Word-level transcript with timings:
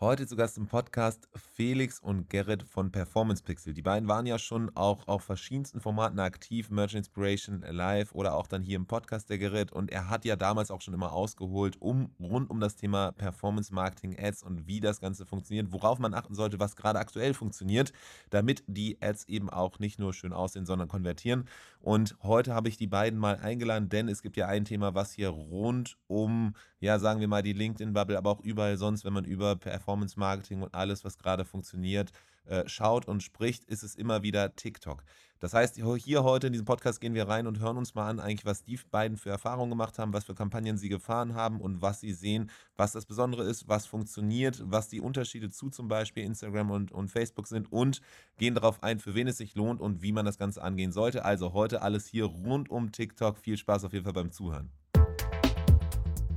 Heute 0.00 0.28
zu 0.28 0.36
Gast 0.36 0.56
im 0.58 0.68
Podcast 0.68 1.28
Felix 1.34 1.98
und 1.98 2.30
Gerrit 2.30 2.62
von 2.62 2.92
Performance 2.92 3.42
Pixel. 3.42 3.74
Die 3.74 3.82
beiden 3.82 4.08
waren 4.08 4.26
ja 4.26 4.38
schon 4.38 4.70
auch 4.76 5.08
auf 5.08 5.24
verschiedensten 5.24 5.80
Formaten 5.80 6.20
aktiv, 6.20 6.70
Merchant 6.70 6.98
Inspiration 6.98 7.64
Live 7.68 8.14
oder 8.14 8.36
auch 8.36 8.46
dann 8.46 8.62
hier 8.62 8.76
im 8.76 8.86
Podcast 8.86 9.28
der 9.28 9.38
Gerrit. 9.38 9.72
Und 9.72 9.90
er 9.90 10.08
hat 10.08 10.24
ja 10.24 10.36
damals 10.36 10.70
auch 10.70 10.82
schon 10.82 10.94
immer 10.94 11.12
ausgeholt, 11.12 11.82
um 11.82 12.12
rund 12.20 12.48
um 12.48 12.60
das 12.60 12.76
Thema 12.76 13.10
Performance 13.10 13.74
Marketing 13.74 14.16
Ads 14.16 14.44
und 14.44 14.68
wie 14.68 14.78
das 14.78 15.00
Ganze 15.00 15.26
funktioniert, 15.26 15.72
worauf 15.72 15.98
man 15.98 16.14
achten 16.14 16.36
sollte, 16.36 16.60
was 16.60 16.76
gerade 16.76 17.00
aktuell 17.00 17.34
funktioniert, 17.34 17.92
damit 18.30 18.62
die 18.68 19.02
Ads 19.02 19.24
eben 19.24 19.50
auch 19.50 19.80
nicht 19.80 19.98
nur 19.98 20.14
schön 20.14 20.32
aussehen, 20.32 20.64
sondern 20.64 20.86
konvertieren. 20.86 21.48
Und 21.80 22.16
heute 22.22 22.54
habe 22.54 22.68
ich 22.68 22.76
die 22.76 22.86
beiden 22.86 23.18
mal 23.18 23.38
eingeladen, 23.38 23.88
denn 23.88 24.08
es 24.08 24.22
gibt 24.22 24.36
ja 24.36 24.46
ein 24.46 24.64
Thema, 24.64 24.94
was 24.94 25.10
hier 25.10 25.30
rund 25.30 25.96
um, 26.06 26.54
ja, 26.80 26.98
sagen 26.98 27.20
wir 27.20 27.28
mal, 27.28 27.42
die 27.42 27.52
LinkedIn-Bubble, 27.52 28.16
aber 28.16 28.30
auch 28.30 28.40
überall 28.40 28.76
sonst, 28.76 29.04
wenn 29.04 29.12
man 29.12 29.24
über 29.24 29.56
Performance 29.56 29.98
Performance 29.98 30.18
Marketing 30.18 30.62
und 30.62 30.74
alles, 30.74 31.04
was 31.04 31.18
gerade 31.18 31.44
funktioniert, 31.44 32.12
äh, 32.46 32.68
schaut 32.68 33.06
und 33.06 33.22
spricht, 33.22 33.64
ist 33.64 33.82
es 33.82 33.94
immer 33.94 34.22
wieder 34.22 34.54
TikTok. 34.54 35.02
Das 35.40 35.54
heißt, 35.54 35.76
hier 35.76 36.24
heute 36.24 36.48
in 36.48 36.52
diesem 36.52 36.66
Podcast 36.66 37.00
gehen 37.00 37.14
wir 37.14 37.28
rein 37.28 37.46
und 37.46 37.60
hören 37.60 37.76
uns 37.76 37.94
mal 37.94 38.08
an, 38.08 38.18
eigentlich, 38.18 38.44
was 38.44 38.64
die 38.64 38.78
beiden 38.90 39.16
für 39.16 39.30
Erfahrungen 39.30 39.70
gemacht 39.70 39.98
haben, 39.98 40.12
was 40.12 40.24
für 40.24 40.34
Kampagnen 40.34 40.76
sie 40.76 40.88
gefahren 40.88 41.34
haben 41.34 41.60
und 41.60 41.80
was 41.80 42.00
sie 42.00 42.12
sehen, 42.12 42.50
was 42.76 42.92
das 42.92 43.06
Besondere 43.06 43.44
ist, 43.44 43.68
was 43.68 43.86
funktioniert, 43.86 44.62
was 44.66 44.88
die 44.88 45.00
Unterschiede 45.00 45.48
zu 45.48 45.70
zum 45.70 45.86
Beispiel 45.86 46.24
Instagram 46.24 46.70
und, 46.70 46.90
und 46.90 47.08
Facebook 47.08 47.46
sind 47.46 47.70
und 47.70 48.00
gehen 48.36 48.54
darauf 48.54 48.82
ein, 48.82 48.98
für 48.98 49.14
wen 49.14 49.28
es 49.28 49.38
sich 49.38 49.54
lohnt 49.54 49.80
und 49.80 50.02
wie 50.02 50.12
man 50.12 50.26
das 50.26 50.38
Ganze 50.38 50.60
angehen 50.62 50.90
sollte. 50.90 51.24
Also 51.24 51.52
heute 51.52 51.82
alles 51.82 52.06
hier 52.06 52.24
rund 52.24 52.68
um 52.68 52.90
TikTok. 52.90 53.38
Viel 53.38 53.56
Spaß 53.56 53.84
auf 53.84 53.92
jeden 53.92 54.04
Fall 54.04 54.14
beim 54.14 54.32
Zuhören. 54.32 54.70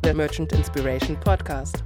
Der 0.04 0.16
Merchant 0.16 0.52
Inspiration 0.54 1.20
Podcast. 1.20 1.84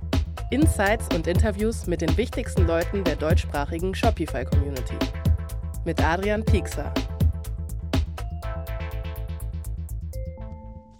Insights 0.50 1.14
und 1.14 1.28
Interviews 1.28 1.86
mit 1.86 2.00
den 2.00 2.16
wichtigsten 2.16 2.66
Leuten 2.66 3.04
der 3.04 3.18
deutschsprachigen 3.18 3.94
Shopify-Community. 3.94 4.96
Mit 5.84 6.02
Adrian 6.02 6.43
Piekser. 6.46 6.93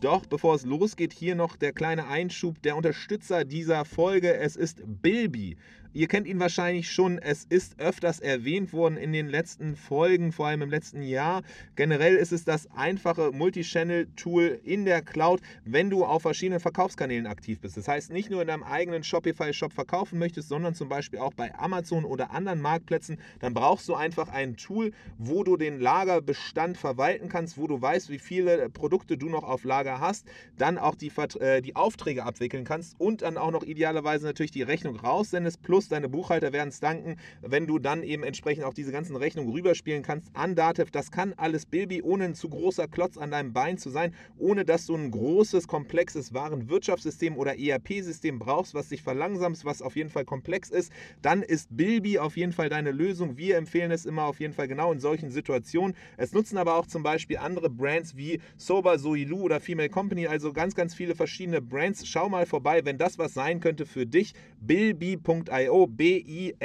Doch 0.02 0.25
bevor 0.25 0.55
es 0.55 0.66
losgeht, 0.66 1.13
hier 1.13 1.36
noch 1.36 1.55
der 1.55 1.71
kleine 1.71 2.05
Einschub 2.08 2.61
der 2.63 2.75
Unterstützer 2.75 3.45
dieser 3.45 3.86
Folge. 3.86 4.36
Es 4.36 4.58
ist 4.58 4.81
Bilby. 4.86 5.55
Ihr 5.95 6.09
kennt 6.09 6.27
ihn 6.27 6.41
wahrscheinlich 6.41 6.91
schon. 6.91 7.19
Es 7.19 7.45
ist 7.45 7.79
öfters 7.79 8.19
erwähnt 8.19 8.73
worden 8.73 8.97
in 8.97 9.13
den 9.13 9.29
letzten 9.29 9.77
Folgen, 9.77 10.33
vor 10.33 10.47
allem 10.47 10.63
im 10.63 10.69
letzten 10.69 11.02
Jahr. 11.02 11.41
Generell 11.77 12.17
ist 12.17 12.33
es 12.33 12.43
das 12.43 12.69
einfache 12.75 13.31
Multichannel-Tool 13.31 14.59
in 14.65 14.83
der 14.83 15.02
Cloud, 15.02 15.39
wenn 15.63 15.89
du 15.89 16.03
auf 16.03 16.23
verschiedenen 16.23 16.59
Verkaufskanälen 16.59 17.27
aktiv 17.27 17.61
bist. 17.61 17.77
Das 17.77 17.87
heißt, 17.87 18.11
nicht 18.11 18.29
nur 18.29 18.41
in 18.41 18.49
deinem 18.49 18.63
eigenen 18.63 19.05
Shopify-Shop 19.05 19.71
verkaufen 19.71 20.19
möchtest, 20.19 20.49
sondern 20.49 20.75
zum 20.75 20.89
Beispiel 20.89 21.19
auch 21.19 21.33
bei 21.33 21.57
Amazon 21.57 22.03
oder 22.03 22.31
anderen 22.31 22.59
Marktplätzen. 22.59 23.17
Dann 23.39 23.53
brauchst 23.53 23.87
du 23.87 23.95
einfach 23.95 24.27
ein 24.27 24.57
Tool, 24.57 24.91
wo 25.17 25.45
du 25.45 25.55
den 25.55 25.80
Lagerbestand 25.80 26.75
verwalten 26.77 27.30
kannst, 27.30 27.57
wo 27.57 27.67
du 27.67 27.81
weißt, 27.81 28.09
wie 28.09 28.19
viele 28.19 28.69
Produkte 28.69 29.17
du 29.17 29.30
noch 29.30 29.45
auf 29.45 29.63
Lager 29.63 30.02
hast, 30.02 30.27
dann 30.57 30.77
auch 30.77 30.95
die, 30.95 31.13
äh, 31.39 31.61
die 31.61 31.77
Aufträge 31.77 32.25
abwickeln 32.25 32.65
kannst 32.65 32.99
und 32.99 33.21
dann 33.21 33.37
auch 33.37 33.52
noch 33.52 33.63
idealerweise 33.63 34.25
natürlich 34.25 34.52
die 34.52 34.61
Rechnung 34.61 34.97
raussendest, 34.97 35.61
plus 35.63 35.84
plus 35.86 35.89
deine 35.89 36.09
Buchhalter 36.09 36.52
werden 36.52 36.69
es 36.69 36.80
danken, 36.80 37.17
wenn 37.41 37.67
du 37.67 37.78
dann 37.78 38.02
eben 38.02 38.23
entsprechend 38.23 38.66
auch 38.66 38.73
diese 38.73 38.91
ganzen 38.91 39.16
Rechnungen 39.16 39.52
rüberspielen 39.52 40.02
kannst 40.02 40.30
an 40.33 40.55
Datev. 40.55 40.89
Das 40.92 41.11
kann 41.11 41.33
alles 41.38 41.66
Bilby, 41.66 42.02
ohne 42.02 42.25
ein 42.25 42.36
zu 42.36 42.50
großer 42.50 42.88
Klotz 42.88 43.17
an 43.17 43.31
deinem 43.31 43.53
Bein 43.53 43.77
zu 43.77 43.89
sein, 43.89 44.16
ohne 44.38 44.66
dass 44.66 44.88
du 44.88 44.95
ein 44.95 45.11
großes, 45.11 45.67
komplexes 45.67 46.33
Warenwirtschaftssystem 46.33 47.38
oder 47.38 47.59
ERP-System 47.59 48.39
brauchst, 48.39 48.73
was 48.73 48.89
dich 48.89 49.03
verlangsamt, 49.03 49.64
was 49.64 49.81
auf 49.81 49.95
jeden 49.95 50.09
Fall 50.09 50.25
komplex 50.25 50.69
ist. 50.69 50.92
Dann 51.22 51.44
ist 51.44 51.75
Bilby 51.75 52.17
auf 52.17 52.36
jeden 52.36 52.52
Fall 52.52 52.70
deine 52.70 52.92
Lösung. 52.92 53.38
Wir 53.38 53.58
empfehlen 53.58 53.92
es 53.92 54.05
immer 54.05 54.23
auf 54.23 54.39
jeden 54.39 54.53
Fall 54.53 54.67
genau 54.67 54.92
in 54.92 54.99
solchen 54.99 55.30
Situationen. 55.30 55.95
Es 56.17 56.33
nutzen 56.33 56.58
aber 56.58 56.75
auch 56.75 56.88
zum 56.88 57.03
Beispiel 57.03 57.38
andere 57.38 57.70
Brands 57.70 58.17
wie 58.17 58.42
Soba, 58.58 58.98
Soilu 58.98 59.42
oder 59.42 59.59
Female 59.59 59.89
Company, 59.89 60.26
also 60.26 60.52
ganz, 60.52 60.73
ganz 60.73 60.95
viele 60.95 61.14
verschiedene 61.15 61.61
Brands. 61.61 62.08
Schau 62.08 62.27
mal 62.27 62.48
vorbei, 62.48 62.83
wenn 62.86 62.98
das 62.98 63.20
was 63.20 63.33
sein 63.33 63.59
könnte 63.59 63.86
für 63.86 64.08
dich. 64.08 64.33
Billbee.io, 64.65 65.87
B-I-L-L-B-E-E.io. 65.87 66.55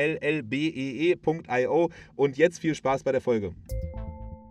Und 2.17 2.37
jetzt 2.37 2.59
viel 2.59 2.75
Spaß 2.75 3.03
bei 3.03 3.13
der 3.13 3.21
Folge. 3.21 3.55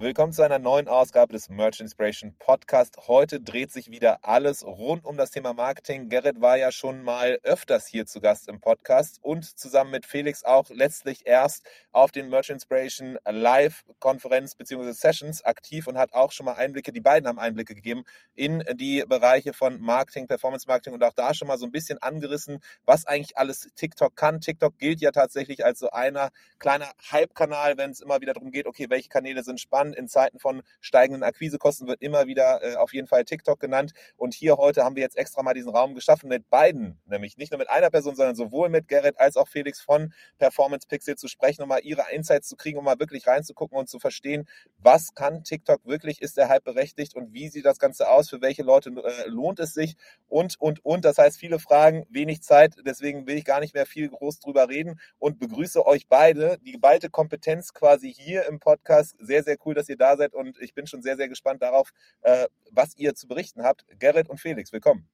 Willkommen 0.02 0.32
zu 0.32 0.44
einer 0.44 0.60
neuen 0.60 0.88
Ausgabe 0.88 1.34
des 1.34 1.50
Merch 1.50 1.82
Inspiration 1.82 2.34
Podcast. 2.40 2.96
Heute 3.10 3.42
dreht 3.42 3.70
sich 3.70 3.92
wieder 3.92 4.20
alles 4.22 4.66
rund 4.66 5.04
um 5.04 5.18
das 5.18 5.32
Thema 5.32 5.52
Marketing. 5.52 6.08
Gerrit 6.08 6.40
war 6.40 6.56
ja 6.56 6.72
schon 6.72 7.04
mal 7.04 7.38
öfters 7.44 7.86
hier 7.86 8.06
zu 8.06 8.22
Gast 8.22 8.48
im 8.48 8.62
Podcast 8.62 9.20
und 9.22 9.60
zusammen 9.60 9.92
mit 9.92 10.06
Felix 10.06 10.46
auch 10.46 10.70
letztlich 10.70 11.28
erst 11.28 11.70
auf 11.92 12.12
den 12.14 12.30
Merch 12.30 12.50
Inspiration 12.50 13.18
Live-Konferenz 13.30 14.56
bzw. 14.56 14.94
Sessions 14.94 15.44
aktiv 15.44 15.86
und 15.86 15.98
hat 15.98 16.14
auch 16.14 16.32
schon 16.32 16.46
mal 16.46 16.54
Einblicke, 16.54 16.94
die 16.94 17.02
beiden 17.02 17.28
haben 17.28 17.38
Einblicke 17.38 17.76
gegeben 17.76 18.06
in 18.36 18.64
die 18.76 19.04
Bereiche 19.06 19.52
von 19.52 19.82
Marketing, 19.82 20.28
Performance 20.28 20.66
Marketing 20.66 20.94
und 20.94 21.04
auch 21.04 21.12
da 21.12 21.34
schon 21.34 21.50
mal 21.50 21.58
so 21.58 21.66
ein 21.66 21.74
bisschen 21.74 22.02
angerissen, 22.02 22.60
was 22.86 23.06
eigentlich 23.06 23.38
alles 23.38 23.68
TikTok 23.76 24.16
kann. 24.16 24.40
TikTok 24.40 24.78
gilt 24.78 25.02
ja 25.02 25.12
tatsächlich 25.12 25.66
als 25.66 25.80
so 25.80 25.90
einer 25.90 26.30
kleiner 26.58 26.90
Hype-Kanal, 27.12 27.78
wenn 27.78 27.92
es 27.92 28.00
immer 28.00 28.22
wieder 28.22 28.34
darum 28.34 28.52
geht, 28.52 28.66
okay, 28.66 28.90
welche 28.90 29.10
Kanäle 29.10 29.44
sind 29.44 29.60
spannend 29.60 29.89
an. 29.90 29.94
In 29.94 30.08
Zeiten 30.08 30.40
von 30.40 30.62
steigenden 30.80 31.24
Akquisekosten 31.24 31.88
wird 31.88 32.02
immer 32.02 32.28
wieder 32.28 32.62
äh, 32.64 32.76
auf 32.76 32.94
jeden 32.94 33.08
Fall 33.08 33.26
TikTok 33.26 33.60
genannt. 33.60 33.94
Und 34.18 34.34
hier 34.34 34.58
heute 34.58 34.84
haben 34.84 34.96
wir 34.96 35.04
jetzt 35.04 35.18
extra 35.18 35.44
mal 35.44 35.54
diesen 35.54 35.72
Raum 35.72 35.96
geschaffen 35.96 36.30
mit 36.30 36.50
beiden, 36.50 37.00
nämlich 37.06 37.38
nicht 37.38 37.52
nur 37.52 37.60
mit 37.60 37.70
einer 37.70 37.90
Person, 37.90 38.16
sondern 38.16 38.36
sowohl 38.36 38.70
mit 38.70 38.88
Gerrit 38.88 39.20
als 39.20 39.38
auch 39.38 39.48
Felix 39.48 39.82
von 39.82 40.14
Performance 40.38 40.88
Pixel 40.88 41.16
zu 41.16 41.28
sprechen, 41.28 41.62
um 41.64 41.70
mal 41.70 41.82
ihre 41.84 42.04
Insights 42.12 42.48
zu 42.48 42.56
kriegen, 42.56 42.78
um 42.78 42.86
mal 42.86 43.00
wirklich 43.00 43.28
reinzugucken 43.28 43.78
und 43.78 43.90
zu 43.90 44.00
verstehen, 44.00 44.48
was 44.78 45.14
kann 45.14 45.44
TikTok 45.44 45.86
wirklich, 45.86 46.22
ist 46.22 46.38
der 46.38 46.50
Hype 46.50 46.64
berechtigt 46.64 47.16
und 47.16 47.34
wie 47.34 47.50
sieht 47.50 47.66
das 47.66 47.80
Ganze 47.80 48.10
aus, 48.10 48.30
für 48.30 48.42
welche 48.42 48.64
Leute 48.64 48.90
äh, 48.90 49.28
lohnt 49.28 49.60
es 49.60 49.74
sich 49.74 49.96
und, 50.28 50.60
und, 50.60 50.84
und. 50.86 51.06
Das 51.06 51.18
heißt, 51.18 51.38
viele 51.38 51.60
Fragen, 51.60 52.06
wenig 52.10 52.42
Zeit, 52.42 52.76
deswegen 52.86 53.28
will 53.28 53.38
ich 53.38 53.46
gar 53.46 53.60
nicht 53.60 53.74
mehr 53.74 53.86
viel 53.86 54.10
groß 54.10 54.40
drüber 54.40 54.70
reden 54.70 55.00
und 55.18 55.40
begrüße 55.40 55.86
euch 55.86 56.08
beide, 56.08 56.58
die 56.60 56.74
geballte 56.74 57.10
Kompetenz 57.10 57.74
quasi 57.74 58.14
hier 58.14 58.46
im 58.48 58.60
Podcast. 58.60 59.16
Sehr, 59.20 59.44
sehr 59.44 59.58
cool, 59.66 59.74
dass 59.80 59.90
ihr 59.90 59.98
da 59.98 60.18
seid 60.18 60.34
und 60.34 60.60
ich 60.62 60.74
bin 60.74 60.86
schon 60.88 61.02
sehr, 61.02 61.16
sehr 61.16 61.30
gespannt 61.30 61.62
darauf, 61.62 61.92
äh, 62.22 62.48
was 62.72 62.98
ihr 62.98 63.16
zu 63.16 63.28
berichten 63.28 63.64
habt. 63.64 63.86
Gerrit 63.98 64.30
und 64.30 64.40
Felix, 64.40 64.72
willkommen. 64.74 65.10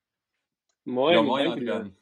Moin, 0.83 1.13
ja, 1.13 1.21
moin, 1.21 1.47
Adrian. 1.47 1.95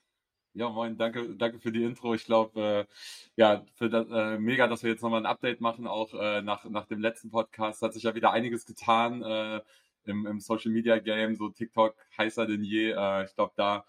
Ja, 0.53 0.69
moin, 0.69 0.97
danke, 0.97 1.35
danke 1.35 1.59
für 1.59 1.71
die 1.71 1.83
Intro. 1.83 2.13
Ich 2.13 2.25
glaube, 2.25 2.87
äh, 2.87 2.93
ja, 3.35 3.65
für 3.75 3.89
das, 3.89 4.07
äh, 4.09 4.37
mega, 4.37 4.67
dass 4.67 4.83
wir 4.83 4.91
jetzt 4.91 5.01
nochmal 5.01 5.21
ein 5.21 5.25
Update 5.25 5.61
machen, 5.61 5.87
auch 5.87 6.13
äh, 6.13 6.41
nach, 6.41 6.63
nach 6.65 6.85
dem 6.85 7.01
letzten 7.01 7.31
Podcast 7.31 7.81
hat 7.81 7.93
sich 7.93 8.03
ja 8.03 8.15
wieder 8.15 8.31
einiges 8.31 8.65
getan 8.65 9.23
äh, 9.23 9.61
im, 10.05 10.25
im 10.25 10.39
Social 10.39 10.71
Media 10.71 10.99
Game, 10.99 11.35
so 11.35 11.49
TikTok 11.49 11.95
heißer 12.17 12.45
denn 12.45 12.63
je. 12.63 12.91
Äh, 12.91 13.25
ich 13.25 13.35
glaube, 13.35 13.53
da 13.55 13.85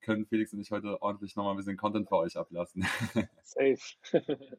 können 0.00 0.26
Felix 0.26 0.52
und 0.52 0.60
ich 0.60 0.70
heute 0.70 1.00
ordentlich 1.00 1.36
nochmal 1.36 1.54
ein 1.54 1.56
bisschen 1.56 1.76
Content 1.76 2.08
für 2.08 2.16
euch 2.16 2.36
ablassen. 2.36 2.86
Safe. 3.42 3.78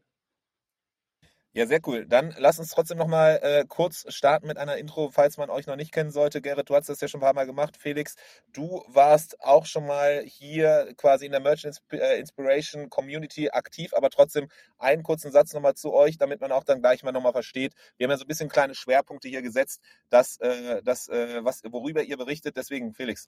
Ja, 1.54 1.66
sehr 1.66 1.80
cool. 1.88 2.06
Dann 2.06 2.34
lass 2.38 2.60
uns 2.60 2.70
trotzdem 2.70 3.00
noch 3.00 3.08
mal 3.08 3.40
äh, 3.42 3.66
kurz 3.68 4.06
starten 4.14 4.46
mit 4.46 4.58
einer 4.60 4.78
Intro, 4.78 5.10
falls 5.10 5.38
man 5.38 5.50
euch 5.50 5.66
noch 5.66 5.76
nicht 5.78 5.92
kennen 5.92 6.12
sollte. 6.12 6.42
Gerrit, 6.42 6.70
du 6.70 6.76
hast 6.76 6.90
das 6.90 7.02
ja 7.02 7.08
schon 7.08 7.20
ein 7.22 7.24
paar 7.24 7.34
Mal 7.34 7.48
gemacht. 7.48 7.76
Felix, 7.78 8.16
du 8.54 8.84
warst 8.88 9.42
auch 9.42 9.66
schon 9.66 9.88
mal 9.88 10.22
hier 10.26 10.94
quasi 10.96 11.26
in 11.26 11.32
der 11.32 11.42
Merchant 11.42 11.80
äh, 11.92 12.20
Inspiration 12.20 12.90
Community 12.92 13.50
aktiv, 13.50 13.94
aber 13.96 14.12
trotzdem 14.12 14.48
einen 14.78 15.02
kurzen 15.02 15.32
Satz 15.32 15.54
noch 15.54 15.62
mal 15.62 15.74
zu 15.74 15.92
euch, 15.92 16.18
damit 16.20 16.40
man 16.40 16.52
auch 16.52 16.64
dann 16.64 16.82
gleich 16.82 17.02
mal 17.04 17.12
noch 17.12 17.22
mal 17.24 17.32
versteht. 17.34 17.74
Wir 17.98 18.06
haben 18.06 18.12
ja 18.12 18.18
so 18.18 18.26
ein 18.26 18.28
bisschen 18.28 18.50
kleine 18.50 18.76
Schwerpunkte 18.76 19.28
hier 19.28 19.42
gesetzt, 19.42 19.82
dass, 20.10 20.38
äh, 20.42 20.84
das, 20.84 21.08
äh, 21.10 21.44
was, 21.44 21.62
worüber 21.64 22.04
ihr 22.04 22.18
berichtet. 22.18 22.58
Deswegen, 22.58 22.94
Felix. 22.94 23.28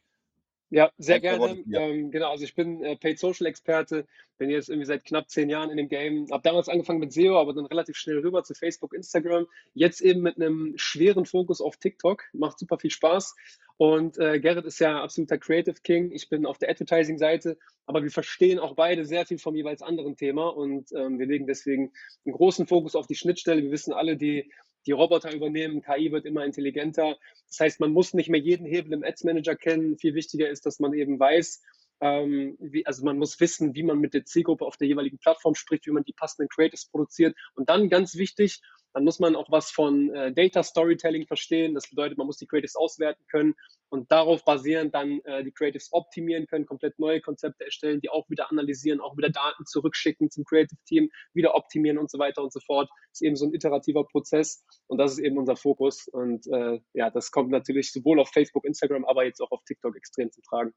Ja, 0.71 0.89
sehr 0.97 1.19
gerne. 1.19 1.63
Ähm, 1.73 2.11
genau, 2.11 2.31
also 2.31 2.45
ich 2.45 2.55
bin 2.55 2.81
äh, 2.81 2.95
Paid 2.95 3.19
Social 3.19 3.45
Experte, 3.45 4.07
bin 4.37 4.49
jetzt 4.49 4.69
irgendwie 4.69 4.85
seit 4.85 5.03
knapp 5.03 5.29
zehn 5.29 5.49
Jahren 5.49 5.69
in 5.69 5.75
dem 5.75 5.89
Game. 5.89 6.27
Habe 6.31 6.43
damals 6.43 6.69
angefangen 6.69 7.01
mit 7.01 7.11
SEO, 7.11 7.37
aber 7.37 7.53
dann 7.53 7.65
relativ 7.65 7.97
schnell 7.97 8.19
rüber 8.19 8.43
zu 8.45 8.53
Facebook, 8.53 8.93
Instagram. 8.93 9.47
Jetzt 9.73 9.99
eben 9.99 10.21
mit 10.21 10.37
einem 10.37 10.73
schweren 10.77 11.25
Fokus 11.25 11.59
auf 11.59 11.75
TikTok. 11.75 12.23
Macht 12.31 12.57
super 12.57 12.79
viel 12.79 12.89
Spaß. 12.89 13.35
Und 13.75 14.17
äh, 14.17 14.39
Gerrit 14.39 14.65
ist 14.65 14.79
ja 14.79 15.03
absoluter 15.03 15.37
Creative 15.37 15.75
King. 15.83 16.11
Ich 16.13 16.29
bin 16.29 16.45
auf 16.45 16.57
der 16.57 16.69
Advertising-Seite, 16.69 17.57
aber 17.85 18.03
wir 18.03 18.11
verstehen 18.11 18.57
auch 18.57 18.75
beide 18.75 19.03
sehr 19.03 19.25
viel 19.25 19.39
vom 19.39 19.55
jeweils 19.55 19.81
anderen 19.81 20.15
Thema 20.15 20.47
und 20.55 20.91
ähm, 20.93 21.19
wir 21.19 21.25
legen 21.25 21.47
deswegen 21.47 21.91
einen 22.25 22.33
großen 22.33 22.65
Fokus 22.65 22.95
auf 22.95 23.07
die 23.07 23.15
Schnittstelle. 23.15 23.61
Wir 23.61 23.71
wissen 23.71 23.91
alle, 23.91 24.15
die 24.15 24.51
die 24.85 24.91
Roboter 24.91 25.33
übernehmen, 25.33 25.81
KI 25.81 26.11
wird 26.11 26.25
immer 26.25 26.45
intelligenter. 26.45 27.17
Das 27.47 27.59
heißt, 27.59 27.79
man 27.79 27.91
muss 27.91 28.13
nicht 28.13 28.29
mehr 28.29 28.39
jeden 28.39 28.65
Hebel 28.65 28.93
im 28.93 29.03
Ads 29.03 29.23
Manager 29.23 29.55
kennen. 29.55 29.97
Viel 29.97 30.15
wichtiger 30.15 30.49
ist, 30.49 30.65
dass 30.65 30.79
man 30.79 30.93
eben 30.93 31.19
weiß, 31.19 31.61
ähm, 32.01 32.57
wie, 32.59 32.85
also 32.85 33.05
man 33.05 33.17
muss 33.17 33.39
wissen, 33.39 33.75
wie 33.75 33.83
man 33.83 33.99
mit 33.99 34.13
der 34.13 34.25
Zielgruppe 34.25 34.65
auf 34.65 34.77
der 34.77 34.87
jeweiligen 34.87 35.19
Plattform 35.19 35.55
spricht, 35.55 35.85
wie 35.85 35.91
man 35.91 36.03
die 36.03 36.13
passenden 36.13 36.49
Creatives 36.49 36.87
produziert. 36.87 37.35
Und 37.55 37.69
dann 37.69 37.89
ganz 37.89 38.15
wichtig, 38.15 38.61
dann 38.93 39.03
muss 39.03 39.19
man 39.19 39.35
auch 39.35 39.49
was 39.51 39.71
von 39.71 40.13
äh, 40.13 40.33
Data 40.33 40.63
Storytelling 40.63 41.25
verstehen. 41.25 41.73
Das 41.73 41.89
bedeutet, 41.89 42.17
man 42.17 42.27
muss 42.27 42.37
die 42.37 42.47
Creatives 42.47 42.75
auswerten 42.75 43.23
können 43.27 43.55
und 43.89 44.11
darauf 44.11 44.43
basierend 44.43 44.93
dann 44.93 45.21
äh, 45.21 45.43
die 45.43 45.51
Creatives 45.51 45.89
optimieren 45.91 46.47
können, 46.47 46.65
komplett 46.65 46.99
neue 46.99 47.21
Konzepte 47.21 47.65
erstellen, 47.65 48.01
die 48.01 48.09
auch 48.09 48.29
wieder 48.29 48.51
analysieren, 48.51 49.01
auch 49.01 49.17
wieder 49.17 49.29
Daten 49.29 49.65
zurückschicken 49.65 50.29
zum 50.29 50.43
Creative 50.45 50.79
Team, 50.85 51.09
wieder 51.33 51.55
optimieren 51.55 51.97
und 51.97 52.09
so 52.09 52.19
weiter 52.19 52.43
und 52.43 52.51
so 52.51 52.59
fort. 52.59 52.89
Das 53.09 53.21
ist 53.21 53.27
eben 53.27 53.35
so 53.35 53.45
ein 53.45 53.53
iterativer 53.53 54.05
Prozess 54.05 54.63
und 54.87 54.97
das 54.97 55.13
ist 55.13 55.19
eben 55.19 55.37
unser 55.37 55.55
Fokus. 55.55 56.07
Und 56.07 56.47
äh, 56.47 56.79
ja, 56.93 57.09
das 57.09 57.31
kommt 57.31 57.49
natürlich 57.49 57.91
sowohl 57.91 58.19
auf 58.19 58.29
Facebook, 58.29 58.65
Instagram, 58.65 59.05
aber 59.05 59.25
jetzt 59.25 59.41
auch 59.41 59.51
auf 59.51 59.63
TikTok 59.65 59.95
extrem 59.95 60.31
zu 60.31 60.41
tragen. 60.41 60.73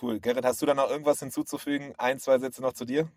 Cool. 0.00 0.18
Gerrit, 0.18 0.44
hast 0.44 0.62
du 0.62 0.66
da 0.66 0.74
noch 0.74 0.88
irgendwas 0.88 1.20
hinzuzufügen? 1.20 1.94
Ein, 1.98 2.18
zwei 2.18 2.38
Sätze 2.38 2.62
noch 2.62 2.72
zu 2.72 2.86
dir? 2.86 3.10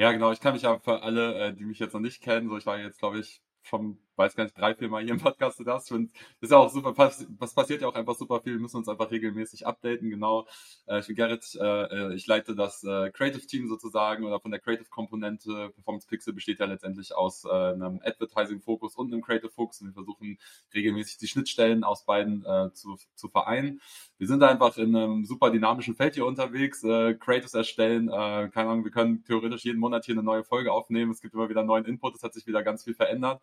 Ja, 0.00 0.12
genau. 0.12 0.32
Ich 0.32 0.40
kann 0.40 0.54
mich 0.54 0.62
ja 0.62 0.78
für 0.78 1.02
alle, 1.02 1.34
äh, 1.48 1.52
die 1.54 1.66
mich 1.66 1.78
jetzt 1.78 1.92
noch 1.92 2.00
nicht 2.00 2.22
kennen, 2.22 2.48
so 2.48 2.56
ich 2.56 2.64
war 2.64 2.78
jetzt, 2.78 2.98
glaube 3.00 3.18
ich, 3.18 3.42
vom, 3.62 3.98
weiß 4.20 4.36
gar 4.36 4.44
nicht, 4.44 4.58
drei, 4.58 4.74
vier 4.74 4.88
Mal 4.88 5.02
hier 5.02 5.14
im 5.14 5.20
Podcast 5.20 5.56
zu. 5.56 5.94
Und 5.94 6.12
das 6.12 6.28
ist 6.40 6.50
ja 6.50 6.58
auch 6.58 6.70
super, 6.70 6.94
was 6.96 7.54
passiert 7.54 7.80
ja 7.80 7.88
auch 7.88 7.94
einfach 7.94 8.14
super 8.14 8.40
viel. 8.40 8.52
Wir 8.52 8.60
müssen 8.60 8.76
uns 8.76 8.88
einfach 8.88 9.10
regelmäßig 9.10 9.66
updaten. 9.66 10.10
Genau. 10.10 10.46
Äh, 10.86 11.00
ich 11.00 11.06
bin 11.06 11.16
Gerrit, 11.16 11.58
äh, 11.60 12.14
ich 12.14 12.26
leite 12.26 12.54
das 12.54 12.84
äh, 12.84 13.10
Creative 13.10 13.46
Team 13.46 13.68
sozusagen 13.68 14.24
oder 14.24 14.38
von 14.38 14.50
der 14.50 14.60
Creative 14.60 14.88
Komponente. 14.90 15.70
Performance 15.74 16.06
Pixel 16.06 16.34
besteht 16.34 16.60
ja 16.60 16.66
letztendlich 16.66 17.14
aus 17.14 17.44
äh, 17.44 17.48
einem 17.48 18.00
Advertising 18.04 18.60
Fokus 18.60 18.94
und 18.94 19.12
einem 19.12 19.22
Creative 19.22 19.50
Fokus 19.50 19.80
und 19.80 19.88
wir 19.88 19.94
versuchen 19.94 20.38
regelmäßig 20.74 21.16
die 21.18 21.26
Schnittstellen 21.26 21.82
aus 21.82 22.04
beiden 22.04 22.44
äh, 22.44 22.72
zu, 22.74 22.96
zu 23.14 23.28
vereinen. 23.28 23.80
Wir 24.18 24.26
sind 24.26 24.42
einfach 24.42 24.76
in 24.76 24.94
einem 24.94 25.24
super 25.24 25.50
dynamischen 25.50 25.94
Feld 25.94 26.14
hier 26.14 26.26
unterwegs, 26.26 26.84
äh, 26.84 27.14
Creatives 27.14 27.54
erstellen, 27.54 28.08
äh, 28.08 28.50
keine 28.52 28.68
Ahnung, 28.70 28.84
wir 28.84 28.90
können 28.90 29.24
theoretisch 29.24 29.64
jeden 29.64 29.80
Monat 29.80 30.04
hier 30.04 30.14
eine 30.14 30.22
neue 30.22 30.44
Folge 30.44 30.72
aufnehmen. 30.72 31.10
Es 31.10 31.22
gibt 31.22 31.32
immer 31.32 31.48
wieder 31.48 31.64
neuen 31.64 31.86
Input, 31.86 32.16
es 32.16 32.22
hat 32.22 32.34
sich 32.34 32.46
wieder 32.46 32.62
ganz 32.62 32.84
viel 32.84 32.94
verändert. 32.94 33.40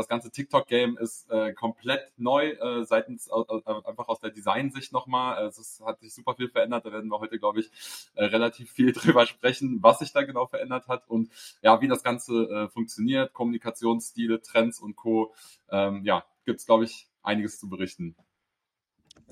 Das 0.00 0.08
ganze 0.08 0.30
TikTok-Game 0.30 0.96
ist 0.96 1.30
äh, 1.30 1.52
komplett 1.52 2.10
neu, 2.16 2.52
äh, 2.52 2.84
seitens 2.84 3.28
äh, 3.28 3.70
einfach 3.84 4.08
aus 4.08 4.18
der 4.18 4.30
Designsicht 4.30 4.92
nochmal. 4.94 5.44
Äh, 5.44 5.48
es 5.48 5.82
hat 5.84 6.00
sich 6.00 6.14
super 6.14 6.34
viel 6.34 6.48
verändert. 6.48 6.86
Da 6.86 6.92
werden 6.92 7.10
wir 7.10 7.20
heute, 7.20 7.38
glaube 7.38 7.60
ich, 7.60 7.70
äh, 8.14 8.24
relativ 8.24 8.70
viel 8.70 8.92
drüber 8.94 9.26
sprechen, 9.26 9.82
was 9.82 9.98
sich 9.98 10.14
da 10.14 10.22
genau 10.22 10.46
verändert 10.46 10.88
hat 10.88 11.06
und 11.10 11.30
ja, 11.60 11.82
wie 11.82 11.88
das 11.88 12.02
Ganze 12.02 12.44
äh, 12.44 12.68
funktioniert, 12.68 13.34
Kommunikationsstile, 13.34 14.40
Trends 14.40 14.80
und 14.80 14.96
Co. 14.96 15.34
Ähm, 15.70 16.02
ja, 16.02 16.24
gibt's 16.46 16.64
glaube 16.64 16.84
ich, 16.84 17.06
einiges 17.22 17.60
zu 17.60 17.68
berichten. 17.68 18.16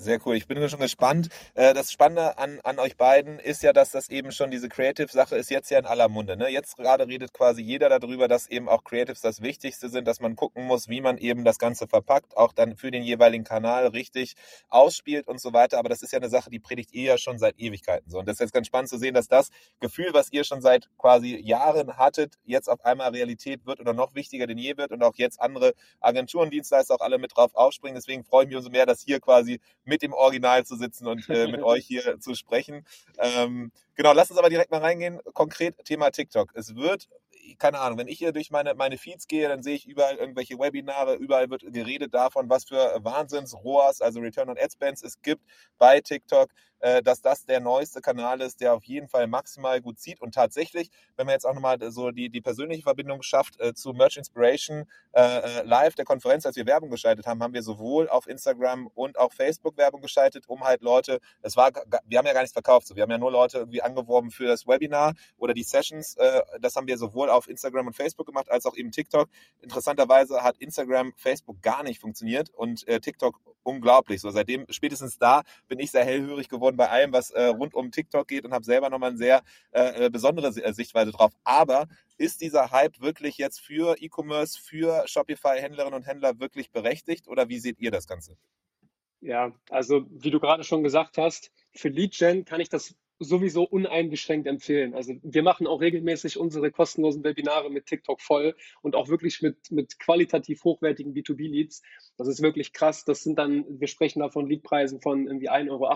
Sehr 0.01 0.17
cool. 0.25 0.37
Ich 0.37 0.47
bin 0.47 0.69
schon 0.69 0.79
gespannt. 0.79 1.27
Äh, 1.55 1.73
das 1.73 1.91
Spannende 1.91 2.37
an, 2.37 2.61
an 2.63 2.79
euch 2.79 2.95
beiden 2.95 3.37
ist 3.37 3.63
ja, 3.63 3.73
dass 3.73 3.91
das 3.91 4.07
eben 4.09 4.31
schon 4.31 4.49
diese 4.49 4.69
Creative-Sache 4.69 5.35
ist 5.35 5.49
jetzt 5.49 5.69
ja 5.71 5.79
in 5.79 5.85
aller 5.85 6.07
Munde. 6.07 6.37
Ne? 6.37 6.47
Jetzt 6.47 6.77
gerade 6.77 7.05
redet 7.05 7.33
quasi 7.33 7.61
jeder 7.61 7.89
darüber, 7.89 8.29
dass 8.29 8.47
eben 8.47 8.69
auch 8.69 8.85
Creatives 8.85 9.19
das 9.19 9.41
Wichtigste 9.41 9.89
sind, 9.89 10.07
dass 10.07 10.21
man 10.21 10.37
gucken 10.37 10.67
muss, 10.67 10.87
wie 10.87 11.01
man 11.01 11.17
eben 11.17 11.43
das 11.43 11.59
Ganze 11.59 11.85
verpackt, 11.85 12.37
auch 12.37 12.53
dann 12.53 12.77
für 12.77 12.91
den 12.91 13.03
jeweiligen 13.03 13.43
Kanal 13.43 13.87
richtig 13.87 14.35
ausspielt 14.69 15.27
und 15.27 15.41
so 15.41 15.51
weiter. 15.51 15.77
Aber 15.77 15.89
das 15.89 16.01
ist 16.01 16.13
ja 16.13 16.19
eine 16.19 16.29
Sache, 16.29 16.49
die 16.49 16.59
predigt 16.59 16.93
ihr 16.93 17.03
ja 17.03 17.17
schon 17.17 17.37
seit 17.37 17.59
Ewigkeiten 17.59 18.09
so. 18.09 18.19
Und 18.19 18.25
das 18.25 18.35
ist 18.35 18.39
jetzt 18.39 18.53
ganz 18.53 18.67
spannend 18.67 18.87
zu 18.87 18.97
sehen, 18.97 19.13
dass 19.13 19.27
das 19.27 19.49
Gefühl, 19.81 20.11
was 20.13 20.31
ihr 20.31 20.45
schon 20.45 20.61
seit 20.61 20.87
quasi 20.97 21.35
Jahren 21.43 21.97
hattet, 21.97 22.35
jetzt 22.45 22.69
auf 22.69 22.85
einmal 22.85 23.09
Realität 23.09 23.65
wird 23.65 23.81
oder 23.81 23.91
noch 23.91 24.15
wichtiger 24.15 24.47
denn 24.47 24.59
je 24.59 24.77
wird 24.77 24.93
und 24.93 25.03
auch 25.03 25.15
jetzt 25.15 25.41
andere 25.41 25.73
Agenturen, 25.99 26.51
Dienstleister 26.51 26.95
auch 26.95 27.01
alle 27.01 27.17
mit 27.17 27.35
drauf 27.35 27.53
aufspringen. 27.53 27.95
Deswegen 27.95 28.23
freue 28.23 28.43
ich 28.43 28.47
mich 28.47 28.55
umso 28.55 28.69
mehr, 28.69 28.85
dass 28.85 29.01
hier 29.01 29.19
quasi 29.19 29.59
mit 29.89 30.01
dem 30.01 30.13
Original 30.13 30.65
zu 30.65 30.77
sitzen 30.77 31.07
und 31.07 31.27
äh, 31.29 31.47
mit 31.47 31.61
euch 31.61 31.85
hier 31.85 32.17
zu 32.21 32.35
sprechen. 32.35 32.85
Ähm, 33.17 33.71
genau, 33.95 34.13
lass 34.13 34.29
uns 34.29 34.39
aber 34.39 34.49
direkt 34.49 34.71
mal 34.71 34.79
reingehen. 34.79 35.19
Konkret 35.33 35.83
Thema 35.83 36.11
TikTok. 36.11 36.51
Es 36.53 36.75
wird 36.75 37.09
keine 37.57 37.79
Ahnung, 37.79 37.97
wenn 37.97 38.07
ich 38.07 38.19
hier 38.19 38.31
durch 38.31 38.51
meine, 38.51 38.75
meine 38.75 38.97
Feeds 38.97 39.27
gehe, 39.27 39.47
dann 39.47 39.63
sehe 39.63 39.75
ich 39.75 39.87
überall 39.87 40.15
irgendwelche 40.15 40.59
Webinare, 40.59 41.15
überall 41.15 41.49
wird 41.49 41.63
geredet 41.73 42.13
davon, 42.13 42.49
was 42.49 42.65
für 42.65 42.99
Wahnsinns-ROAS, 43.03 44.01
also 44.01 44.19
Return 44.19 44.49
on 44.49 44.57
Ad 44.57 44.69
Spends 44.71 45.03
es 45.03 45.21
gibt 45.21 45.43
bei 45.77 45.99
TikTok. 45.99 46.49
Äh, 46.79 47.03
dass 47.03 47.21
das 47.21 47.45
der 47.45 47.59
neueste 47.59 48.01
Kanal 48.01 48.41
ist, 48.41 48.61
der 48.61 48.73
auf 48.73 48.83
jeden 48.85 49.07
Fall 49.07 49.27
maximal 49.27 49.81
gut 49.81 49.99
zieht. 49.99 50.21
Und 50.21 50.33
tatsächlich, 50.33 50.89
wenn 51.17 51.25
man 51.25 51.33
jetzt 51.33 51.45
auch 51.45 51.53
nochmal 51.53 51.77
so 51.91 52.11
die, 52.11 52.29
die 52.29 52.41
persönliche 52.41 52.83
Verbindung 52.83 53.21
schafft 53.21 53.59
äh, 53.59 53.73
zu 53.73 53.91
Merch 53.91 54.17
Inspiration 54.17 54.85
äh, 55.11 55.63
live, 55.63 55.95
der 55.95 56.05
Konferenz, 56.05 56.45
als 56.45 56.55
wir 56.55 56.65
Werbung 56.65 56.89
geschaltet 56.89 57.27
haben, 57.27 57.43
haben 57.43 57.53
wir 57.53 57.63
sowohl 57.63 58.07
auf 58.07 58.27
Instagram 58.27 58.87
und 58.95 59.17
auch 59.17 59.33
Facebook 59.33 59.77
Werbung 59.77 60.01
geschaltet, 60.01 60.47
um 60.47 60.63
halt 60.63 60.81
Leute, 60.81 61.19
es 61.41 61.57
war, 61.57 61.71
wir 62.05 62.17
haben 62.17 62.25
ja 62.25 62.33
gar 62.33 62.41
nichts 62.41 62.53
verkauft, 62.53 62.87
so. 62.87 62.95
wir 62.95 63.03
haben 63.03 63.11
ja 63.11 63.17
nur 63.17 63.31
Leute 63.31 63.59
irgendwie 63.59 63.81
angeworben 63.81 64.31
für 64.31 64.47
das 64.47 64.67
Webinar 64.67 65.13
oder 65.37 65.53
die 65.53 65.63
Sessions. 65.63 66.15
das 66.59 66.75
haben 66.75 66.87
wir 66.87 66.97
sowohl 66.97 67.29
auf 67.29 67.47
Instagram 67.47 67.87
und 67.87 67.95
Facebook 67.95 68.25
gemacht, 68.25 68.49
als 68.49 68.65
auch 68.65 68.75
eben 68.75 68.91
TikTok. 68.91 69.29
Interessanterweise 69.61 70.43
hat 70.43 70.57
Instagram, 70.57 71.13
Facebook 71.15 71.61
gar 71.61 71.83
nicht 71.83 71.99
funktioniert 71.99 72.49
und 72.51 72.85
TikTok 72.85 73.39
unglaublich. 73.63 74.21
So 74.21 74.29
seitdem, 74.29 74.65
spätestens 74.69 75.17
da 75.17 75.43
bin 75.67 75.79
ich 75.79 75.91
sehr 75.91 76.05
hellhörig 76.05 76.49
geworden 76.49 76.68
geworden 76.69 76.77
bei 76.77 76.89
allem, 76.89 77.13
was 77.13 77.31
äh, 77.31 77.45
rund 77.45 77.73
um 77.73 77.91
TikTok 77.91 78.27
geht 78.27 78.45
und 78.45 78.53
habe 78.53 78.63
selber 78.63 78.89
nochmal 78.89 79.09
eine 79.09 79.17
sehr 79.17 79.43
äh, 79.71 80.05
äh 80.05 80.09
besondere 80.09 80.47
äh, 80.47 80.73
Sichtweise 80.73 81.11
drauf. 81.11 81.33
Aber 81.43 81.87
ist 82.17 82.41
dieser 82.41 82.71
Hype 82.71 82.99
wirklich 82.99 83.37
jetzt 83.37 83.59
für 83.59 83.95
E-Commerce, 83.99 84.59
für 84.59 85.07
Shopify-Händlerinnen 85.07 85.93
und 85.93 86.07
Händler 86.07 86.39
wirklich 86.39 86.71
berechtigt 86.71 87.27
oder 87.27 87.49
wie 87.49 87.59
seht 87.59 87.79
ihr 87.79 87.91
das 87.91 88.07
Ganze? 88.07 88.37
Ja, 89.21 89.51
also 89.69 90.05
wie 90.09 90.31
du 90.31 90.39
gerade 90.39 90.63
schon 90.63 90.83
gesagt 90.83 91.17
hast, 91.17 91.51
für 91.73 91.89
Lead 91.89 92.15
Gen 92.17 92.45
kann 92.45 92.61
ich 92.61 92.69
das 92.69 92.95
sowieso 93.19 93.63
uneingeschränkt 93.63 94.47
empfehlen. 94.47 94.93
Also 94.93 95.13
wir 95.21 95.43
machen 95.43 95.67
auch 95.67 95.81
regelmäßig 95.81 96.37
unsere 96.37 96.71
kostenlosen 96.71 97.23
Webinare 97.23 97.69
mit 97.69 97.85
TikTok 97.85 98.21
voll 98.21 98.55
und 98.81 98.95
auch 98.95 99.09
wirklich 99.09 99.41
mit, 99.41 99.71
mit 99.71 99.99
qualitativ 99.99 100.63
hochwertigen 100.63 101.13
B2B-Leads. 101.13 101.81
Das 102.17 102.29
ist 102.29 102.41
wirklich 102.41 102.71
krass. 102.71 103.03
Das 103.03 103.23
sind 103.23 103.37
dann, 103.37 103.65
wir 103.67 103.87
sprechen 103.87 104.19
da 104.19 104.29
von 104.29 104.47
Leadpreisen 104.47 105.01
von 105.01 105.27
irgendwie 105.27 105.49
1,80 105.49 105.69
Euro. 105.69 105.89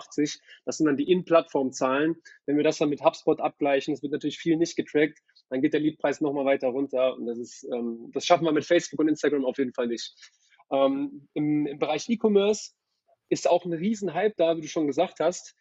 Das 0.66 0.78
sind 0.78 0.86
dann 0.86 0.98
die 0.98 1.10
In-Plattform-Zahlen. 1.10 2.18
Wenn 2.46 2.58
wir 2.58 2.64
das 2.64 2.78
dann 2.78 2.90
mit 2.90 3.04
HubSpot 3.04 3.40
abgleichen, 3.40 3.94
das 3.94 4.04
wird 4.04 4.12
natürlich 4.12 4.38
viel 4.38 4.58
nicht 4.58 4.76
getrackt, 4.76 5.20
dann 5.50 5.62
geht 5.62 5.74
der 5.74 5.80
Leadpreis 5.80 6.20
nochmal 6.20 6.46
weiter 6.46 6.68
runter. 6.68 7.16
Und 7.16 7.26
das 7.26 7.38
ist, 7.38 7.64
ähm, 7.74 8.12
das 8.14 8.26
schaffen 8.26 8.44
wir 8.44 8.52
mit 8.52 8.66
Facebook 8.66 9.00
und 9.00 9.08
Instagram 9.08 9.46
auf 9.46 9.58
jeden 9.58 9.74
Fall 9.74 9.88
nicht. 9.88 10.14
Ähm, 10.72 11.30
im, 11.34 11.68
Im 11.68 11.80
Bereich 11.80 12.10
E-Commerce 12.10 12.72
ist 13.30 13.50
auch 13.50 13.64
ein 13.64 13.74
Riesenhype 13.74 14.34
da, 14.36 14.58
wie 14.58 14.62
du 14.62 14.68
schon 14.68 14.88
gesagt 14.88 15.22
hast 15.22 15.56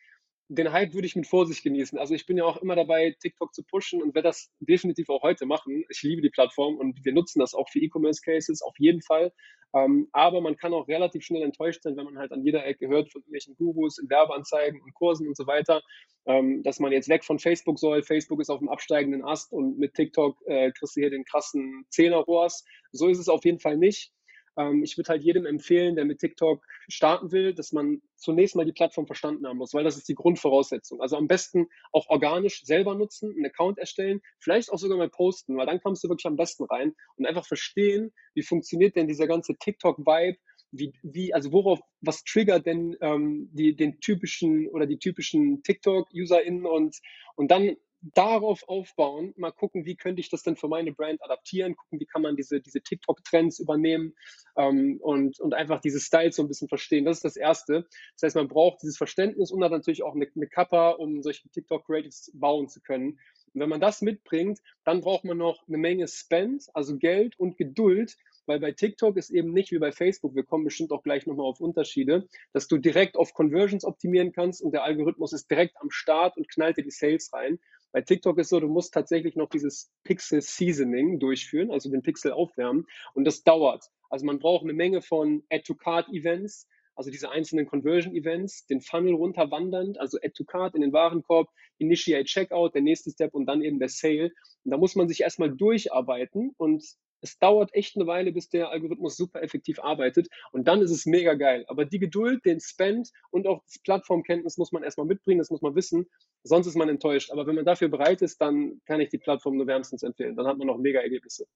den 0.49 0.73
Hype 0.73 0.93
würde 0.95 1.07
ich 1.07 1.17
mit 1.17 1.27
Vorsicht 1.27 1.63
genießen. 1.63 1.99
Also 1.99 2.15
ich 2.15 2.27
bin 2.27 2.37
ja 2.37 2.45
auch 2.45 2.59
immer 2.59 2.77
dabei, 2.77 3.17
TikTok 3.21 3.55
zu 3.55 3.63
pushen 3.63 4.03
und 4.03 4.15
werde 4.15 4.29
das 4.29 4.51
definitiv 4.61 5.09
auch 5.09 5.23
heute 5.23 5.47
machen. 5.47 5.85
Ich 5.89 6.03
liebe 6.03 6.23
die 6.23 6.31
Plattform 6.31 6.77
und 6.77 7.05
wir 7.05 7.13
nutzen 7.13 7.41
das 7.41 7.55
auch 7.55 7.69
für 7.71 7.79
E-Commerce-Cases, 7.79 8.63
auf 8.63 8.75
jeden 8.79 9.03
Fall. 9.03 9.33
Ähm, 9.75 10.09
aber 10.13 10.41
man 10.43 10.57
kann 10.57 10.75
auch 10.75 10.87
relativ 10.89 11.25
schnell 11.25 11.43
enttäuscht 11.43 11.83
sein, 11.83 11.97
wenn 11.97 12.05
man 12.05 12.19
halt 12.19 12.33
an 12.33 12.45
jeder 12.45 12.67
Ecke 12.67 12.89
hört 12.89 13.11
von 13.11 13.23
irgendwelchen 13.23 13.57
Gurus 13.57 13.99
in 13.99 14.11
Werbeanzeigen 14.11 14.81
und 14.83 14.93
Kursen 14.95 15.27
und 15.27 15.37
so 15.37 15.47
weiter, 15.47 15.81
ähm, 16.27 16.63
dass 16.63 16.79
man 16.79 16.93
jetzt 16.93 17.09
weg 17.09 17.25
von 17.25 17.39
Facebook 17.39 17.79
soll. 17.79 18.03
Facebook 18.03 18.41
ist 18.41 18.51
auf 18.51 18.59
dem 18.59 18.69
absteigenden 18.69 19.25
Ast 19.25 19.53
und 19.53 19.79
mit 19.79 19.95
TikTok 19.95 20.37
äh, 20.47 20.71
kriegst 20.73 20.97
du 20.97 21.01
hier 21.01 21.11
den 21.11 21.25
krassen 21.25 21.87
Zehner-Rohrs. 21.89 22.65
So 22.93 23.09
ist 23.09 23.19
es 23.19 23.29
auf 23.29 23.45
jeden 23.47 23.61
Fall 23.61 23.79
nicht. 23.79 24.13
Ähm, 24.57 24.83
ich 24.83 24.97
würde 24.97 25.09
halt 25.11 25.23
jedem 25.23 25.47
empfehlen, 25.47 25.97
der 25.97 26.05
mit 26.05 26.19
TikTok 26.19 26.65
starten 26.89 27.33
will, 27.33 27.55
dass 27.55 27.73
man 27.73 28.03
zunächst 28.17 28.57
mal 28.57 28.65
die 28.65 28.73
Plattform 28.73 29.07
verstanden 29.07 29.47
haben 29.47 29.59
muss, 29.59 29.75
weil 29.75 29.85
das 29.85 29.97
ist 29.97 30.09
die 30.09 30.15
Grundvoraussetzung. 30.15 31.01
Also 31.01 31.17
am 31.17 31.29
besten 31.29 31.69
auch 31.93 32.09
organisch 32.09 32.63
selber 32.65 32.95
nutzen, 32.95 33.33
einen 33.33 33.47
Account 33.47 33.79
erstellen, 33.79 34.21
vielleicht 34.39 34.73
auch 34.73 34.79
sogar 34.79 34.99
mal 34.99 35.11
posten, 35.11 35.57
weil 35.57 35.67
dann 35.67 35.81
kommst 35.81 36.05
du 36.05 36.09
wirklich 36.09 36.27
am 36.27 36.37
besten 36.37 36.65
rein 36.65 36.95
und 37.17 37.27
einfach 37.27 37.47
verstehen, 37.47 38.13
wie 38.35 38.43
funktioniert 38.43 38.97
denn 38.97 39.09
dieser 39.09 39.27
ganze 39.27 39.57
TikTok-Vibe, 39.57 40.39
wie, 40.73 40.93
wie, 41.03 41.35
also 41.35 41.53
worauf, 41.53 41.81
was 42.01 42.25
triggert 42.25 42.67
denn 42.67 42.97
ähm, 43.01 43.51
die, 43.53 43.77
den 43.77 44.01
typischen 44.01 44.69
oder 44.69 44.87
die 44.87 44.99
typischen 44.99 45.63
TikTok-UserInnen 45.63 46.67
und, 46.67 46.97
und 47.37 47.51
dann 47.51 47.77
darauf 48.03 48.69
aufbauen, 48.69 49.33
mal 49.37 49.53
gucken, 49.53 49.85
wie 49.85 49.97
könnte 49.97 50.21
ich 50.21 50.29
das 50.29 50.43
denn 50.43 50.57
für 50.57 50.69
meine 50.69 50.93
Brand 50.93 51.23
adaptieren, 51.23 51.77
gucken, 51.77 52.01
wie 52.01 52.07
kann 52.07 52.23
man 52.23 52.37
diese, 52.37 52.61
diese 52.61 52.81
TikTok-Trends 52.81 53.61
übernehmen 53.61 54.15
ähm, 54.57 54.99
und, 55.01 55.39
und 55.41 55.55
einfach 55.55 55.81
diese 55.81 56.01
Styles 56.01 56.37
so 56.37 56.43
ein 56.43 56.49
bisschen 56.49 56.69
verstehen. 56.69 57.05
Das 57.05 57.19
ist 57.19 57.25
das 57.25 57.37
Erste. 57.37 57.87
Das 58.15 58.23
heißt, 58.25 58.37
man 58.37 58.49
braucht 58.49 58.83
dieses 58.83 58.97
Verständnis 58.97 59.53
und 59.53 59.61
dann 59.61 59.71
natürlich 59.71 60.03
auch 60.03 60.15
eine, 60.15 60.27
eine 60.35 60.49
Kappa, 60.49 60.91
um 60.91 61.23
solche 61.23 61.49
TikTok-Creatives 61.49 62.33
bauen 62.35 62.69
zu 62.69 62.81
können. 62.81 63.21
Und 63.55 63.61
wenn 63.61 63.69
man 63.69 63.81
das 63.81 64.03
mitbringt, 64.03 64.61
dann 64.85 65.01
braucht 65.01 65.25
man 65.25 65.39
noch 65.39 65.67
eine 65.69 65.79
Menge 65.79 66.09
Spend, 66.09 66.69
also 66.75 66.97
Geld 66.97 67.39
und 67.39 67.57
Geduld, 67.57 68.17
weil 68.47 68.59
bei 68.59 68.73
TikTok 68.73 69.17
ist 69.17 69.31
eben 69.31 69.53
nicht 69.53 69.71
wie 69.71 69.79
bei 69.79 69.93
Facebook, 69.93 70.35
wir 70.35 70.43
kommen 70.43 70.65
bestimmt 70.65 70.91
auch 70.91 71.03
gleich 71.03 71.27
nochmal 71.27 71.47
auf 71.47 71.61
Unterschiede, 71.61 72.29
dass 72.53 72.67
du 72.67 72.79
direkt 72.79 73.17
auf 73.17 73.35
Conversions 73.35 73.85
optimieren 73.85 74.33
kannst 74.33 74.63
und 74.63 74.73
der 74.73 74.83
Algorithmus 74.83 75.33
ist 75.33 75.49
direkt 75.51 75.77
am 75.81 75.91
Start 75.91 76.37
und 76.37 76.49
knallt 76.49 76.77
dir 76.77 76.83
die 76.83 76.91
Sales 76.91 77.33
rein, 77.33 77.61
bei 77.93 78.01
TikTok 78.01 78.39
ist 78.39 78.49
so, 78.49 78.59
du 78.59 78.69
musst 78.69 78.95
tatsächlich 78.95 79.37
noch 79.37 79.49
dieses 79.49 79.93
Pixel 80.05 80.41
Seasoning 80.41 81.19
durchführen, 81.19 81.71
also 81.71 81.91
den 81.91 82.03
Pixel 82.03 82.33
aufwärmen 82.33 82.87
und 83.15 83.25
das 83.25 83.43
dauert. 83.45 83.85
Also 84.09 84.27
man 84.27 84.39
braucht 84.39 84.65
eine 84.65 84.73
Menge 84.73 85.03
von 85.03 85.43
Add-to-Card-Events, 85.51 86.69
also 86.95 87.11
diese 87.11 87.31
einzelnen 87.31 87.67
Conversion-Events, 87.67 88.67
den 88.67 88.81
Funnel 88.81 89.15
runterwandernd, 89.15 89.99
also 89.99 90.19
Add 90.19 90.33
to 90.35 90.45
Card 90.45 90.75
in 90.75 90.83
den 90.83 90.93
Warenkorb, 90.93 91.49
Initiate 91.79 92.25
Checkout, 92.25 92.75
der 92.75 92.83
nächste 92.83 93.11
Step 93.11 93.35
und 93.35 93.47
dann 93.47 93.63
eben 93.63 93.79
der 93.79 93.89
Sale. 93.89 94.33
Und 94.65 94.71
da 94.71 94.77
muss 94.77 94.95
man 94.95 95.09
sich 95.09 95.23
erstmal 95.23 95.51
durcharbeiten 95.51 96.53
und 96.57 96.85
es 97.23 97.39
dauert 97.39 97.73
echt 97.73 97.97
eine 97.97 98.07
Weile, 98.07 98.33
bis 98.33 98.49
der 98.49 98.71
Algorithmus 98.71 99.17
super 99.17 99.43
effektiv 99.43 99.79
arbeitet 99.79 100.29
und 100.51 100.69
dann 100.69 100.83
ist 100.83 100.91
es 100.91 101.07
mega 101.07 101.35
geil. 101.35 101.65
Aber 101.69 101.85
die 101.85 101.99
Geduld, 101.99 102.45
den 102.45 102.61
Spend 102.61 103.11
und 103.31 103.47
auch 103.47 103.63
das 103.65 103.79
Plattformkenntnis 103.79 104.59
muss 104.59 104.73
man 104.73 104.83
erstmal 104.83 105.07
mitbringen, 105.07 105.39
das 105.39 105.51
muss 105.51 105.63
man 105.63 105.75
wissen, 105.75 106.07
sonst 106.43 106.67
ist 106.67 106.77
man 106.77 106.89
enttäuscht. 106.89 107.31
Aber 107.31 107.47
wenn 107.47 107.55
man 107.55 107.65
dafür 107.65 107.89
bereit 107.89 108.21
ist, 108.23 108.41
dann 108.41 108.83
kann 108.87 109.01
ich 109.01 109.09
die 109.09 109.19
Plattform 109.19 109.57
nur 109.57 109.67
wärmstens 109.67 110.03
empfehlen. 110.03 110.37
Dann 110.37 110.47
hat 110.47 110.59
man 110.59 110.69
auch 110.69 110.79
mega 110.79 111.01
Ergebnisse. 111.01 111.47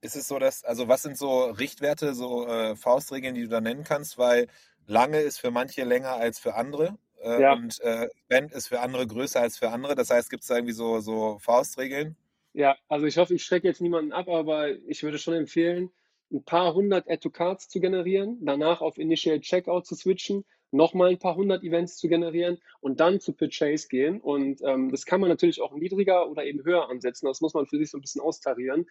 Ist 0.00 0.16
es 0.16 0.28
so, 0.28 0.38
dass, 0.38 0.64
also 0.64 0.88
was 0.88 1.02
sind 1.02 1.16
so 1.16 1.44
Richtwerte, 1.44 2.14
so 2.14 2.46
äh, 2.46 2.76
Faustregeln, 2.76 3.34
die 3.34 3.42
du 3.42 3.48
da 3.48 3.60
nennen 3.60 3.84
kannst? 3.84 4.18
Weil 4.18 4.48
lange 4.86 5.20
ist 5.20 5.38
für 5.38 5.50
manche 5.50 5.84
länger 5.84 6.12
als 6.12 6.38
für 6.38 6.54
andere. 6.54 6.98
Äh, 7.22 7.40
ja. 7.40 7.52
Und 7.54 7.80
äh, 7.80 8.08
Spend 8.24 8.52
ist 8.52 8.68
für 8.68 8.80
andere 8.80 9.06
größer 9.06 9.40
als 9.40 9.58
für 9.58 9.70
andere. 9.70 9.94
Das 9.94 10.10
heißt, 10.10 10.28
gibt 10.30 10.42
es 10.42 10.48
da 10.48 10.56
irgendwie 10.56 10.74
so, 10.74 11.00
so 11.00 11.38
Faustregeln? 11.38 12.16
Ja, 12.54 12.76
also 12.88 13.06
ich 13.06 13.18
hoffe, 13.18 13.34
ich 13.34 13.42
schrecke 13.44 13.66
jetzt 13.66 13.80
niemanden 13.80 14.12
ab, 14.12 14.28
aber 14.28 14.70
ich 14.88 15.02
würde 15.02 15.18
schon 15.18 15.34
empfehlen, 15.34 15.90
ein 16.32 16.44
paar 16.44 16.72
hundert 16.74 17.08
Add-to-Cards 17.10 17.68
zu 17.68 17.80
generieren, 17.80 18.38
danach 18.42 18.80
auf 18.80 18.96
Initial 18.96 19.40
Checkout 19.40 19.86
zu 19.86 19.96
switchen, 19.96 20.44
nochmal 20.70 21.10
ein 21.10 21.18
paar 21.18 21.34
hundert 21.36 21.64
Events 21.64 21.96
zu 21.96 22.08
generieren 22.08 22.58
und 22.80 23.00
dann 23.00 23.20
zu 23.20 23.32
Purchase 23.32 23.88
gehen. 23.88 24.20
Und 24.20 24.60
ähm, 24.64 24.90
das 24.90 25.04
kann 25.04 25.20
man 25.20 25.30
natürlich 25.30 25.60
auch 25.60 25.74
niedriger 25.74 26.28
oder 26.30 26.44
eben 26.44 26.64
höher 26.64 26.88
ansetzen. 26.88 27.26
Das 27.26 27.40
muss 27.40 27.54
man 27.54 27.66
für 27.66 27.78
sich 27.78 27.90
so 27.90 27.98
ein 27.98 28.00
bisschen 28.00 28.22
austarieren. 28.22 28.86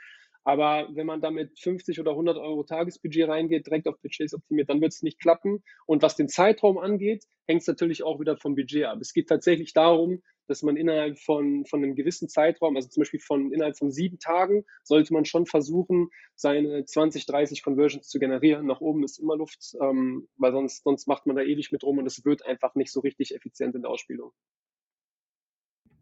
Aber 0.45 0.89
wenn 0.93 1.05
man 1.05 1.21
damit 1.21 1.57
50 1.57 1.99
oder 2.01 2.11
100 2.11 2.37
Euro 2.37 2.63
Tagesbudget 2.63 3.29
reingeht, 3.29 3.65
direkt 3.65 3.87
auf 3.87 3.99
Purchase 4.01 4.35
optimiert, 4.35 4.69
dann 4.69 4.81
wird 4.81 4.91
es 4.93 5.01
nicht 5.01 5.19
klappen. 5.19 5.63
Und 5.85 6.01
was 6.01 6.17
den 6.17 6.27
Zeitraum 6.27 6.77
angeht, 6.77 7.23
hängt 7.47 7.61
es 7.61 7.67
natürlich 7.67 8.03
auch 8.03 8.19
wieder 8.19 8.35
vom 8.37 8.55
Budget 8.55 8.85
ab. 8.85 8.99
Es 8.99 9.13
geht 9.13 9.29
tatsächlich 9.29 9.73
darum, 9.73 10.21
dass 10.47 10.63
man 10.63 10.77
innerhalb 10.77 11.19
von, 11.19 11.65
von 11.65 11.83
einem 11.83 11.95
gewissen 11.95 12.29
Zeitraum, 12.29 12.75
also 12.75 12.89
zum 12.89 13.01
Beispiel 13.01 13.19
von 13.19 13.51
innerhalb 13.51 13.77
von 13.77 13.91
sieben 13.91 14.19
Tagen, 14.19 14.65
sollte 14.83 15.13
man 15.13 15.25
schon 15.25 15.45
versuchen, 15.45 16.09
seine 16.35 16.85
20, 16.85 17.25
30 17.25 17.63
Conversions 17.63 18.07
zu 18.07 18.19
generieren. 18.19 18.65
Nach 18.65 18.81
oben 18.81 19.03
ist 19.03 19.19
immer 19.19 19.35
Luft, 19.35 19.75
ähm, 19.81 20.27
weil 20.37 20.51
sonst, 20.51 20.83
sonst 20.83 21.07
macht 21.07 21.25
man 21.25 21.35
da 21.35 21.41
ewig 21.41 21.71
mit 21.71 21.83
rum 21.83 21.97
und 21.97 22.05
es 22.05 22.23
wird 22.25 22.45
einfach 22.45 22.75
nicht 22.75 22.91
so 22.91 22.99
richtig 22.99 23.35
effizient 23.35 23.75
in 23.75 23.81
der 23.81 23.91
Ausspielung. 23.91 24.31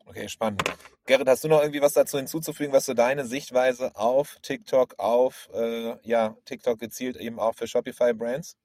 Okay, 0.05 0.27
spannend. 0.27 0.61
Gerrit, 1.05 1.27
hast 1.29 1.43
du 1.43 1.47
noch 1.47 1.61
irgendwie 1.61 1.81
was 1.81 1.93
dazu 1.93 2.17
hinzuzufügen, 2.17 2.73
was 2.73 2.85
so 2.85 2.93
deine 2.93 3.25
Sichtweise 3.25 3.95
auf 3.95 4.37
TikTok, 4.41 4.95
auf 4.97 5.49
äh, 5.53 5.95
ja, 6.03 6.35
TikTok 6.43 6.79
gezielt 6.79 7.15
eben 7.15 7.39
auch 7.39 7.55
für 7.55 7.65
Shopify-Brands? 7.65 8.57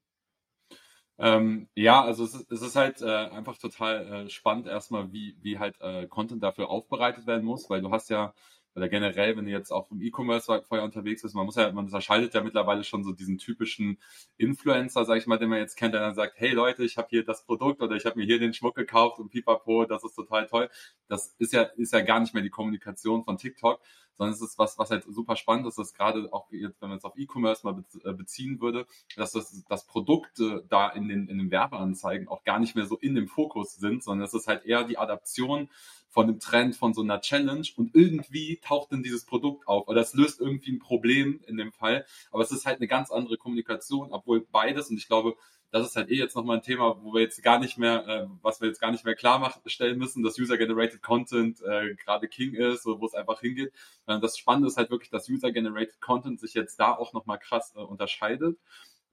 Ähm, 1.19 1.67
ja, 1.75 2.03
also 2.03 2.23
es 2.25 2.35
ist, 2.35 2.51
es 2.51 2.61
ist 2.61 2.75
halt 2.75 3.01
äh, 3.01 3.05
einfach 3.07 3.57
total 3.57 4.25
äh, 4.27 4.29
spannend 4.29 4.67
erstmal, 4.67 5.11
wie, 5.11 5.35
wie 5.41 5.57
halt 5.57 5.79
äh, 5.81 6.07
Content 6.07 6.43
dafür 6.43 6.69
aufbereitet 6.69 7.25
werden 7.25 7.43
muss, 7.45 7.69
weil 7.69 7.81
du 7.81 7.91
hast 7.91 8.09
ja 8.09 8.33
oder 8.77 8.89
generell, 8.89 9.35
wenn 9.35 9.45
du 9.45 9.51
jetzt 9.51 9.71
auch 9.71 9.89
im 9.89 10.01
E-Commerce 10.03 10.45
vorher 10.67 10.83
unterwegs 10.83 11.23
bist, 11.23 11.33
man 11.33 11.47
muss 11.47 11.55
ja, 11.55 11.71
man 11.71 11.85
unterscheidet 11.85 12.35
ja 12.35 12.43
mittlerweile 12.43 12.83
schon 12.83 13.03
so 13.03 13.11
diesen 13.11 13.39
typischen 13.39 13.97
Influencer, 14.37 15.03
sag 15.03 15.17
ich 15.17 15.25
mal, 15.25 15.39
den 15.39 15.49
man 15.49 15.57
jetzt 15.57 15.77
kennt, 15.77 15.95
der 15.95 16.01
dann 16.01 16.13
sagt, 16.13 16.33
hey 16.37 16.51
Leute, 16.51 16.83
ich 16.83 16.95
habe 16.97 17.07
hier 17.09 17.25
das 17.25 17.43
Produkt 17.43 17.81
oder 17.81 17.95
ich 17.95 18.05
habe 18.05 18.19
mir 18.19 18.25
hier 18.25 18.37
den 18.37 18.53
Schmuck 18.53 18.75
gekauft 18.75 19.17
und 19.19 19.29
pipapo, 19.29 19.85
das 19.85 20.03
ist 20.03 20.13
total 20.13 20.45
toll. 20.45 20.69
Das 21.07 21.33
ist 21.39 21.53
ja, 21.53 21.63
ist 21.63 21.91
ja 21.91 22.01
gar 22.01 22.19
nicht 22.19 22.35
mehr 22.35 22.43
die 22.43 22.51
Kommunikation 22.51 23.23
von 23.23 23.37
TikTok, 23.37 23.81
sondern 24.13 24.35
es 24.35 24.41
ist 24.41 24.59
was, 24.59 24.77
was 24.77 24.91
halt 24.91 25.05
super 25.07 25.35
spannend 25.35 25.65
ist, 25.65 25.79
dass 25.79 25.95
gerade 25.95 26.31
auch 26.31 26.51
jetzt, 26.51 26.79
wenn 26.79 26.89
man 26.89 26.99
es 26.99 27.03
auf 27.03 27.17
E-Commerce 27.17 27.65
mal 27.65 27.83
äh, 28.03 28.13
beziehen 28.13 28.61
würde, 28.61 28.85
dass 29.15 29.31
das, 29.31 29.63
das 29.67 29.87
Produkte 29.87 30.65
da 30.69 30.89
in 30.89 31.07
den, 31.07 31.27
in 31.29 31.39
den 31.39 31.49
Werbeanzeigen 31.49 32.27
auch 32.27 32.43
gar 32.43 32.59
nicht 32.59 32.75
mehr 32.75 32.85
so 32.85 32.97
in 32.97 33.15
dem 33.15 33.27
Fokus 33.27 33.75
sind, 33.75 34.03
sondern 34.03 34.25
es 34.25 34.35
ist 34.35 34.47
halt 34.47 34.65
eher 34.65 34.83
die 34.83 34.99
Adaption 34.99 35.69
von 36.09 36.27
dem 36.27 36.39
Trend, 36.39 36.75
von 36.75 36.93
so 36.93 37.01
einer 37.01 37.21
Challenge 37.21 37.67
und 37.75 37.93
irgendwie 37.95 38.59
taucht 38.63 38.91
dann 38.91 39.03
dieses 39.03 39.25
Produkt 39.25 39.67
auf 39.67 39.87
oder 39.87 40.01
es 40.01 40.13
löst 40.13 40.39
irgendwie 40.39 40.71
ein 40.71 40.79
Problem 40.79 41.41
in 41.47 41.57
dem 41.57 41.71
Fall, 41.71 42.05
aber 42.31 42.43
es 42.43 42.51
ist 42.51 42.65
halt 42.65 42.77
eine 42.77 42.87
ganz 42.87 43.11
andere 43.11 43.37
Kommunikation, 43.37 44.11
obwohl 44.11 44.45
beides 44.51 44.89
und 44.89 44.97
ich 44.97 45.07
glaube, 45.07 45.35
das 45.71 45.85
ist 45.85 45.95
halt 45.95 46.09
eh 46.09 46.15
jetzt 46.15 46.35
nochmal 46.35 46.57
ein 46.57 46.63
Thema, 46.63 46.97
wo 47.03 47.13
wir 47.13 47.21
jetzt 47.21 47.43
gar 47.43 47.59
nicht 47.59 47.77
mehr, 47.77 48.07
äh, 48.07 48.27
was 48.41 48.61
wir 48.61 48.67
jetzt 48.67 48.79
gar 48.79 48.91
nicht 48.91 49.03
mehr 49.05 49.15
klar 49.15 49.53
stellen 49.65 49.97
müssen, 49.97 50.23
dass 50.23 50.39
User-Generated 50.39 51.01
Content 51.01 51.61
äh, 51.61 51.93
gerade 51.95 52.27
King 52.27 52.53
ist, 52.53 52.85
wo 52.85 53.05
es 53.05 53.13
einfach 53.13 53.41
hingeht. 53.41 53.73
Äh, 54.05 54.19
das 54.19 54.37
Spannende 54.37 54.69
ist 54.69 54.77
halt 54.77 54.89
wirklich, 54.89 55.09
dass 55.09 55.29
User-Generated 55.29 55.99
Content 55.99 56.39
sich 56.39 56.53
jetzt 56.53 56.79
da 56.79 56.93
auch 56.95 57.13
nochmal 57.13 57.39
krass 57.39 57.73
äh, 57.75 57.79
unterscheidet. 57.79 58.57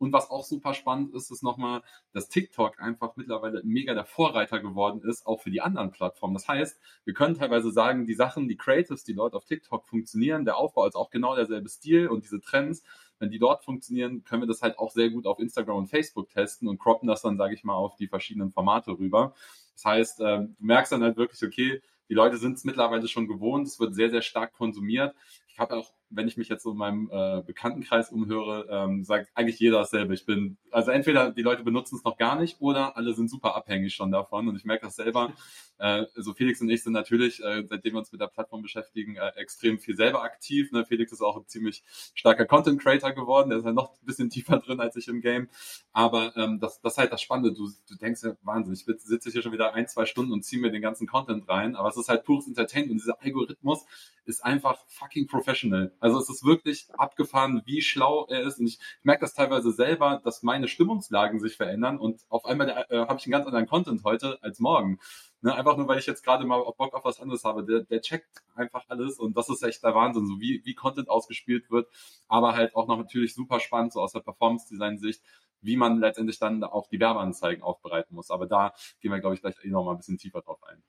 Und 0.04 0.12
was 0.12 0.30
auch 0.30 0.44
super 0.44 0.75
spannend 0.75 1.14
ist, 1.14 1.30
ist 1.30 1.42
nochmal, 1.42 1.80
dass 2.12 2.28
TikTok 2.28 2.78
einfach 2.78 3.16
mittlerweile 3.16 3.62
mega 3.64 3.94
der 3.94 4.04
Vorreiter 4.04 4.61
geworden 4.61 5.00
ist, 5.00 5.26
auch 5.26 5.40
für 5.40 5.50
die 5.50 5.62
anderen 5.62 5.92
Plattformen. 5.92 6.34
Das 6.34 6.46
heißt, 6.46 6.78
wir 7.06 7.14
können 7.14 7.34
teilweise 7.34 7.73
sagen, 7.73 8.06
die 8.06 8.12
Sachen, 8.12 8.46
die 8.46 8.58
Creatives, 8.58 9.04
die 9.04 9.14
dort 9.14 9.32
auf 9.32 9.46
TikTok 9.46 9.88
funktionieren, 9.88 10.44
der 10.44 10.58
Aufbau 10.58 10.87
ist 10.87 10.94
auch 10.94 11.08
genau 11.08 11.34
derselbe 11.34 11.70
Stil 11.70 12.08
und 12.08 12.23
diese 12.23 12.42
Trends, 12.42 12.82
wenn 13.18 13.30
die 13.30 13.38
dort 13.38 13.64
funktionieren, 13.64 14.25
können 14.25 14.42
wir 14.42 14.46
das 14.46 14.61
halt 14.61 14.78
auch 14.78 14.90
sehr 14.90 15.08
gut 15.08 15.25
auf 15.25 15.38
Instagram 15.38 15.78
und 15.78 15.87
Facebook 15.87 16.28
testen 16.28 16.68
und 16.68 16.78
croppen 16.78 17.08
das 17.08 17.23
dann, 17.23 17.38
sage 17.38 17.54
ich 17.54 17.64
mal, 17.64 17.73
auf 17.73 17.96
die 17.96 18.06
verschiedenen 18.06 18.52
Formate 18.52 18.90
rüber. 18.90 19.34
Das 19.73 19.87
heißt, 19.87 20.20
ähm, 20.20 20.54
du 20.58 20.66
merkst 20.66 20.92
dann 20.92 21.02
halt 21.02 21.16
wirklich, 21.16 21.42
okay, 21.42 21.80
die 22.11 22.14
Leute 22.14 22.37
sind 22.37 22.58
es 22.58 22.64
mittlerweile 22.64 23.08
schon 23.08 23.26
gewohnt, 23.26 23.68
es 23.68 23.80
wird 23.80 23.94
sehr, 23.94 24.11
sehr 24.11 24.20
stark 24.20 24.52
konsumiert. 24.52 25.14
Ich 25.49 25.58
habe 25.58 25.76
auch 25.76 25.94
wenn 26.14 26.28
ich 26.28 26.37
mich 26.37 26.49
jetzt 26.49 26.62
so 26.62 26.73
in 26.73 26.76
meinem 26.76 27.11
äh, 27.12 27.42
Bekanntenkreis 27.42 28.11
umhöre, 28.11 28.66
ähm, 28.71 29.04
sagt 29.04 29.30
eigentlich 29.35 29.59
jeder 29.59 29.78
dasselbe. 29.78 30.14
Ich 30.14 30.26
bin, 30.26 30.56
also 30.71 30.90
entweder 30.90 31.30
die 31.30 31.42
Leute 31.42 31.62
benutzen 31.62 31.97
es 31.97 32.04
noch 32.04 32.16
gar 32.16 32.38
nicht 32.38 32.61
oder 32.61 32.97
alle 32.97 33.14
sind 33.14 33.30
super 33.30 33.56
abhängig 33.56 33.94
schon 33.94 34.11
davon. 34.11 34.49
Und 34.49 34.56
ich 34.56 34.64
merke 34.64 34.87
das 34.87 34.97
selber. 34.97 35.33
Äh, 35.76 36.06
so 36.14 36.33
Felix 36.35 36.61
und 36.61 36.71
ich 36.71 36.85
sind 36.85 36.92
natürlich, 36.92 37.42
äh, 37.42 37.64
seitdem 37.66 37.94
wir 37.94 37.99
uns 37.99 38.12
mit 38.12 38.21
der 38.21 38.28
Plattform 38.28 38.62
beschäftigen, 38.62 39.16
äh, 39.16 39.33
extrem 39.35 39.80
viel 39.80 39.97
selber 39.97 40.23
aktiv. 40.23 40.71
Ne? 40.71 40.85
Felix 40.85 41.11
ist 41.11 41.21
auch 41.21 41.37
ein 41.37 41.49
ziemlich 41.49 41.83
starker 42.14 42.47
Content 42.47 42.80
Creator 42.80 43.11
geworden. 43.11 43.50
Der 43.50 43.59
ist 43.59 43.64
halt 43.64 43.75
noch 43.75 43.90
ein 43.90 44.06
bisschen 44.06 44.30
tiefer 44.30 44.59
drin 44.59 44.78
als 44.78 44.94
ich 44.94 45.09
im 45.09 45.21
Game. 45.21 45.49
Aber 45.92 46.37
ähm, 46.37 46.61
das, 46.61 46.80
das 46.80 46.92
ist 46.92 46.99
halt 46.99 47.12
das 47.12 47.23
Spannende. 47.23 47.52
Du, 47.52 47.68
du 47.88 47.97
denkst 47.97 48.23
ja, 48.23 48.37
Wahnsinn, 48.42 48.73
ich 48.73 48.85
sitze 48.85 49.30
hier 49.30 49.42
schon 49.42 49.52
wieder 49.52 49.75
ein, 49.75 49.88
zwei 49.88 50.06
Stunden 50.06 50.33
und 50.33 50.44
ziehe 50.44 50.62
mir 50.62 50.71
den 50.71 50.80
ganzen 50.80 51.09
Content 51.09 51.49
rein. 51.49 51.75
Aber 51.75 51.88
es 51.88 51.97
ist 51.97 52.09
halt 52.09 52.25
pures 52.25 52.47
Entertainment. 52.47 52.92
Und 52.92 52.99
dieser 52.99 53.21
Algorithmus 53.21 53.85
ist 54.26 54.44
einfach 54.44 54.78
fucking 54.87 55.26
professional. 55.26 55.92
Also 56.04 56.18
es 56.18 56.28
ist 56.28 56.44
wirklich 56.44 56.87
abgefahren, 56.99 57.62
wie 57.64 57.80
schlau 57.80 58.26
er 58.28 58.42
ist. 58.42 58.58
Und 58.58 58.66
ich, 58.66 58.78
ich 58.78 59.04
merke 59.04 59.23
das 59.23 59.32
teilweise 59.32 59.73
selber, 59.73 60.20
dass 60.23 60.42
meine 60.42 60.68
Stimmungslagen 60.68 61.40
sich 61.40 61.56
verändern 61.56 61.99
und 61.99 62.20
auf 62.28 62.44
einmal 62.44 62.68
äh, 62.68 62.99
habe 62.99 63.18
ich 63.18 63.25
einen 63.25 63.32
ganz 63.32 63.46
anderen 63.46 63.66
Content 63.66 64.04
heute 64.04 64.38
als 64.42 64.61
morgen. 64.61 64.99
Ne, 65.40 65.54
einfach 65.54 65.78
nur, 65.78 65.88
weil 65.88 65.99
ich 65.99 66.04
jetzt 66.04 66.23
gerade 66.23 66.44
mal 66.44 66.62
Bock 66.76 66.92
auf 66.92 67.06
was 67.06 67.20
anderes 67.20 67.44
habe. 67.44 67.64
Der, 67.64 67.84
der 67.84 68.02
checkt 68.02 68.42
einfach 68.54 68.84
alles 68.88 69.18
und 69.18 69.34
das 69.34 69.49
ist 69.49 69.62
echt 69.62 69.82
der 69.82 69.94
Wahnsinn, 69.94 70.26
so 70.26 70.38
wie, 70.40 70.61
wie 70.66 70.75
Content 70.75 71.08
ausgespielt 71.08 71.70
wird, 71.70 71.88
aber 72.28 72.54
halt 72.54 72.76
auch 72.76 72.87
noch 72.87 72.99
natürlich 72.99 73.32
super 73.32 73.58
spannend, 73.58 73.94
so 73.94 74.02
aus 74.02 74.12
der 74.12 74.20
Performance-Design-Sicht, 74.20 75.23
wie 75.62 75.78
man 75.78 76.00
letztendlich 76.00 76.38
dann 76.38 76.62
auch 76.64 76.87
die 76.88 77.00
Werbeanzeigen 77.00 77.62
aufbereiten 77.62 78.14
muss. 78.14 78.30
Aber 78.30 78.46
da 78.46 78.75
gehen 79.00 79.11
wir, 79.11 79.20
glaube 79.20 79.37
ich, 79.37 79.40
gleich 79.40 79.56
eh 79.64 79.68
noch 79.68 79.84
mal 79.84 79.92
ein 79.92 79.96
bisschen 79.96 80.18
tiefer 80.18 80.42
drauf 80.42 80.62
ein. 80.64 80.82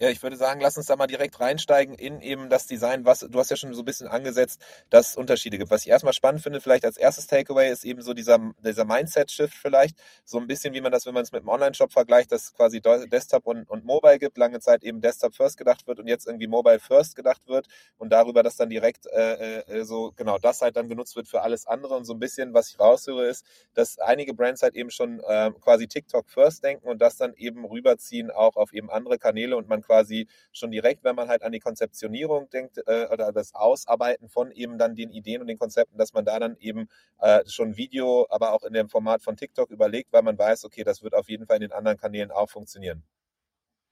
Ja, 0.00 0.10
ich 0.10 0.22
würde 0.22 0.36
sagen, 0.36 0.60
lass 0.60 0.76
uns 0.76 0.86
da 0.86 0.94
mal 0.94 1.08
direkt 1.08 1.40
reinsteigen 1.40 1.96
in 1.96 2.20
eben 2.20 2.48
das 2.48 2.68
Design, 2.68 3.04
was 3.04 3.18
du 3.18 3.36
hast 3.36 3.50
ja 3.50 3.56
schon 3.56 3.74
so 3.74 3.82
ein 3.82 3.84
bisschen 3.84 4.06
angesetzt, 4.06 4.60
dass 4.90 5.08
es 5.10 5.16
Unterschiede 5.16 5.58
gibt. 5.58 5.72
Was 5.72 5.82
ich 5.82 5.88
erstmal 5.88 6.12
spannend 6.12 6.40
finde, 6.40 6.60
vielleicht 6.60 6.84
als 6.84 6.96
erstes 6.96 7.26
Takeaway, 7.26 7.68
ist 7.72 7.84
eben 7.84 8.00
so 8.00 8.14
dieser, 8.14 8.38
dieser 8.64 8.84
Mindset-Shift 8.84 9.54
vielleicht. 9.54 9.98
So 10.24 10.38
ein 10.38 10.46
bisschen, 10.46 10.72
wie 10.72 10.80
man 10.80 10.92
das, 10.92 11.04
wenn 11.04 11.14
man 11.14 11.24
es 11.24 11.32
mit 11.32 11.40
einem 11.40 11.48
Online-Shop 11.48 11.92
vergleicht, 11.92 12.30
dass 12.30 12.54
quasi 12.54 12.80
Desktop 12.80 13.44
und, 13.48 13.68
und 13.68 13.84
Mobile 13.84 14.20
gibt, 14.20 14.38
lange 14.38 14.60
Zeit 14.60 14.84
eben 14.84 15.00
Desktop 15.00 15.34
First 15.34 15.56
gedacht 15.56 15.88
wird 15.88 15.98
und 15.98 16.06
jetzt 16.06 16.28
irgendwie 16.28 16.46
Mobile 16.46 16.78
First 16.78 17.16
gedacht 17.16 17.42
wird 17.48 17.66
und 17.96 18.10
darüber, 18.10 18.44
dass 18.44 18.54
dann 18.54 18.70
direkt 18.70 19.06
äh, 19.06 19.62
äh, 19.62 19.84
so 19.84 20.12
genau 20.14 20.38
das 20.38 20.62
halt 20.62 20.76
dann 20.76 20.88
genutzt 20.88 21.16
wird 21.16 21.26
für 21.26 21.42
alles 21.42 21.66
andere. 21.66 21.96
Und 21.96 22.04
so 22.04 22.12
ein 22.14 22.20
bisschen, 22.20 22.54
was 22.54 22.68
ich 22.70 22.78
raushöre, 22.78 23.26
ist, 23.26 23.44
dass 23.74 23.98
einige 23.98 24.32
Brands 24.32 24.62
halt 24.62 24.76
eben 24.76 24.92
schon 24.92 25.18
äh, 25.26 25.50
quasi 25.60 25.88
TikTok 25.88 26.30
First 26.30 26.62
denken 26.62 26.86
und 26.86 27.02
das 27.02 27.16
dann 27.16 27.34
eben 27.34 27.64
rüberziehen 27.64 28.30
auch 28.30 28.54
auf 28.54 28.72
eben 28.72 28.90
andere 28.90 29.18
Kanäle 29.18 29.56
und 29.56 29.68
man 29.68 29.82
quasi 29.88 30.28
schon 30.52 30.70
direkt, 30.70 31.02
wenn 31.02 31.16
man 31.16 31.28
halt 31.28 31.42
an 31.42 31.52
die 31.52 31.60
Konzeptionierung 31.60 32.50
denkt 32.50 32.78
äh, 32.86 33.08
oder 33.10 33.32
das 33.32 33.54
Ausarbeiten 33.54 34.28
von 34.28 34.52
eben 34.52 34.78
dann 34.78 34.94
den 34.94 35.10
Ideen 35.10 35.40
und 35.40 35.46
den 35.46 35.58
Konzepten, 35.58 35.96
dass 35.98 36.12
man 36.12 36.24
da 36.24 36.38
dann 36.38 36.56
eben 36.58 36.88
äh, 37.18 37.40
schon 37.48 37.76
Video, 37.76 38.26
aber 38.30 38.52
auch 38.52 38.62
in 38.62 38.74
dem 38.74 38.88
Format 38.88 39.22
von 39.22 39.36
TikTok 39.36 39.70
überlegt, 39.70 40.12
weil 40.12 40.22
man 40.22 40.38
weiß, 40.38 40.64
okay, 40.64 40.84
das 40.84 41.02
wird 41.02 41.14
auf 41.14 41.28
jeden 41.28 41.46
Fall 41.46 41.56
in 41.56 41.62
den 41.62 41.72
anderen 41.72 41.96
Kanälen 41.96 42.30
auch 42.30 42.50
funktionieren. 42.50 43.02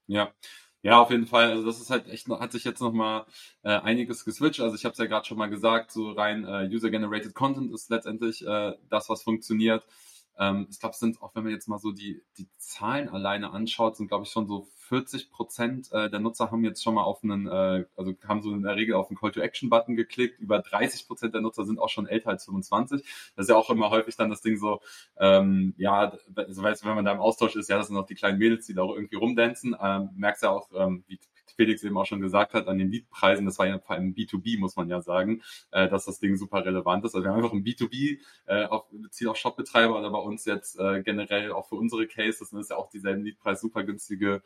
Ja, 0.05 0.31
ja, 0.83 1.01
auf 1.01 1.09
jeden 1.09 1.27
Fall. 1.27 1.51
Also 1.51 1.65
das 1.65 1.81
ist 1.81 1.89
halt 1.89 2.07
echt, 2.07 2.29
hat 2.29 2.51
sich 2.51 2.63
jetzt 2.63 2.81
nochmal 2.81 3.25
äh, 3.63 3.71
einiges 3.71 4.23
geswitcht. 4.23 4.61
Also 4.61 4.75
ich 4.75 4.85
habe 4.85 4.93
es 4.93 4.99
ja 4.99 5.05
gerade 5.05 5.25
schon 5.25 5.37
mal 5.37 5.49
gesagt, 5.49 5.91
so 5.91 6.11
rein 6.11 6.45
äh, 6.45 6.69
User-Generated 6.71 7.33
Content 7.33 7.73
ist 7.73 7.89
letztendlich 7.89 8.45
äh, 8.45 8.73
das, 8.89 9.09
was 9.09 9.23
funktioniert. 9.23 9.85
Ähm, 10.37 10.67
ich 10.69 10.79
glaube, 10.79 10.93
es 10.93 10.99
sind, 10.99 11.21
auch 11.21 11.33
wenn 11.35 11.43
man 11.43 11.51
jetzt 11.51 11.67
mal 11.67 11.79
so 11.79 11.91
die, 11.91 12.21
die 12.37 12.47
Zahlen 12.57 13.09
alleine 13.09 13.51
anschaut, 13.51 13.97
sind, 13.97 14.07
glaube 14.07 14.25
ich, 14.25 14.29
schon 14.31 14.47
so 14.47 14.67
40 14.87 15.31
Prozent 15.31 15.91
äh, 15.91 16.09
der 16.09 16.19
Nutzer 16.19 16.51
haben 16.51 16.63
jetzt 16.63 16.83
schon 16.83 16.95
mal 16.95 17.03
auf 17.03 17.23
einen, 17.23 17.47
äh, 17.47 17.85
also 17.95 18.13
haben 18.27 18.41
so 18.41 18.53
in 18.53 18.63
der 18.63 18.75
Regel 18.75 18.95
auf 18.95 19.09
einen 19.09 19.17
Call-to-Action-Button 19.17 19.95
geklickt. 19.95 20.39
Über 20.39 20.59
30 20.59 21.07
Prozent 21.07 21.33
der 21.33 21.41
Nutzer 21.41 21.65
sind 21.65 21.79
auch 21.79 21.89
schon 21.89 22.07
älter 22.07 22.29
als 22.29 22.45
25. 22.45 23.01
Das 23.35 23.45
ist 23.45 23.49
ja 23.49 23.55
auch 23.55 23.69
immer 23.69 23.89
häufig 23.89 24.15
dann 24.15 24.29
das 24.29 24.41
Ding 24.41 24.57
so, 24.57 24.81
ähm, 25.19 25.73
ja, 25.77 26.17
also 26.35 26.63
weißt 26.63 26.85
wenn 26.85 26.95
man 26.95 27.05
da 27.05 27.11
im 27.11 27.19
Austausch 27.19 27.55
ist, 27.55 27.69
ja, 27.69 27.77
das 27.77 27.87
sind 27.87 27.97
auch 27.97 28.05
die 28.05 28.15
kleinen 28.15 28.39
Mädels, 28.39 28.65
die 28.65 28.73
da 28.73 28.83
auch 28.83 28.95
irgendwie 28.95 29.17
rumdancen. 29.17 29.75
Ähm, 29.79 30.09
merkst 30.15 30.43
ja 30.43 30.51
auch, 30.51 30.69
ähm, 30.73 31.03
wie 31.07 31.19
Felix 31.57 31.83
eben 31.83 31.97
auch 31.97 32.05
schon 32.05 32.21
gesagt 32.21 32.53
hat, 32.53 32.67
an 32.67 32.77
den 32.77 32.89
Leadpreisen, 32.89 33.45
das 33.45 33.59
war 33.59 33.67
ja 33.67 33.79
vor 33.79 33.95
allem 33.95 34.13
B2B, 34.13 34.59
muss 34.59 34.75
man 34.75 34.87
ja 34.89 35.01
sagen, 35.01 35.41
äh, 35.71 35.89
dass 35.89 36.05
das 36.05 36.19
Ding 36.19 36.37
super 36.37 36.63
relevant 36.63 37.03
ist. 37.03 37.15
Also 37.15 37.25
wir 37.25 37.31
haben 37.31 37.37
einfach 37.37 37.53
ein 37.53 37.63
B2B, 37.63 38.19
äh, 38.45 38.65
auf, 38.65 38.85
beziehen 38.91 39.27
auch 39.27 39.35
Shopbetreiber 39.35 39.99
oder 39.99 40.09
bei 40.09 40.19
uns 40.19 40.45
jetzt 40.45 40.79
äh, 40.79 41.01
generell 41.03 41.51
auch 41.51 41.67
für 41.67 41.75
unsere 41.75 42.07
Cases, 42.07 42.37
das 42.37 42.53
ist 42.53 42.69
ja 42.69 42.77
auch 42.77 42.89
dieselben 42.89 43.23
Leadpreis, 43.23 43.59
super 43.59 43.83
günstige 43.83 44.41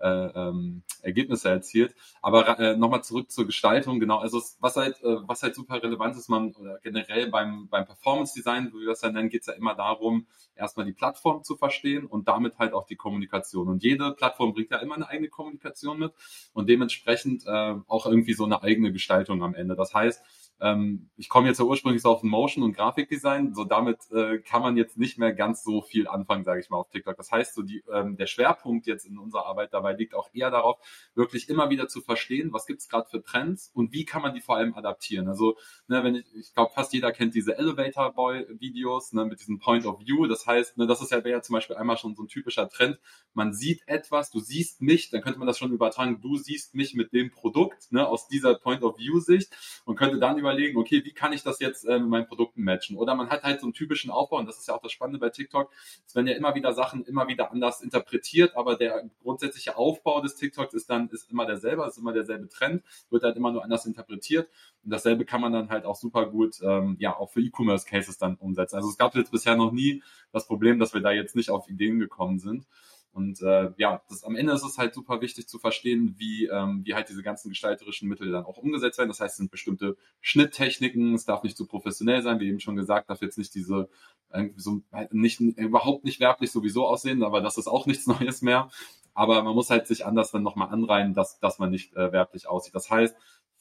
äh, 0.00 0.08
ähm, 0.08 0.82
Ergebnisse 1.02 1.50
erzielt. 1.50 1.94
Aber 2.22 2.58
äh, 2.58 2.76
nochmal 2.76 3.04
zurück 3.04 3.30
zur 3.30 3.46
Gestaltung, 3.46 4.00
genau, 4.00 4.18
also 4.18 4.42
was 4.60 4.76
halt, 4.76 5.00
äh, 5.02 5.16
was 5.28 5.42
halt 5.42 5.54
super 5.54 5.82
relevant 5.82 6.16
ist, 6.16 6.28
man 6.28 6.54
oder 6.54 6.78
generell 6.82 7.28
beim, 7.28 7.68
beim 7.68 7.84
Performance 7.84 8.34
Design, 8.34 8.72
wie 8.72 8.80
wir 8.80 8.86
das 8.86 9.02
ja 9.02 9.12
nennen, 9.12 9.28
geht 9.28 9.42
es 9.42 9.48
ja 9.48 9.52
immer 9.52 9.74
darum, 9.74 10.26
erstmal 10.56 10.86
die 10.86 10.92
Plattform 10.92 11.42
zu 11.44 11.56
verstehen 11.56 12.06
und 12.06 12.28
damit 12.28 12.58
halt 12.58 12.72
auch 12.72 12.86
die 12.86 12.96
Kommunikation. 12.96 13.68
Und 13.68 13.82
jede 13.82 14.12
Plattform 14.12 14.54
bringt 14.54 14.70
ja 14.70 14.78
immer 14.78 14.94
eine 14.94 15.08
eigene 15.08 15.28
Kommunikation 15.28 15.98
mit 15.98 16.12
und 16.54 16.68
dementsprechend 16.68 17.44
äh, 17.46 17.74
auch 17.86 18.06
irgendwie 18.06 18.32
so 18.32 18.44
eine 18.44 18.62
eigene 18.62 18.92
Gestaltung 18.92 19.42
am 19.42 19.54
Ende. 19.54 19.76
Das 19.76 19.92
heißt, 19.92 20.22
ähm, 20.60 21.10
ich 21.16 21.28
komme 21.28 21.48
jetzt 21.48 21.58
ja 21.58 21.64
ursprünglich 21.64 22.02
so 22.02 22.10
auf 22.10 22.22
Motion 22.22 22.62
und 22.62 22.72
Grafikdesign, 22.72 23.54
so 23.54 23.64
damit 23.64 23.98
äh, 24.12 24.38
kann 24.38 24.62
man 24.62 24.76
jetzt 24.76 24.96
nicht 24.96 25.18
mehr 25.18 25.32
ganz 25.32 25.64
so 25.64 25.82
viel 25.82 26.06
anfangen, 26.06 26.44
sage 26.44 26.60
ich 26.60 26.70
mal, 26.70 26.78
auf 26.78 26.88
TikTok. 26.90 27.16
Das 27.16 27.32
heißt, 27.32 27.54
so 27.54 27.62
die, 27.62 27.82
ähm, 27.92 28.16
der 28.16 28.26
Schwerpunkt 28.26 28.86
jetzt 28.86 29.04
in 29.06 29.18
unserer 29.18 29.46
Arbeit 29.46 29.72
dabei 29.72 29.94
liegt 29.94 30.14
auch 30.14 30.30
eher 30.32 30.50
darauf, 30.50 30.78
wirklich 31.14 31.48
immer 31.48 31.70
wieder 31.70 31.88
zu 31.88 32.00
verstehen, 32.00 32.52
was 32.52 32.66
gibt's 32.66 32.88
gerade 32.88 33.08
für 33.08 33.22
Trends 33.22 33.70
und 33.74 33.92
wie 33.92 34.04
kann 34.04 34.22
man 34.22 34.34
die 34.34 34.40
vor 34.40 34.56
allem 34.56 34.74
adaptieren. 34.74 35.28
Also, 35.28 35.56
ne, 35.88 36.04
wenn 36.04 36.14
ich, 36.16 36.26
ich 36.34 36.54
glaube, 36.54 36.72
fast 36.72 36.92
jeder 36.92 37.12
kennt 37.12 37.34
diese 37.34 37.58
Elevator 37.58 38.12
Boy 38.12 38.46
Videos 38.60 39.12
ne, 39.12 39.24
mit 39.24 39.40
diesem 39.40 39.58
Point 39.58 39.86
of 39.86 40.00
View. 40.00 40.26
Das 40.26 40.46
heißt, 40.46 40.78
ne, 40.78 40.86
das 40.86 41.02
ist 41.02 41.10
ja, 41.10 41.18
wäre 41.18 41.30
ja 41.30 41.42
zum 41.42 41.54
Beispiel 41.54 41.76
einmal 41.76 41.96
schon 41.96 42.14
so 42.14 42.22
ein 42.22 42.28
typischer 42.28 42.68
Trend. 42.68 42.98
Man 43.32 43.52
sieht 43.52 43.82
etwas, 43.86 44.30
du 44.30 44.40
siehst 44.40 44.80
mich, 44.80 45.10
dann 45.10 45.22
könnte 45.22 45.38
man 45.38 45.48
das 45.48 45.58
schon 45.58 45.72
übertragen, 45.72 46.20
du 46.20 46.36
siehst 46.36 46.74
mich 46.74 46.94
mit 46.94 47.12
dem 47.12 47.30
Produkt, 47.30 47.90
ne, 47.90 48.06
aus 48.06 48.28
dieser 48.28 48.54
Point 48.54 48.82
of 48.82 48.98
View 48.98 49.20
Sicht 49.20 49.56
und 49.84 49.96
könnte 49.96 50.18
dann 50.18 50.38
überlegen, 50.44 50.78
okay, 50.78 51.04
wie 51.04 51.12
kann 51.12 51.32
ich 51.32 51.42
das 51.42 51.60
jetzt 51.60 51.84
äh, 51.84 51.98
mit 51.98 52.08
meinen 52.08 52.26
Produkten 52.26 52.62
matchen? 52.62 52.96
Oder 52.96 53.14
man 53.14 53.30
hat 53.30 53.42
halt 53.42 53.60
so 53.60 53.66
einen 53.66 53.72
typischen 53.72 54.10
Aufbau, 54.10 54.38
und 54.38 54.46
das 54.46 54.58
ist 54.58 54.68
ja 54.68 54.74
auch 54.74 54.82
das 54.82 54.92
Spannende 54.92 55.18
bei 55.18 55.30
TikTok, 55.30 55.70
es 56.06 56.14
werden 56.14 56.26
ja 56.26 56.34
immer 56.34 56.54
wieder 56.54 56.72
Sachen 56.72 57.04
immer 57.04 57.28
wieder 57.28 57.50
anders 57.50 57.80
interpretiert, 57.80 58.56
aber 58.56 58.76
der 58.76 59.08
grundsätzliche 59.22 59.76
Aufbau 59.76 60.20
des 60.20 60.36
TikToks 60.36 60.74
ist 60.74 60.90
dann 60.90 61.08
ist 61.08 61.30
immer 61.30 61.46
derselbe, 61.46 61.84
ist 61.86 61.98
immer 61.98 62.12
derselbe 62.12 62.48
Trend, 62.48 62.82
wird 63.10 63.22
halt 63.22 63.36
immer 63.36 63.52
nur 63.52 63.64
anders 63.64 63.86
interpretiert. 63.86 64.48
Und 64.84 64.90
dasselbe 64.90 65.24
kann 65.24 65.40
man 65.40 65.52
dann 65.52 65.70
halt 65.70 65.86
auch 65.86 65.96
super 65.96 66.26
gut 66.26 66.60
ähm, 66.62 66.96
ja 66.98 67.16
auch 67.16 67.30
für 67.30 67.40
E-Commerce-Cases 67.40 68.18
dann 68.18 68.36
umsetzen. 68.36 68.76
Also 68.76 68.88
es 68.88 68.98
gab 68.98 69.14
jetzt 69.14 69.32
bisher 69.32 69.56
noch 69.56 69.72
nie 69.72 70.02
das 70.32 70.46
Problem, 70.46 70.78
dass 70.78 70.92
wir 70.92 71.00
da 71.00 71.10
jetzt 71.10 71.36
nicht 71.36 71.50
auf 71.50 71.68
Ideen 71.68 71.98
gekommen 71.98 72.38
sind. 72.38 72.66
Und 73.14 73.40
äh, 73.42 73.70
ja, 73.76 74.02
das, 74.08 74.24
am 74.24 74.34
Ende 74.34 74.52
ist 74.52 74.64
es 74.64 74.76
halt 74.76 74.92
super 74.92 75.20
wichtig 75.20 75.46
zu 75.46 75.60
verstehen, 75.60 76.16
wie, 76.18 76.46
ähm, 76.46 76.82
wie 76.84 76.94
halt 76.94 77.08
diese 77.08 77.22
ganzen 77.22 77.48
gestalterischen 77.48 78.08
Mittel 78.08 78.32
dann 78.32 78.44
auch 78.44 78.58
umgesetzt 78.58 78.98
werden. 78.98 79.08
Das 79.08 79.20
heißt, 79.20 79.34
es 79.34 79.38
sind 79.38 79.52
bestimmte 79.52 79.96
Schnitttechniken, 80.20 81.14
es 81.14 81.24
darf 81.24 81.44
nicht 81.44 81.56
zu 81.56 81.66
professionell 81.66 82.22
sein, 82.22 82.40
wie 82.40 82.48
eben 82.48 82.58
schon 82.58 82.74
gesagt, 82.74 83.08
darf 83.08 83.22
jetzt 83.22 83.38
nicht 83.38 83.54
diese 83.54 83.88
irgendwie 84.32 84.60
so 84.60 84.82
halt 84.92 85.14
nicht 85.14 85.40
überhaupt 85.40 86.04
nicht 86.04 86.18
werblich 86.18 86.50
sowieso 86.50 86.86
aussehen, 86.88 87.22
aber 87.22 87.40
das 87.40 87.56
ist 87.56 87.68
auch 87.68 87.86
nichts 87.86 88.06
Neues 88.06 88.42
mehr. 88.42 88.68
Aber 89.14 89.42
man 89.44 89.54
muss 89.54 89.70
halt 89.70 89.86
sich 89.86 90.04
anders 90.04 90.32
dann 90.32 90.42
nochmal 90.42 90.70
anreihen, 90.70 91.14
dass, 91.14 91.38
dass 91.38 91.60
man 91.60 91.70
nicht 91.70 91.94
äh, 91.94 92.10
werblich 92.10 92.48
aussieht. 92.48 92.74
Das 92.74 92.90
heißt, 92.90 93.14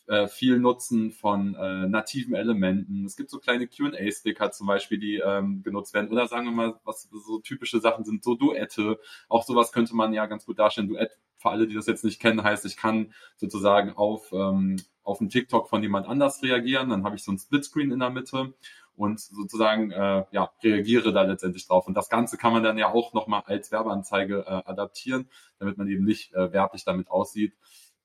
äh, 0.07 0.27
viel 0.27 0.59
Nutzen 0.59 1.11
von 1.11 1.55
äh, 1.55 1.87
nativen 1.87 2.35
Elementen. 2.35 3.05
Es 3.05 3.15
gibt 3.15 3.29
so 3.29 3.39
kleine 3.39 3.67
QA-Sticker 3.67 4.51
zum 4.51 4.67
Beispiel, 4.67 4.99
die 4.99 5.21
ähm, 5.23 5.63
genutzt 5.63 5.93
werden. 5.93 6.11
Oder 6.11 6.27
sagen 6.27 6.45
wir 6.45 6.51
mal, 6.51 6.79
was 6.83 7.09
so 7.09 7.39
typische 7.39 7.79
Sachen 7.79 8.03
sind, 8.03 8.23
so 8.23 8.35
Duette. 8.35 8.99
Auch 9.29 9.43
sowas 9.43 9.71
könnte 9.71 9.95
man 9.95 10.13
ja 10.13 10.25
ganz 10.25 10.45
gut 10.45 10.59
darstellen. 10.59 10.89
Duett, 10.89 11.17
für 11.37 11.49
alle, 11.49 11.67
die 11.67 11.75
das 11.75 11.87
jetzt 11.87 12.03
nicht 12.03 12.21
kennen, 12.21 12.43
heißt, 12.43 12.65
ich 12.65 12.77
kann 12.77 13.13
sozusagen 13.37 13.93
auf, 13.93 14.31
ähm, 14.33 14.77
auf 15.03 15.19
einen 15.19 15.29
TikTok 15.29 15.69
von 15.69 15.81
jemand 15.81 16.07
anders 16.07 16.43
reagieren. 16.43 16.89
Dann 16.89 17.05
habe 17.05 17.15
ich 17.15 17.23
so 17.23 17.31
ein 17.31 17.37
Splitscreen 17.37 17.91
in 17.91 17.99
der 17.99 18.09
Mitte 18.09 18.53
und 18.95 19.19
sozusagen 19.19 19.91
äh, 19.91 20.25
ja, 20.31 20.51
reagiere 20.63 21.13
da 21.13 21.23
letztendlich 21.23 21.65
drauf. 21.67 21.87
Und 21.87 21.95
das 21.95 22.09
Ganze 22.09 22.37
kann 22.37 22.53
man 22.53 22.63
dann 22.63 22.77
ja 22.77 22.91
auch 22.91 23.13
nochmal 23.13 23.43
als 23.45 23.71
Werbeanzeige 23.71 24.45
äh, 24.45 24.69
adaptieren, 24.69 25.29
damit 25.59 25.77
man 25.77 25.87
eben 25.87 26.03
nicht 26.03 26.33
äh, 26.33 26.51
werblich 26.51 26.83
damit 26.83 27.09
aussieht 27.09 27.53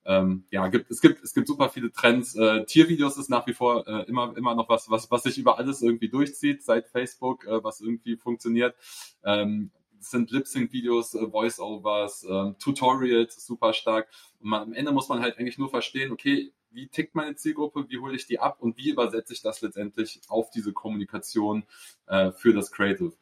ähm, 0.09 0.45
ja, 0.51 0.67
gibt, 0.69 0.91
es 0.91 1.03
gibt, 1.03 1.23
es 1.23 1.35
gibt 1.35 1.47
super 1.47 1.69
viele 1.69 1.93
Trends. 1.93 2.35
Äh, 2.35 2.65
Tiervideos 2.65 3.19
ist 3.19 3.29
nach 3.29 3.47
wie 3.47 3.53
vor 3.53 3.87
äh, 3.87 4.09
immer, 4.09 4.35
immer 4.39 4.55
noch 4.55 4.71
was, 4.71 4.91
was, 4.91 5.11
was 5.11 5.23
sich 5.25 5.37
über 5.37 5.59
alles 5.59 5.83
irgendwie 5.83 6.09
durchzieht, 6.09 6.65
seit 6.65 6.89
Facebook, 6.89 7.47
äh, 7.47 7.63
was 7.63 7.83
irgendwie 7.83 8.17
funktioniert. 8.17 8.75
Ähm, 9.23 9.71
sind 10.01 10.31
Lip-Sync-Videos, 10.31 11.15
äh, 11.15 11.29
Voice-Overs, 11.29 12.25
äh, 12.25 12.53
Tutorials, 12.59 13.45
super 13.45 13.75
stark. 13.75 14.09
Und 14.41 14.49
man, 14.49 14.63
am 14.63 14.73
Ende 14.73 14.93
muss 14.93 15.11
man 15.11 15.21
halt 15.21 15.39
eigentlich 15.39 15.59
nur 15.59 15.69
verstehen, 15.69 16.11
okay, 16.11 16.55
wie 16.71 16.89
tickt 16.89 17.15
meine 17.15 17.35
Zielgruppe, 17.35 17.87
wie 17.89 17.99
hole 17.99 18.17
ich 18.17 18.27
die 18.27 18.39
ab 18.39 18.59
und 18.61 18.79
wie 18.79 18.91
übersetze 18.91 19.35
ich 19.35 19.43
das 19.43 19.61
letztendlich 19.61 20.23
auf 20.29 20.51
diese 20.51 20.73
Kommunikation 20.73 21.65
äh, 22.07 22.33
für 22.33 22.55
das 22.55 22.71
Creative. 22.71 23.13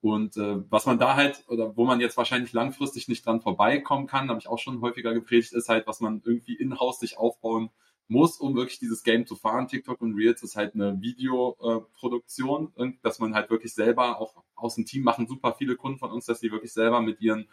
Und 0.00 0.36
äh, 0.36 0.58
was 0.70 0.86
man 0.86 0.98
da 0.98 1.16
halt, 1.16 1.44
oder 1.48 1.76
wo 1.76 1.84
man 1.84 2.00
jetzt 2.00 2.16
wahrscheinlich 2.16 2.52
langfristig 2.52 3.08
nicht 3.08 3.24
dran 3.26 3.40
vorbeikommen 3.40 4.06
kann, 4.06 4.28
habe 4.28 4.38
ich 4.38 4.48
auch 4.48 4.58
schon 4.58 4.80
häufiger 4.80 5.14
gepredigt, 5.14 5.52
ist 5.52 5.68
halt, 5.68 5.86
was 5.86 6.00
man 6.00 6.22
irgendwie 6.24 6.54
in-house 6.54 7.00
sich 7.00 7.18
aufbauen 7.18 7.70
muss, 8.08 8.38
um 8.38 8.54
wirklich 8.54 8.78
dieses 8.78 9.02
Game 9.02 9.26
zu 9.26 9.34
fahren. 9.34 9.68
TikTok 9.68 10.00
und 10.00 10.14
Reels 10.14 10.42
ist 10.42 10.56
halt 10.56 10.74
eine 10.74 11.00
Videoproduktion, 11.00 12.72
äh, 12.76 12.92
dass 13.02 13.18
man 13.18 13.34
halt 13.34 13.50
wirklich 13.50 13.74
selber 13.74 14.20
auch 14.20 14.42
aus 14.54 14.76
dem 14.76 14.84
Team 14.84 15.02
machen 15.02 15.26
super 15.26 15.54
viele 15.58 15.76
Kunden 15.76 15.98
von 15.98 16.12
uns, 16.12 16.26
dass 16.26 16.40
sie 16.40 16.52
wirklich 16.52 16.72
selber 16.72 17.00
mit 17.00 17.20
ihren 17.20 17.48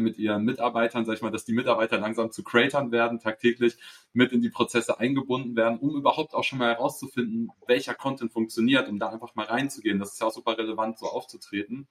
mit 0.00 0.18
ihren 0.18 0.44
Mitarbeitern, 0.44 1.04
sag 1.04 1.14
ich 1.14 1.22
mal, 1.22 1.30
dass 1.30 1.44
die 1.44 1.52
Mitarbeiter 1.52 1.98
langsam 1.98 2.30
zu 2.30 2.42
Creatern 2.42 2.92
werden, 2.92 3.18
tagtäglich 3.18 3.76
mit 4.12 4.32
in 4.32 4.40
die 4.40 4.50
Prozesse 4.50 4.98
eingebunden 4.98 5.56
werden, 5.56 5.78
um 5.78 5.96
überhaupt 5.96 6.34
auch 6.34 6.44
schon 6.44 6.58
mal 6.58 6.74
herauszufinden, 6.74 7.50
welcher 7.66 7.94
Content 7.94 8.32
funktioniert, 8.32 8.88
um 8.88 8.98
da 8.98 9.08
einfach 9.10 9.34
mal 9.34 9.46
reinzugehen. 9.46 9.98
Das 9.98 10.12
ist 10.12 10.20
ja 10.20 10.28
auch 10.28 10.32
super 10.32 10.56
relevant, 10.56 10.98
so 10.98 11.06
aufzutreten. 11.06 11.88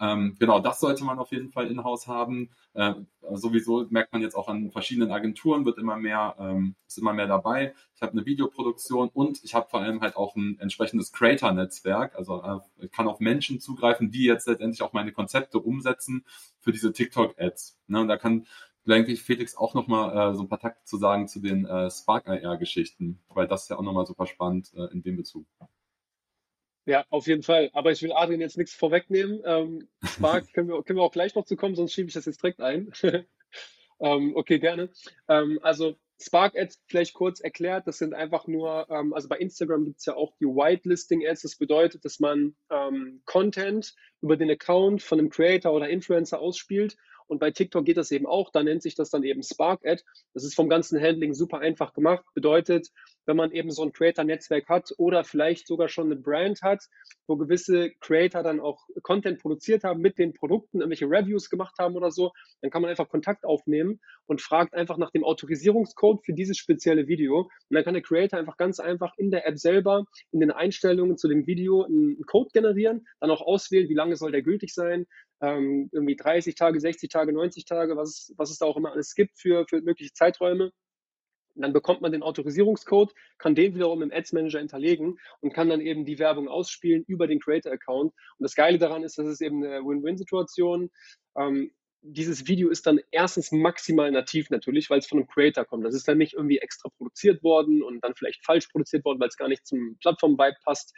Ähm, 0.00 0.36
genau, 0.38 0.60
das 0.60 0.80
sollte 0.80 1.04
man 1.04 1.18
auf 1.18 1.32
jeden 1.32 1.50
Fall 1.50 1.70
in-house 1.70 2.06
haben. 2.06 2.50
Äh, 2.74 2.94
sowieso 3.32 3.86
merkt 3.90 4.12
man 4.12 4.22
jetzt 4.22 4.34
auch 4.34 4.48
an 4.48 4.70
verschiedenen 4.70 5.10
Agenturen, 5.10 5.64
wird 5.64 5.78
immer 5.78 5.96
mehr, 5.96 6.36
ähm, 6.38 6.76
ist 6.86 6.98
immer 6.98 7.12
mehr 7.12 7.26
dabei. 7.26 7.74
Ich 7.94 8.02
habe 8.02 8.12
eine 8.12 8.24
Videoproduktion 8.24 9.08
und 9.08 9.42
ich 9.44 9.54
habe 9.54 9.68
vor 9.68 9.80
allem 9.80 10.00
halt 10.00 10.16
auch 10.16 10.36
ein 10.36 10.58
entsprechendes 10.60 11.12
Creator-Netzwerk. 11.12 12.14
Also 12.16 12.42
äh, 12.42 12.84
ich 12.84 12.92
kann 12.92 13.08
auf 13.08 13.20
Menschen 13.20 13.60
zugreifen, 13.60 14.10
die 14.10 14.24
jetzt 14.24 14.46
letztendlich 14.46 14.82
auch 14.82 14.92
meine 14.92 15.12
Konzepte 15.12 15.58
umsetzen 15.58 16.24
für 16.60 16.72
diese 16.72 16.92
TikTok-Ads. 16.92 17.78
Ne, 17.88 18.00
und 18.00 18.08
da 18.08 18.16
kann 18.16 18.46
denke 18.88 19.12
ich, 19.12 19.22
Felix 19.22 19.56
auch 19.56 19.74
nochmal 19.74 20.32
äh, 20.32 20.34
so 20.34 20.42
ein 20.42 20.48
paar 20.48 20.60
Takte 20.60 20.84
zu 20.84 20.96
sagen 20.96 21.28
zu 21.28 21.40
den 21.40 21.66
äh, 21.66 21.90
Spark 21.90 22.28
AR-Geschichten, 22.28 23.20
weil 23.28 23.46
das 23.46 23.64
ist 23.64 23.68
ja 23.68 23.76
auch 23.76 23.82
nochmal 23.82 24.06
super 24.06 24.26
spannend 24.26 24.72
äh, 24.74 24.86
in 24.92 25.02
dem 25.02 25.16
Bezug. 25.16 25.46
Ja, 26.88 27.04
auf 27.10 27.26
jeden 27.26 27.42
Fall. 27.42 27.68
Aber 27.74 27.92
ich 27.92 28.02
will 28.02 28.14
Adrian 28.14 28.40
jetzt 28.40 28.56
nichts 28.56 28.72
vorwegnehmen. 28.72 29.42
Ähm, 29.44 29.88
Spark 30.02 30.50
können 30.54 30.68
wir, 30.68 30.82
können 30.82 30.98
wir 30.98 31.02
auch 31.02 31.12
gleich 31.12 31.34
noch 31.34 31.44
zu 31.44 31.54
kommen, 31.54 31.74
sonst 31.74 31.92
schiebe 31.92 32.08
ich 32.08 32.14
das 32.14 32.24
jetzt 32.24 32.42
direkt 32.42 32.62
ein. 32.62 32.90
ähm, 34.00 34.32
okay, 34.34 34.58
gerne. 34.58 34.88
Ähm, 35.28 35.58
also 35.60 35.96
Spark 36.18 36.56
Ads 36.56 36.80
vielleicht 36.86 37.12
kurz 37.12 37.40
erklärt, 37.40 37.86
das 37.86 37.98
sind 37.98 38.14
einfach 38.14 38.46
nur, 38.46 38.86
ähm, 38.88 39.12
also 39.12 39.28
bei 39.28 39.36
Instagram 39.36 39.84
gibt 39.84 39.98
es 39.98 40.06
ja 40.06 40.16
auch 40.16 40.32
die 40.40 40.46
Whitelisting 40.46 41.26
Ads. 41.26 41.42
Das 41.42 41.56
bedeutet, 41.56 42.06
dass 42.06 42.20
man 42.20 42.56
ähm, 42.70 43.20
Content 43.26 43.94
über 44.22 44.38
den 44.38 44.50
Account 44.50 45.02
von 45.02 45.18
einem 45.18 45.28
Creator 45.28 45.74
oder 45.74 45.90
Influencer 45.90 46.40
ausspielt 46.40 46.96
und 47.28 47.38
bei 47.38 47.50
TikTok 47.50 47.84
geht 47.84 47.98
das 47.98 48.10
eben 48.10 48.26
auch. 48.26 48.50
Da 48.50 48.62
nennt 48.62 48.82
sich 48.82 48.94
das 48.94 49.10
dann 49.10 49.22
eben 49.22 49.42
Spark 49.42 49.86
Ad. 49.86 50.02
Das 50.32 50.44
ist 50.44 50.54
vom 50.54 50.68
ganzen 50.68 51.00
Handling 51.00 51.34
super 51.34 51.58
einfach 51.58 51.92
gemacht. 51.92 52.24
Bedeutet, 52.34 52.88
wenn 53.28 53.36
man 53.36 53.52
eben 53.52 53.70
so 53.70 53.82
ein 53.82 53.92
Creator-Netzwerk 53.92 54.68
hat 54.68 54.94
oder 54.96 55.22
vielleicht 55.22 55.66
sogar 55.66 55.88
schon 55.88 56.06
eine 56.06 56.16
Brand 56.16 56.62
hat, 56.62 56.82
wo 57.26 57.36
gewisse 57.36 57.90
Creator 58.00 58.42
dann 58.42 58.58
auch 58.58 58.88
Content 59.02 59.38
produziert 59.38 59.84
haben 59.84 60.00
mit 60.00 60.16
den 60.16 60.32
Produkten, 60.32 60.78
irgendwelche 60.78 61.04
Reviews 61.04 61.50
gemacht 61.50 61.74
haben 61.78 61.94
oder 61.94 62.10
so, 62.10 62.32
dann 62.62 62.70
kann 62.70 62.80
man 62.80 62.90
einfach 62.90 63.10
Kontakt 63.10 63.44
aufnehmen 63.44 64.00
und 64.26 64.40
fragt 64.40 64.72
einfach 64.72 64.96
nach 64.96 65.10
dem 65.10 65.24
Autorisierungscode 65.24 66.24
für 66.24 66.32
dieses 66.32 66.56
spezielle 66.56 67.06
Video. 67.06 67.40
Und 67.42 67.74
dann 67.74 67.84
kann 67.84 67.92
der 67.92 68.02
Creator 68.02 68.38
einfach 68.38 68.56
ganz 68.56 68.80
einfach 68.80 69.12
in 69.18 69.30
der 69.30 69.46
App 69.46 69.58
selber, 69.58 70.06
in 70.32 70.40
den 70.40 70.50
Einstellungen 70.50 71.18
zu 71.18 71.28
dem 71.28 71.46
Video 71.46 71.84
einen 71.84 72.24
Code 72.24 72.48
generieren, 72.54 73.06
dann 73.20 73.30
auch 73.30 73.42
auswählen, 73.42 73.90
wie 73.90 73.94
lange 73.94 74.16
soll 74.16 74.32
der 74.32 74.42
gültig 74.42 74.72
sein, 74.72 75.06
ähm, 75.42 75.90
irgendwie 75.92 76.16
30 76.16 76.54
Tage, 76.54 76.80
60 76.80 77.10
Tage, 77.10 77.34
90 77.34 77.66
Tage, 77.66 77.94
was, 77.94 78.32
was 78.38 78.50
es 78.50 78.56
da 78.56 78.64
auch 78.64 78.78
immer 78.78 78.92
alles 78.92 79.14
gibt 79.14 79.38
für, 79.38 79.66
für 79.68 79.82
mögliche 79.82 80.14
Zeiträume. 80.14 80.72
Dann 81.62 81.72
bekommt 81.72 82.00
man 82.00 82.12
den 82.12 82.22
Autorisierungscode, 82.22 83.14
kann 83.38 83.54
den 83.54 83.74
wiederum 83.74 84.02
im 84.02 84.12
Ads 84.12 84.32
Manager 84.32 84.58
hinterlegen 84.58 85.18
und 85.40 85.52
kann 85.52 85.68
dann 85.68 85.80
eben 85.80 86.04
die 86.04 86.18
Werbung 86.18 86.48
ausspielen 86.48 87.04
über 87.06 87.26
den 87.26 87.40
Creator-Account. 87.40 88.12
Und 88.12 88.42
das 88.42 88.54
Geile 88.54 88.78
daran 88.78 89.02
ist, 89.02 89.18
dass 89.18 89.26
es 89.26 89.40
eben 89.40 89.64
eine 89.64 89.80
Win-Win-Situation. 89.84 90.90
Ähm, 91.36 91.70
dieses 92.00 92.46
Video 92.46 92.68
ist 92.68 92.86
dann 92.86 93.00
erstens 93.10 93.50
maximal 93.52 94.10
nativ 94.10 94.50
natürlich, 94.50 94.88
weil 94.88 95.00
es 95.00 95.06
von 95.06 95.18
einem 95.18 95.28
Creator 95.28 95.64
kommt. 95.64 95.84
Das 95.84 95.94
ist 95.94 96.06
dann 96.06 96.18
nicht 96.18 96.34
irgendwie 96.34 96.58
extra 96.58 96.88
produziert 96.90 97.42
worden 97.42 97.82
und 97.82 98.02
dann 98.02 98.14
vielleicht 98.14 98.44
falsch 98.44 98.68
produziert 98.68 99.04
worden, 99.04 99.20
weil 99.20 99.28
es 99.28 99.36
gar 99.36 99.48
nicht 99.48 99.66
zum 99.66 99.96
Plattform-Vibe 100.00 100.56
passt. 100.64 100.94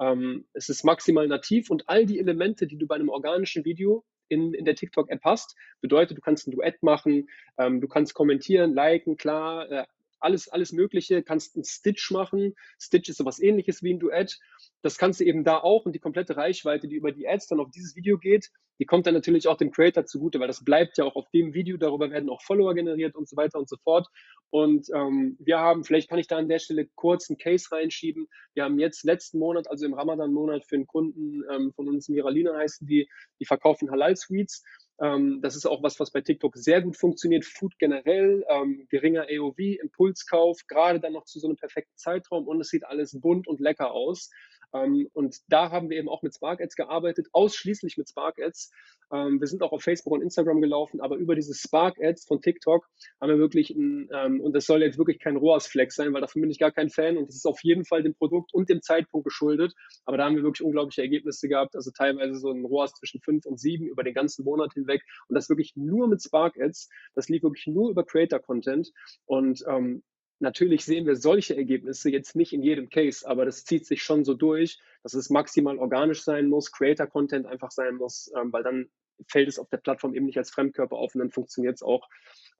Ähm, 0.00 0.46
es 0.52 0.68
ist 0.68 0.84
maximal 0.84 1.28
nativ 1.28 1.70
und 1.70 1.88
all 1.88 2.06
die 2.06 2.18
Elemente, 2.18 2.66
die 2.66 2.78
du 2.78 2.86
bei 2.86 2.96
einem 2.96 3.10
organischen 3.10 3.64
Video 3.64 4.04
in, 4.28 4.54
in 4.54 4.64
der 4.64 4.74
TikTok-App 4.74 5.20
hast, 5.24 5.56
bedeutet, 5.80 6.16
du 6.16 6.22
kannst 6.22 6.46
ein 6.46 6.52
Duett 6.52 6.82
machen, 6.82 7.28
ähm, 7.58 7.80
du 7.80 7.88
kannst 7.88 8.14
kommentieren, 8.14 8.74
liken, 8.74 9.16
klar, 9.16 9.70
äh, 9.70 9.84
alles, 10.20 10.48
alles 10.48 10.72
Mögliche, 10.72 11.22
kannst 11.22 11.56
einen 11.56 11.64
Stitch 11.64 12.10
machen. 12.10 12.54
Stitch 12.78 13.08
ist 13.08 13.18
sowas 13.18 13.40
ähnliches 13.40 13.82
wie 13.82 13.94
ein 13.94 13.98
Duett. 13.98 14.38
Das 14.82 14.98
kannst 14.98 15.20
du 15.20 15.24
eben 15.24 15.44
da 15.44 15.58
auch 15.58 15.86
und 15.86 15.92
die 15.92 15.98
komplette 15.98 16.36
Reichweite, 16.36 16.88
die 16.88 16.96
über 16.96 17.12
die 17.12 17.28
Ads 17.28 17.48
dann 17.48 17.60
auf 17.60 17.70
dieses 17.70 17.96
Video 17.96 18.18
geht, 18.18 18.50
die 18.80 18.86
kommt 18.86 19.06
dann 19.06 19.14
natürlich 19.14 19.46
auch 19.46 19.58
dem 19.58 19.70
Creator 19.70 20.06
zugute, 20.06 20.40
weil 20.40 20.48
das 20.48 20.64
bleibt 20.64 20.96
ja 20.96 21.04
auch 21.04 21.14
auf 21.14 21.28
dem 21.30 21.52
Video, 21.52 21.76
darüber 21.76 22.10
werden 22.10 22.30
auch 22.30 22.40
Follower 22.40 22.74
generiert 22.74 23.14
und 23.14 23.28
so 23.28 23.36
weiter 23.36 23.58
und 23.58 23.68
so 23.68 23.76
fort. 23.84 24.08
Und 24.48 24.88
ähm, 24.94 25.36
wir 25.38 25.58
haben, 25.58 25.84
vielleicht 25.84 26.08
kann 26.08 26.18
ich 26.18 26.26
da 26.26 26.38
an 26.38 26.48
der 26.48 26.58
Stelle 26.58 26.88
kurz 26.94 27.28
einen 27.28 27.38
Case 27.38 27.70
reinschieben. 27.70 28.26
Wir 28.54 28.64
haben 28.64 28.78
jetzt 28.80 29.04
letzten 29.04 29.38
Monat, 29.38 29.70
also 29.70 29.84
im 29.84 29.92
Ramadan-Monat 29.92 30.64
für 30.64 30.76
einen 30.76 30.86
Kunden 30.86 31.42
ähm, 31.52 31.72
von 31.76 31.88
uns, 31.88 32.08
Miralina 32.08 32.56
heißen 32.56 32.86
die, 32.86 33.08
die 33.38 33.44
verkaufen 33.44 33.90
Halal-Sweets. 33.90 34.64
Ähm, 35.00 35.40
das 35.42 35.56
ist 35.56 35.66
auch 35.66 35.82
was, 35.82 36.00
was 36.00 36.10
bei 36.10 36.22
TikTok 36.22 36.56
sehr 36.56 36.80
gut 36.80 36.96
funktioniert. 36.96 37.44
Food 37.44 37.78
generell, 37.78 38.44
ähm, 38.48 38.86
geringer 38.88 39.26
AOV, 39.30 39.58
Impulskauf, 39.58 40.66
gerade 40.66 41.00
dann 41.00 41.12
noch 41.12 41.26
zu 41.26 41.38
so 41.38 41.46
einem 41.46 41.56
perfekten 41.56 41.96
Zeitraum 41.96 42.48
und 42.48 42.60
es 42.60 42.70
sieht 42.70 42.84
alles 42.84 43.20
bunt 43.20 43.46
und 43.46 43.60
lecker 43.60 43.92
aus. 43.92 44.30
Ähm, 44.72 45.08
und 45.12 45.38
da 45.48 45.70
haben 45.70 45.90
wir 45.90 45.98
eben 45.98 46.08
auch 46.08 46.22
mit 46.22 46.34
Spark 46.34 46.60
Ads 46.60 46.76
gearbeitet, 46.76 47.28
ausschließlich 47.32 47.96
mit 47.96 48.08
Spark 48.08 48.40
Ads. 48.40 48.69
Ähm, 49.12 49.40
wir 49.40 49.46
sind 49.46 49.62
auch 49.62 49.72
auf 49.72 49.82
Facebook 49.82 50.12
und 50.12 50.22
Instagram 50.22 50.60
gelaufen, 50.60 51.00
aber 51.00 51.16
über 51.16 51.34
diese 51.34 51.54
Spark 51.54 51.96
Ads 52.00 52.26
von 52.26 52.40
TikTok 52.40 52.86
haben 53.20 53.30
wir 53.30 53.38
wirklich, 53.38 53.70
ein, 53.70 54.08
ähm, 54.12 54.40
und 54.40 54.54
das 54.54 54.66
soll 54.66 54.82
jetzt 54.82 54.98
wirklich 54.98 55.18
kein 55.18 55.36
ROAS-Flex 55.36 55.96
sein, 55.96 56.12
weil 56.12 56.20
davon 56.20 56.42
bin 56.42 56.50
ich 56.50 56.58
gar 56.58 56.70
kein 56.70 56.90
Fan 56.90 57.16
und 57.16 57.28
das 57.28 57.36
ist 57.36 57.46
auf 57.46 57.62
jeden 57.62 57.84
Fall 57.84 58.02
dem 58.02 58.14
Produkt 58.14 58.54
und 58.54 58.68
dem 58.68 58.82
Zeitpunkt 58.82 59.24
geschuldet. 59.24 59.74
Aber 60.04 60.16
da 60.16 60.24
haben 60.24 60.36
wir 60.36 60.42
wirklich 60.42 60.64
unglaubliche 60.64 61.02
Ergebnisse 61.02 61.48
gehabt, 61.48 61.74
also 61.74 61.90
teilweise 61.90 62.38
so 62.38 62.50
ein 62.50 62.64
ROAS 62.64 62.92
zwischen 62.94 63.20
5 63.20 63.46
und 63.46 63.58
7 63.58 63.86
über 63.86 64.04
den 64.04 64.14
ganzen 64.14 64.44
Monat 64.44 64.72
hinweg 64.74 65.02
und 65.28 65.34
das 65.34 65.48
wirklich 65.48 65.72
nur 65.74 66.08
mit 66.08 66.22
Spark 66.22 66.60
Ads. 66.60 66.88
Das 67.14 67.28
lief 67.28 67.42
wirklich 67.42 67.66
nur 67.66 67.90
über 67.90 68.04
Creator 68.04 68.38
Content 68.38 68.90
und 69.26 69.64
ähm, 69.68 70.02
Natürlich 70.40 70.86
sehen 70.86 71.06
wir 71.06 71.16
solche 71.16 71.54
Ergebnisse 71.54 72.10
jetzt 72.10 72.34
nicht 72.34 72.54
in 72.54 72.62
jedem 72.62 72.88
Case, 72.88 73.28
aber 73.28 73.44
das 73.44 73.64
zieht 73.64 73.86
sich 73.86 74.02
schon 74.02 74.24
so 74.24 74.32
durch, 74.32 74.80
dass 75.02 75.12
es 75.12 75.28
maximal 75.28 75.78
organisch 75.78 76.22
sein 76.22 76.48
muss, 76.48 76.72
Creator-Content 76.72 77.46
einfach 77.46 77.70
sein 77.70 77.96
muss, 77.96 78.32
ähm, 78.36 78.50
weil 78.52 78.62
dann 78.62 78.90
fällt 79.28 79.48
es 79.48 79.58
auf 79.58 79.68
der 79.68 79.76
Plattform 79.76 80.14
eben 80.14 80.24
nicht 80.24 80.38
als 80.38 80.50
Fremdkörper 80.50 80.96
auf 80.96 81.14
und 81.14 81.20
dann 81.20 81.30
funktioniert 81.30 81.74
es 81.76 81.82
auch. 81.82 82.08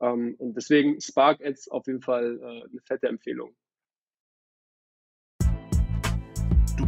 Ähm, 0.00 0.34
und 0.38 0.54
deswegen 0.54 1.00
Spark 1.00 1.40
Ads 1.42 1.68
auf 1.70 1.86
jeden 1.86 2.02
Fall 2.02 2.38
äh, 2.38 2.70
eine 2.70 2.80
fette 2.84 3.08
Empfehlung. 3.08 3.56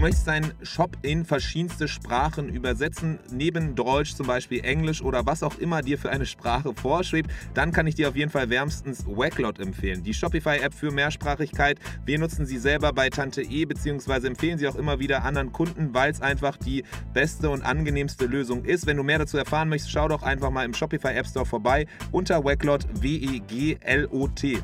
Möchtest 0.03 0.27
deinen 0.27 0.53
Shop 0.62 0.97
in 1.03 1.25
verschiedenste 1.25 1.87
Sprachen 1.87 2.49
übersetzen, 2.49 3.21
neben 3.31 3.77
Deutsch 3.77 4.17
zum 4.17 4.27
Beispiel 4.27 4.65
Englisch 4.65 5.01
oder 5.01 5.27
was 5.27 5.45
auch 5.45 5.59
immer 5.59 5.81
dir 5.81 5.97
für 5.97 6.11
eine 6.11 6.27
Sprache 6.27 6.75
vorschwebt, 6.75 7.31
dann 7.55 7.71
kann 7.71 7.87
ich 7.87 7.95
dir 7.95 8.09
auf 8.09 8.17
jeden 8.17 8.31
Fall 8.31 8.51
wärmstens 8.51 9.07
Wacklot 9.07 9.61
empfehlen. 9.61 10.03
Die 10.03 10.12
Shopify-App 10.12 10.75
für 10.75 10.91
Mehrsprachigkeit. 10.91 11.79
Wir 12.05 12.19
nutzen 12.19 12.47
sie 12.47 12.59
selber 12.59 12.93
bei 12.93 13.11
Tante 13.11 13.43
E, 13.43 13.65
beziehungsweise 13.65 14.27
empfehlen 14.27 14.59
sie 14.59 14.67
auch 14.67 14.75
immer 14.75 14.99
wieder 14.99 15.23
anderen 15.23 15.53
Kunden, 15.53 15.95
weil 15.95 16.11
es 16.11 16.21
einfach 16.21 16.57
die 16.57 16.83
beste 17.15 17.49
und 17.49 17.62
angenehmste 17.62 18.27
Lösung 18.27 18.65
ist. 18.65 18.87
Wenn 18.87 18.97
du 18.97 19.05
mehr 19.05 19.21
dazu 19.21 19.38
erfahren 19.38 19.69
möchtest, 19.69 19.93
schau 19.93 20.09
doch 20.09 20.25
einfach 20.25 20.51
mal 20.51 20.65
im 20.65 20.75
Shopify 20.75 21.15
App 21.15 21.29
Store 21.29 21.47
vorbei 21.47 21.87
unter 22.11 22.45
Wacklot, 22.45 22.87
W-E-G-L-O-T. 23.01 24.59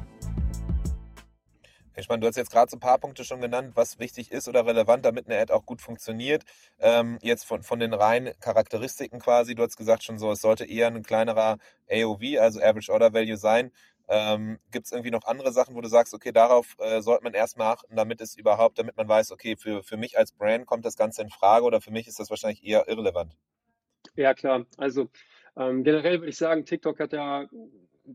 Ich 1.99 2.09
meine, 2.09 2.21
du 2.21 2.29
hast 2.29 2.37
jetzt 2.37 2.53
gerade 2.53 2.71
so 2.71 2.77
ein 2.77 2.81
paar 2.81 2.99
Punkte 2.99 3.25
schon 3.25 3.41
genannt, 3.41 3.73
was 3.75 3.99
wichtig 3.99 4.31
ist 4.31 4.49
oder 4.49 4.65
relevant, 4.65 5.05
damit 5.05 5.27
eine 5.27 5.39
Ad 5.41 5.53
auch 5.53 5.67
gut 5.67 5.83
funktioniert. 5.83 6.45
Ähm, 6.79 7.19
jetzt 7.23 7.45
von, 7.45 7.65
von 7.65 7.81
den 7.81 7.93
reinen 7.93 8.39
Charakteristiken 8.41 9.19
quasi, 9.19 9.57
du 9.57 9.65
hast 9.65 9.77
gesagt 9.77 10.05
schon 10.05 10.19
so, 10.19 10.31
es 10.31 10.41
sollte 10.41 10.65
eher 10.65 10.87
ein 10.87 11.03
kleinerer 11.03 11.59
AOV, 11.91 12.39
also 12.39 12.61
Average 12.61 12.93
Order 12.93 13.13
Value 13.13 13.37
sein. 13.37 13.73
Ähm, 14.07 14.61
Gibt 14.71 14.87
es 14.87 14.93
irgendwie 14.93 15.11
noch 15.11 15.25
andere 15.25 15.53
Sachen, 15.53 15.75
wo 15.75 15.81
du 15.81 15.89
sagst, 15.89 16.15
okay, 16.15 16.31
darauf 16.31 16.77
äh, 16.79 17.03
sollte 17.03 17.25
man 17.25 17.35
erstmal 17.35 17.73
achten, 17.73 17.97
damit 17.97 18.21
es 18.21 18.37
überhaupt, 18.37 18.79
damit 18.79 18.97
man 18.97 19.09
weiß, 19.09 19.33
okay, 19.33 19.57
für, 19.57 19.83
für 19.83 19.97
mich 19.97 20.17
als 20.17 20.33
Brand 20.33 20.67
kommt 20.67 20.85
das 20.85 20.97
Ganze 20.97 21.23
in 21.23 21.31
Frage 21.31 21.65
oder 21.65 21.81
für 21.81 21.91
mich 21.91 22.07
ist 22.07 22.21
das 22.21 22.31
wahrscheinlich 22.31 22.65
eher 22.65 22.89
irrelevant? 22.89 23.37
Ja, 24.15 24.35
klar. 24.35 24.67
Also 24.77 25.09
ähm, 25.57 25.83
generell 25.83 26.21
würde 26.21 26.31
ich 26.31 26.39
sagen, 26.39 26.65
TikTok 26.65 27.01
hat 27.01 27.13
ja 27.13 27.49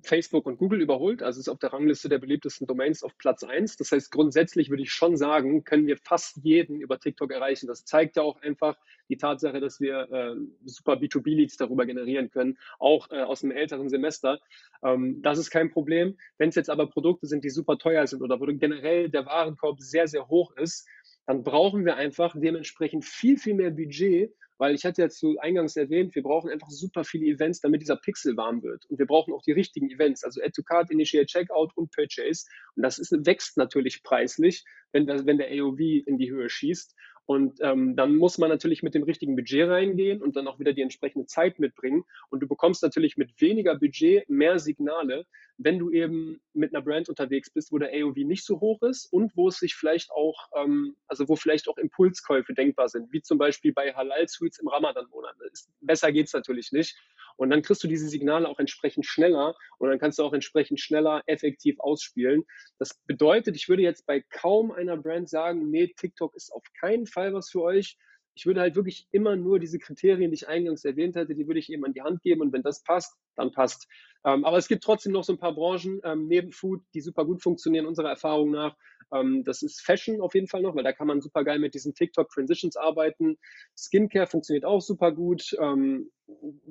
Facebook 0.02 0.46
und 0.46 0.58
Google 0.58 0.82
überholt, 0.82 1.22
also 1.22 1.40
ist 1.40 1.50
auf 1.50 1.60
der 1.60 1.74
Rangliste 1.74 2.10
der 2.10 2.18
beliebtesten 2.18 2.66
Domains 2.68 3.04
auf 3.04 3.18
Platz 3.18 3.44
1. 3.44 3.78
Das 3.78 3.92
heißt, 3.92 4.12
grundsätzlich 4.12 4.70
würde 4.70 4.84
ich 4.84 4.92
schon 4.92 5.18
sagen, 5.18 5.64
können 5.64 5.88
wir 5.88 5.98
fast 5.98 6.38
jeden 6.44 6.82
über 6.82 7.00
TikTok 7.00 7.32
erreichen. 7.32 7.68
Das 7.68 7.86
zeigt 7.86 8.16
ja 8.16 8.24
auch 8.24 8.42
einfach 8.42 8.78
die 9.10 9.18
Tatsache, 9.18 9.60
dass 9.60 9.80
wir 9.80 10.12
äh, 10.12 10.36
super 10.66 10.94
B2B-Leads 10.94 11.58
darüber 11.58 11.86
generieren 11.86 12.32
können, 12.32 12.58
auch 12.80 13.12
äh, 13.12 13.22
aus 13.22 13.42
dem 13.42 13.52
älteren 13.52 13.90
Semester. 13.90 14.40
Ähm, 14.84 15.22
das 15.22 15.38
ist 15.38 15.52
kein 15.52 15.70
Problem. 15.72 16.18
Wenn 16.38 16.50
es 16.50 16.56
jetzt 16.56 16.70
aber 16.70 16.88
Produkte 16.88 17.28
sind, 17.28 17.44
die 17.44 17.50
super 17.50 17.78
teuer 17.78 18.08
sind 18.08 18.22
oder 18.22 18.40
wo 18.40 18.46
generell 18.46 19.10
der 19.10 19.26
Warenkorb 19.26 19.80
sehr, 19.80 20.08
sehr 20.08 20.28
hoch 20.28 20.56
ist, 20.58 20.88
dann 21.26 21.44
brauchen 21.44 21.86
wir 21.86 21.96
einfach 21.96 22.36
dementsprechend 22.38 23.06
viel, 23.06 23.38
viel 23.38 23.54
mehr 23.54 23.72
Budget, 23.72 24.34
weil 24.58 24.76
ich 24.76 24.86
hatte 24.86 25.02
ja 25.02 25.10
zu 25.10 25.38
eingangs 25.40 25.76
erwähnt, 25.76 26.16
wir 26.16 26.24
brauchen 26.24 26.50
einfach 26.50 26.70
super 26.70 27.04
viele 27.04 27.26
Events, 27.26 27.62
damit 27.62 27.82
dieser 27.82 27.98
Pixel 27.98 28.38
warm 28.38 28.64
wird. 28.64 28.86
Und 28.88 29.00
wir 29.00 29.06
brauchen 29.06 29.34
auch 29.34 29.42
die 29.42 29.52
richtigen 29.52 29.90
Events, 29.90 30.24
also 30.24 30.42
Add 30.42 30.52
to 30.52 30.64
Card, 30.64 30.92
Initiate 30.92 31.26
Checkout 31.26 31.76
und 31.76 31.92
Purchase. 31.92 32.46
Und 32.76 32.84
das 32.84 33.00
ist, 33.00 33.12
wächst 33.26 33.58
natürlich 33.58 34.04
preislich, 34.04 34.64
wenn, 34.92 35.08
wenn 35.08 35.38
der 35.38 35.50
AOV 35.50 35.80
in 36.06 36.18
die 36.18 36.32
Höhe 36.32 36.50
schießt. 36.50 36.96
Und 37.26 37.60
ähm, 37.62 37.96
dann 37.96 38.16
muss 38.16 38.38
man 38.38 38.50
natürlich 38.50 38.84
mit 38.84 38.96
dem 38.96 39.04
richtigen 39.04 39.36
Budget 39.36 39.70
reingehen 39.70 40.22
und 40.22 40.36
dann 40.36 40.48
auch 40.48 40.60
wieder 40.60 40.74
die 40.74 40.82
entsprechende 40.82 41.26
Zeit 41.26 41.58
mitbringen. 41.58 42.04
Und 42.30 42.42
du 42.42 42.48
bekommst 42.48 42.84
natürlich 42.84 43.16
mit 43.18 43.40
weniger 43.40 43.78
Budget 43.78 44.30
mehr 44.30 44.60
Signale, 44.60 45.26
wenn 45.58 45.80
du 45.80 45.90
eben 45.92 46.42
mit 46.54 46.74
einer 46.74 46.84
Brand 46.84 47.10
unterwegs 47.10 47.50
bist, 47.50 47.72
wo 47.72 47.78
der 47.78 47.92
AOV 47.94 48.18
nicht 48.18 48.44
so 48.44 48.60
hoch 48.60 48.82
ist 48.82 49.06
und 49.06 49.36
wo 49.38 49.48
es 49.48 49.58
sich 49.58 49.76
vielleicht 49.76 50.12
auch, 50.12 50.50
ähm, 50.56 50.96
also 51.08 51.30
wo 51.30 51.36
vielleicht 51.36 51.70
auch 51.70 51.78
Impulskäufe 51.78 52.54
denkbar 52.54 52.90
sind, 52.90 53.12
wie 53.14 53.22
zum 53.22 53.38
Beispiel 53.38 53.74
bei 53.74 53.94
Halal 53.94 54.28
Suites 54.28 54.60
im 54.60 54.68
Ramadan-Monat. 54.68 55.36
Besser 55.82 56.12
geht's 56.12 56.34
natürlich 56.34 56.72
nicht. 56.72 56.98
Und 57.36 57.50
dann 57.50 57.62
kriegst 57.62 57.84
du 57.84 57.88
diese 57.88 58.08
Signale 58.08 58.48
auch 58.48 58.60
entsprechend 58.60 59.06
schneller 59.06 59.56
und 59.80 59.90
dann 59.90 60.00
kannst 60.00 60.20
du 60.20 60.24
auch 60.24 60.34
entsprechend 60.34 60.80
schneller 60.80 61.24
effektiv 61.26 61.80
ausspielen. 61.80 62.44
Das 62.78 62.94
bedeutet, 63.06 63.56
ich 63.56 63.70
würde 63.70 63.82
jetzt 63.82 64.06
bei 64.06 64.22
kaum 64.22 64.72
einer 64.72 64.98
Brand 64.98 65.30
sagen, 65.30 65.70
nee, 65.70 65.94
TikTok 65.96 66.36
ist 66.36 66.52
auf 66.52 66.64
keinen 66.80 67.08
Fall 67.14 67.34
was 67.34 67.50
für 67.50 67.62
euch. 67.62 67.98
Ich 68.36 68.46
würde 68.46 68.62
halt 68.62 68.76
wirklich 68.76 69.08
immer 69.12 69.36
nur 69.36 69.60
diese 69.60 69.78
Kriterien, 69.80 70.32
die 70.32 70.36
ich 70.36 70.48
eingangs 70.48 70.84
erwähnt 70.84 71.16
hatte, 71.16 71.36
die 71.36 71.48
würde 71.48 71.60
ich 71.60 71.72
eben 71.72 71.86
an 71.86 71.94
die 71.94 72.02
Hand 72.02 72.22
geben 72.24 72.42
und 72.42 72.52
wenn 72.52 72.64
das 72.64 72.84
passt, 72.84 73.16
dann 73.36 73.52
passt. 73.52 73.88
Ähm, 74.26 74.46
aber 74.46 74.58
es 74.58 74.68
gibt 74.68 74.84
trotzdem 74.84 75.12
noch 75.12 75.24
so 75.24 75.34
ein 75.34 75.40
paar 75.40 75.54
Branchen 75.54 76.00
ähm, 76.04 76.28
neben 76.28 76.52
Food, 76.52 76.82
die 76.94 77.02
super 77.02 77.26
gut 77.26 77.42
funktionieren, 77.42 77.86
unserer 77.86 78.10
Erfahrung 78.10 78.52
nach. 78.52 78.76
Ähm, 79.14 79.44
das 79.44 79.62
ist 79.62 79.82
Fashion 79.82 80.22
auf 80.22 80.34
jeden 80.34 80.48
Fall 80.48 80.62
noch, 80.62 80.76
weil 80.76 80.84
da 80.84 80.94
kann 80.94 81.08
man 81.08 81.22
super 81.22 81.44
geil 81.44 81.60
mit 81.60 81.74
diesen 81.74 81.94
TikTok 81.94 82.30
Transitions 82.30 82.78
arbeiten. 82.78 83.38
Skincare 83.78 84.28
funktioniert 84.28 84.64
auch 84.64 84.82
super 84.82 85.12
gut. 85.12 85.56
Ähm, 85.60 86.10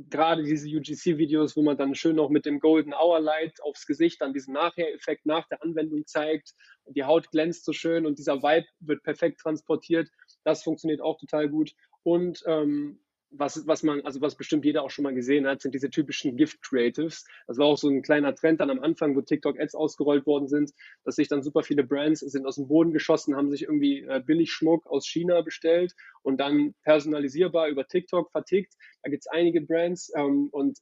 gerade 0.08 0.42
diese 0.42 0.66
UGC-Videos, 0.66 1.54
wo 1.56 1.62
man 1.62 1.76
dann 1.76 1.94
schön 1.94 2.16
noch 2.16 2.30
mit 2.30 2.46
dem 2.46 2.58
Golden 2.58 2.94
Hour 2.94 3.20
Light 3.20 3.60
aufs 3.62 3.86
Gesicht 3.86 4.22
dann 4.22 4.32
diesen 4.32 4.54
Nachher-Effekt 4.54 5.26
nach 5.26 5.46
der 5.48 5.62
Anwendung 5.62 6.06
zeigt. 6.06 6.54
Die 6.86 7.04
Haut 7.04 7.30
glänzt 7.30 7.66
so 7.66 7.74
schön 7.74 8.06
und 8.06 8.18
dieser 8.18 8.42
Vibe 8.42 8.66
wird 8.80 9.02
perfekt 9.02 9.40
transportiert. 9.40 10.08
Das 10.42 10.62
funktioniert 10.62 11.02
auch 11.02 11.18
total 11.18 11.50
gut. 11.50 11.74
Und 12.02 12.42
ähm, 12.46 12.98
was, 13.32 13.66
was 13.66 13.82
man, 13.82 14.02
also 14.02 14.20
was 14.20 14.36
bestimmt 14.36 14.64
jeder 14.64 14.82
auch 14.82 14.90
schon 14.90 15.04
mal 15.04 15.14
gesehen 15.14 15.46
hat, 15.46 15.62
sind 15.62 15.74
diese 15.74 15.90
typischen 15.90 16.36
Gift-Creatives. 16.36 17.24
Das 17.46 17.58
war 17.58 17.66
auch 17.66 17.78
so 17.78 17.88
ein 17.88 18.02
kleiner 18.02 18.34
Trend 18.34 18.60
dann 18.60 18.70
am 18.70 18.80
Anfang, 18.80 19.16
wo 19.16 19.22
TikTok-Ads 19.22 19.74
ausgerollt 19.74 20.26
worden 20.26 20.48
sind, 20.48 20.72
dass 21.04 21.16
sich 21.16 21.28
dann 21.28 21.42
super 21.42 21.62
viele 21.62 21.84
Brands 21.84 22.20
sind 22.20 22.46
aus 22.46 22.56
dem 22.56 22.68
Boden 22.68 22.92
geschossen, 22.92 23.36
haben 23.36 23.50
sich 23.50 23.62
irgendwie 23.62 24.02
äh, 24.02 24.22
billig 24.24 24.52
Schmuck 24.52 24.86
aus 24.86 25.06
China 25.06 25.40
bestellt 25.40 25.94
und 26.22 26.38
dann 26.38 26.74
personalisierbar 26.82 27.68
über 27.68 27.86
TikTok 27.86 28.30
vertickt. 28.30 28.74
Da 29.02 29.10
gibt 29.10 29.22
es 29.22 29.26
einige 29.26 29.62
Brands 29.62 30.12
ähm, 30.16 30.48
und 30.52 30.78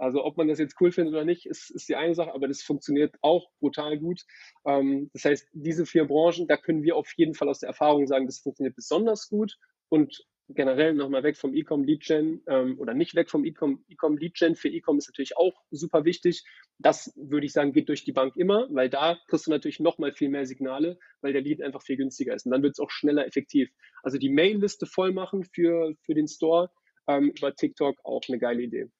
also 0.00 0.24
ob 0.24 0.38
man 0.38 0.48
das 0.48 0.58
jetzt 0.58 0.76
cool 0.80 0.92
findet 0.92 1.12
oder 1.12 1.26
nicht, 1.26 1.44
ist, 1.44 1.70
ist 1.70 1.90
die 1.90 1.96
eine 1.96 2.14
Sache, 2.14 2.32
aber 2.32 2.48
das 2.48 2.62
funktioniert 2.62 3.16
auch 3.20 3.50
brutal 3.60 3.98
gut. 3.98 4.22
Ähm, 4.64 5.10
das 5.12 5.26
heißt, 5.26 5.48
diese 5.52 5.84
vier 5.84 6.06
Branchen, 6.06 6.46
da 6.46 6.56
können 6.56 6.82
wir 6.82 6.96
auf 6.96 7.12
jeden 7.16 7.34
Fall 7.34 7.50
aus 7.50 7.60
der 7.60 7.68
Erfahrung 7.68 8.06
sagen, 8.06 8.24
das 8.24 8.38
funktioniert 8.38 8.74
besonders 8.74 9.28
gut 9.28 9.58
und 9.90 10.24
generell 10.54 10.94
nochmal 10.94 11.22
weg 11.22 11.36
vom 11.36 11.54
E-Com 11.54 11.84
Lead 11.84 12.02
Gen 12.02 12.42
ähm, 12.46 12.78
oder 12.78 12.94
nicht 12.94 13.14
weg 13.14 13.30
vom 13.30 13.44
E-Com 13.44 13.84
e 13.88 13.96
Lead 14.18 14.34
Gen 14.34 14.56
für 14.56 14.68
E-Com 14.68 14.98
ist 14.98 15.08
natürlich 15.08 15.36
auch 15.36 15.62
super 15.70 16.04
wichtig. 16.04 16.44
Das 16.78 17.12
würde 17.16 17.46
ich 17.46 17.52
sagen, 17.52 17.72
geht 17.72 17.88
durch 17.88 18.04
die 18.04 18.12
Bank 18.12 18.36
immer, 18.36 18.66
weil 18.70 18.88
da 18.88 19.18
kriegst 19.28 19.46
du 19.46 19.50
natürlich 19.50 19.80
nochmal 19.80 20.12
viel 20.12 20.28
mehr 20.28 20.46
Signale, 20.46 20.98
weil 21.20 21.32
der 21.32 21.42
Lead 21.42 21.62
einfach 21.62 21.82
viel 21.82 21.96
günstiger 21.96 22.34
ist. 22.34 22.46
Und 22.46 22.52
dann 22.52 22.62
wird 22.62 22.72
es 22.72 22.80
auch 22.80 22.90
schneller 22.90 23.26
effektiv. 23.26 23.70
Also 24.02 24.18
die 24.18 24.30
Mail-Liste 24.30 24.86
voll 24.86 25.12
machen 25.12 25.44
für, 25.44 25.94
für 26.02 26.14
den 26.14 26.28
Store 26.28 26.70
ähm, 27.06 27.32
über 27.36 27.54
TikTok 27.54 27.98
auch 28.04 28.22
eine 28.28 28.38
geile 28.38 28.62
Idee. 28.62 28.90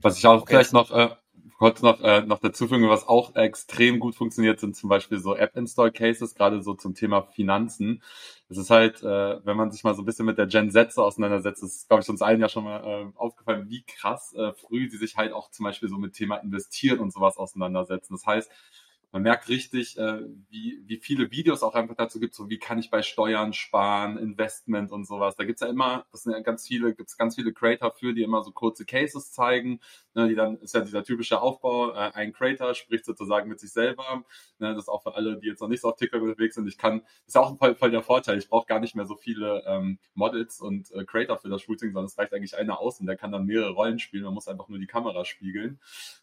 Was 0.00 0.18
ich 0.18 0.26
auch 0.26 0.42
okay. 0.42 0.54
vielleicht 0.54 0.72
noch 0.72 0.90
äh, 0.90 1.14
kurz 1.58 1.82
noch, 1.82 2.00
äh, 2.00 2.22
noch 2.22 2.38
dazu 2.38 2.68
fügen, 2.68 2.88
was 2.88 3.06
auch 3.06 3.34
extrem 3.36 3.98
gut 4.00 4.14
funktioniert, 4.14 4.60
sind 4.60 4.76
zum 4.76 4.88
Beispiel 4.88 5.18
so 5.18 5.34
App-Install-Cases, 5.36 6.34
gerade 6.34 6.62
so 6.62 6.74
zum 6.74 6.94
Thema 6.94 7.22
Finanzen. 7.22 8.02
Es 8.48 8.58
ist 8.58 8.70
halt, 8.70 9.02
äh, 9.02 9.44
wenn 9.44 9.56
man 9.56 9.70
sich 9.70 9.84
mal 9.84 9.94
so 9.94 10.02
ein 10.02 10.04
bisschen 10.04 10.26
mit 10.26 10.38
der 10.38 10.46
Gen 10.46 10.70
Z 10.70 10.92
so 10.92 11.02
auseinandersetzt, 11.02 11.62
ist, 11.62 11.88
glaube 11.88 12.02
ich, 12.02 12.08
uns 12.08 12.22
allen 12.22 12.40
ja 12.40 12.48
schon 12.48 12.64
mal 12.64 12.84
äh, 12.84 13.18
aufgefallen, 13.18 13.68
wie 13.68 13.82
krass 13.84 14.32
äh, 14.34 14.52
früh 14.52 14.88
sie 14.88 14.98
sich 14.98 15.16
halt 15.16 15.32
auch 15.32 15.50
zum 15.50 15.64
Beispiel 15.64 15.88
so 15.88 15.96
mit 15.96 16.14
Thema 16.14 16.36
Investieren 16.36 17.00
und 17.00 17.12
sowas 17.12 17.36
auseinandersetzen. 17.36 18.14
Das 18.14 18.26
heißt, 18.26 18.50
man 19.12 19.22
merkt 19.22 19.48
richtig, 19.48 19.96
äh, 19.96 20.20
wie, 20.50 20.82
wie 20.84 20.98
viele 20.98 21.30
Videos 21.30 21.62
auch 21.62 21.74
einfach 21.74 21.94
dazu 21.94 22.20
gibt, 22.20 22.34
so 22.34 22.50
wie 22.50 22.58
kann 22.58 22.78
ich 22.78 22.90
bei 22.90 23.02
Steuern 23.02 23.52
sparen, 23.52 24.18
Investment 24.18 24.92
und 24.92 25.06
sowas. 25.06 25.36
Da 25.36 25.44
gibt's 25.44 25.62
ja 25.62 25.68
immer, 25.68 26.04
das 26.12 26.24
sind 26.24 26.32
ja 26.32 26.40
ganz 26.40 26.66
viele, 26.66 26.94
gibt's 26.94 27.16
ganz 27.16 27.36
viele 27.36 27.52
Creator 27.52 27.92
für, 27.92 28.12
die 28.12 28.22
immer 28.22 28.42
so 28.42 28.50
kurze 28.50 28.84
Cases 28.84 29.32
zeigen, 29.32 29.80
ne, 30.16 30.28
die 30.28 30.34
dann, 30.34 30.56
ist 30.56 30.74
ja 30.74 30.80
dieser 30.80 31.04
typische 31.04 31.40
Aufbau, 31.40 31.92
äh, 31.92 32.10
ein 32.14 32.32
Creator 32.32 32.74
spricht 32.74 33.04
sozusagen 33.04 33.48
mit 33.48 33.60
sich 33.60 33.70
selber, 33.70 34.24
ne, 34.58 34.74
das 34.74 34.84
ist 34.84 34.88
auch 34.88 35.02
für 35.02 35.14
alle, 35.14 35.38
die 35.38 35.46
jetzt 35.46 35.60
noch 35.60 35.68
nicht 35.68 35.82
so 35.82 35.90
auf 35.90 35.96
TikTok 35.96 36.22
unterwegs 36.22 36.56
sind, 36.56 36.66
ich 36.66 36.78
kann, 36.78 37.02
ist 37.26 37.34
ja 37.34 37.42
auch 37.42 37.56
voll, 37.58 37.76
voll 37.76 37.90
der 37.90 38.02
Vorteil, 38.02 38.38
ich 38.38 38.48
brauche 38.48 38.66
gar 38.66 38.80
nicht 38.80 38.96
mehr 38.96 39.06
so 39.06 39.14
viele 39.14 39.62
ähm, 39.66 39.98
Models 40.14 40.60
und 40.60 40.90
äh, 40.92 41.04
Creator 41.04 41.38
für 41.38 41.48
das 41.48 41.62
Shooting, 41.62 41.92
sondern 41.92 42.06
es 42.06 42.18
reicht 42.18 42.32
eigentlich 42.32 42.56
einer 42.56 42.80
aus 42.80 42.98
und 42.98 43.06
der 43.06 43.16
kann 43.16 43.30
dann 43.30 43.44
mehrere 43.44 43.70
Rollen 43.72 43.98
spielen, 43.98 44.24
man 44.24 44.34
muss 44.34 44.48
einfach 44.48 44.68
nur 44.68 44.78
die 44.78 44.86
Kamera 44.86 45.24
spiegeln 45.24 45.78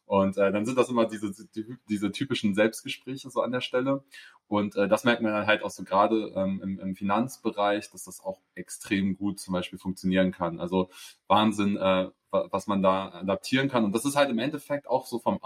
und 0.06 0.38
äh, 0.38 0.52
dann 0.52 0.66
sind 0.66 0.78
das 0.78 0.90
immer 0.90 1.06
diese, 1.06 1.32
die, 1.56 1.78
diese 1.88 2.12
typischen 2.12 2.56
Selbstgespräche 2.56 3.30
so 3.30 3.42
an 3.42 3.52
der 3.52 3.62
Stelle. 3.62 4.04
Und 4.48 4.76
äh, 4.76 4.88
das 4.88 5.04
merkt 5.04 5.22
man 5.22 5.32
dann 5.32 5.48
halt 5.48 5.64
auch 5.64 5.70
so 5.70 5.84
gerade 5.84 6.34
ähm, 6.36 6.62
im, 6.62 6.80
im 6.80 6.96
Finanzbereich, 6.96 7.90
dass 7.90 8.04
das 8.04 8.22
auch 8.22 8.40
extrem 8.54 9.18
gut 9.18 9.40
zum 9.40 9.54
Beispiel 9.54 9.80
funktionieren 9.80 10.32
kann. 10.32 10.60
Also 10.60 10.90
Wahnsinn, 11.28 11.78
äh, 11.78 12.10
was 12.34 12.68
man 12.68 12.82
da 12.82 13.10
adaptieren 13.10 13.70
kann. 13.70 13.86
Und 13.86 13.94
das 13.94 14.06
ist 14.06 14.16
halt 14.16 14.30
im 14.30 14.40
Endeffekt 14.40 14.88
auch 14.88 15.06
so 15.06 15.20
vom, 15.20 15.40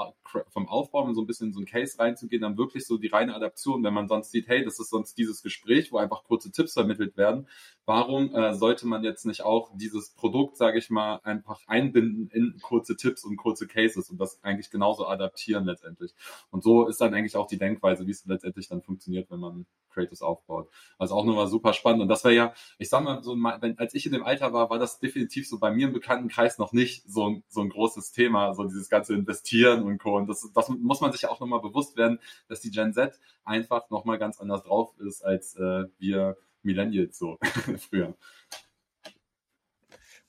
vom 0.50 0.68
Aufbau, 0.68 1.04
um 1.04 1.14
so 1.14 1.22
ein 1.22 1.28
bisschen 1.28 1.48
in 1.48 1.54
so 1.54 1.60
ein 1.60 1.66
Case 1.66 2.00
reinzugehen, 2.00 2.42
dann 2.42 2.58
wirklich 2.58 2.86
so 2.86 2.98
die 2.98 3.08
reine 3.08 3.36
Adaption, 3.36 3.84
wenn 3.84 3.94
man 3.94 4.08
sonst 4.08 4.32
sieht, 4.32 4.48
hey, 4.48 4.64
das 4.64 4.80
ist 4.80 4.90
sonst 4.90 5.18
dieses 5.18 5.44
Gespräch, 5.44 5.92
wo 5.92 5.98
einfach 5.98 6.24
kurze 6.24 6.52
Tipps 6.52 6.74
vermittelt 6.74 7.18
werden. 7.18 7.48
Warum 7.86 8.34
äh, 8.34 8.54
sollte 8.54 8.88
man 8.88 9.04
jetzt 9.04 9.26
nicht 9.26 9.44
auch 9.44 9.72
dieses 9.76 10.12
Produkt, 10.12 10.58
sage 10.58 10.80
ich 10.80 10.90
mal, 10.90 11.20
einfach 11.24 11.62
einbinden 11.68 12.30
in 12.32 12.60
kurze 12.62 12.96
Tipps 12.96 13.24
und 13.24 13.38
kurze 13.38 13.68
Cases 13.68 14.10
und 14.10 14.20
das 14.20 14.44
eigentlich 14.44 14.70
genauso 14.70 15.08
adaptieren 15.08 15.66
letztendlich. 15.66 16.14
Und 16.52 16.64
so 16.64 16.88
ist 16.88 17.00
dann 17.02 17.14
eigentlich 17.14 17.36
auch 17.36 17.48
die 17.48 17.58
Denkweise, 17.58 18.08
wie 18.08 18.12
es 18.12 18.26
letztendlich 18.26 18.68
dann 18.70 18.82
funktioniert, 18.82 19.30
wenn 19.30 19.40
man 19.40 19.66
Creators 19.98 20.22
aufbaut. 20.22 20.70
Also 20.98 21.16
auch 21.16 21.26
nochmal 21.26 21.48
super 21.48 21.74
spannend. 21.74 22.02
Und 22.02 22.08
das 22.08 22.24
wäre 22.24 22.36
ja, 22.36 22.54
ich 22.78 22.90
sag 22.90 23.04
mal, 23.04 23.24
so, 23.24 23.36
wenn, 23.36 23.78
als 23.78 23.94
ich 23.94 24.06
in 24.06 24.12
dem 24.12 24.24
Alter 24.24 24.54
war, 24.54 24.70
war 24.70 24.80
das 24.80 25.00
definitiv 25.00 25.48
so 25.50 25.60
bei 25.60 25.72
mir 25.72 25.88
im 25.88 25.94
Bekanntenkreis 25.94 26.58
noch 26.58 26.74
nicht 26.74 26.77
so 26.86 27.30
ein, 27.30 27.44
so 27.48 27.62
ein 27.62 27.70
großes 27.70 28.12
Thema, 28.12 28.54
so 28.54 28.64
dieses 28.64 28.90
ganze 28.90 29.14
Investieren 29.14 29.84
und 29.84 29.98
Co. 29.98 30.16
Und 30.16 30.28
das, 30.28 30.50
das 30.54 30.70
muss 30.70 31.02
man 31.02 31.12
sich 31.12 31.24
ja 31.24 31.30
auch 31.30 31.40
nochmal 31.40 31.62
bewusst 31.62 31.98
werden, 31.98 32.20
dass 32.48 32.62
die 32.62 32.72
Gen 32.72 32.94
Z 32.94 33.20
einfach 33.44 33.90
nochmal 33.90 34.18
ganz 34.18 34.40
anders 34.40 34.64
drauf 34.64 34.94
ist 35.00 35.24
als 35.24 35.56
äh, 35.56 35.86
wir 35.98 36.38
Millennials 36.64 37.18
so 37.18 37.38
früher. 37.90 38.16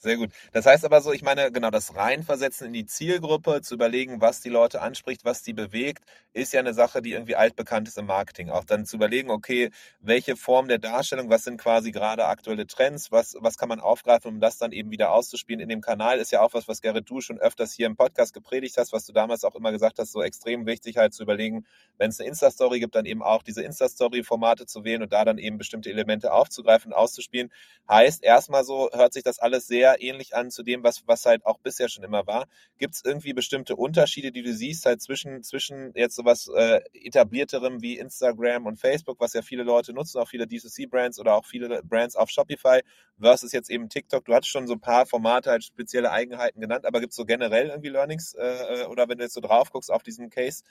Sehr 0.00 0.16
gut. 0.16 0.30
Das 0.52 0.64
heißt 0.64 0.84
aber 0.84 1.00
so, 1.00 1.12
ich 1.12 1.22
meine, 1.22 1.50
genau, 1.50 1.70
das 1.70 1.96
Reinversetzen 1.96 2.68
in 2.68 2.72
die 2.72 2.86
Zielgruppe, 2.86 3.62
zu 3.62 3.74
überlegen, 3.74 4.20
was 4.20 4.40
die 4.40 4.48
Leute 4.48 4.80
anspricht, 4.80 5.24
was 5.24 5.42
die 5.42 5.52
bewegt, 5.52 6.04
ist 6.32 6.52
ja 6.52 6.60
eine 6.60 6.72
Sache, 6.72 7.02
die 7.02 7.12
irgendwie 7.14 7.34
altbekannt 7.34 7.88
ist 7.88 7.98
im 7.98 8.06
Marketing. 8.06 8.48
Auch 8.48 8.64
dann 8.64 8.86
zu 8.86 8.94
überlegen, 8.94 9.28
okay, 9.28 9.70
welche 9.98 10.36
Form 10.36 10.68
der 10.68 10.78
Darstellung, 10.78 11.30
was 11.30 11.42
sind 11.42 11.60
quasi 11.60 11.90
gerade 11.90 12.26
aktuelle 12.26 12.68
Trends, 12.68 13.10
was, 13.10 13.34
was 13.40 13.56
kann 13.58 13.68
man 13.68 13.80
aufgreifen, 13.80 14.28
um 14.34 14.38
das 14.40 14.56
dann 14.56 14.70
eben 14.70 14.92
wieder 14.92 15.10
auszuspielen 15.10 15.58
in 15.60 15.68
dem 15.68 15.80
Kanal, 15.80 16.18
ist 16.20 16.30
ja 16.30 16.42
auch 16.42 16.54
was, 16.54 16.68
was 16.68 16.80
Gerrit 16.80 17.10
du 17.10 17.20
schon 17.20 17.40
öfters 17.40 17.72
hier 17.72 17.86
im 17.86 17.96
Podcast 17.96 18.32
gepredigt 18.34 18.76
hast, 18.76 18.92
was 18.92 19.04
du 19.04 19.12
damals 19.12 19.42
auch 19.42 19.56
immer 19.56 19.72
gesagt 19.72 19.98
hast, 19.98 20.12
so 20.12 20.22
extrem 20.22 20.64
wichtig 20.66 20.96
halt 20.96 21.12
zu 21.12 21.24
überlegen, 21.24 21.66
wenn 21.96 22.10
es 22.10 22.20
eine 22.20 22.28
Insta-Story 22.28 22.78
gibt, 22.78 22.94
dann 22.94 23.04
eben 23.04 23.22
auch 23.24 23.42
diese 23.42 23.62
Insta-Story-Formate 23.64 24.66
zu 24.66 24.84
wählen 24.84 25.02
und 25.02 25.12
da 25.12 25.24
dann 25.24 25.38
eben 25.38 25.58
bestimmte 25.58 25.90
Elemente 25.90 26.32
aufzugreifen 26.32 26.92
und 26.92 26.98
auszuspielen. 26.98 27.50
Heißt, 27.88 28.22
erstmal 28.22 28.62
so 28.64 28.88
hört 28.92 29.12
sich 29.12 29.24
das 29.24 29.38
alles 29.40 29.66
sehr 29.66 29.87
sehr 29.88 30.02
ähnlich 30.02 30.34
an 30.34 30.50
zu 30.50 30.62
dem, 30.62 30.82
was, 30.82 31.06
was 31.06 31.24
halt 31.24 31.44
auch 31.46 31.58
bisher 31.58 31.88
schon 31.88 32.04
immer 32.04 32.26
war. 32.26 32.46
Gibt 32.78 32.94
es 32.94 33.04
irgendwie 33.04 33.32
bestimmte 33.32 33.76
Unterschiede, 33.76 34.32
die 34.32 34.42
du 34.42 34.52
siehst, 34.52 34.84
halt 34.86 35.00
zwischen, 35.00 35.42
zwischen 35.42 35.92
jetzt 35.94 36.16
sowas 36.16 36.48
äh, 36.54 36.80
etablierterem 36.92 37.80
wie 37.80 37.98
Instagram 37.98 38.66
und 38.66 38.78
Facebook, 38.78 39.20
was 39.20 39.32
ja 39.32 39.42
viele 39.42 39.62
Leute 39.62 39.92
nutzen, 39.92 40.18
auch 40.18 40.28
viele 40.28 40.44
D2C-Brands 40.44 41.18
oder 41.18 41.34
auch 41.34 41.46
viele 41.46 41.82
Brands 41.82 42.16
auf 42.16 42.30
Shopify, 42.30 42.80
versus 43.18 43.52
jetzt 43.52 43.70
eben 43.70 43.88
TikTok? 43.88 44.24
Du 44.24 44.34
hattest 44.34 44.50
schon 44.50 44.66
so 44.66 44.74
ein 44.74 44.80
paar 44.80 45.06
Formate, 45.06 45.50
halt 45.50 45.64
spezielle 45.64 46.10
Eigenheiten 46.10 46.60
genannt, 46.60 46.84
aber 46.84 47.00
gibt 47.00 47.12
es 47.12 47.16
so 47.16 47.24
generell 47.24 47.68
irgendwie 47.68 47.88
Learnings 47.88 48.34
äh, 48.34 48.82
äh, 48.82 48.86
oder 48.86 49.08
wenn 49.08 49.18
du 49.18 49.24
jetzt 49.24 49.34
so 49.34 49.40
drauf 49.40 49.70
guckst 49.70 49.90
auf 49.90 50.02
diesen 50.02 50.30
Case? 50.30 50.62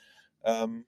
Ähm, 0.44 0.86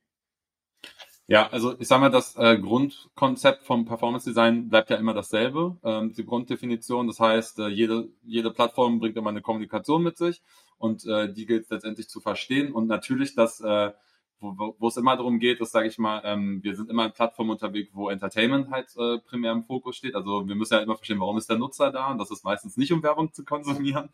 ja, 1.31 1.47
also 1.47 1.77
ich 1.79 1.87
sage 1.87 2.01
mal, 2.01 2.11
das 2.11 2.35
äh, 2.37 2.59
Grundkonzept 2.59 3.63
vom 3.63 3.85
Performance 3.85 4.29
Design 4.29 4.69
bleibt 4.69 4.91
ja 4.91 4.97
immer 4.97 5.15
dasselbe, 5.15 5.77
ähm, 5.85 6.13
die 6.13 6.27
Grunddefinition. 6.27 7.07
Das 7.07 7.21
heißt, 7.21 7.61
äh, 7.61 7.69
jede, 7.69 8.09
jede 8.25 8.51
Plattform 8.51 8.99
bringt 8.99 9.17
immer 9.17 9.31
eine 9.31 9.41
Kommunikation 9.41 10.03
mit 10.03 10.19
sich 10.19 10.43
und 10.79 11.07
äh, 11.07 11.33
die 11.33 11.47
gilt 11.47 11.71
letztendlich 11.71 12.09
zu 12.09 12.21
verstehen. 12.21 12.73
Und 12.73 12.89
natürlich, 12.89 13.37
dass 13.37 13.61
äh, 13.61 13.93
wo, 14.41 14.75
wo 14.79 14.89
es 14.89 14.97
immer 14.97 15.17
darum 15.17 15.39
geht, 15.39 15.61
ist, 15.61 15.73
sage 15.73 15.89
ich 15.89 15.99
mal, 15.99 16.23
ähm, 16.25 16.63
wir 16.63 16.75
sind 16.75 16.91
immer 16.91 17.07
in 17.07 17.13
Plattformen 17.13 17.51
unterwegs, 17.51 17.91
wo 17.93 18.09
Entertainment 18.09 18.71
halt 18.71 18.89
äh, 18.97 19.19
primär 19.19 19.53
im 19.53 19.65
Fokus 19.65 19.97
steht. 19.97 20.15
Also 20.15 20.47
wir 20.47 20.55
müssen 20.55 20.75
ja 20.75 20.81
immer 20.81 20.97
verstehen, 20.97 21.21
warum 21.21 21.37
ist 21.39 21.49
der 21.51 21.59
Nutzer 21.59 21.93
da 21.93 22.11
und 22.11 22.19
das 22.19 22.31
ist 22.31 22.45
meistens 22.45 22.77
nicht, 22.77 22.93
um 22.93 23.03
Werbung 23.03 23.33
zu 23.33 23.45
konsumieren. 23.45 24.11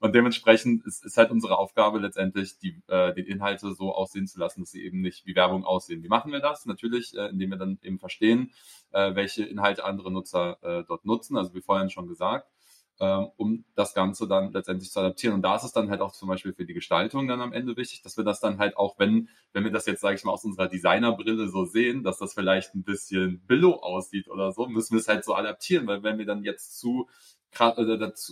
Und 0.00 0.14
dementsprechend 0.14 0.84
ist, 0.86 1.04
ist 1.04 1.16
halt 1.16 1.30
unsere 1.30 1.58
Aufgabe 1.58 1.98
letztendlich, 1.98 2.58
die, 2.58 2.80
äh, 2.88 3.14
die 3.14 3.22
Inhalte 3.22 3.74
so 3.74 3.94
aussehen 3.94 4.26
zu 4.26 4.38
lassen, 4.38 4.60
dass 4.60 4.70
sie 4.70 4.84
eben 4.84 5.00
nicht 5.00 5.26
wie 5.26 5.34
Werbung 5.34 5.64
aussehen. 5.64 6.02
Wie 6.02 6.08
machen 6.08 6.32
wir 6.32 6.40
das? 6.40 6.66
Natürlich, 6.66 7.16
äh, 7.16 7.28
indem 7.28 7.50
wir 7.50 7.58
dann 7.58 7.78
eben 7.82 7.98
verstehen, 7.98 8.52
äh, 8.92 9.14
welche 9.14 9.44
Inhalte 9.44 9.84
andere 9.84 10.10
Nutzer 10.10 10.58
äh, 10.62 10.84
dort 10.86 11.04
nutzen. 11.04 11.36
Also 11.36 11.54
wie 11.54 11.62
vorhin 11.62 11.90
schon 11.90 12.08
gesagt 12.08 12.48
um 13.04 13.64
das 13.74 13.94
Ganze 13.94 14.28
dann 14.28 14.52
letztendlich 14.52 14.90
zu 14.90 15.00
adaptieren. 15.00 15.34
Und 15.34 15.42
da 15.42 15.56
ist 15.56 15.64
es 15.64 15.72
dann 15.72 15.90
halt 15.90 16.02
auch 16.02 16.12
zum 16.12 16.28
Beispiel 16.28 16.52
für 16.52 16.66
die 16.66 16.74
Gestaltung 16.74 17.26
dann 17.28 17.40
am 17.40 17.52
Ende 17.52 17.76
wichtig, 17.76 18.02
dass 18.02 18.16
wir 18.16 18.24
das 18.24 18.40
dann 18.40 18.58
halt 18.58 18.76
auch, 18.76 18.98
wenn, 18.98 19.28
wenn 19.52 19.64
wir 19.64 19.70
das 19.70 19.86
jetzt, 19.86 20.02
sage 20.02 20.16
ich 20.16 20.24
mal, 20.24 20.32
aus 20.32 20.44
unserer 20.44 20.68
Designerbrille 20.68 21.48
so 21.48 21.64
sehen, 21.64 22.02
dass 22.02 22.18
das 22.18 22.34
vielleicht 22.34 22.74
ein 22.74 22.84
bisschen 22.84 23.40
billow 23.46 23.76
aussieht 23.76 24.28
oder 24.28 24.52
so, 24.52 24.66
müssen 24.66 24.92
wir 24.94 25.00
es 25.00 25.08
halt 25.08 25.24
so 25.24 25.34
adaptieren, 25.34 25.86
weil 25.86 26.02
wenn 26.02 26.18
wir 26.18 26.26
dann 26.26 26.44
jetzt 26.44 26.78
zu 26.78 27.08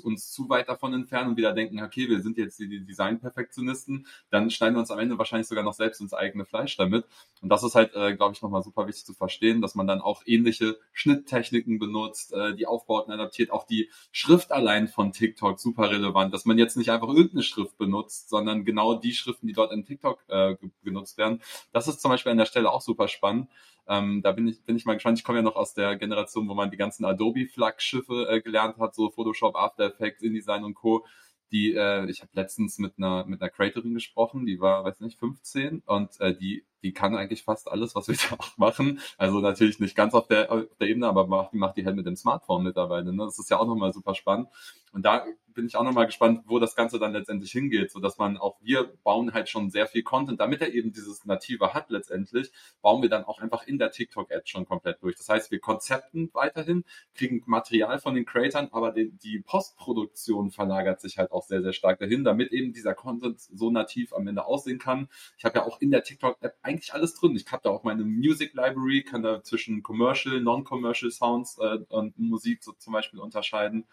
uns 0.02 0.30
zu 0.30 0.48
weit 0.48 0.68
davon 0.68 0.94
entfernen 0.94 1.30
und 1.30 1.36
wieder 1.36 1.52
denken, 1.52 1.82
okay, 1.82 2.08
wir 2.08 2.20
sind 2.20 2.38
jetzt 2.38 2.58
die 2.58 2.84
Design-Perfektionisten, 2.84 4.06
dann 4.30 4.50
schneiden 4.50 4.76
wir 4.76 4.80
uns 4.80 4.90
am 4.90 4.98
Ende 4.98 5.18
wahrscheinlich 5.18 5.48
sogar 5.48 5.64
noch 5.64 5.74
selbst 5.74 6.00
ins 6.00 6.14
eigene 6.14 6.44
Fleisch 6.44 6.76
damit. 6.76 7.04
Und 7.42 7.48
das 7.50 7.62
ist 7.62 7.74
halt, 7.74 7.94
äh, 7.94 8.14
glaube 8.14 8.34
ich, 8.34 8.42
nochmal 8.42 8.62
super 8.62 8.86
wichtig 8.86 9.04
zu 9.04 9.14
verstehen, 9.14 9.60
dass 9.60 9.74
man 9.74 9.86
dann 9.86 10.00
auch 10.00 10.22
ähnliche 10.26 10.78
Schnitttechniken 10.92 11.78
benutzt, 11.78 12.32
äh, 12.32 12.54
die 12.54 12.66
Aufbauten 12.66 13.12
adaptiert, 13.12 13.50
auch 13.50 13.66
die 13.66 13.90
Schrift 14.12 14.52
allein 14.52 14.88
von 14.88 15.12
TikTok 15.12 15.58
super 15.60 15.90
relevant, 15.90 16.32
dass 16.32 16.44
man 16.44 16.58
jetzt 16.58 16.76
nicht 16.76 16.90
einfach 16.90 17.08
irgendeine 17.08 17.42
Schrift 17.42 17.76
benutzt, 17.78 18.28
sondern 18.28 18.64
genau 18.64 18.94
die 18.94 19.12
Schriften, 19.12 19.46
die 19.46 19.52
dort 19.52 19.72
in 19.72 19.84
TikTok 19.84 20.24
äh, 20.28 20.56
genutzt 20.82 21.18
werden. 21.18 21.42
Das 21.72 21.88
ist 21.88 22.00
zum 22.00 22.10
Beispiel 22.10 22.32
an 22.32 22.38
der 22.38 22.46
Stelle 22.46 22.70
auch 22.70 22.80
super 22.80 23.08
spannend. 23.08 23.48
Ähm, 23.88 24.22
da 24.22 24.32
bin 24.32 24.46
ich, 24.48 24.62
bin 24.64 24.76
ich 24.76 24.84
mal 24.84 24.94
gespannt. 24.94 25.18
Ich 25.18 25.24
komme 25.24 25.38
ja 25.38 25.42
noch 25.42 25.56
aus 25.56 25.74
der 25.74 25.96
Generation, 25.96 26.48
wo 26.48 26.54
man 26.54 26.70
die 26.70 26.76
ganzen 26.76 27.04
Adobe-Flaggschiffe 27.04 28.28
äh, 28.28 28.40
gelernt 28.40 28.78
hat, 28.78 28.94
so 28.94 29.10
Photoshop, 29.10 29.56
After 29.56 29.86
Effects, 29.86 30.22
InDesign 30.22 30.64
und 30.64 30.74
Co. 30.74 31.06
Die, 31.50 31.72
äh, 31.74 32.08
ich 32.10 32.20
habe 32.20 32.30
letztens 32.34 32.78
mit 32.78 32.94
einer 32.98 33.24
mit 33.24 33.40
einer 33.40 33.50
Creatorin 33.50 33.94
gesprochen, 33.94 34.44
die 34.44 34.60
war, 34.60 34.84
weiß 34.84 35.00
nicht, 35.00 35.18
15 35.18 35.82
und 35.86 36.20
äh, 36.20 36.36
die 36.36 36.66
die 36.82 36.92
kann 36.92 37.16
eigentlich 37.16 37.44
fast 37.44 37.70
alles, 37.70 37.94
was 37.94 38.08
wir 38.08 38.16
da 38.30 38.36
auch 38.36 38.56
machen. 38.56 39.00
Also 39.16 39.40
natürlich 39.40 39.80
nicht 39.80 39.96
ganz 39.96 40.14
auf 40.14 40.26
der, 40.26 40.50
auf 40.50 40.64
der 40.80 40.88
Ebene, 40.88 41.06
aber 41.06 41.26
macht, 41.26 41.52
die 41.52 41.58
macht 41.58 41.76
die 41.76 41.84
halt 41.84 41.96
mit 41.96 42.06
dem 42.06 42.16
Smartphone 42.16 42.64
mittlerweile. 42.64 43.12
Ne? 43.12 43.24
Das 43.24 43.38
ist 43.38 43.50
ja 43.50 43.58
auch 43.58 43.66
nochmal 43.66 43.92
super 43.92 44.14
spannend. 44.14 44.48
Und 44.92 45.04
da 45.04 45.24
bin 45.58 45.66
ich 45.66 45.74
auch 45.74 45.82
nochmal 45.82 46.06
gespannt, 46.06 46.42
wo 46.46 46.60
das 46.60 46.76
Ganze 46.76 47.00
dann 47.00 47.12
letztendlich 47.12 47.50
hingeht, 47.50 47.90
so 47.90 47.98
dass 47.98 48.16
man 48.16 48.36
auch 48.36 48.58
wir 48.60 48.84
bauen 49.02 49.34
halt 49.34 49.48
schon 49.48 49.70
sehr 49.70 49.88
viel 49.88 50.04
Content, 50.04 50.38
damit 50.38 50.60
er 50.60 50.72
eben 50.72 50.92
dieses 50.92 51.24
Native 51.24 51.74
hat 51.74 51.90
letztendlich, 51.90 52.52
bauen 52.80 53.02
wir 53.02 53.08
dann 53.08 53.24
auch 53.24 53.40
einfach 53.40 53.66
in 53.66 53.76
der 53.76 53.90
TikTok-Ad 53.90 54.42
schon 54.44 54.66
komplett 54.66 55.02
durch. 55.02 55.16
Das 55.16 55.28
heißt, 55.28 55.50
wir 55.50 55.58
konzepten 55.58 56.30
weiterhin, 56.32 56.84
kriegen 57.14 57.42
Material 57.46 57.98
von 57.98 58.14
den 58.14 58.24
Creatern, 58.24 58.68
aber 58.70 58.92
die, 58.92 59.10
die 59.10 59.40
Postproduktion 59.40 60.52
verlagert 60.52 61.00
sich 61.00 61.18
halt 61.18 61.32
auch 61.32 61.42
sehr, 61.42 61.60
sehr 61.60 61.72
stark 61.72 61.98
dahin, 61.98 62.22
damit 62.22 62.52
eben 62.52 62.72
dieser 62.72 62.94
Content 62.94 63.40
so 63.40 63.72
nativ 63.72 64.12
am 64.12 64.28
Ende 64.28 64.46
aussehen 64.46 64.78
kann. 64.78 65.08
Ich 65.38 65.44
habe 65.44 65.58
ja 65.58 65.66
auch 65.66 65.80
in 65.80 65.90
der 65.90 66.04
TikTok-App 66.04 66.56
eigentlich 66.68 66.94
alles 66.94 67.14
drin. 67.14 67.34
Ich 67.34 67.50
habe 67.50 67.62
da 67.64 67.70
auch 67.70 67.82
meine 67.82 68.04
Music 68.04 68.54
Library, 68.54 69.02
kann 69.02 69.22
da 69.22 69.42
zwischen 69.42 69.82
Commercial, 69.82 70.40
Non-Commercial 70.40 71.10
Sounds 71.10 71.58
äh, 71.58 71.78
und 71.88 72.18
Musik 72.18 72.62
so 72.62 72.72
zum 72.72 72.92
Beispiel 72.92 73.18
unterscheiden. 73.20 73.86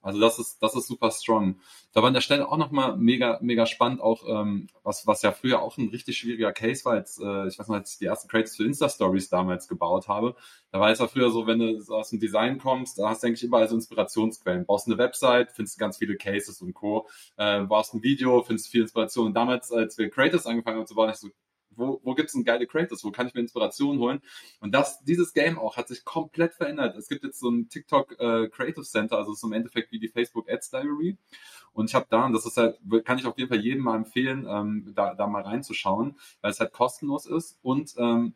Also 0.00 0.20
das 0.20 0.38
ist, 0.38 0.62
das 0.62 0.76
ist 0.76 0.86
super 0.86 1.10
strong. 1.10 1.60
Da 1.92 2.00
war 2.00 2.08
an 2.08 2.14
der 2.14 2.20
Stelle 2.20 2.48
auch 2.48 2.56
nochmal 2.56 2.96
mega, 2.96 3.38
mega 3.42 3.66
spannend, 3.66 4.00
auch 4.00 4.22
ähm, 4.28 4.68
was, 4.84 5.06
was 5.06 5.22
ja 5.22 5.32
früher 5.32 5.60
auch 5.60 5.76
ein 5.76 5.88
richtig 5.88 6.18
schwieriger 6.18 6.52
Case 6.52 6.84
war, 6.84 6.92
als 6.92 7.18
äh, 7.18 7.48
ich 7.48 7.58
weiß 7.58 7.68
noch, 7.68 7.76
als 7.76 7.92
ich 7.92 7.98
die 7.98 8.04
ersten 8.04 8.28
Crates 8.28 8.56
für 8.56 8.64
Insta-Stories 8.64 9.28
damals 9.28 9.66
gebaut 9.66 10.06
habe. 10.08 10.36
Da 10.70 10.80
war 10.80 10.90
es 10.90 10.98
ja 10.98 11.08
früher 11.08 11.30
so, 11.30 11.46
wenn 11.46 11.58
du 11.58 11.82
aus 11.92 12.10
dem 12.10 12.20
Design 12.20 12.58
kommst, 12.58 12.98
da 12.98 13.08
hast 13.08 13.22
du 13.22 13.26
eigentlich 13.26 13.42
überall 13.42 13.68
so 13.68 13.74
Inspirationsquellen. 13.74 14.66
Baust 14.66 14.86
eine 14.86 14.98
Website, 14.98 15.52
findest 15.52 15.78
ganz 15.78 15.98
viele 15.98 16.16
Cases 16.16 16.60
und 16.62 16.74
Co. 16.74 17.08
Äh, 17.36 17.62
baust 17.62 17.94
ein 17.94 18.02
Video, 18.02 18.42
findest 18.42 18.68
viel 18.68 18.82
Inspiration. 18.82 19.26
Und 19.26 19.34
damals, 19.34 19.72
als 19.72 19.98
wir 19.98 20.10
Creators 20.10 20.46
angefangen 20.46 20.78
haben 20.78 20.86
zu 20.86 20.94
bauen, 20.94 21.10
ich 21.10 21.16
so, 21.16 21.28
wo, 21.78 22.00
wo 22.02 22.14
gibt 22.14 22.28
es 22.28 22.34
denn 22.34 22.44
geile 22.44 22.66
Creators? 22.66 23.04
Wo 23.04 23.10
kann 23.10 23.26
ich 23.26 23.34
mir 23.34 23.40
Inspiration 23.40 23.98
holen? 23.98 24.20
Und 24.60 24.74
das, 24.74 25.02
dieses 25.04 25.32
Game 25.32 25.58
auch 25.58 25.76
hat 25.76 25.88
sich 25.88 26.04
komplett 26.04 26.54
verändert. 26.54 26.96
Es 26.96 27.08
gibt 27.08 27.24
jetzt 27.24 27.40
so 27.40 27.50
ein 27.50 27.68
TikTok 27.68 28.18
äh, 28.18 28.48
Creative 28.48 28.84
Center, 28.84 29.16
also 29.16 29.32
ist 29.32 29.44
im 29.44 29.52
Endeffekt 29.52 29.92
wie 29.92 29.98
die 29.98 30.08
Facebook 30.08 30.50
Ads 30.50 30.72
Library. 30.72 31.16
Und 31.72 31.88
ich 31.88 31.94
habe 31.94 32.06
da, 32.10 32.26
und 32.26 32.32
das 32.32 32.44
ist 32.44 32.56
halt, 32.56 32.78
kann 33.04 33.18
ich 33.18 33.26
auf 33.26 33.38
jeden 33.38 33.48
Fall 33.48 33.60
jedem 33.60 33.84
mal 33.84 33.96
empfehlen, 33.96 34.46
ähm, 34.48 34.92
da, 34.94 35.14
da 35.14 35.26
mal 35.26 35.42
reinzuschauen, 35.42 36.18
weil 36.40 36.50
es 36.50 36.60
halt 36.60 36.72
kostenlos 36.72 37.26
ist 37.26 37.58
und 37.62 37.94
ähm, 37.98 38.34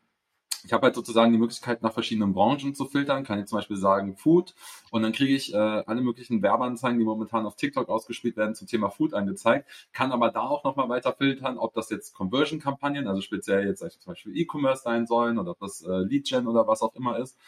ich 0.64 0.72
habe 0.72 0.86
halt 0.86 0.94
sozusagen 0.94 1.32
die 1.32 1.38
Möglichkeit, 1.38 1.82
nach 1.82 1.92
verschiedenen 1.92 2.32
Branchen 2.32 2.74
zu 2.74 2.86
filtern. 2.86 3.24
Kann 3.24 3.38
ich 3.38 3.46
zum 3.46 3.58
Beispiel 3.58 3.76
sagen 3.76 4.16
Food 4.16 4.54
und 4.90 5.02
dann 5.02 5.12
kriege 5.12 5.34
ich 5.34 5.52
äh, 5.52 5.56
alle 5.56 6.00
möglichen 6.00 6.42
Werbeanzeigen, 6.42 6.98
die 6.98 7.04
momentan 7.04 7.46
auf 7.46 7.56
TikTok 7.56 7.88
ausgespielt 7.88 8.36
werden, 8.36 8.54
zum 8.54 8.68
Thema 8.68 8.90
Food 8.90 9.14
angezeigt. 9.14 9.68
Kann 9.92 10.12
aber 10.12 10.30
da 10.30 10.40
auch 10.40 10.64
nochmal 10.64 10.88
weiter 10.88 11.12
filtern, 11.12 11.58
ob 11.58 11.74
das 11.74 11.90
jetzt 11.90 12.14
Conversion-Kampagnen, 12.14 13.08
also 13.08 13.20
speziell 13.20 13.66
jetzt 13.66 13.80
zum 13.80 14.12
Beispiel 14.12 14.36
E-Commerce 14.36 14.82
sein 14.82 15.06
sollen 15.06 15.38
oder 15.38 15.52
ob 15.52 15.58
das 15.58 15.82
äh, 15.82 15.90
Lead-Gen 15.90 16.46
oder 16.46 16.66
was 16.66 16.82
auch 16.82 16.94
immer 16.94 17.18
ist. 17.18 17.38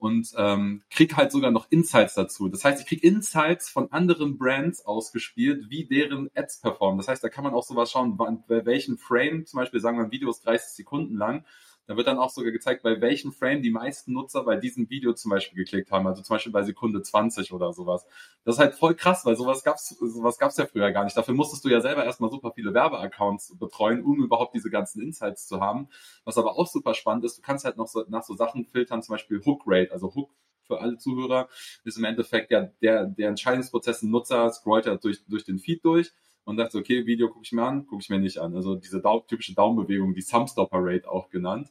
Und 0.00 0.32
ähm, 0.36 0.82
krieg 0.90 1.16
halt 1.16 1.32
sogar 1.32 1.50
noch 1.50 1.66
Insights 1.70 2.14
dazu. 2.14 2.48
Das 2.48 2.64
heißt, 2.64 2.80
ich 2.80 2.86
krieg 2.86 3.02
Insights 3.02 3.68
von 3.68 3.90
anderen 3.90 4.38
Brands 4.38 4.86
ausgespielt, 4.86 5.70
wie 5.70 5.86
deren 5.86 6.30
Ads 6.36 6.60
performen. 6.60 6.98
Das 6.98 7.08
heißt, 7.08 7.24
da 7.24 7.28
kann 7.28 7.42
man 7.42 7.52
auch 7.52 7.64
sowas 7.64 7.90
schauen, 7.90 8.16
bei 8.16 8.64
welchem 8.64 8.96
Frame, 8.96 9.44
zum 9.44 9.58
Beispiel 9.58 9.80
sagen 9.80 9.98
wir 9.98 10.04
ein 10.04 10.12
Video 10.12 10.30
ist 10.30 10.46
30 10.46 10.76
Sekunden 10.76 11.16
lang, 11.16 11.44
da 11.88 11.96
wird 11.96 12.06
dann 12.06 12.18
auch 12.18 12.28
sogar 12.28 12.52
gezeigt, 12.52 12.82
bei 12.82 13.00
welchem 13.00 13.32
Frame 13.32 13.62
die 13.62 13.70
meisten 13.70 14.12
Nutzer 14.12 14.44
bei 14.44 14.56
diesem 14.56 14.90
Video 14.90 15.14
zum 15.14 15.30
Beispiel 15.30 15.56
geklickt 15.64 15.90
haben. 15.90 16.06
Also 16.06 16.22
zum 16.22 16.34
Beispiel 16.34 16.52
bei 16.52 16.62
Sekunde 16.62 17.00
20 17.00 17.50
oder 17.54 17.72
sowas. 17.72 18.06
Das 18.44 18.56
ist 18.56 18.60
halt 18.60 18.74
voll 18.74 18.94
krass, 18.94 19.24
weil 19.24 19.36
sowas 19.36 19.64
gab's, 19.64 19.88
sowas 19.98 20.38
gab's 20.38 20.58
ja 20.58 20.66
früher 20.66 20.92
gar 20.92 21.04
nicht. 21.04 21.16
Dafür 21.16 21.32
musstest 21.32 21.64
du 21.64 21.70
ja 21.70 21.80
selber 21.80 22.04
erstmal 22.04 22.30
super 22.30 22.52
viele 22.54 22.74
Werbeaccounts 22.74 23.56
betreuen, 23.58 24.04
um 24.04 24.22
überhaupt 24.22 24.54
diese 24.54 24.68
ganzen 24.68 25.00
Insights 25.00 25.48
zu 25.48 25.60
haben. 25.60 25.88
Was 26.24 26.36
aber 26.36 26.58
auch 26.58 26.66
super 26.66 26.92
spannend 26.92 27.24
ist, 27.24 27.38
du 27.38 27.42
kannst 27.42 27.64
halt 27.64 27.78
noch 27.78 27.88
so, 27.88 28.04
nach 28.08 28.22
so 28.22 28.34
Sachen 28.34 28.66
filtern, 28.66 29.02
zum 29.02 29.14
Beispiel 29.14 29.40
Hook 29.42 29.62
Rate, 29.64 29.90
also 29.90 30.14
Hook 30.14 30.30
für 30.66 30.82
alle 30.82 30.98
Zuhörer, 30.98 31.48
ist 31.84 31.96
im 31.96 32.04
Endeffekt 32.04 32.50
ja 32.50 32.68
der, 32.82 33.06
der 33.06 33.30
Entscheidungsprozess, 33.30 34.02
ein 34.02 34.10
Nutzer 34.10 34.52
scrollt 34.52 34.84
ja 34.84 34.96
durch, 34.96 35.24
durch 35.26 35.44
den 35.46 35.58
Feed 35.58 35.82
durch 35.86 36.12
und 36.48 36.56
sagt, 36.56 36.74
okay, 36.74 37.04
Video 37.04 37.28
gucke 37.28 37.44
ich 37.44 37.52
mir 37.52 37.62
an, 37.62 37.86
gucke 37.86 38.00
ich 38.00 38.08
mir 38.08 38.18
nicht 38.18 38.38
an. 38.38 38.56
Also 38.56 38.74
diese 38.74 39.02
Dau 39.02 39.20
typische 39.20 39.54
Daumenbewegung, 39.54 40.14
die 40.14 40.24
Thumbstopper 40.24 40.78
Rate 40.80 41.06
auch 41.06 41.28
genannt. 41.28 41.70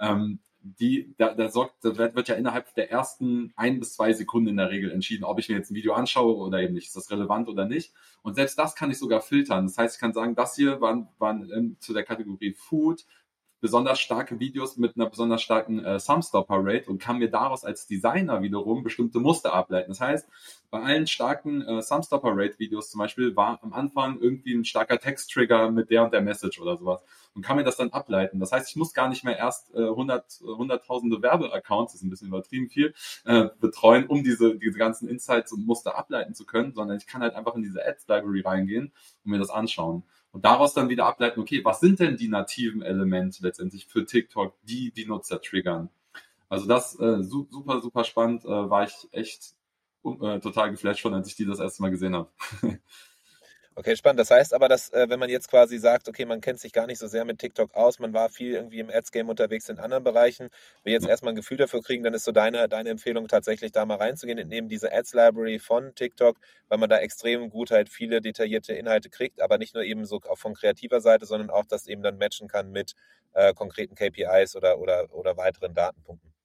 Ähm, 0.00 0.40
die, 0.60 1.14
da, 1.16 1.32
da 1.32 1.48
sorgt, 1.48 1.84
da 1.84 1.96
wird, 1.96 2.16
wird 2.16 2.26
ja 2.26 2.34
innerhalb 2.34 2.74
der 2.74 2.90
ersten 2.90 3.52
ein 3.54 3.78
bis 3.78 3.94
zwei 3.94 4.12
Sekunden 4.12 4.48
in 4.48 4.56
der 4.56 4.68
Regel 4.68 4.90
entschieden, 4.90 5.22
ob 5.22 5.38
ich 5.38 5.48
mir 5.48 5.54
jetzt 5.54 5.70
ein 5.70 5.76
Video 5.76 5.92
anschaue 5.92 6.34
oder 6.34 6.60
eben 6.60 6.74
nicht. 6.74 6.88
Ist 6.88 6.96
das 6.96 7.12
relevant 7.12 7.48
oder 7.48 7.66
nicht? 7.66 7.92
Und 8.22 8.34
selbst 8.34 8.58
das 8.58 8.74
kann 8.74 8.90
ich 8.90 8.98
sogar 8.98 9.20
filtern. 9.20 9.66
Das 9.66 9.78
heißt, 9.78 9.94
ich 9.94 10.00
kann 10.00 10.12
sagen, 10.12 10.34
das 10.34 10.56
hier 10.56 10.80
waren, 10.80 11.06
waren 11.18 11.48
ähm, 11.54 11.76
zu 11.78 11.94
der 11.94 12.02
Kategorie 12.02 12.52
Food, 12.52 13.04
besonders 13.66 13.98
starke 13.98 14.38
Videos 14.38 14.76
mit 14.76 14.94
einer 14.94 15.10
besonders 15.10 15.42
starken 15.42 15.84
äh, 15.84 15.98
Sumstopper-Rate 15.98 16.88
und 16.88 17.02
kann 17.02 17.18
mir 17.18 17.28
daraus 17.28 17.64
als 17.64 17.88
Designer 17.88 18.40
wiederum 18.40 18.84
bestimmte 18.84 19.18
Muster 19.18 19.52
ableiten. 19.52 19.90
Das 19.90 20.00
heißt, 20.00 20.28
bei 20.70 20.80
allen 20.80 21.08
starken 21.08 21.62
äh, 21.62 21.82
Sumstopper-Rate-Videos 21.82 22.90
zum 22.90 23.00
Beispiel 23.00 23.34
war 23.34 23.58
am 23.62 23.72
Anfang 23.72 24.20
irgendwie 24.20 24.54
ein 24.54 24.64
starker 24.64 25.00
Text-Trigger 25.00 25.72
mit 25.72 25.90
der 25.90 26.04
und 26.04 26.12
der 26.12 26.20
Message 26.20 26.60
oder 26.60 26.76
sowas 26.76 27.02
und 27.34 27.42
kann 27.42 27.56
mir 27.56 27.64
das 27.64 27.76
dann 27.76 27.90
ableiten. 27.90 28.38
Das 28.38 28.52
heißt, 28.52 28.70
ich 28.70 28.76
muss 28.76 28.94
gar 28.94 29.08
nicht 29.08 29.24
mehr 29.24 29.36
erst 29.36 29.74
äh, 29.74 29.82
100, 29.82 30.42
hunderttausende 30.44 31.20
Werbeaccounts, 31.20 31.94
ist 31.94 32.04
ein 32.04 32.10
bisschen 32.10 32.28
übertrieben 32.28 32.68
viel, 32.68 32.94
äh, 33.24 33.48
betreuen, 33.58 34.06
um 34.06 34.22
diese, 34.22 34.56
diese 34.56 34.78
ganzen 34.78 35.08
Insights 35.08 35.52
und 35.52 35.66
Muster 35.66 35.98
ableiten 35.98 36.34
zu 36.34 36.46
können, 36.46 36.72
sondern 36.72 36.98
ich 36.98 37.08
kann 37.08 37.20
halt 37.20 37.34
einfach 37.34 37.56
in 37.56 37.62
diese 37.62 37.84
Ads-Library 37.84 38.42
reingehen 38.42 38.92
und 39.24 39.30
mir 39.32 39.40
das 39.40 39.50
anschauen. 39.50 40.04
Und 40.36 40.44
daraus 40.44 40.74
dann 40.74 40.90
wieder 40.90 41.06
ableiten, 41.06 41.40
okay, 41.40 41.64
was 41.64 41.80
sind 41.80 41.98
denn 41.98 42.18
die 42.18 42.28
nativen 42.28 42.82
Elemente 42.82 43.42
letztendlich 43.42 43.86
für 43.86 44.04
TikTok, 44.04 44.52
die 44.64 44.90
die 44.90 45.06
Nutzer 45.06 45.40
triggern? 45.40 45.88
Also 46.50 46.66
das 46.68 47.00
äh, 47.00 47.22
super, 47.22 47.80
super 47.80 48.04
spannend, 48.04 48.44
äh, 48.44 48.48
war 48.48 48.84
ich 48.84 49.08
echt 49.12 49.54
äh, 50.04 50.38
total 50.40 50.72
geflasht 50.72 51.00
von, 51.00 51.14
als 51.14 51.28
ich 51.28 51.36
die 51.36 51.46
das 51.46 51.58
erste 51.58 51.80
Mal 51.80 51.90
gesehen 51.90 52.14
habe. 52.14 52.28
Okay, 53.78 53.94
spannend. 53.94 54.18
Das 54.20 54.30
heißt 54.30 54.54
aber, 54.54 54.68
dass 54.68 54.88
äh, 54.94 55.06
wenn 55.10 55.20
man 55.20 55.28
jetzt 55.28 55.50
quasi 55.50 55.76
sagt, 55.78 56.08
okay, 56.08 56.24
man 56.24 56.40
kennt 56.40 56.58
sich 56.58 56.72
gar 56.72 56.86
nicht 56.86 56.98
so 56.98 57.06
sehr 57.08 57.26
mit 57.26 57.38
TikTok 57.38 57.74
aus, 57.74 57.98
man 57.98 58.14
war 58.14 58.30
viel 58.30 58.54
irgendwie 58.54 58.80
im 58.80 58.88
Ads-Game 58.88 59.28
unterwegs 59.28 59.68
in 59.68 59.78
anderen 59.78 60.02
Bereichen, 60.02 60.48
wir 60.82 60.94
jetzt 60.94 61.06
erstmal 61.06 61.34
ein 61.34 61.36
Gefühl 61.36 61.58
dafür 61.58 61.82
kriegen, 61.82 62.02
dann 62.02 62.14
ist 62.14 62.24
so 62.24 62.32
deine, 62.32 62.70
deine 62.70 62.88
Empfehlung 62.88 63.28
tatsächlich 63.28 63.72
da 63.72 63.84
mal 63.84 63.96
reinzugehen 63.98 64.38
und 64.38 64.48
neben 64.48 64.70
diese 64.70 64.90
Ads-Library 64.94 65.58
von 65.58 65.94
TikTok, 65.94 66.38
weil 66.68 66.78
man 66.78 66.88
da 66.88 66.96
extrem 67.00 67.50
gut 67.50 67.70
halt 67.70 67.90
viele 67.90 68.22
detaillierte 68.22 68.72
Inhalte 68.72 69.10
kriegt, 69.10 69.42
aber 69.42 69.58
nicht 69.58 69.74
nur 69.74 69.84
eben 69.84 70.06
so 70.06 70.22
auch 70.26 70.38
von 70.38 70.54
kreativer 70.54 71.02
Seite, 71.02 71.26
sondern 71.26 71.50
auch 71.50 71.66
das 71.66 71.86
eben 71.86 72.02
dann 72.02 72.16
matchen 72.16 72.48
kann 72.48 72.70
mit 72.72 72.94
äh, 73.34 73.52
konkreten 73.52 73.94
KPIs 73.94 74.56
oder, 74.56 74.78
oder, 74.78 75.14
oder 75.14 75.36
weiteren 75.36 75.74
Datenpunkten. 75.74 76.35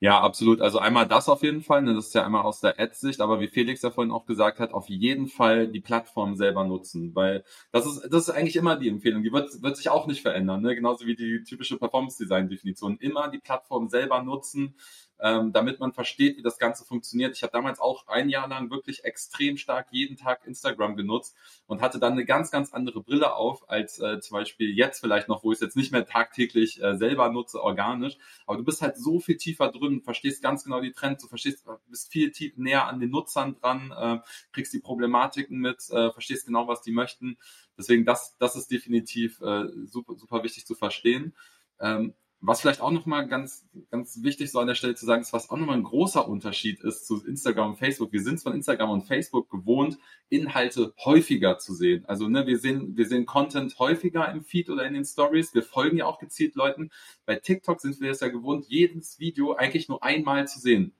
Ja, 0.00 0.20
absolut. 0.20 0.60
Also 0.60 0.78
einmal 0.78 1.06
das 1.08 1.26
auf 1.28 1.42
jeden 1.42 1.62
Fall, 1.62 1.80
ne, 1.80 1.94
das 1.94 2.08
ist 2.08 2.14
ja 2.14 2.24
einmal 2.24 2.42
aus 2.44 2.60
der 2.60 2.78
Ad-Sicht, 2.78 3.22
aber 3.22 3.40
wie 3.40 3.48
Felix 3.48 3.80
ja 3.80 3.90
vorhin 3.90 4.12
auch 4.12 4.26
gesagt 4.26 4.60
hat, 4.60 4.74
auf 4.74 4.88
jeden 4.90 5.26
Fall 5.26 5.68
die 5.68 5.80
Plattform 5.80 6.36
selber 6.36 6.64
nutzen, 6.64 7.14
weil 7.14 7.44
das 7.72 7.86
ist, 7.86 8.02
das 8.12 8.28
ist 8.28 8.30
eigentlich 8.34 8.56
immer 8.56 8.76
die 8.76 8.90
Empfehlung, 8.90 9.22
die 9.22 9.32
wird, 9.32 9.62
wird 9.62 9.76
sich 9.78 9.88
auch 9.88 10.06
nicht 10.06 10.20
verändern, 10.20 10.60
ne? 10.60 10.74
genauso 10.74 11.06
wie 11.06 11.16
die 11.16 11.42
typische 11.44 11.78
Performance-Design-Definition. 11.78 12.98
Immer 12.98 13.28
die 13.30 13.38
Plattform 13.38 13.88
selber 13.88 14.22
nutzen, 14.22 14.74
ähm, 15.20 15.52
damit 15.52 15.80
man 15.80 15.92
versteht, 15.92 16.36
wie 16.36 16.42
das 16.42 16.58
Ganze 16.58 16.84
funktioniert. 16.84 17.34
Ich 17.36 17.42
habe 17.42 17.52
damals 17.52 17.80
auch 17.80 18.06
ein 18.06 18.28
Jahr 18.28 18.48
lang 18.48 18.70
wirklich 18.70 19.04
extrem 19.04 19.56
stark 19.56 19.88
jeden 19.90 20.16
Tag 20.16 20.46
Instagram 20.46 20.96
genutzt 20.96 21.34
und 21.66 21.80
hatte 21.80 21.98
dann 21.98 22.12
eine 22.12 22.24
ganz, 22.24 22.50
ganz 22.50 22.72
andere 22.72 23.02
Brille 23.02 23.34
auf, 23.34 23.68
als 23.68 23.98
äh, 23.98 24.20
zum 24.20 24.36
Beispiel 24.36 24.70
jetzt 24.76 25.00
vielleicht 25.00 25.28
noch, 25.28 25.42
wo 25.42 25.52
ich 25.52 25.56
es 25.56 25.62
jetzt 25.62 25.76
nicht 25.76 25.92
mehr 25.92 26.06
tagtäglich 26.06 26.82
äh, 26.82 26.96
selber 26.96 27.30
nutze, 27.30 27.62
organisch. 27.62 28.18
Aber 28.46 28.58
du 28.58 28.64
bist 28.64 28.82
halt 28.82 28.96
so 28.98 29.20
viel 29.20 29.36
tiefer 29.36 29.70
drin, 29.70 30.02
verstehst 30.02 30.42
ganz 30.42 30.64
genau 30.64 30.80
die 30.80 30.92
Trends, 30.92 31.22
du 31.22 31.28
verstehst, 31.28 31.64
bist 31.88 32.12
viel 32.12 32.30
tief 32.30 32.56
näher 32.56 32.86
an 32.86 33.00
den 33.00 33.10
Nutzern 33.10 33.56
dran, 33.60 33.92
äh, 33.96 34.18
kriegst 34.52 34.72
die 34.72 34.80
Problematiken 34.80 35.58
mit, 35.58 35.88
äh, 35.90 36.10
verstehst 36.12 36.46
genau, 36.46 36.68
was 36.68 36.82
die 36.82 36.92
möchten. 36.92 37.38
Deswegen, 37.78 38.04
das, 38.04 38.36
das 38.38 38.56
ist 38.56 38.70
definitiv 38.70 39.40
äh, 39.40 39.64
super, 39.86 40.14
super 40.16 40.42
wichtig 40.42 40.66
zu 40.66 40.74
verstehen. 40.74 41.34
Ähm, 41.78 42.14
was 42.40 42.60
vielleicht 42.60 42.80
auch 42.80 42.90
nochmal 42.90 43.26
ganz, 43.28 43.66
ganz 43.90 44.22
wichtig 44.22 44.50
so 44.50 44.60
an 44.60 44.66
der 44.66 44.74
Stelle 44.74 44.94
zu 44.94 45.06
sagen 45.06 45.22
ist, 45.22 45.32
was 45.32 45.50
auch 45.50 45.56
nochmal 45.56 45.76
ein 45.76 45.82
großer 45.82 46.28
Unterschied 46.28 46.80
ist 46.80 47.06
zu 47.06 47.24
Instagram 47.24 47.70
und 47.70 47.76
Facebook. 47.76 48.12
Wir 48.12 48.22
sind 48.22 48.42
von 48.42 48.52
Instagram 48.52 48.90
und 48.90 49.02
Facebook 49.02 49.50
gewohnt, 49.50 49.98
Inhalte 50.28 50.92
häufiger 51.04 51.58
zu 51.58 51.74
sehen. 51.74 52.04
Also 52.06 52.28
ne, 52.28 52.46
wir 52.46 52.58
sehen, 52.58 52.96
wir 52.96 53.06
sehen 53.06 53.26
Content 53.26 53.78
häufiger 53.78 54.30
im 54.30 54.42
Feed 54.42 54.68
oder 54.70 54.86
in 54.86 54.94
den 54.94 55.04
Stories. 55.04 55.54
Wir 55.54 55.62
folgen 55.62 55.96
ja 55.96 56.06
auch 56.06 56.18
gezielt 56.18 56.54
Leuten. 56.54 56.90
Bei 57.24 57.36
TikTok 57.36 57.80
sind 57.80 58.00
wir 58.00 58.10
es 58.10 58.20
ja 58.20 58.28
gewohnt, 58.28 58.66
jedes 58.68 59.18
Video 59.18 59.54
eigentlich 59.54 59.88
nur 59.88 60.02
einmal 60.02 60.46
zu 60.46 60.60
sehen. 60.60 60.94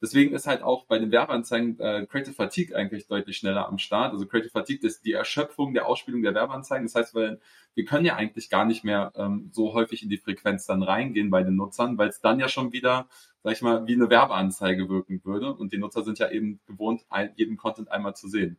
Deswegen 0.00 0.32
ist 0.32 0.46
halt 0.46 0.62
auch 0.62 0.86
bei 0.86 0.98
den 0.98 1.10
Werbeanzeigen 1.10 1.78
äh, 1.80 2.06
Creative 2.06 2.34
Fatigue 2.34 2.76
eigentlich 2.76 3.08
deutlich 3.08 3.36
schneller 3.36 3.66
am 3.66 3.78
Start. 3.78 4.12
Also 4.12 4.26
Creative 4.26 4.50
Fatigue 4.50 4.86
ist 4.86 5.04
die 5.04 5.12
Erschöpfung 5.12 5.74
der 5.74 5.86
Ausspielung 5.86 6.22
der 6.22 6.34
Werbeanzeigen. 6.34 6.86
Das 6.86 6.94
heißt, 6.94 7.14
weil 7.14 7.40
wir 7.74 7.84
können 7.84 8.04
ja 8.04 8.14
eigentlich 8.16 8.48
gar 8.48 8.64
nicht 8.64 8.84
mehr 8.84 9.12
ähm, 9.16 9.50
so 9.52 9.74
häufig 9.74 10.02
in 10.02 10.08
die 10.08 10.18
Frequenz 10.18 10.66
dann 10.66 10.82
reingehen 10.82 11.30
bei 11.30 11.42
den 11.42 11.56
Nutzern, 11.56 11.98
weil 11.98 12.08
es 12.08 12.20
dann 12.20 12.38
ja 12.38 12.48
schon 12.48 12.72
wieder, 12.72 13.08
sag 13.42 13.54
ich 13.54 13.62
mal, 13.62 13.86
wie 13.86 13.94
eine 13.94 14.08
Werbeanzeige 14.08 14.88
wirken 14.88 15.20
würde. 15.24 15.52
Und 15.54 15.72
die 15.72 15.78
Nutzer 15.78 16.04
sind 16.04 16.18
ja 16.18 16.30
eben 16.30 16.60
gewohnt, 16.66 17.04
ein, 17.08 17.32
jeden 17.36 17.56
Content 17.56 17.90
einmal 17.90 18.14
zu 18.14 18.28
sehen. 18.28 18.58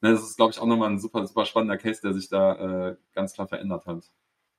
Ne, 0.00 0.10
das 0.10 0.22
ist, 0.22 0.36
glaube 0.36 0.52
ich, 0.52 0.58
auch 0.58 0.66
nochmal 0.66 0.90
ein 0.90 0.98
super, 0.98 1.26
super 1.26 1.46
spannender 1.46 1.78
Case, 1.78 2.02
der 2.02 2.12
sich 2.12 2.28
da 2.28 2.90
äh, 2.90 2.96
ganz 3.14 3.34
klar 3.34 3.46
verändert 3.46 3.86
hat. 3.86 4.10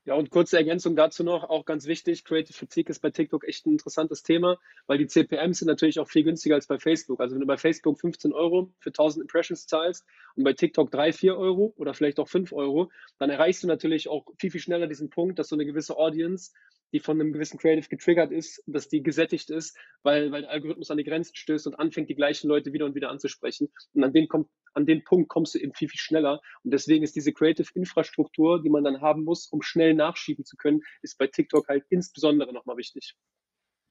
Ja, 0.05 0.15
und 0.15 0.31
kurze 0.31 0.57
Ergänzung 0.57 0.97
dazu 0.97 1.23
noch, 1.23 1.49
auch 1.49 1.63
ganz 1.63 1.85
wichtig, 1.87 2.25
Creative 2.25 2.51
Fatigue 2.51 2.91
ist 2.91 2.99
bei 2.99 3.09
TikTok 3.09 3.47
echt 3.47 3.65
ein 3.65 3.71
interessantes 3.71 4.21
Thema, 4.21 4.57
weil 4.85 4.97
die 4.97 5.07
CPMs 5.07 5.59
sind 5.59 5.69
natürlich 5.69 5.97
auch 5.97 6.09
viel 6.09 6.25
günstiger 6.25 6.55
als 6.55 6.67
bei 6.67 6.77
Facebook. 6.77 7.21
Also 7.21 7.35
wenn 7.35 7.39
du 7.39 7.47
bei 7.47 7.55
Facebook 7.55 7.97
15 8.01 8.33
Euro 8.33 8.69
für 8.79 8.89
1000 8.89 9.21
Impressions 9.21 9.65
zahlst 9.65 10.05
und 10.35 10.43
bei 10.43 10.51
TikTok 10.51 10.91
3, 10.91 11.13
4 11.13 11.37
Euro 11.37 11.73
oder 11.77 11.93
vielleicht 11.93 12.19
auch 12.19 12.27
5 12.27 12.51
Euro, 12.51 12.91
dann 13.17 13.29
erreichst 13.29 13.63
du 13.63 13.67
natürlich 13.67 14.09
auch 14.09 14.25
viel, 14.37 14.51
viel 14.51 14.59
schneller 14.59 14.87
diesen 14.87 15.09
Punkt, 15.09 15.39
dass 15.39 15.47
so 15.47 15.55
eine 15.55 15.65
gewisse 15.65 15.95
Audience 15.95 16.51
die 16.93 16.99
von 16.99 17.19
einem 17.19 17.34
gewissen 17.34 17.58
Creative 17.58 17.89
getriggert 17.89 18.32
ist, 18.32 18.63
dass 18.67 18.88
die 18.88 19.01
gesättigt 19.01 19.49
ist, 19.49 19.75
weil, 20.03 20.32
weil 20.32 20.43
der 20.43 20.51
Algorithmus 20.51 20.91
an 20.91 20.97
die 20.97 21.03
Grenzen 21.03 21.36
stößt 21.36 21.65
und 21.67 21.75
anfängt, 21.75 22.08
die 22.10 22.15
gleichen 22.15 22.47
Leute 22.47 22.71
wieder 22.71 22.86
und 22.86 22.93
wieder 22.93 23.10
anzusprechen. 23.10 23.69
Und 23.93 24.03
an 24.03 24.13
den, 24.13 24.27
kommt, 24.27 24.47
an 24.73 24.86
den 24.86 25.03
Punkt 25.03 25.27
kommst 25.27 25.56
du 25.56 25.60
eben 25.60 25.73
viel, 25.73 25.89
viel 25.89 25.99
schneller. 25.99 26.39
Und 26.63 26.71
deswegen 26.71 27.03
ist 27.03 27.15
diese 27.15 27.34
Creative-Infrastruktur, 27.34 28.62
die 28.62 28.69
man 28.69 28.84
dann 28.84 29.01
haben 29.01 29.23
muss, 29.23 29.47
um 29.47 29.63
schnell 29.63 29.95
nachschieben 29.95 30.45
zu 30.45 30.56
können, 30.56 30.82
ist 31.01 31.17
bei 31.17 31.27
TikTok 31.27 31.67
halt 31.67 31.84
insbesondere 31.89 32.53
nochmal 32.53 32.77
wichtig. 32.77 33.15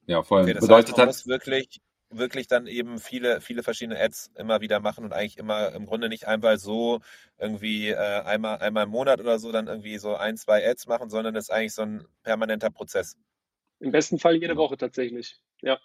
Ja, 0.07 0.23
voll. 0.23 0.43
Okay, 0.43 0.55
das 0.55 0.62
Bedeutet 0.62 0.91
heißt, 0.91 0.99
man 0.99 1.07
muss 1.09 1.27
wirklich 1.27 1.81
wirklich 2.12 2.46
dann 2.46 2.66
eben 2.66 2.98
viele, 2.98 3.40
viele 3.40 3.62
verschiedene 3.62 4.01
Ads 4.01 4.33
immer 4.37 4.61
wieder 4.61 4.81
machen 4.81 5.04
und 5.04 5.13
eigentlich 5.13 5.38
immer 5.38 5.73
im 5.73 5.87
Grunde 5.87 6.08
nicht 6.08 6.27
einmal 6.27 6.58
so 6.58 7.00
irgendwie 7.38 7.88
äh, 7.88 7.96
einmal, 7.96 8.58
einmal 8.58 8.85
im 8.85 8.90
Monat 8.90 9.21
oder 9.21 9.38
so 9.38 9.52
dann 9.52 9.67
irgendwie 9.67 9.98
so 9.98 10.15
ein, 10.17 10.37
zwei 10.37 10.69
Ads 10.69 10.87
machen, 10.87 11.10
sondern 11.10 11.35
das 11.35 11.44
ist 11.44 11.50
eigentlich 11.50 11.75
so 11.75 11.83
ein 11.83 12.06
permanenter 12.23 12.71
Prozess. 12.71 13.17
Im 13.81 13.90
besten 13.90 14.19
Fall 14.19 14.37
jede 14.37 14.56
Woche 14.56 14.77
tatsächlich, 14.77 15.40
ja. 15.60 15.81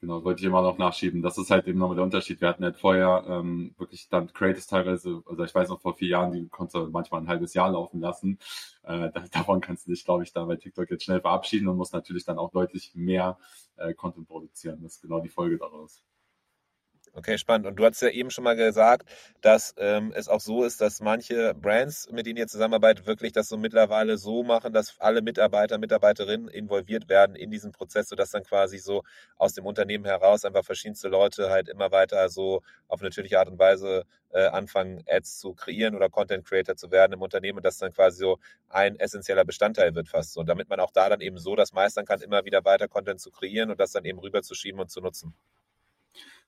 Genau, 0.00 0.22
wollte 0.24 0.40
ich 0.40 0.46
immer 0.46 0.60
noch 0.60 0.76
nachschieben. 0.76 1.22
Das 1.22 1.38
ist 1.38 1.50
halt 1.50 1.66
eben 1.66 1.78
nochmal 1.78 1.96
der 1.96 2.04
Unterschied. 2.04 2.40
Wir 2.42 2.48
hatten 2.48 2.64
halt 2.64 2.76
vorher 2.76 3.24
ähm, 3.28 3.74
wirklich 3.78 4.08
dann 4.10 4.30
Creators 4.32 4.66
teilweise, 4.66 5.22
also 5.26 5.42
ich 5.42 5.54
weiß 5.54 5.70
noch 5.70 5.80
vor 5.80 5.94
vier 5.94 6.08
Jahren, 6.08 6.32
die 6.32 6.48
konntest 6.48 6.74
du 6.76 6.90
manchmal 6.90 7.22
ein 7.22 7.28
halbes 7.28 7.54
Jahr 7.54 7.70
laufen 7.70 8.00
lassen. 8.00 8.38
Äh, 8.82 9.10
davon 9.32 9.60
kannst 9.62 9.86
du 9.86 9.90
dich, 9.92 10.04
glaube 10.04 10.22
ich, 10.24 10.32
da 10.32 10.44
bei 10.44 10.56
TikTok 10.56 10.90
jetzt 10.90 11.04
schnell 11.04 11.20
verabschieden 11.22 11.68
und 11.68 11.78
musst 11.78 11.94
natürlich 11.94 12.24
dann 12.24 12.38
auch 12.38 12.50
deutlich 12.50 12.92
mehr 12.94 13.38
äh, 13.76 13.94
Content 13.94 14.28
produzieren. 14.28 14.82
Das 14.82 14.96
ist 14.96 15.02
genau 15.02 15.20
die 15.20 15.30
Folge 15.30 15.56
daraus. 15.56 16.02
Okay, 17.18 17.38
spannend. 17.38 17.66
Und 17.66 17.76
du 17.76 17.84
hast 17.86 18.02
ja 18.02 18.10
eben 18.10 18.30
schon 18.30 18.44
mal 18.44 18.56
gesagt, 18.56 19.08
dass 19.40 19.74
ähm, 19.78 20.12
es 20.14 20.28
auch 20.28 20.40
so 20.40 20.64
ist, 20.64 20.82
dass 20.82 21.00
manche 21.00 21.54
Brands, 21.54 22.10
mit 22.12 22.26
denen 22.26 22.36
ihr 22.36 22.46
zusammenarbeitet, 22.46 23.06
wirklich 23.06 23.32
das 23.32 23.48
so 23.48 23.56
mittlerweile 23.56 24.18
so 24.18 24.42
machen, 24.42 24.74
dass 24.74 25.00
alle 25.00 25.22
Mitarbeiter, 25.22 25.78
Mitarbeiterinnen 25.78 26.48
involviert 26.48 27.08
werden 27.08 27.34
in 27.34 27.50
diesen 27.50 27.72
Prozess, 27.72 28.10
sodass 28.10 28.32
dann 28.32 28.42
quasi 28.42 28.76
so 28.76 29.02
aus 29.38 29.54
dem 29.54 29.64
Unternehmen 29.64 30.04
heraus 30.04 30.44
einfach 30.44 30.62
verschiedenste 30.62 31.08
Leute 31.08 31.48
halt 31.48 31.70
immer 31.70 31.90
weiter 31.90 32.28
so 32.28 32.60
auf 32.86 33.00
natürliche 33.00 33.38
Art 33.38 33.48
und 33.48 33.58
Weise 33.58 34.04
äh, 34.32 34.44
anfangen, 34.48 35.02
Ads 35.08 35.38
zu 35.38 35.54
kreieren 35.54 35.94
oder 35.94 36.10
Content 36.10 36.44
Creator 36.44 36.76
zu 36.76 36.90
werden 36.90 37.14
im 37.14 37.22
Unternehmen 37.22 37.56
und 37.56 37.64
das 37.64 37.78
dann 37.78 37.94
quasi 37.94 38.18
so 38.18 38.38
ein 38.68 38.94
essentieller 38.98 39.46
Bestandteil 39.46 39.94
wird 39.94 40.08
fast 40.10 40.34
so. 40.34 40.40
Und 40.40 40.48
damit 40.50 40.68
man 40.68 40.80
auch 40.80 40.90
da 40.90 41.08
dann 41.08 41.22
eben 41.22 41.38
so 41.38 41.56
das 41.56 41.72
meistern 41.72 42.04
kann, 42.04 42.20
immer 42.20 42.44
wieder 42.44 42.62
weiter 42.66 42.88
Content 42.88 43.20
zu 43.22 43.30
kreieren 43.30 43.70
und 43.70 43.80
das 43.80 43.92
dann 43.92 44.04
eben 44.04 44.18
rüberzuschieben 44.18 44.78
und 44.80 44.90
zu 44.90 45.00
nutzen. 45.00 45.34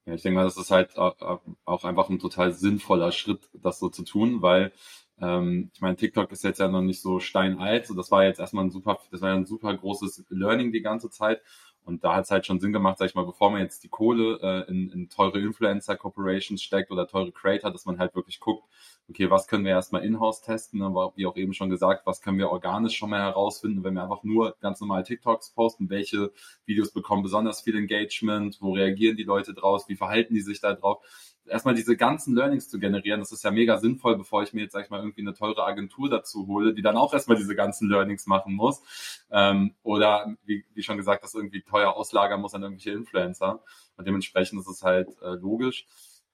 Ja, 0.09 0.15
ich 0.15 0.23
denke 0.23 0.37
mal, 0.39 0.45
das 0.45 0.57
ist 0.57 0.71
halt 0.71 0.97
auch 0.97 1.85
einfach 1.85 2.09
ein 2.09 2.19
total 2.19 2.53
sinnvoller 2.53 3.13
Schritt, 3.13 3.51
das 3.53 3.79
so 3.79 3.89
zu 3.91 4.05
tun, 4.05 4.41
weil 4.41 4.73
ähm, 5.21 5.71
ich 5.75 5.81
meine, 5.83 5.97
TikTok 5.97 6.33
ist 6.33 6.45
jetzt 6.45 6.61
ja 6.61 6.69
noch 6.69 6.81
nicht 6.81 7.03
so 7.03 7.21
steinalt. 7.21 7.87
So, 7.87 7.95
das 7.95 8.11
war 8.11 8.25
jetzt 8.25 8.41
erstmal 8.41 8.65
ein 8.65 8.71
super, 8.71 8.99
das 9.11 9.21
war 9.21 9.31
ja 9.31 9.35
ein 9.37 9.45
super 9.47 9.77
großes 9.77 10.25
Learning 10.31 10.73
die 10.73 10.81
ganze 10.81 11.11
Zeit. 11.11 11.43
Und 11.89 12.05
da 12.05 12.17
hat 12.17 12.27
es 12.27 12.31
halt 12.31 12.45
schon 12.45 12.61
Sinn 12.61 12.75
gemacht, 12.75 12.99
sag 12.99 13.07
ich 13.07 13.15
mal, 13.15 13.25
bevor 13.25 13.51
man 13.51 13.63
jetzt 13.63 13.83
die 13.83 13.89
Kohle 13.89 14.39
äh, 14.43 14.71
in, 14.71 14.91
in 14.91 15.09
teure 15.09 15.41
Influencer-Corporations 15.41 16.63
steckt 16.63 16.91
oder 16.91 17.09
teure 17.09 17.33
Creator, 17.33 17.71
dass 17.71 17.87
man 17.87 17.99
halt 17.99 18.15
wirklich 18.15 18.41
guckt, 18.41 18.63
okay, 19.09 19.31
was 19.31 19.49
können 19.49 19.65
wir 19.65 19.73
erstmal 19.73 20.05
in-house 20.05 20.43
testen, 20.43 20.83
aber 20.83 21.15
wie 21.17 21.25
auch 21.25 21.37
eben 21.37 21.55
schon 21.55 21.71
gesagt, 21.71 22.07
was 22.07 22.21
können 22.21 22.39
wir 22.39 22.51
organisch 22.51 22.95
schon 22.95 23.09
mal 23.09 23.21
herausfinden, 23.21 23.83
wenn 23.85 23.95
wir 23.95 24.03
einfach 24.03 24.23
nur 24.23 24.55
ganz 24.61 24.81
normal 24.81 25.03
TikToks 25.03 25.55
posten, 25.55 25.89
welche 25.89 26.31
Videos 26.67 26.93
bekommen 26.93 27.23
besonders 27.23 27.63
viel 27.63 27.77
Engagement, 27.77 28.59
wo 28.61 28.75
reagieren 28.75 29.17
die 29.17 29.25
Leute 29.25 29.55
draus, 29.55 29.89
wie 29.89 29.97
verhalten 29.97 30.35
die 30.35 30.43
sich 30.43 30.61
da 30.61 30.75
drauf. 30.75 31.03
Erstmal 31.49 31.75
diese 31.75 31.97
ganzen 31.97 32.35
Learnings 32.35 32.69
zu 32.69 32.79
generieren, 32.79 33.21
das 33.21 33.33
ist 33.33 33.45
ja 33.45 33.51
mega 33.51 33.79
sinnvoll, 33.79 34.17
bevor 34.17 34.43
ich 34.43 34.53
mir 34.53 34.63
jetzt, 34.63 34.73
sag 34.73 34.85
ich 34.85 34.91
mal, 34.91 35.01
irgendwie 35.01 35.23
eine 35.23 35.35
teure 35.35 35.65
Agentur 35.65 36.09
dazu 36.09 36.47
hole, 36.47 36.75
die 36.75 36.83
dann 36.83 36.97
auch 36.97 37.13
erstmal 37.13 37.37
diese 37.37 37.55
ganzen 37.57 37.89
Learnings 37.89 38.27
machen 38.27 38.55
muss. 38.55 38.83
Ähm, 39.31 39.75
oder 39.83 40.35
wie, 40.45 40.65
wie 40.75 40.83
schon 40.83 40.97
gesagt, 40.97 41.25
das 41.25 41.35
irgendwie 41.35 41.63
teuer 41.63 41.95
auslagern 41.95 42.41
muss 42.41 42.55
an 42.55 42.63
irgendwelche 42.63 42.93
Influencer. 42.93 43.63
Und 43.97 44.07
dementsprechend 44.07 44.61
ist 44.61 44.69
es 44.69 44.83
halt 44.83 45.09
äh, 45.23 45.35
logisch. 45.35 45.87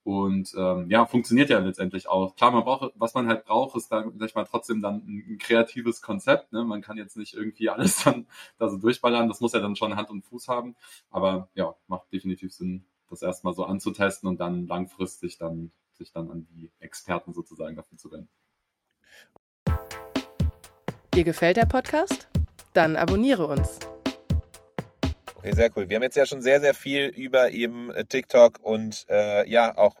Und 0.05 0.53
ähm, 0.55 0.87
ja, 0.91 1.07
funktioniert 1.07 1.49
ja 1.49 1.57
letztendlich 1.57 2.07
auch. 2.07 2.35
Klar, 2.35 2.51
man 2.51 2.63
braucht, 2.63 2.93
was 2.95 3.15
man 3.15 3.27
halt 3.27 3.43
braucht, 3.43 3.75
ist 3.75 3.91
dann, 3.91 4.13
sag 4.19 4.29
ich 4.29 4.35
mal, 4.35 4.43
trotzdem 4.43 4.79
dann 4.79 4.97
ein, 4.97 5.25
ein 5.27 5.37
kreatives 5.39 6.03
Konzept. 6.03 6.53
Ne? 6.53 6.63
Man 6.63 6.83
kann 6.83 6.97
jetzt 6.97 7.17
nicht 7.17 7.33
irgendwie 7.33 7.69
alles 7.71 8.03
dann 8.03 8.27
da 8.59 8.69
so 8.69 8.77
durchballern. 8.77 9.27
Das 9.27 9.41
muss 9.41 9.53
ja 9.53 9.61
dann 9.61 9.75
schon 9.75 9.95
Hand 9.95 10.11
und 10.11 10.23
Fuß 10.23 10.47
haben. 10.47 10.75
Aber 11.09 11.49
ja, 11.55 11.73
macht 11.87 12.13
definitiv 12.13 12.53
Sinn, 12.53 12.85
das 13.09 13.21
erstmal 13.21 13.53
so 13.53 13.65
anzutesten 13.65 14.27
und 14.27 14.39
dann 14.39 14.67
langfristig 14.67 15.37
dann 15.37 15.71
sich 15.93 16.11
dann 16.11 16.29
an 16.29 16.47
die 16.51 16.71
Experten 16.79 17.33
sozusagen 17.33 17.75
dafür 17.75 17.97
zu 17.97 18.11
wenden. 18.11 18.29
Dir 21.13 21.23
gefällt 21.23 21.57
der 21.57 21.65
Podcast? 21.65 22.27
Dann 22.73 22.97
abonniere 22.97 23.47
uns. 23.47 23.79
Okay, 25.35 25.53
sehr 25.53 25.69
cool. 25.75 25.87
Wir 25.87 25.95
haben 25.95 26.03
jetzt 26.03 26.17
ja 26.17 26.25
schon 26.25 26.41
sehr, 26.41 26.59
sehr 26.59 26.73
viel 26.73 27.05
über 27.05 27.51
eben 27.51 27.91
äh, 27.91 28.03
TikTok 28.03 28.59
und 28.61 29.05
äh, 29.09 29.47
ja 29.49 29.77
auch 29.77 29.95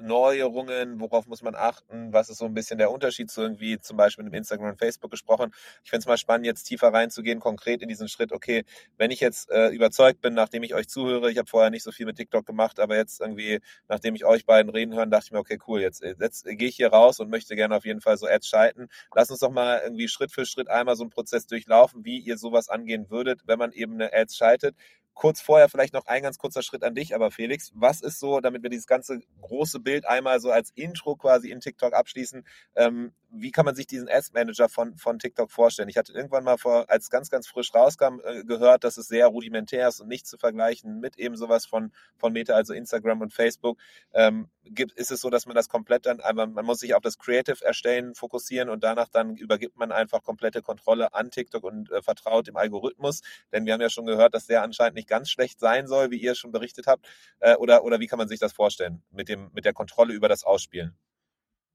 Neuerungen, 0.00 1.00
worauf 1.00 1.26
muss 1.26 1.42
man 1.42 1.54
achten, 1.54 2.12
was 2.12 2.28
ist 2.28 2.38
so 2.38 2.44
ein 2.44 2.54
bisschen 2.54 2.78
der 2.78 2.90
Unterschied 2.90 3.30
zu 3.30 3.42
irgendwie 3.42 3.78
zum 3.78 3.96
Beispiel 3.96 4.24
mit 4.24 4.34
Instagram 4.34 4.70
und 4.70 4.78
Facebook 4.78 5.10
gesprochen. 5.10 5.52
Ich 5.82 5.90
finde 5.90 6.00
es 6.00 6.06
mal 6.06 6.18
spannend, 6.18 6.46
jetzt 6.46 6.64
tiefer 6.64 6.92
reinzugehen, 6.92 7.40
konkret 7.40 7.82
in 7.82 7.88
diesen 7.88 8.08
Schritt, 8.08 8.32
okay, 8.32 8.64
wenn 8.96 9.10
ich 9.10 9.20
jetzt 9.20 9.50
äh, 9.50 9.68
überzeugt 9.68 10.20
bin, 10.20 10.34
nachdem 10.34 10.62
ich 10.62 10.74
euch 10.74 10.88
zuhöre, 10.88 11.30
ich 11.30 11.38
habe 11.38 11.48
vorher 11.48 11.70
nicht 11.70 11.82
so 11.82 11.92
viel 11.92 12.06
mit 12.06 12.16
TikTok 12.16 12.46
gemacht, 12.46 12.80
aber 12.80 12.96
jetzt 12.96 13.20
irgendwie, 13.20 13.60
nachdem 13.88 14.14
ich 14.14 14.24
euch 14.24 14.44
beiden 14.44 14.70
reden 14.70 14.94
hören, 14.94 15.10
dachte 15.10 15.26
ich 15.26 15.32
mir, 15.32 15.38
okay, 15.38 15.58
cool, 15.66 15.80
jetzt, 15.80 16.02
jetzt 16.02 16.44
gehe 16.44 16.68
ich 16.68 16.76
hier 16.76 16.88
raus 16.88 17.18
und 17.20 17.30
möchte 17.30 17.56
gerne 17.56 17.74
auf 17.76 17.84
jeden 17.84 18.00
Fall 18.00 18.16
so 18.18 18.26
Ads 18.26 18.48
schalten. 18.48 18.88
Lass 19.14 19.30
uns 19.30 19.40
doch 19.40 19.50
mal 19.50 19.80
irgendwie 19.82 20.08
Schritt 20.08 20.32
für 20.32 20.44
Schritt 20.44 20.68
einmal 20.68 20.96
so 20.96 21.04
einen 21.04 21.10
Prozess 21.10 21.46
durchlaufen, 21.46 22.04
wie 22.04 22.18
ihr 22.18 22.38
sowas 22.38 22.68
angehen 22.68 23.10
würdet, 23.10 23.40
wenn 23.46 23.58
man 23.58 23.72
eben 23.72 23.94
eine 23.94 24.12
Ads 24.12 24.36
schaltet 24.36 24.76
kurz 25.18 25.40
vorher 25.40 25.68
vielleicht 25.68 25.94
noch 25.94 26.06
ein 26.06 26.22
ganz 26.22 26.38
kurzer 26.38 26.62
Schritt 26.62 26.84
an 26.84 26.94
dich, 26.94 27.12
aber 27.12 27.32
Felix, 27.32 27.72
was 27.74 28.00
ist 28.02 28.20
so, 28.20 28.40
damit 28.40 28.62
wir 28.62 28.70
dieses 28.70 28.86
ganze 28.86 29.18
große 29.40 29.80
Bild 29.80 30.06
einmal 30.06 30.38
so 30.38 30.52
als 30.52 30.70
Intro 30.76 31.16
quasi 31.16 31.50
in 31.50 31.58
TikTok 31.58 31.92
abschließen, 31.92 32.46
ähm, 32.76 33.12
wie 33.30 33.50
kann 33.50 33.64
man 33.64 33.74
sich 33.74 33.86
diesen 33.86 34.08
Ads 34.08 34.32
Manager 34.32 34.68
von, 34.68 34.96
von 34.96 35.18
TikTok 35.18 35.50
vorstellen? 35.50 35.88
Ich 35.88 35.96
hatte 35.96 36.12
irgendwann 36.12 36.44
mal 36.44 36.56
vor, 36.56 36.88
als 36.88 37.10
ganz, 37.10 37.30
ganz 37.30 37.46
frisch 37.46 37.74
rauskam, 37.74 38.20
äh, 38.24 38.44
gehört, 38.44 38.84
dass 38.84 38.96
es 38.96 39.08
sehr 39.08 39.26
rudimentär 39.26 39.88
ist 39.88 40.00
und 40.00 40.08
nicht 40.08 40.26
zu 40.26 40.38
vergleichen 40.38 41.00
mit 41.00 41.18
eben 41.18 41.36
sowas 41.36 41.66
von, 41.66 41.92
von 42.16 42.32
Meta, 42.32 42.54
also 42.54 42.72
Instagram 42.72 43.20
und 43.20 43.32
Facebook. 43.32 43.78
Ähm, 44.14 44.48
gibt, 44.64 44.92
ist 44.92 45.10
es 45.10 45.20
so, 45.20 45.30
dass 45.30 45.46
man 45.46 45.54
das 45.54 45.68
komplett 45.68 46.06
dann, 46.06 46.20
aber 46.20 46.46
man 46.46 46.64
muss 46.64 46.78
sich 46.78 46.94
auf 46.94 47.02
das 47.02 47.18
Creative 47.18 47.64
erstellen 47.64 48.14
fokussieren 48.14 48.68
und 48.68 48.82
danach 48.82 49.08
dann 49.08 49.36
übergibt 49.36 49.76
man 49.76 49.92
einfach 49.92 50.22
komplette 50.22 50.62
Kontrolle 50.62 51.12
an 51.14 51.30
TikTok 51.30 51.64
und 51.64 51.90
äh, 51.90 52.02
vertraut 52.02 52.46
dem 52.46 52.56
Algorithmus. 52.56 53.20
Denn 53.52 53.66
wir 53.66 53.74
haben 53.74 53.80
ja 53.80 53.90
schon 53.90 54.06
gehört, 54.06 54.34
dass 54.34 54.46
der 54.46 54.62
anscheinend 54.62 54.94
nicht 54.94 55.08
ganz 55.08 55.30
schlecht 55.30 55.60
sein 55.60 55.86
soll, 55.86 56.10
wie 56.10 56.18
ihr 56.18 56.34
schon 56.34 56.52
berichtet 56.52 56.86
habt. 56.86 57.06
Äh, 57.40 57.56
oder, 57.56 57.84
oder 57.84 58.00
wie 58.00 58.06
kann 58.06 58.18
man 58.18 58.28
sich 58.28 58.40
das 58.40 58.52
vorstellen 58.52 59.02
mit, 59.10 59.28
dem, 59.28 59.50
mit 59.52 59.64
der 59.64 59.72
Kontrolle 59.72 60.14
über 60.14 60.28
das 60.28 60.44
Ausspielen? 60.44 60.96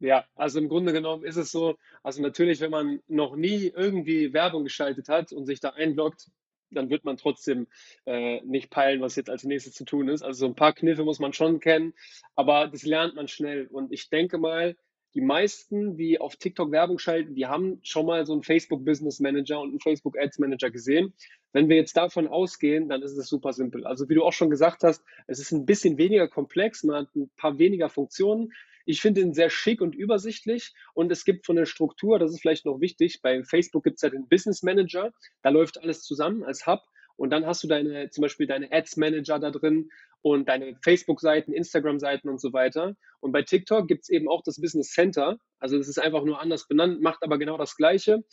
Ja, 0.03 0.25
also 0.35 0.59
im 0.59 0.67
Grunde 0.67 0.91
genommen 0.91 1.23
ist 1.23 1.37
es 1.37 1.49
so, 1.49 1.77
also 2.03 2.21
natürlich, 2.21 2.59
wenn 2.59 2.71
man 2.71 2.99
noch 3.07 3.37
nie 3.37 3.71
irgendwie 3.73 4.33
Werbung 4.33 4.65
geschaltet 4.65 5.07
hat 5.07 5.31
und 5.31 5.45
sich 5.45 5.61
da 5.61 5.69
einloggt, 5.69 6.29
dann 6.71 6.89
wird 6.89 7.05
man 7.05 7.15
trotzdem 7.15 7.67
äh, 8.05 8.41
nicht 8.41 8.69
peilen, 8.69 8.99
was 8.99 9.15
jetzt 9.15 9.29
als 9.29 9.45
nächstes 9.45 9.75
zu 9.75 9.85
tun 9.85 10.09
ist. 10.09 10.21
Also 10.21 10.39
so 10.39 10.45
ein 10.47 10.55
paar 10.55 10.73
Kniffe 10.73 11.05
muss 11.05 11.19
man 11.19 11.31
schon 11.31 11.61
kennen, 11.61 11.93
aber 12.35 12.67
das 12.67 12.83
lernt 12.83 13.15
man 13.15 13.29
schnell. 13.29 13.67
Und 13.67 13.93
ich 13.93 14.09
denke 14.09 14.37
mal, 14.37 14.75
die 15.13 15.21
meisten, 15.21 15.95
die 15.95 16.19
auf 16.19 16.35
TikTok 16.35 16.71
Werbung 16.71 16.99
schalten, 16.99 17.33
die 17.33 17.45
haben 17.45 17.79
schon 17.83 18.05
mal 18.05 18.25
so 18.25 18.33
einen 18.33 18.43
Facebook 18.43 18.83
Business 18.83 19.21
Manager 19.21 19.61
und 19.61 19.69
einen 19.69 19.79
Facebook 19.79 20.17
Ads 20.19 20.37
Manager 20.39 20.69
gesehen. 20.69 21.13
Wenn 21.53 21.69
wir 21.69 21.77
jetzt 21.77 21.95
davon 21.95 22.27
ausgehen, 22.27 22.89
dann 22.89 23.03
ist 23.03 23.15
es 23.15 23.29
super 23.29 23.53
simpel. 23.53 23.87
Also 23.87 24.09
wie 24.09 24.15
du 24.15 24.23
auch 24.25 24.33
schon 24.33 24.49
gesagt 24.49 24.83
hast, 24.83 25.01
es 25.27 25.39
ist 25.39 25.53
ein 25.53 25.65
bisschen 25.65 25.97
weniger 25.97 26.27
komplex, 26.27 26.83
man 26.83 27.03
hat 27.03 27.15
ein 27.15 27.29
paar 27.37 27.57
weniger 27.57 27.87
Funktionen. 27.87 28.51
Ich 28.85 29.01
finde 29.01 29.21
ihn 29.21 29.33
sehr 29.33 29.49
schick 29.49 29.81
und 29.81 29.95
übersichtlich 29.95 30.73
und 30.93 31.11
es 31.11 31.25
gibt 31.25 31.45
von 31.45 31.55
der 31.55 31.65
Struktur, 31.65 32.19
das 32.19 32.31
ist 32.31 32.41
vielleicht 32.41 32.65
noch 32.65 32.81
wichtig, 32.81 33.21
bei 33.21 33.43
Facebook 33.43 33.83
gibt 33.83 33.97
es 33.97 34.01
ja 34.01 34.09
den 34.09 34.27
Business 34.27 34.63
Manager, 34.63 35.11
da 35.41 35.49
läuft 35.49 35.81
alles 35.81 36.03
zusammen 36.03 36.43
als 36.43 36.67
Hub 36.67 36.81
und 37.15 37.29
dann 37.29 37.45
hast 37.45 37.63
du 37.63 37.67
deine, 37.67 38.09
zum 38.09 38.23
Beispiel 38.23 38.47
deine 38.47 38.71
Ads 38.71 38.97
Manager 38.97 39.39
da 39.39 39.51
drin 39.51 39.89
und 40.21 40.47
deine 40.47 40.75
Facebook-Seiten, 40.81 41.53
Instagram-Seiten 41.53 42.29
und 42.29 42.39
so 42.39 42.53
weiter. 42.53 42.95
Und 43.19 43.33
bei 43.33 43.43
TikTok 43.43 43.87
gibt 43.87 44.03
es 44.03 44.09
eben 44.09 44.29
auch 44.29 44.41
das 44.43 44.59
Business 44.59 44.91
Center. 44.91 45.37
Also 45.59 45.77
das 45.77 45.87
ist 45.87 45.99
einfach 45.99 46.23
nur 46.23 46.41
anders 46.41 46.67
benannt, 46.67 47.01
macht 47.01 47.23
aber 47.23 47.37
genau 47.37 47.57
das 47.57 47.75
Gleiche. 47.75 48.23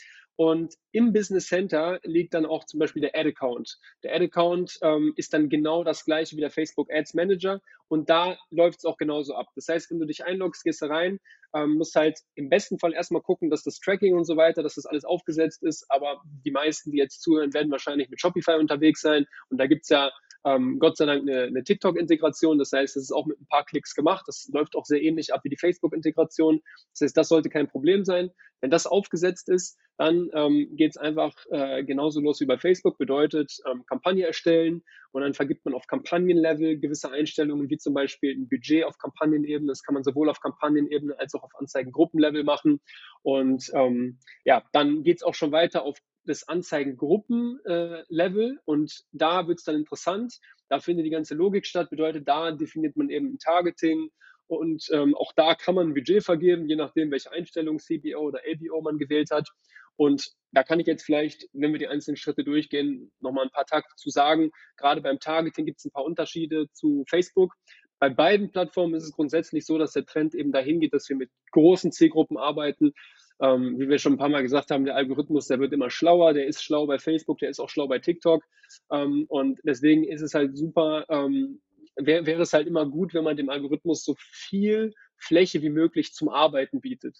Und 0.41 0.72
im 0.93 1.12
Business 1.12 1.49
Center 1.49 2.01
liegt 2.03 2.32
dann 2.32 2.47
auch 2.47 2.64
zum 2.64 2.80
Beispiel 2.80 3.03
der 3.03 3.14
Ad-Account. 3.14 3.78
Der 4.03 4.14
Ad-Account 4.14 4.78
ähm, 4.80 5.12
ist 5.16 5.34
dann 5.34 5.51
genau 5.51 5.84
das 5.84 6.07
gleiche 6.07 6.34
wie 6.34 6.41
der 6.41 6.49
Facebook 6.49 6.91
Ads 6.91 7.12
Manager 7.12 7.61
und 7.88 8.09
da 8.09 8.38
läuft 8.49 8.78
es 8.78 8.86
auch 8.86 8.97
genauso 8.97 9.34
ab. 9.34 9.49
Das 9.55 9.68
heißt, 9.68 9.91
wenn 9.91 9.99
du 9.99 10.07
dich 10.07 10.24
einloggst, 10.24 10.64
gehst 10.64 10.80
du 10.80 10.86
rein, 10.86 11.20
ähm, 11.55 11.74
musst 11.74 11.95
halt 11.95 12.20
im 12.36 12.49
besten 12.49 12.78
Fall 12.78 12.95
erstmal 12.95 13.20
gucken, 13.20 13.51
dass 13.51 13.64
das 13.64 13.80
Tracking 13.80 14.14
und 14.14 14.24
so 14.24 14.38
weiter, 14.38 14.62
dass 14.62 14.76
das 14.76 14.86
alles 14.86 15.05
aufgesetzt 15.05 15.62
ist. 15.62 15.84
Aber 15.91 16.22
die 16.43 16.53
meisten, 16.53 16.91
die 16.91 16.97
jetzt 16.97 17.20
zuhören, 17.20 17.53
werden 17.53 17.70
wahrscheinlich 17.70 18.09
mit 18.09 18.18
Shopify 18.18 18.53
unterwegs 18.53 19.03
sein 19.03 19.26
und 19.51 19.59
da 19.59 19.66
gibt 19.66 19.82
es 19.82 19.91
ja 19.91 20.11
ähm, 20.45 20.78
Gott 20.78 20.97
sei 20.97 21.07
Dank 21.07 21.22
eine, 21.22 21.43
eine 21.45 21.64
TikTok-Integration. 21.64 22.59
Das 22.59 22.72
heißt, 22.72 22.97
es 22.97 23.05
ist 23.05 23.12
auch 23.12 23.26
mit 23.26 23.41
ein 23.41 23.47
paar 23.47 23.64
Klicks 23.64 23.95
gemacht. 23.95 24.24
Das 24.26 24.49
läuft 24.53 24.76
auch 24.76 24.84
sehr 24.84 25.03
ähnlich 25.03 25.34
ab 25.34 25.41
wie 25.45 25.51
die 25.51 25.57
Facebook-Integration. 25.57 26.61
Das 26.93 27.03
heißt, 27.03 27.16
das 27.16 27.28
sollte 27.28 27.51
kein 27.51 27.68
Problem 27.68 28.05
sein. 28.05 28.30
Wenn 28.61 28.70
das 28.70 28.86
aufgesetzt 28.86 29.49
ist, 29.49 29.78
dann 29.97 30.30
ähm, 30.34 30.68
geht 30.76 30.93
es 30.93 30.97
einfach 30.97 31.34
äh, 31.51 31.84
genauso 31.84 32.20
los 32.20 32.41
wie 32.41 32.47
bei 32.47 32.59
Facebook. 32.59 32.99
Bedeutet, 32.99 33.59
ähm, 33.70 33.84
Kampagne 33.86 34.26
erstellen 34.26 34.82
und 35.12 35.22
dann 35.22 35.34
vergibt 35.34 35.64
man 35.64 35.74
auf 35.74 35.86
Kampagnenlevel 35.86 36.78
gewisse 36.78 37.11
Einstellungen, 37.11 37.68
wie 37.68 37.78
zum 37.78 37.95
Beispiel 37.95 38.34
ein 38.34 38.49
Budget 38.49 38.84
auf 38.84 38.99
Kampagnenebene. 38.99 39.70
Das 39.70 39.82
kann 39.82 39.95
man 39.95 40.05
sowohl 40.05 40.30
auf 40.30 40.41
Kampagnenebene 40.41 41.18
als 41.18 41.34
auch 41.34 41.43
auf 41.43 41.53
Anzeigengruppenlevel 41.59 42.45
machen. 42.45 42.80
Und 43.22 43.70
ähm, 43.74 44.18
ja, 44.45 44.62
dann 44.72 45.03
geht 45.03 45.18
es 45.18 45.22
auch 45.22 45.34
schon 45.34 45.53
weiter 45.53 45.82
auf 45.82 45.99
das 46.25 46.49
Anzeigengruppenlevel 46.49 48.55
äh, 48.55 48.59
und 48.64 49.05
da 49.12 49.47
wird 49.49 49.59
es 49.59 49.64
dann 49.64 49.77
interessant. 49.77 50.39
Da 50.68 50.81
findet 50.81 51.07
die 51.07 51.11
ganze 51.11 51.35
Logik 51.35 51.66
statt. 51.66 51.91
Bedeutet, 51.91 52.27
da 52.29 52.53
definiert 52.53 52.97
man 52.97 53.11
eben 53.11 53.35
ein 53.35 53.39
Targeting 53.39 54.11
und 54.47 54.89
ähm, 54.93 55.14
auch 55.14 55.33
da 55.35 55.55
kann 55.55 55.77
man 55.77 55.89
ein 55.89 55.95
Budget 55.95 56.25
vergeben, 56.25 56.68
je 56.68 56.77
nachdem, 56.77 57.11
welche 57.11 57.31
Einstellung 57.31 57.79
CBO 57.79 58.21
oder 58.21 58.41
ABO 58.41 58.81
man 58.83 58.99
gewählt 58.99 59.31
hat. 59.31 59.49
Und 59.97 60.33
da 60.51 60.64
kann 60.64 60.81
ich 60.81 60.87
jetzt 60.87 61.05
vielleicht, 61.05 61.47
wenn 61.53 61.73
wir 61.73 61.79
die 61.79 61.87
einzelnen 61.87 62.16
Schritte 62.16 62.43
durchgehen, 62.43 63.12
nochmal 63.21 63.45
ein 63.45 63.51
paar 63.51 63.66
Takte 63.66 63.95
zu 63.97 64.11
sagen. 64.11 64.51
Gerade 64.77 65.03
beim 65.03 65.21
Targeting 65.21 65.66
gibt 65.66 65.79
es 65.79 65.85
ein 65.85 65.93
paar 65.93 66.05
Unterschiede 66.05 66.66
zu 66.73 67.05
Facebook. 67.09 67.55
Bei 68.01 68.09
beiden 68.09 68.51
Plattformen 68.51 68.95
ist 68.95 69.05
es 69.05 69.12
grundsätzlich 69.12 69.66
so, 69.66 69.79
dass 69.79 69.93
der 69.93 70.07
Trend 70.07 70.35
eben 70.35 70.53
dahin 70.53 70.81
geht, 70.81 70.95
dass 70.95 71.09
wir 71.09 71.16
mit 71.16 71.31
großen 71.53 71.93
Zielgruppen 71.93 72.39
arbeiten. 72.39 72.93
Ähm, 73.41 73.78
wie 73.78 73.88
wir 73.88 73.99
schon 73.99 74.14
ein 74.14 74.18
paar 74.18 74.28
Mal 74.28 74.43
gesagt 74.43 74.70
haben, 74.70 74.84
der 74.84 74.97
Algorithmus, 74.97 75.47
der 75.47 75.61
wird 75.61 75.72
immer 75.72 75.91
schlauer, 75.91 76.34
der 76.34 76.47
ist 76.47 76.62
schlau 76.62 76.86
bei 76.86 76.99
Facebook, 76.99 77.38
der 77.38 77.51
ist 77.51 77.59
auch 77.59 77.70
schlau 77.70 77.88
bei 77.88 77.99
TikTok. 77.99 78.45
Ähm, 78.93 79.24
und 79.28 79.61
deswegen 79.64 80.05
ist 80.05 80.20
es 80.20 80.34
halt 80.34 80.57
super, 80.57 81.07
ähm, 81.09 81.61
wäre 81.97 82.26
wär 82.26 82.38
es 82.41 82.53
halt 82.53 82.66
immer 82.66 82.86
gut, 82.86 83.14
wenn 83.14 83.24
man 83.24 83.36
dem 83.36 83.51
Algorithmus 83.51 84.05
so 84.05 84.14
viel 84.18 84.93
Fläche 85.16 85.62
wie 85.62 85.70
möglich 85.70 86.12
zum 86.12 86.28
Arbeiten 86.28 86.80
bietet. 86.80 87.16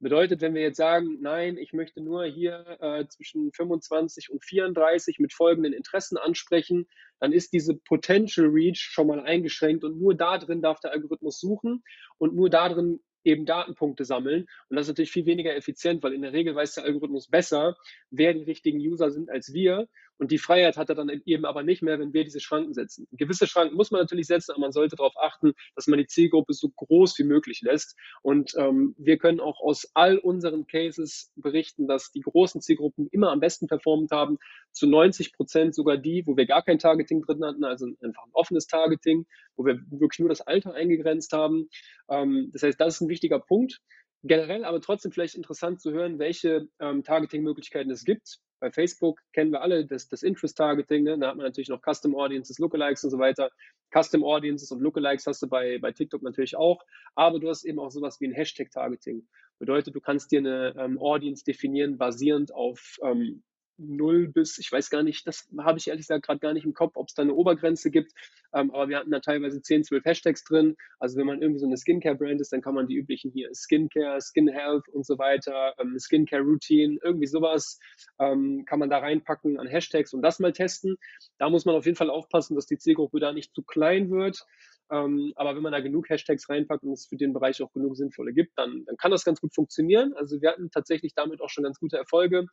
Bedeutet, 0.00 0.40
wenn 0.42 0.54
wir 0.54 0.62
jetzt 0.62 0.76
sagen, 0.76 1.18
nein, 1.20 1.56
ich 1.56 1.72
möchte 1.72 2.02
nur 2.02 2.26
hier 2.26 2.76
äh, 2.80 3.06
zwischen 3.06 3.52
25 3.52 4.30
und 4.30 4.44
34 4.44 5.18
mit 5.18 5.32
folgenden 5.32 5.72
Interessen 5.72 6.18
ansprechen, 6.18 6.86
dann 7.20 7.32
ist 7.32 7.52
diese 7.52 7.74
Potential 7.74 8.48
Reach 8.48 8.80
schon 8.80 9.06
mal 9.06 9.20
eingeschränkt 9.20 9.82
und 9.82 9.98
nur 9.98 10.14
da 10.14 10.36
drin 10.36 10.60
darf 10.60 10.80
der 10.80 10.92
Algorithmus 10.92 11.40
suchen 11.40 11.82
und 12.18 12.34
nur 12.34 12.50
da 12.50 12.68
drin 12.68 13.00
eben 13.24 13.46
Datenpunkte 13.46 14.04
sammeln. 14.04 14.46
Und 14.68 14.76
das 14.76 14.82
ist 14.82 14.88
natürlich 14.88 15.12
viel 15.12 15.26
weniger 15.26 15.54
effizient, 15.56 16.02
weil 16.02 16.12
in 16.12 16.22
der 16.22 16.32
Regel 16.32 16.54
weiß 16.54 16.74
der 16.74 16.84
Algorithmus 16.84 17.28
besser, 17.28 17.76
wer 18.10 18.34
die 18.34 18.44
richtigen 18.44 18.78
User 18.78 19.10
sind 19.10 19.30
als 19.30 19.52
wir. 19.52 19.88
Und 20.18 20.30
die 20.30 20.38
Freiheit 20.38 20.76
hat 20.76 20.88
er 20.88 20.94
dann 20.94 21.10
eben 21.24 21.44
aber 21.44 21.62
nicht 21.62 21.82
mehr, 21.82 21.98
wenn 21.98 22.12
wir 22.12 22.24
diese 22.24 22.40
Schranken 22.40 22.72
setzen. 22.72 23.08
Gewisse 23.12 23.46
Schranken 23.46 23.76
muss 23.76 23.90
man 23.90 24.00
natürlich 24.00 24.26
setzen, 24.26 24.52
aber 24.52 24.60
man 24.60 24.72
sollte 24.72 24.96
darauf 24.96 25.14
achten, 25.20 25.52
dass 25.74 25.86
man 25.86 25.98
die 25.98 26.06
Zielgruppe 26.06 26.52
so 26.52 26.68
groß 26.68 27.18
wie 27.18 27.24
möglich 27.24 27.62
lässt. 27.62 27.96
Und 28.22 28.52
ähm, 28.56 28.94
wir 28.98 29.18
können 29.18 29.40
auch 29.40 29.60
aus 29.60 29.90
all 29.94 30.18
unseren 30.18 30.66
Cases 30.66 31.32
berichten, 31.36 31.88
dass 31.88 32.12
die 32.12 32.20
großen 32.20 32.60
Zielgruppen 32.60 33.08
immer 33.10 33.32
am 33.32 33.40
besten 33.40 33.66
performt 33.66 34.10
haben. 34.12 34.38
Zu 34.72 34.86
90 34.86 35.32
Prozent 35.32 35.74
sogar 35.74 35.96
die, 35.96 36.24
wo 36.26 36.36
wir 36.36 36.46
gar 36.46 36.62
kein 36.62 36.78
Targeting 36.78 37.22
drin 37.22 37.44
hatten, 37.44 37.64
also 37.64 37.86
einfach 37.86 38.24
ein 38.24 38.32
offenes 38.32 38.66
Targeting, 38.66 39.26
wo 39.56 39.64
wir 39.64 39.80
wirklich 39.90 40.20
nur 40.20 40.28
das 40.28 40.40
Alter 40.40 40.74
eingegrenzt 40.74 41.32
haben. 41.32 41.68
Ähm, 42.08 42.50
das 42.52 42.62
heißt, 42.62 42.80
das 42.80 42.96
ist 42.96 43.00
ein 43.00 43.08
wichtiger 43.08 43.40
Punkt. 43.40 43.80
Generell 44.22 44.64
aber 44.64 44.80
trotzdem 44.80 45.12
vielleicht 45.12 45.34
interessant 45.34 45.82
zu 45.82 45.92
hören, 45.92 46.18
welche 46.18 46.68
ähm, 46.80 47.02
Targeting-Möglichkeiten 47.02 47.90
es 47.90 48.04
gibt. 48.04 48.38
Bei 48.64 48.70
Facebook 48.70 49.20
kennen 49.34 49.52
wir 49.52 49.60
alle 49.60 49.84
das, 49.84 50.08
das 50.08 50.22
Interest-Targeting. 50.22 51.04
Ne? 51.04 51.18
Da 51.18 51.28
hat 51.28 51.36
man 51.36 51.44
natürlich 51.44 51.68
noch 51.68 51.82
Custom 51.82 52.16
Audiences, 52.16 52.58
Lookalikes 52.58 53.04
und 53.04 53.10
so 53.10 53.18
weiter. 53.18 53.50
Custom 53.94 54.24
Audiences 54.24 54.70
und 54.70 54.80
Lookalikes 54.80 55.26
hast 55.26 55.42
du 55.42 55.48
bei, 55.48 55.76
bei 55.78 55.92
TikTok 55.92 56.22
natürlich 56.22 56.56
auch. 56.56 56.80
Aber 57.14 57.38
du 57.40 57.50
hast 57.50 57.66
eben 57.66 57.78
auch 57.78 57.90
sowas 57.90 58.22
wie 58.22 58.28
ein 58.28 58.32
Hashtag-Targeting. 58.32 59.28
Bedeutet, 59.58 59.94
du 59.94 60.00
kannst 60.00 60.32
dir 60.32 60.38
eine 60.38 60.74
ähm, 60.78 60.98
Audience 60.98 61.44
definieren, 61.44 61.98
basierend 61.98 62.54
auf 62.54 62.96
ähm, 63.02 63.42
0 63.78 64.28
bis, 64.28 64.58
ich 64.58 64.70
weiß 64.70 64.90
gar 64.90 65.02
nicht, 65.02 65.26
das 65.26 65.48
habe 65.58 65.78
ich 65.78 65.88
ehrlich 65.88 66.06
gesagt 66.06 66.26
gerade 66.26 66.40
gar 66.40 66.52
nicht 66.52 66.64
im 66.64 66.74
Kopf, 66.74 66.96
ob 66.96 67.08
es 67.08 67.14
da 67.14 67.22
eine 67.22 67.34
Obergrenze 67.34 67.90
gibt, 67.90 68.12
ähm, 68.52 68.70
aber 68.70 68.88
wir 68.88 68.98
hatten 68.98 69.10
da 69.10 69.20
teilweise 69.20 69.60
10, 69.60 69.84
12 69.84 70.04
Hashtags 70.04 70.44
drin. 70.44 70.76
Also 70.98 71.18
wenn 71.18 71.26
man 71.26 71.42
irgendwie 71.42 71.58
so 71.60 71.66
eine 71.66 71.76
Skincare-Brand 71.76 72.40
ist, 72.40 72.52
dann 72.52 72.62
kann 72.62 72.74
man 72.74 72.86
die 72.86 72.96
üblichen 72.96 73.32
hier 73.32 73.50
Skincare, 73.52 74.20
Skin 74.20 74.48
Health 74.48 74.88
und 74.88 75.04
so 75.04 75.18
weiter, 75.18 75.74
ähm, 75.78 75.98
Skincare 75.98 76.42
Routine, 76.42 76.98
irgendwie 77.02 77.26
sowas 77.26 77.78
ähm, 78.18 78.64
kann 78.64 78.78
man 78.78 78.90
da 78.90 78.98
reinpacken 78.98 79.58
an 79.58 79.66
Hashtags 79.66 80.14
und 80.14 80.22
das 80.22 80.38
mal 80.38 80.52
testen. 80.52 80.96
Da 81.38 81.50
muss 81.50 81.64
man 81.64 81.74
auf 81.74 81.86
jeden 81.86 81.96
Fall 81.96 82.10
aufpassen, 82.10 82.54
dass 82.54 82.66
die 82.66 82.78
Zielgruppe 82.78 83.20
da 83.20 83.32
nicht 83.32 83.54
zu 83.54 83.62
klein 83.62 84.10
wird. 84.10 84.44
Ähm, 84.90 85.32
aber 85.36 85.56
wenn 85.56 85.62
man 85.62 85.72
da 85.72 85.80
genug 85.80 86.08
Hashtags 86.08 86.48
reinpackt 86.48 86.82
und 86.82 86.92
es 86.92 87.06
für 87.06 87.16
den 87.16 87.32
Bereich 87.32 87.62
auch 87.62 87.72
genug 87.72 87.96
sinnvolle 87.96 88.32
gibt, 88.32 88.52
dann, 88.56 88.84
dann 88.86 88.96
kann 88.96 89.10
das 89.10 89.24
ganz 89.24 89.40
gut 89.40 89.54
funktionieren. 89.54 90.12
Also 90.14 90.40
wir 90.40 90.50
hatten 90.50 90.70
tatsächlich 90.70 91.14
damit 91.14 91.40
auch 91.40 91.48
schon 91.48 91.64
ganz 91.64 91.78
gute 91.78 91.96
Erfolge. 91.96 92.46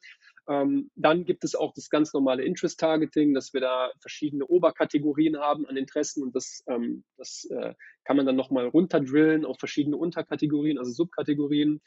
Ähm, 0.47 0.89
dann 0.95 1.25
gibt 1.25 1.43
es 1.43 1.55
auch 1.55 1.73
das 1.73 1.89
ganz 1.89 2.13
normale 2.13 2.43
Interest-Targeting, 2.43 3.33
dass 3.33 3.53
wir 3.53 3.61
da 3.61 3.91
verschiedene 3.99 4.45
Oberkategorien 4.47 5.37
haben 5.37 5.65
an 5.67 5.77
Interessen 5.77 6.23
und 6.23 6.35
das, 6.35 6.63
ähm, 6.67 7.03
das 7.17 7.47
äh, 7.51 7.73
kann 8.05 8.17
man 8.17 8.25
dann 8.25 8.35
nochmal 8.35 8.67
runterdrillen 8.67 9.45
auf 9.45 9.57
verschiedene 9.59 9.97
Unterkategorien, 9.97 10.77
also 10.77 10.91
Subkategorien. 10.91 11.81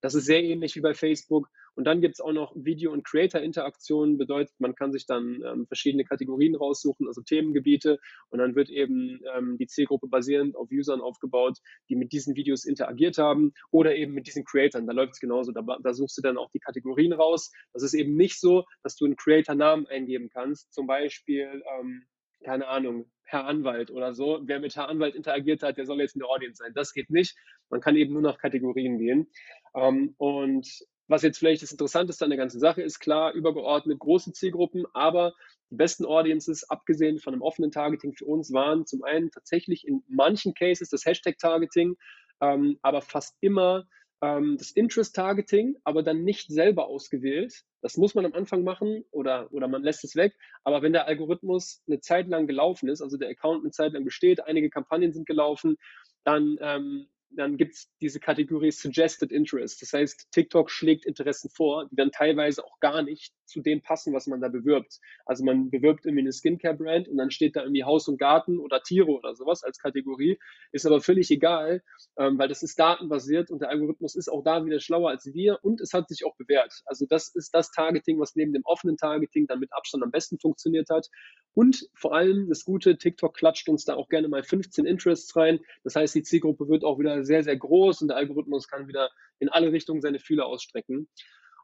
Das 0.00 0.14
ist 0.14 0.24
sehr 0.24 0.42
ähnlich 0.42 0.76
wie 0.76 0.80
bei 0.80 0.94
Facebook. 0.94 1.48
Und 1.74 1.84
dann 1.84 2.00
gibt 2.00 2.14
es 2.16 2.20
auch 2.20 2.32
noch 2.32 2.52
Video- 2.56 2.92
und 2.92 3.04
Creator-Interaktionen, 3.04 4.18
bedeutet, 4.18 4.54
man 4.58 4.74
kann 4.74 4.92
sich 4.92 5.06
dann 5.06 5.42
ähm, 5.46 5.66
verschiedene 5.66 6.04
Kategorien 6.04 6.54
raussuchen, 6.54 7.06
also 7.06 7.22
Themengebiete, 7.22 7.98
und 8.28 8.38
dann 8.38 8.54
wird 8.54 8.70
eben 8.70 9.20
ähm, 9.34 9.56
die 9.58 9.66
Zielgruppe 9.66 10.08
basierend 10.08 10.56
auf 10.56 10.68
Usern 10.70 11.00
aufgebaut, 11.00 11.58
die 11.88 11.96
mit 11.96 12.12
diesen 12.12 12.34
Videos 12.34 12.64
interagiert 12.64 13.18
haben 13.18 13.52
oder 13.70 13.94
eben 13.94 14.12
mit 14.12 14.26
diesen 14.26 14.44
Creatoren. 14.44 14.86
Da 14.86 14.92
läuft 14.92 15.14
es 15.14 15.20
genauso, 15.20 15.52
da, 15.52 15.62
da, 15.62 15.94
suchst 15.94 16.18
du 16.18 16.22
dann 16.22 16.38
auch 16.38 16.50
die 16.50 16.60
Kategorien 16.60 17.12
raus. 17.12 17.50
Das 17.72 17.82
ist 17.82 17.94
eben 17.94 18.16
nicht 18.16 18.40
so, 18.40 18.64
dass 18.82 18.96
du 18.96 19.04
einen 19.04 19.16
Creator-Namen 19.16 19.86
eingeben 19.86 20.28
kannst, 20.28 20.72
zum 20.72 20.86
Beispiel, 20.86 21.62
ähm, 21.78 22.04
keine 22.42 22.66
Ahnung, 22.68 23.10
Herr 23.24 23.46
Anwalt 23.46 23.90
oder 23.90 24.12
so. 24.12 24.40
Wer 24.42 24.58
mit 24.58 24.74
Herr 24.74 24.88
Anwalt 24.88 25.14
interagiert 25.14 25.62
hat, 25.62 25.76
der 25.76 25.86
soll 25.86 26.00
jetzt 26.00 26.16
in 26.16 26.20
der 26.20 26.28
Audience 26.28 26.56
sein. 26.62 26.72
Das 26.74 26.92
geht 26.92 27.10
nicht. 27.10 27.36
Man 27.68 27.80
kann 27.80 27.96
eben 27.96 28.12
nur 28.12 28.22
nach 28.22 28.38
Kategorien 28.38 28.98
gehen. 28.98 29.30
Ähm, 29.74 30.14
und 30.18 30.66
was 31.08 31.22
jetzt 31.22 31.38
vielleicht 31.38 31.62
das 31.62 31.72
Interessanteste 31.72 32.24
an 32.24 32.30
der 32.30 32.38
ganzen 32.38 32.60
Sache 32.60 32.82
ist, 32.82 33.00
klar, 33.00 33.32
übergeordnet 33.32 33.98
große 33.98 34.32
Zielgruppen, 34.32 34.86
aber 34.94 35.34
die 35.70 35.76
besten 35.76 36.04
Audiences, 36.04 36.68
abgesehen 36.70 37.18
von 37.18 37.34
einem 37.34 37.42
offenen 37.42 37.72
Targeting 37.72 38.14
für 38.14 38.26
uns, 38.26 38.52
waren 38.52 38.86
zum 38.86 39.02
einen 39.02 39.30
tatsächlich 39.30 39.86
in 39.86 40.04
manchen 40.08 40.54
Cases 40.54 40.88
das 40.88 41.04
Hashtag-Targeting, 41.04 41.96
ähm, 42.40 42.78
aber 42.82 43.02
fast 43.02 43.36
immer 43.40 43.86
ähm, 44.22 44.56
das 44.58 44.70
Interest-Targeting, 44.70 45.76
aber 45.84 46.02
dann 46.02 46.22
nicht 46.22 46.48
selber 46.50 46.86
ausgewählt. 46.86 47.64
Das 47.82 47.96
muss 47.96 48.14
man 48.14 48.26
am 48.26 48.34
Anfang 48.34 48.62
machen 48.62 49.04
oder, 49.10 49.52
oder 49.52 49.66
man 49.68 49.82
lässt 49.82 50.04
es 50.04 50.14
weg. 50.14 50.34
Aber 50.64 50.82
wenn 50.82 50.92
der 50.92 51.06
Algorithmus 51.06 51.82
eine 51.86 52.00
Zeit 52.00 52.28
lang 52.28 52.46
gelaufen 52.46 52.88
ist, 52.88 53.00
also 53.00 53.16
der 53.16 53.30
Account 53.30 53.62
eine 53.64 53.70
Zeit 53.70 53.94
lang 53.94 54.04
besteht, 54.04 54.44
einige 54.44 54.70
Kampagnen 54.70 55.12
sind 55.12 55.26
gelaufen, 55.26 55.76
dann 56.24 56.58
ähm, 56.60 57.08
dann 57.30 57.56
gibt 57.56 57.74
es 57.74 57.90
diese 58.00 58.20
Kategorie 58.20 58.70
Suggested 58.70 59.32
Interest. 59.32 59.80
Das 59.82 59.92
heißt, 59.92 60.28
TikTok 60.32 60.70
schlägt 60.70 61.06
Interessen 61.06 61.50
vor, 61.50 61.88
die 61.90 61.96
dann 61.96 62.10
teilweise 62.10 62.64
auch 62.64 62.78
gar 62.80 63.02
nicht 63.02 63.32
zu 63.50 63.60
dem 63.60 63.82
passen, 63.82 64.14
was 64.14 64.26
man 64.26 64.40
da 64.40 64.48
bewirbt. 64.48 65.00
Also 65.26 65.44
man 65.44 65.70
bewirbt 65.70 66.06
irgendwie 66.06 66.22
eine 66.22 66.32
Skincare-Brand 66.32 67.08
und 67.08 67.16
dann 67.16 67.30
steht 67.30 67.56
da 67.56 67.62
irgendwie 67.62 67.84
Haus 67.84 68.08
und 68.08 68.18
Garten 68.18 68.58
oder 68.58 68.82
Tiere 68.82 69.10
oder 69.10 69.34
sowas 69.34 69.62
als 69.62 69.78
Kategorie. 69.78 70.38
Ist 70.72 70.86
aber 70.86 71.00
völlig 71.00 71.30
egal, 71.30 71.82
ähm, 72.16 72.38
weil 72.38 72.48
das 72.48 72.62
ist 72.62 72.78
datenbasiert 72.78 73.50
und 73.50 73.60
der 73.60 73.70
Algorithmus 73.70 74.14
ist 74.14 74.28
auch 74.28 74.42
da 74.42 74.64
wieder 74.64 74.80
schlauer 74.80 75.10
als 75.10 75.26
wir 75.32 75.58
und 75.62 75.80
es 75.80 75.92
hat 75.92 76.08
sich 76.08 76.24
auch 76.24 76.36
bewährt. 76.36 76.82
Also 76.86 77.06
das 77.08 77.34
ist 77.34 77.54
das 77.54 77.70
Targeting, 77.72 78.18
was 78.20 78.36
neben 78.36 78.52
dem 78.52 78.62
offenen 78.64 78.96
Targeting 78.96 79.46
dann 79.46 79.60
mit 79.60 79.72
Abstand 79.72 80.02
am 80.04 80.10
besten 80.10 80.38
funktioniert 80.38 80.88
hat. 80.90 81.08
Und 81.52 81.88
vor 81.94 82.14
allem 82.14 82.48
das 82.48 82.64
Gute, 82.64 82.96
TikTok 82.96 83.36
klatscht 83.36 83.68
uns 83.68 83.84
da 83.84 83.94
auch 83.94 84.08
gerne 84.08 84.28
mal 84.28 84.42
15 84.42 84.86
Interests 84.86 85.34
rein. 85.34 85.60
Das 85.82 85.96
heißt, 85.96 86.14
die 86.14 86.22
Zielgruppe 86.22 86.68
wird 86.68 86.84
auch 86.84 86.98
wieder 86.98 87.24
sehr, 87.24 87.42
sehr 87.42 87.56
groß 87.56 88.02
und 88.02 88.08
der 88.08 88.16
Algorithmus 88.16 88.68
kann 88.68 88.86
wieder 88.86 89.10
in 89.40 89.48
alle 89.48 89.72
Richtungen 89.72 90.00
seine 90.00 90.20
Fühler 90.20 90.46
ausstrecken. 90.46 91.08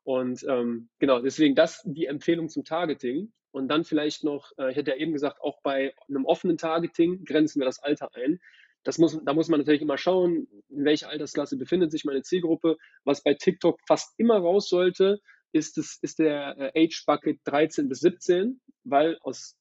Und 0.07 0.46
ähm, 0.48 0.88
genau, 1.00 1.20
deswegen 1.20 1.57
das 1.57 1.82
die 1.84 2.07
Empfehlung 2.07 2.48
zum 2.48 2.64
Targeting. 2.64 3.32
Und 3.50 3.66
dann 3.66 3.82
vielleicht 3.82 4.22
noch, 4.22 4.52
äh, 4.57 4.70
ich 4.70 4.76
hatte 4.76 4.92
ja 4.92 4.96
eben 4.98 5.12
gesagt, 5.12 5.40
auch 5.40 5.61
bei 5.62 5.94
einem 6.09 6.26
offenen 6.26 6.59
Targeting 6.59 7.24
grenzen 7.24 7.59
wir 7.59 7.66
das 7.66 7.82
Alter 7.82 8.14
ein. 8.14 8.38
Das 8.84 8.98
muss, 8.98 9.18
da 9.24 9.34
muss 9.34 9.48
man 9.48 9.59
natürlich 9.59 9.82
immer 9.82 9.98
schauen, 9.98 10.46
in 10.68 10.84
welcher 10.84 11.09
Altersklasse 11.09 11.57
befindet 11.57 11.90
sich 11.90 12.04
meine 12.04 12.22
Zielgruppe. 12.22 12.76
Was 13.02 13.24
bei 13.24 13.34
TikTok 13.34 13.80
fast 13.84 14.14
immer 14.16 14.36
raus 14.38 14.68
sollte, 14.68 15.18
ist, 15.50 15.76
das, 15.76 15.98
ist 16.02 16.20
der 16.20 16.57
äh, 16.57 16.84
Age 16.84 17.04
Bucket 17.04 17.40
13 17.42 17.88
bis 17.88 17.98
17, 17.98 18.61
weil 18.84 19.18
aus 19.22 19.57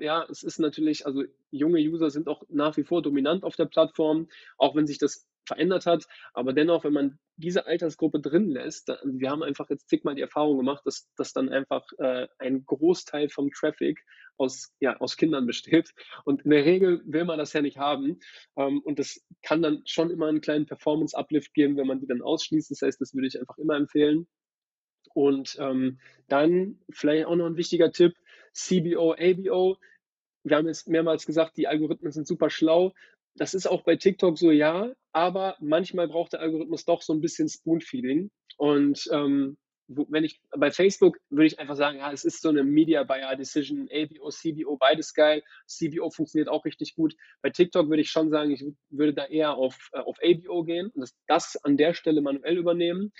ja, 0.00 0.24
es 0.28 0.42
ist 0.42 0.58
natürlich, 0.58 1.06
also 1.06 1.22
junge 1.50 1.78
User 1.78 2.10
sind 2.10 2.26
auch 2.26 2.42
nach 2.48 2.76
wie 2.78 2.84
vor 2.84 3.02
dominant 3.02 3.44
auf 3.44 3.54
der 3.54 3.66
Plattform, 3.66 4.28
auch 4.56 4.74
wenn 4.74 4.86
sich 4.86 4.98
das 4.98 5.26
verändert 5.46 5.86
hat. 5.86 6.06
Aber 6.32 6.52
dennoch, 6.52 6.84
wenn 6.84 6.92
man 6.92 7.18
diese 7.36 7.66
Altersgruppe 7.66 8.20
drin 8.20 8.50
lässt, 8.50 8.88
dann, 8.88 8.98
wir 9.04 9.30
haben 9.30 9.42
einfach 9.42 9.68
jetzt 9.70 9.88
zigmal 9.88 10.14
die 10.14 10.22
Erfahrung 10.22 10.58
gemacht, 10.58 10.82
dass, 10.84 11.08
dass 11.16 11.32
dann 11.32 11.48
einfach 11.48 11.84
äh, 11.98 12.28
ein 12.38 12.64
Großteil 12.64 13.28
vom 13.28 13.50
Traffic 13.50 14.00
aus, 14.36 14.72
ja, 14.80 14.96
aus 14.98 15.16
Kindern 15.16 15.46
besteht. 15.46 15.92
Und 16.24 16.42
in 16.42 16.50
der 16.50 16.64
Regel 16.64 17.02
will 17.04 17.24
man 17.24 17.38
das 17.38 17.52
ja 17.52 17.62
nicht 17.62 17.78
haben. 17.78 18.20
Ähm, 18.56 18.80
und 18.80 18.98
das 18.98 19.20
kann 19.42 19.62
dann 19.62 19.82
schon 19.86 20.10
immer 20.10 20.26
einen 20.28 20.40
kleinen 20.40 20.66
Performance-Uplift 20.66 21.54
geben, 21.54 21.76
wenn 21.76 21.86
man 21.86 22.00
die 22.00 22.06
dann 22.06 22.22
ausschließt. 22.22 22.70
Das 22.70 22.82
heißt, 22.82 23.00
das 23.00 23.14
würde 23.14 23.28
ich 23.28 23.38
einfach 23.38 23.58
immer 23.58 23.76
empfehlen. 23.76 24.26
Und 25.12 25.56
ähm, 25.60 25.98
dann 26.28 26.80
vielleicht 26.90 27.26
auch 27.26 27.36
noch 27.36 27.46
ein 27.46 27.56
wichtiger 27.56 27.92
Tipp, 27.92 28.14
CBO, 28.52 29.14
ABO. 29.14 29.78
Wir 30.42 30.56
haben 30.56 30.66
jetzt 30.66 30.88
mehrmals 30.88 31.24
gesagt, 31.24 31.56
die 31.56 31.68
Algorithmen 31.68 32.12
sind 32.12 32.26
super 32.26 32.50
schlau. 32.50 32.92
Das 33.36 33.54
ist 33.54 33.66
auch 33.66 33.82
bei 33.82 33.96
TikTok 33.96 34.38
so, 34.38 34.50
ja, 34.50 34.92
aber 35.12 35.56
manchmal 35.60 36.08
braucht 36.08 36.32
der 36.34 36.40
Algorithmus 36.40 36.84
doch 36.84 37.02
so 37.02 37.12
ein 37.12 37.20
bisschen 37.20 37.48
Spoonfeeding. 37.48 38.30
Und 38.56 39.08
ähm, 39.12 39.56
wenn 39.88 40.24
ich 40.24 40.40
bei 40.56 40.70
Facebook 40.70 41.18
würde 41.30 41.46
ich 41.46 41.58
einfach 41.58 41.76
sagen, 41.76 41.98
ja, 41.98 42.10
es 42.12 42.24
ist 42.24 42.40
so 42.40 42.48
eine 42.48 42.64
Media 42.64 43.02
Buyer 43.02 43.36
Decision, 43.36 43.88
ABO, 43.92 44.30
CBO, 44.30 44.76
beides 44.78 45.12
geil. 45.14 45.42
CBO 45.66 46.10
funktioniert 46.10 46.48
auch 46.48 46.64
richtig 46.64 46.94
gut. 46.94 47.14
Bei 47.42 47.50
TikTok 47.50 47.88
würde 47.88 48.02
ich 48.02 48.10
schon 48.10 48.30
sagen, 48.30 48.50
ich 48.50 48.64
würde 48.90 49.14
da 49.14 49.26
eher 49.26 49.54
auf, 49.54 49.90
äh, 49.92 49.98
auf 49.98 50.16
ABO 50.22 50.64
gehen 50.64 50.90
und 50.94 51.02
das, 51.02 51.14
das 51.26 51.56
an 51.64 51.76
der 51.76 51.94
Stelle 51.94 52.22
manuell 52.22 52.56
übernehmen. 52.56 53.12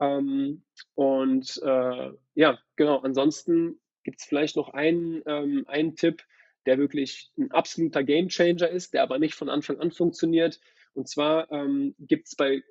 Ähm, 0.00 0.64
und 0.94 1.60
äh, 1.64 2.10
ja, 2.34 2.58
genau. 2.76 2.98
Ansonsten 3.00 3.80
gibt 4.04 4.20
es 4.20 4.26
vielleicht 4.26 4.56
noch 4.56 4.70
einen, 4.70 5.22
ähm, 5.26 5.64
einen 5.68 5.96
Tipp, 5.96 6.22
der 6.66 6.78
wirklich 6.78 7.32
ein 7.38 7.50
absoluter 7.50 8.02
Gamechanger 8.02 8.68
ist, 8.68 8.94
der 8.94 9.02
aber 9.02 9.18
nicht 9.18 9.34
von 9.34 9.48
Anfang 9.48 9.78
an 9.80 9.90
funktioniert. 9.90 10.60
Und 10.94 11.08
zwar 11.08 11.50
ähm, 11.50 11.94
gibt 11.98 12.28
es 12.28 12.36
bei, 12.36 12.62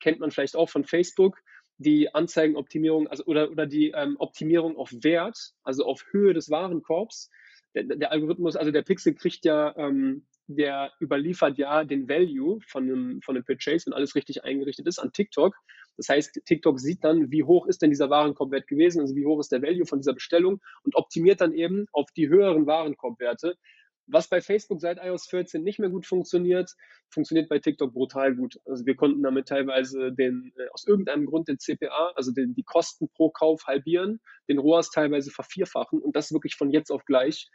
kennt 0.00 0.20
man 0.20 0.30
vielleicht 0.30 0.56
auch 0.56 0.68
von 0.68 0.84
Facebook, 0.84 1.42
die 1.78 2.14
Anzeigenoptimierung, 2.14 3.08
also 3.08 3.24
oder, 3.24 3.50
oder 3.50 3.66
die 3.66 3.90
ähm, 3.90 4.16
Optimierung 4.18 4.76
auf 4.76 4.92
Wert, 4.92 5.54
also 5.62 5.84
auf 5.84 6.04
Höhe 6.10 6.32
des 6.32 6.50
Warenkorbs. 6.50 7.30
Der, 7.74 7.84
der 7.84 8.12
Algorithmus, 8.12 8.56
also 8.56 8.70
der 8.70 8.82
Pixel 8.82 9.14
kriegt 9.14 9.44
ja, 9.44 9.76
ähm, 9.76 10.26
der 10.46 10.92
überliefert 11.00 11.58
ja 11.58 11.84
den 11.84 12.08
Value 12.08 12.60
von 12.66 12.84
einem, 12.84 13.22
von 13.22 13.34
einem 13.34 13.44
Purchase, 13.44 13.86
wenn 13.86 13.94
alles 13.94 14.14
richtig 14.14 14.44
eingerichtet 14.44 14.86
ist, 14.86 14.98
an 14.98 15.12
TikTok. 15.12 15.56
Das 15.96 16.08
heißt, 16.08 16.40
TikTok 16.44 16.80
sieht 16.80 17.04
dann, 17.04 17.30
wie 17.30 17.44
hoch 17.44 17.66
ist 17.66 17.82
denn 17.82 17.90
dieser 17.90 18.10
Warenkorbwert 18.10 18.66
gewesen, 18.66 19.00
also 19.00 19.14
wie 19.14 19.26
hoch 19.26 19.40
ist 19.40 19.52
der 19.52 19.62
Value 19.62 19.86
von 19.86 20.00
dieser 20.00 20.14
Bestellung 20.14 20.60
und 20.82 20.96
optimiert 20.96 21.40
dann 21.40 21.52
eben 21.52 21.86
auf 21.92 22.10
die 22.12 22.28
höheren 22.28 22.66
Warenkorbwerte. 22.66 23.56
Was 24.06 24.28
bei 24.28 24.42
Facebook 24.42 24.80
seit 24.80 24.98
iOS 25.02 25.28
14 25.28 25.62
nicht 25.62 25.78
mehr 25.78 25.88
gut 25.88 26.04
funktioniert, 26.04 26.70
funktioniert 27.08 27.48
bei 27.48 27.58
TikTok 27.58 27.94
brutal 27.94 28.34
gut. 28.34 28.60
Also 28.66 28.84
wir 28.84 28.96
konnten 28.96 29.22
damit 29.22 29.48
teilweise 29.48 30.12
den, 30.12 30.52
äh, 30.56 30.68
aus 30.72 30.86
irgendeinem 30.86 31.24
Grund 31.24 31.48
den 31.48 31.58
CPA, 31.58 32.12
also 32.14 32.30
den, 32.30 32.54
die 32.54 32.64
Kosten 32.64 33.08
pro 33.08 33.30
Kauf 33.30 33.66
halbieren, 33.66 34.20
den 34.48 34.58
ROAS 34.58 34.90
teilweise 34.90 35.30
vervierfachen 35.30 36.00
und 36.00 36.16
das 36.16 36.32
wirklich 36.32 36.56
von 36.56 36.70
jetzt 36.70 36.90
auf 36.90 37.06
gleich. 37.06 37.48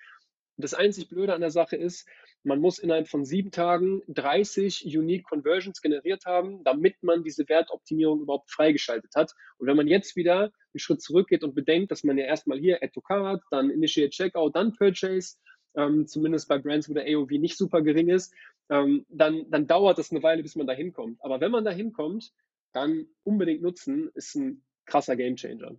Das 0.61 0.73
einzig 0.73 1.07
Blöde 1.07 1.33
an 1.33 1.39
der 1.39 1.51
Sache 1.51 1.77
ist, 1.77 2.05
man 2.43 2.59
muss 2.59 2.79
innerhalb 2.79 3.07
von 3.07 3.23
sieben 3.23 3.49
Tagen 3.49 4.01
30 4.09 4.85
Unique 4.85 5.23
Conversions 5.23 5.81
generiert 5.81 6.25
haben, 6.25 6.65
damit 6.65 7.01
man 7.01 7.23
diese 7.23 7.47
Wertoptimierung 7.47 8.19
überhaupt 8.19 8.51
freigeschaltet 8.51 9.11
hat. 9.15 9.33
Und 9.57 9.67
wenn 9.67 9.77
man 9.77 9.87
jetzt 9.87 10.17
wieder 10.17 10.41
einen 10.41 10.79
Schritt 10.79 11.01
zurückgeht 11.01 11.45
und 11.45 11.55
bedenkt, 11.55 11.91
dass 11.91 12.03
man 12.03 12.17
ja 12.17 12.25
erstmal 12.25 12.59
hier 12.59 12.83
Add 12.83 12.91
to 12.93 12.99
Card, 12.99 13.41
dann 13.51 13.69
Initiate 13.69 14.09
Checkout, 14.09 14.53
dann 14.53 14.73
Purchase, 14.73 15.37
ähm, 15.75 16.07
zumindest 16.07 16.49
bei 16.49 16.57
Brands, 16.57 16.89
wo 16.89 16.93
der 16.93 17.05
AOV 17.05 17.31
nicht 17.31 17.57
super 17.57 17.81
gering 17.81 18.09
ist, 18.09 18.33
ähm, 18.69 19.05
dann, 19.07 19.49
dann 19.49 19.65
dauert 19.65 19.97
das 19.97 20.11
eine 20.11 20.23
Weile, 20.23 20.43
bis 20.43 20.57
man 20.57 20.67
da 20.67 20.73
hinkommt. 20.73 21.19
Aber 21.21 21.39
wenn 21.39 21.51
man 21.51 21.63
da 21.63 21.71
hinkommt, 21.71 22.33
dann 22.73 23.07
unbedingt 23.23 23.61
nutzen, 23.61 24.09
ist 24.13 24.35
ein 24.35 24.61
krasser 24.85 25.15
Gamechanger. 25.15 25.77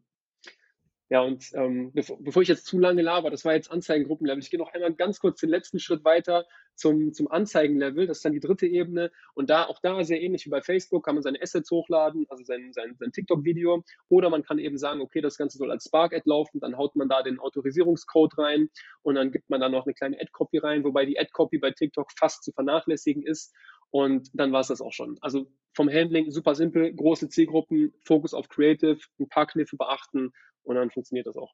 Ja, 1.13 1.23
und 1.23 1.51
ähm, 1.55 1.91
bevor, 1.93 2.23
bevor 2.23 2.41
ich 2.41 2.49
jetzt 2.49 2.67
zu 2.67 2.79
lange 2.79 3.03
laber, 3.03 3.31
das 3.31 3.45
war 3.45 3.53
jetzt 3.53 3.69
Anzeigengruppenlevel. 3.69 4.41
Ich 4.41 4.49
gehe 4.49 4.61
noch 4.61 4.73
einmal 4.73 4.95
ganz 4.95 5.19
kurz 5.19 5.41
den 5.41 5.51
letzten 5.51 5.81
Schritt 5.81 6.05
weiter 6.05 6.47
zum, 6.77 7.13
zum 7.13 7.29
Anzeigenlevel. 7.29 8.07
Das 8.07 8.19
ist 8.19 8.25
dann 8.25 8.33
die 8.33 8.39
dritte 8.39 8.69
Ebene. 8.69 9.11
Und 9.35 9.51
da, 9.51 9.65
auch 9.65 9.81
da 9.81 10.05
sehr 10.05 10.23
ähnlich 10.23 10.47
wie 10.47 10.51
bei 10.51 10.63
Facebook, 10.63 11.05
kann 11.05 11.17
man 11.17 11.25
seine 11.25 11.43
Assets 11.43 11.69
hochladen, 11.73 12.27
also 12.29 12.45
sein, 12.45 12.73
sein, 12.73 12.95
sein 12.97 13.11
TikTok-Video. 13.11 13.83
Oder 14.09 14.31
man 14.31 14.45
kann 14.45 14.61
eben 14.61 14.79
sagen, 14.79 15.01
okay, 15.01 15.21
das 15.21 15.37
Ganze 15.37 15.59
soll 15.59 15.73
als 15.73 15.87
Spark-Ad 15.87 16.23
laufen. 16.27 16.61
Dann 16.61 16.77
haut 16.77 16.95
man 16.95 17.09
da 17.09 17.25
den 17.25 17.41
Autorisierungscode 17.41 18.39
rein 18.39 18.71
und 19.03 19.17
dann 19.17 19.33
gibt 19.33 19.51
man 19.51 19.61
da 19.61 19.69
noch 19.69 19.87
eine 19.87 19.95
kleine 19.95 20.17
Ad-Copy 20.21 20.59
rein, 20.59 20.85
wobei 20.85 21.07
die 21.07 21.19
Ad-Copy 21.19 21.59
bei 21.59 21.73
TikTok 21.73 22.13
fast 22.17 22.45
zu 22.45 22.53
vernachlässigen 22.53 23.25
ist. 23.25 23.53
Und 23.91 24.31
dann 24.35 24.53
war 24.53 24.61
es 24.61 24.69
das 24.69 24.81
auch 24.81 24.93
schon. 24.93 25.19
Also 25.21 25.51
vom 25.75 25.89
Handling 25.91 26.31
super 26.31 26.55
simpel, 26.55 26.93
große 26.95 27.29
Zielgruppen, 27.29 27.93
Fokus 28.05 28.35
auf 28.35 28.49
Creative, 28.49 28.99
ein 29.19 29.29
paar 29.29 29.47
Kniffe 29.47 29.77
beachten 29.77 30.33
und 30.63 30.77
dann 30.77 30.91
funktioniert 30.91 31.27
das 31.27 31.37
auch. 31.37 31.53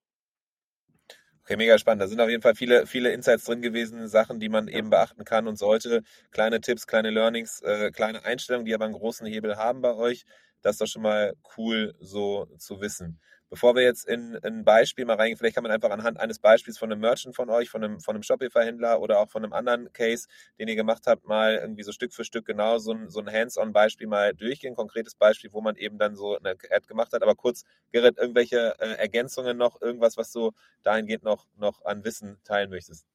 Okay, 1.43 1.57
mega 1.57 1.79
spannend. 1.79 2.03
Da 2.03 2.09
sind 2.09 2.21
auf 2.21 2.29
jeden 2.29 2.43
Fall 2.43 2.57
viele, 2.57 2.87
viele 2.87 3.13
Insights 3.13 3.45
drin 3.45 3.63
gewesen, 3.63 4.09
Sachen, 4.09 4.41
die 4.41 4.49
man 4.49 4.67
eben 4.67 4.91
beachten 4.91 5.25
kann 5.25 5.47
und 5.47 5.57
sollte. 5.57 6.03
Kleine 6.33 6.61
Tipps, 6.61 6.89
kleine 6.89 7.11
Learnings, 7.11 7.63
äh, 7.63 7.93
kleine 7.93 8.25
Einstellungen, 8.25 8.67
die 8.67 8.75
aber 8.75 8.85
einen 8.87 8.95
großen 8.95 9.27
Hebel 9.29 9.57
haben 9.57 9.81
bei 9.81 9.95
euch. 9.95 10.25
Das 10.63 10.75
ist 10.75 10.81
doch 10.81 10.89
schon 10.89 11.03
mal 11.03 11.35
cool, 11.57 11.95
so 12.01 12.47
zu 12.59 12.81
wissen. 12.81 13.21
Bevor 13.49 13.77
wir 13.77 13.83
jetzt 13.83 14.07
in, 14.07 14.37
ein 14.43 14.65
Beispiel 14.65 15.05
mal 15.05 15.15
reingehen, 15.17 15.39
vielleicht 15.39 15.55
kann 15.55 15.63
man 15.63 15.73
einfach 15.73 15.91
anhand 15.91 16.19
eines 16.19 16.39
Beispiels 16.41 16.79
von 16.79 16.91
einem 16.91 17.01
Merchant 17.01 17.37
von 17.37 17.49
euch, 17.49 17.71
von 17.71 17.85
einem, 17.85 18.01
von 18.01 18.17
einem 18.17 18.23
Shopify-Händler 18.25 19.01
oder 19.01 19.21
auch 19.21 19.31
von 19.31 19.45
einem 19.45 19.53
anderen 19.53 19.93
Case, 19.93 20.27
den 20.59 20.69
ihr 20.69 20.75
gemacht 20.75 21.05
habt, 21.07 21.27
mal 21.27 21.57
irgendwie 21.57 21.85
so 21.85 21.93
Stück 21.93 22.13
für 22.13 22.25
Stück 22.25 22.45
genau 22.47 22.79
so 22.79 22.93
ein, 22.93 23.09
so 23.09 23.21
ein 23.21 23.31
Hands-on-Beispiel 23.31 24.09
mal 24.09 24.35
durchgehen, 24.35 24.75
konkretes 24.75 25.15
Beispiel, 25.15 25.53
wo 25.53 25.61
man 25.61 25.77
eben 25.77 25.99
dann 25.99 26.17
so 26.17 26.37
eine 26.37 26.51
Ad 26.51 26.87
gemacht 26.89 27.13
hat. 27.13 27.23
Aber 27.23 27.35
kurz, 27.37 27.65
Gerrit, 27.93 28.19
irgendwelche 28.19 28.75
äh, 28.81 28.97
Ergänzungen 28.99 29.57
noch, 29.57 29.81
irgendwas, 29.81 30.17
was 30.17 30.33
du 30.33 30.53
dahingehend 30.83 31.23
noch, 31.23 31.47
noch 31.57 31.85
an 31.85 32.05
Wissen 32.05 32.39
teilen 32.45 32.71
möchtest? 32.71 33.07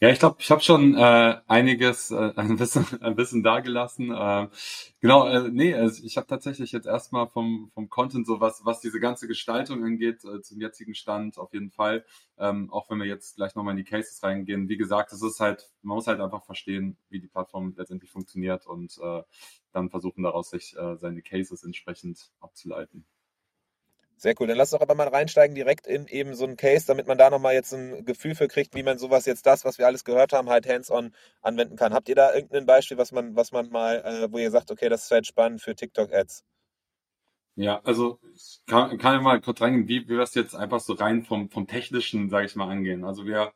Ja, 0.00 0.08
ich 0.10 0.18
glaube, 0.18 0.36
ich 0.40 0.50
habe 0.50 0.60
schon 0.60 0.94
äh, 0.96 1.36
einiges 1.46 2.10
äh, 2.10 2.32
ein 2.36 2.56
bisschen 2.56 2.86
ein 3.02 3.16
bisschen 3.16 3.42
dagelassen. 3.42 4.10
Äh, 4.12 4.48
genau, 5.00 5.26
äh, 5.26 5.48
nee, 5.50 5.74
also 5.74 6.02
ich 6.04 6.16
habe 6.16 6.26
tatsächlich 6.26 6.72
jetzt 6.72 6.86
erstmal 6.86 7.28
vom 7.28 7.70
vom 7.74 7.88
Content 7.88 8.26
so 8.26 8.40
was 8.40 8.64
was 8.64 8.80
diese 8.80 9.00
ganze 9.00 9.26
Gestaltung 9.26 9.84
angeht 9.84 10.24
äh, 10.24 10.40
zum 10.42 10.60
jetzigen 10.60 10.94
Stand 10.94 11.38
auf 11.38 11.52
jeden 11.52 11.70
Fall. 11.70 12.04
Ähm, 12.38 12.70
auch 12.72 12.90
wenn 12.90 12.98
wir 12.98 13.06
jetzt 13.06 13.36
gleich 13.36 13.54
nochmal 13.54 13.72
in 13.72 13.78
die 13.78 13.90
Cases 13.90 14.22
reingehen. 14.22 14.68
Wie 14.68 14.76
gesagt, 14.76 15.12
es 15.12 15.22
ist 15.22 15.40
halt 15.40 15.70
man 15.82 15.96
muss 15.96 16.06
halt 16.06 16.20
einfach 16.20 16.44
verstehen, 16.44 16.96
wie 17.08 17.20
die 17.20 17.28
Plattform 17.28 17.74
letztendlich 17.76 18.10
funktioniert 18.10 18.66
und 18.66 18.98
äh, 19.02 19.22
dann 19.72 19.90
versuchen 19.90 20.22
daraus 20.22 20.50
sich 20.50 20.76
äh, 20.76 20.96
seine 20.96 21.22
Cases 21.22 21.62
entsprechend 21.64 22.30
abzuleiten. 22.40 23.06
Sehr 24.16 24.34
cool. 24.38 24.46
Dann 24.46 24.56
lass 24.56 24.70
doch 24.70 24.80
aber 24.80 24.94
mal 24.94 25.08
reinsteigen 25.08 25.54
direkt 25.54 25.86
in 25.86 26.06
eben 26.06 26.34
so 26.34 26.44
einen 26.44 26.56
Case, 26.56 26.86
damit 26.86 27.06
man 27.06 27.18
da 27.18 27.30
nochmal 27.30 27.54
jetzt 27.54 27.72
ein 27.72 28.04
Gefühl 28.04 28.34
für 28.34 28.48
kriegt, 28.48 28.74
wie 28.74 28.82
man 28.82 28.98
sowas 28.98 29.26
jetzt 29.26 29.46
das, 29.46 29.64
was 29.64 29.78
wir 29.78 29.86
alles 29.86 30.04
gehört 30.04 30.32
haben, 30.32 30.48
halt 30.48 30.68
hands-on 30.68 31.12
anwenden 31.42 31.76
kann. 31.76 31.92
Habt 31.92 32.08
ihr 32.08 32.14
da 32.14 32.34
irgendein 32.34 32.66
Beispiel, 32.66 32.96
was 32.96 33.12
man, 33.12 33.36
was 33.36 33.52
man 33.52 33.68
mal, 33.70 33.96
äh, 34.04 34.32
wo 34.32 34.38
ihr 34.38 34.50
sagt, 34.50 34.70
okay, 34.70 34.88
das 34.88 35.04
ist 35.04 35.10
halt 35.10 35.26
spannend 35.26 35.62
für 35.62 35.74
TikTok-Ads? 35.74 36.44
Ja, 37.56 37.80
also 37.84 38.18
ich 38.34 38.60
kann, 38.66 38.98
kann 38.98 39.16
ich 39.16 39.22
mal 39.22 39.40
kurz 39.40 39.60
reingehen, 39.60 39.86
wie, 39.88 40.08
wie 40.08 40.14
wir 40.14 40.22
es 40.22 40.34
jetzt 40.34 40.56
einfach 40.56 40.80
so 40.80 40.94
rein 40.94 41.22
vom, 41.24 41.50
vom 41.50 41.66
Technischen, 41.68 42.28
sage 42.28 42.46
ich 42.46 42.56
mal, 42.56 42.68
angehen. 42.68 43.04
Also 43.04 43.26
wir, 43.26 43.52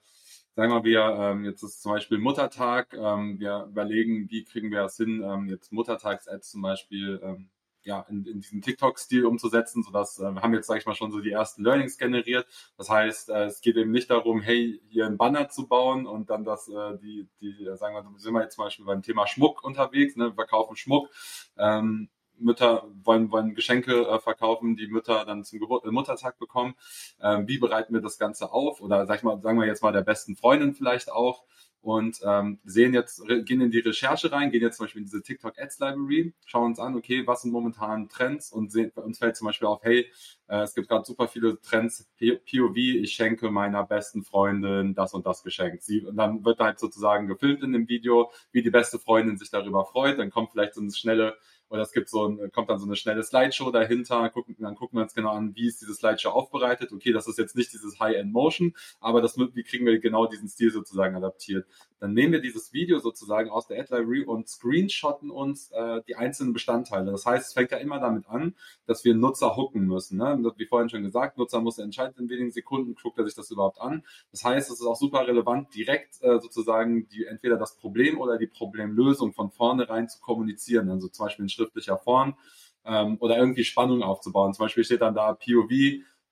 sagen 0.54 0.72
wir, 0.72 0.84
wir, 0.84 1.00
ähm, 1.00 1.44
jetzt 1.44 1.62
ist 1.62 1.82
zum 1.82 1.92
Beispiel 1.92 2.18
Muttertag, 2.18 2.94
ähm, 2.94 3.40
wir 3.40 3.66
überlegen, 3.70 4.30
wie 4.30 4.44
kriegen 4.44 4.70
wir 4.70 4.82
das 4.82 4.96
hin, 4.96 5.22
ähm, 5.22 5.48
jetzt 5.48 5.72
Muttertags-Ads 5.72 6.50
zum 6.50 6.62
Beispiel 6.62 7.20
ähm, 7.22 7.50
ja, 7.88 8.04
in, 8.10 8.24
in 8.26 8.40
diesen 8.40 8.60
TikTok-Stil 8.60 9.24
umzusetzen, 9.24 9.82
sodass 9.82 10.18
äh, 10.18 10.30
wir 10.30 10.42
haben 10.42 10.52
jetzt, 10.52 10.66
sage 10.66 10.78
ich 10.78 10.86
mal, 10.86 10.94
schon 10.94 11.10
so 11.10 11.20
die 11.20 11.32
ersten 11.32 11.64
Learnings 11.64 11.96
generiert. 11.96 12.46
Das 12.76 12.90
heißt, 12.90 13.30
äh, 13.30 13.46
es 13.46 13.62
geht 13.62 13.76
eben 13.76 13.90
nicht 13.90 14.10
darum, 14.10 14.42
hey, 14.42 14.80
hier 14.90 15.06
ein 15.06 15.16
Banner 15.16 15.48
zu 15.48 15.66
bauen 15.66 16.06
und 16.06 16.28
dann 16.28 16.44
das, 16.44 16.68
äh, 16.68 16.98
die, 16.98 17.28
die, 17.40 17.54
sagen 17.76 17.94
wir, 17.94 18.04
sind 18.18 18.34
wir 18.34 18.42
jetzt 18.42 18.56
zum 18.56 18.64
Beispiel 18.64 18.84
beim 18.84 19.02
Thema 19.02 19.26
Schmuck 19.26 19.64
unterwegs, 19.64 20.16
ne, 20.16 20.26
wir 20.26 20.34
verkaufen 20.34 20.76
Schmuck. 20.76 21.08
Ähm, 21.56 22.10
Mütter 22.40 22.86
wollen, 23.02 23.32
wollen 23.32 23.54
Geschenke 23.54 24.06
äh, 24.06 24.20
verkaufen, 24.20 24.76
die 24.76 24.86
Mütter 24.86 25.24
dann 25.24 25.42
zum 25.42 25.58
Gebur 25.58 25.84
äh, 25.84 25.90
Muttertag 25.90 26.38
bekommen. 26.38 26.74
Ähm, 27.20 27.48
wie 27.48 27.58
bereiten 27.58 27.94
wir 27.94 28.00
das 28.00 28.18
Ganze 28.18 28.52
auf? 28.52 28.80
Oder 28.80 29.06
sag 29.06 29.16
ich 29.16 29.22
mal, 29.24 29.40
sagen 29.40 29.58
wir 29.58 29.66
jetzt 29.66 29.82
mal 29.82 29.92
der 29.92 30.02
besten 30.02 30.36
Freundin 30.36 30.74
vielleicht 30.74 31.10
auch 31.10 31.44
und 31.80 32.20
ähm, 32.24 32.58
sehen 32.64 32.94
jetzt, 32.94 33.22
gehen 33.44 33.60
in 33.60 33.70
die 33.70 33.78
Recherche 33.78 34.32
rein, 34.32 34.50
gehen 34.50 34.62
jetzt 34.62 34.76
zum 34.76 34.84
Beispiel 34.84 35.00
in 35.00 35.06
diese 35.06 35.22
TikTok 35.22 35.58
Ads 35.58 35.78
Library, 35.78 36.34
schauen 36.44 36.66
uns 36.66 36.78
an, 36.78 36.96
okay, 36.96 37.26
was 37.26 37.42
sind 37.42 37.52
momentan 37.52 38.08
Trends 38.08 38.50
und 38.52 38.72
sehen, 38.72 38.90
uns 38.96 39.18
fällt 39.18 39.36
zum 39.36 39.46
Beispiel 39.46 39.68
auf, 39.68 39.82
hey, 39.82 40.10
äh, 40.48 40.62
es 40.62 40.74
gibt 40.74 40.88
gerade 40.88 41.04
super 41.04 41.28
viele 41.28 41.60
Trends, 41.60 42.08
POV, 42.18 42.76
ich 42.76 43.12
schenke 43.12 43.50
meiner 43.50 43.84
besten 43.84 44.24
Freundin 44.24 44.94
das 44.94 45.14
und 45.14 45.26
das 45.26 45.42
Geschenk. 45.42 45.82
Sie, 45.82 46.04
und 46.04 46.16
dann 46.16 46.44
wird 46.44 46.58
halt 46.58 46.78
sozusagen 46.78 47.28
gefilmt 47.28 47.62
in 47.62 47.72
dem 47.72 47.88
Video, 47.88 48.32
wie 48.50 48.62
die 48.62 48.70
beste 48.70 48.98
Freundin 48.98 49.38
sich 49.38 49.50
darüber 49.50 49.84
freut, 49.84 50.18
dann 50.18 50.30
kommt 50.30 50.50
vielleicht 50.50 50.74
so 50.74 50.80
eine 50.80 50.90
schnelle 50.90 51.36
oder 51.70 51.82
es 51.82 51.92
gibt 51.92 52.08
so 52.08 52.26
ein, 52.26 52.50
kommt 52.52 52.70
dann 52.70 52.78
so 52.78 52.86
eine 52.86 52.96
schnelle 52.96 53.22
Slideshow 53.22 53.70
dahinter, 53.70 54.30
gucken, 54.30 54.56
dann 54.58 54.74
gucken 54.74 54.98
wir 54.98 55.02
uns 55.02 55.14
genau 55.14 55.32
an, 55.32 55.54
wie 55.54 55.66
ist 55.66 55.80
diese 55.80 55.94
Slideshow 55.94 56.30
aufbereitet. 56.30 56.92
Okay, 56.92 57.12
das 57.12 57.28
ist 57.28 57.38
jetzt 57.38 57.56
nicht 57.56 57.72
dieses 57.72 58.00
High-End 58.00 58.32
Motion, 58.32 58.74
aber 59.00 59.20
das, 59.20 59.36
wie 59.38 59.62
kriegen 59.62 59.86
wir 59.86 59.98
genau 59.98 60.26
diesen 60.26 60.48
Stil 60.48 60.70
sozusagen 60.70 61.16
adaptiert. 61.16 61.66
Dann 62.00 62.12
nehmen 62.12 62.32
wir 62.32 62.40
dieses 62.40 62.72
Video 62.72 62.98
sozusagen 63.00 63.50
aus 63.50 63.66
der 63.66 63.80
Ad 63.80 63.94
Library 63.94 64.24
und 64.24 64.48
screenshotten 64.48 65.30
uns 65.30 65.70
äh, 65.72 66.00
die 66.06 66.16
einzelnen 66.16 66.52
Bestandteile. 66.52 67.10
Das 67.10 67.26
heißt, 67.26 67.48
es 67.48 67.52
fängt 67.52 67.72
ja 67.72 67.78
immer 67.78 67.98
damit 67.98 68.28
an, 68.28 68.54
dass 68.86 69.04
wir 69.04 69.14
Nutzer 69.14 69.56
hooken 69.56 69.84
müssen. 69.86 70.18
Ne? 70.18 70.52
Wie 70.56 70.66
vorhin 70.66 70.88
schon 70.88 71.02
gesagt, 71.02 71.38
Nutzer 71.38 71.60
muss 71.60 71.78
entscheiden 71.78 72.14
in 72.18 72.28
wenigen 72.28 72.52
Sekunden, 72.52 72.94
guckt 72.94 73.18
er 73.18 73.24
sich 73.24 73.34
das 73.34 73.50
überhaupt 73.50 73.80
an. 73.80 74.04
Das 74.30 74.44
heißt, 74.44 74.70
es 74.70 74.80
ist 74.80 74.86
auch 74.86 74.96
super 74.96 75.26
relevant, 75.26 75.74
direkt 75.74 76.22
äh, 76.22 76.38
sozusagen 76.38 77.08
die 77.08 77.24
entweder 77.24 77.56
das 77.56 77.76
Problem 77.76 78.20
oder 78.20 78.38
die 78.38 78.46
Problemlösung 78.46 79.32
von 79.32 79.50
vornherein 79.50 80.08
zu 80.08 80.20
kommunizieren. 80.20 80.88
Also 80.90 81.08
zum 81.08 81.26
Beispiel 81.26 81.44
in 81.44 81.48
schriftlicher 81.58 81.98
Form 81.98 82.36
ähm, 82.84 83.16
oder 83.20 83.36
irgendwie 83.36 83.64
Spannung 83.64 84.02
aufzubauen. 84.02 84.54
Zum 84.54 84.64
Beispiel 84.64 84.84
steht 84.84 85.02
dann 85.02 85.14
da 85.14 85.34
POV, 85.34 85.70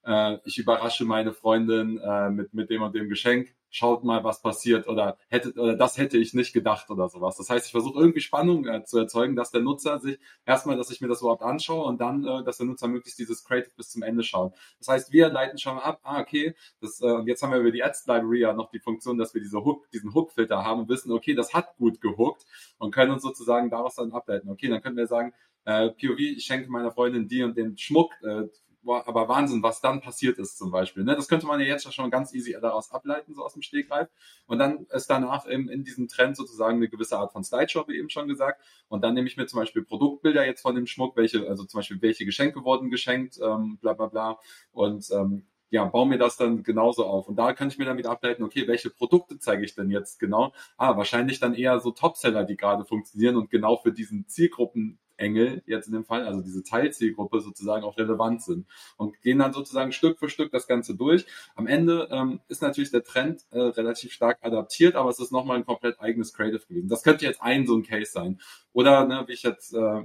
äh, 0.05 0.39
ich 0.45 0.59
überrasche 0.59 1.05
meine 1.05 1.33
Freundin 1.33 1.99
äh, 1.99 2.31
mit, 2.31 2.55
mit 2.55 2.71
dem 2.71 2.83
und 2.83 2.95
dem 2.95 3.09
Geschenk, 3.09 3.55
schaut 3.71 4.05
mal, 4.05 4.25
was 4.25 4.41
passiert 4.43 4.89
oder 4.89 5.19
hätte 5.29 5.53
oder 5.53 5.77
das 5.77 5.99
hätte 5.99 6.19
ich 6.19 6.35
nicht 6.35 6.53
gedacht 6.53 6.91
oder 6.91 7.09
sowas. 7.09 7.37
Das 7.37 7.51
heißt, 7.51 7.67
ich 7.67 7.73
versuche 7.73 7.99
irgendwie 7.99 8.21
Spannung 8.21 8.67
äh, 8.67 8.85
zu 8.85 8.99
erzeugen, 8.99 9.37
dass 9.37 9.51
der 9.51 9.61
Nutzer 9.61 9.99
sich 9.99 10.19
erstmal, 10.45 10.77
dass 10.77 10.91
ich 10.91 11.01
mir 11.01 11.09
das 11.09 11.21
überhaupt 11.21 11.43
anschaue 11.43 11.85
und 11.85 12.01
dann, 12.01 12.25
äh, 12.25 12.45
dass 12.45 12.59
der 12.59 12.67
Nutzer 12.67 12.89
möglichst 12.89 13.19
dieses 13.19 13.45
Creative 13.45 13.73
bis 13.77 13.91
zum 13.91 14.03
Ende 14.03 14.23
schaut. 14.23 14.55
Das 14.79 14.89
heißt, 14.89 15.13
wir 15.13 15.29
leiten 15.29 15.59
schon 15.59 15.77
mal 15.77 15.83
ab, 15.83 16.01
ah, 16.03 16.21
okay, 16.21 16.55
das, 16.81 17.01
äh, 17.01 17.21
jetzt 17.27 17.43
haben 17.43 17.53
wir 17.53 17.59
über 17.59 17.73
die 17.73 17.83
Ads 17.83 18.07
Library 18.07 18.41
ja 18.41 18.53
noch 18.53 18.71
die 18.71 18.81
Funktion, 18.81 19.19
dass 19.19 19.35
wir 19.35 19.41
diese 19.41 19.65
Hook, 19.65 19.91
diesen 19.91 20.15
Hook-Filter 20.15 20.65
haben 20.65 20.81
und 20.81 20.89
wissen, 20.89 21.13
okay, 21.13 21.35
das 21.35 21.55
hat 21.55 21.77
gut 21.77 22.01
gehuckt 22.01 22.45
und 22.79 22.95
können 22.95 23.13
uns 23.13 23.23
sozusagen 23.23 23.71
daraus 23.71 23.97
dann 23.97 24.13
ableiten. 24.13 24.49
Okay, 24.49 24.69
dann 24.69 24.83
könnten 24.83 24.99
wir 24.99 25.07
sagen, 25.07 25.33
äh, 25.67 25.91
POV, 25.91 26.19
ich 26.19 26.45
schenke 26.45 26.71
meiner 26.71 26.93
Freundin 26.93 27.29
die 27.29 27.43
und 27.43 27.57
den 27.57 27.77
Schmuck, 27.77 28.13
äh, 28.23 28.45
aber 28.87 29.29
Wahnsinn, 29.29 29.63
was 29.63 29.81
dann 29.81 30.01
passiert 30.01 30.39
ist 30.39 30.59
zum 30.59 30.71
Beispiel. 30.71 31.05
Ne? 31.05 31.15
Das 31.15 31.29
könnte 31.29 31.47
man 31.47 31.61
ja 31.61 31.67
jetzt 31.67 31.93
schon 31.93 32.11
ganz 32.11 32.33
easy 32.35 32.57
daraus 32.61 32.91
ableiten, 32.91 33.35
so 33.35 33.45
aus 33.45 33.53
dem 33.53 33.63
Stegreif. 33.63 34.09
Und 34.47 34.59
dann 34.59 34.87
ist 34.91 35.09
danach 35.09 35.47
in, 35.47 35.69
in 35.69 35.85
diesem 35.85 36.09
Trend 36.09 36.37
sozusagen 36.37 36.77
eine 36.77 36.89
gewisse 36.89 37.19
Art 37.19 37.33
von 37.33 37.45
Slideshow, 37.45 37.87
wie 37.89 37.99
eben 37.99 38.11
schon 38.11 38.29
gesagt. 38.29 38.63
Und 38.89 39.03
dann 39.03 39.15
nehme 39.15 39.27
ich 39.27 39.37
mir 39.37 39.47
zum 39.47 39.61
Beispiel 39.61 39.83
Produktbilder 39.85 40.47
jetzt 40.47 40.63
von 40.63 40.75
dem 40.75 40.87
Schmuck, 40.87 41.17
welche, 41.17 41.49
also 41.49 41.65
zum 41.65 41.79
Beispiel, 41.79 42.01
welche 42.03 42.25
Geschenke 42.25 42.65
wurden 42.65 42.91
geschenkt, 42.91 43.39
ähm, 43.43 43.79
bla 43.81 43.93
bla 43.93 44.07
bla. 44.07 44.39
Und 44.73 45.11
ähm, 45.11 45.47
ja, 45.71 45.85
baue 45.85 46.07
mir 46.07 46.19
das 46.19 46.37
dann 46.37 46.63
genauso 46.63 47.05
auf. 47.05 47.29
Und 47.29 47.37
da 47.37 47.53
kann 47.53 47.69
ich 47.69 47.79
mir 47.79 47.97
wieder 47.97 48.11
ableiten, 48.11 48.43
okay, 48.45 48.69
welche 48.69 48.91
Produkte 48.91 49.39
zeige 49.39 49.65
ich 49.65 49.75
denn 49.75 49.91
jetzt 49.91 50.19
genau? 50.21 50.53
Ah, 50.77 50.97
wahrscheinlich 50.97 51.41
dann 51.41 51.55
eher 51.55 51.81
so 51.81 51.91
Topseller, 51.91 52.45
die 52.45 52.57
gerade 52.57 52.85
funktionieren 52.85 53.37
und 53.37 53.51
genau 53.51 53.77
für 53.77 53.93
diesen 53.93 54.29
Zielgruppen 54.29 54.99
Engel 55.17 55.63
jetzt 55.67 55.87
in 55.87 55.95
dem 55.95 56.05
Fall, 56.05 56.27
also 56.27 56.43
diese 56.43 56.63
Teilzielgruppe 56.63 57.41
sozusagen 57.41 57.85
auch 57.85 57.97
relevant 57.97 58.43
sind 58.43 58.67
und 58.97 59.21
gehen 59.23 59.39
dann 59.39 59.53
sozusagen 59.53 59.93
Stück 59.93 60.19
für 60.19 60.29
Stück 60.29 60.51
das 60.53 60.67
Ganze 60.67 60.95
durch. 60.95 61.27
Am 61.55 61.67
Ende 61.67 62.09
ähm, 62.11 62.41
ist 62.49 62.63
natürlich 62.63 62.91
der 62.91 63.05
Trend 63.05 63.45
äh, 63.51 63.59
relativ 63.59 64.13
stark 64.13 64.39
adaptiert, 64.43 64.95
aber 64.95 65.11
es 65.11 65.19
ist 65.19 65.33
nochmal 65.33 65.57
ein 65.57 65.67
komplett 65.67 66.01
eigenes 66.01 66.33
Creative 66.33 66.67
gewesen. 66.67 66.89
Das 66.89 67.03
könnte 67.03 67.25
jetzt 67.25 67.43
ein 67.43 67.67
so 67.67 67.77
ein 67.77 67.83
Case 67.83 68.13
sein. 68.13 68.41
Oder, 68.73 69.07
ne, 69.07 69.25
wie 69.27 69.33
ich 69.33 69.43
jetzt 69.43 69.75
äh, 69.75 70.05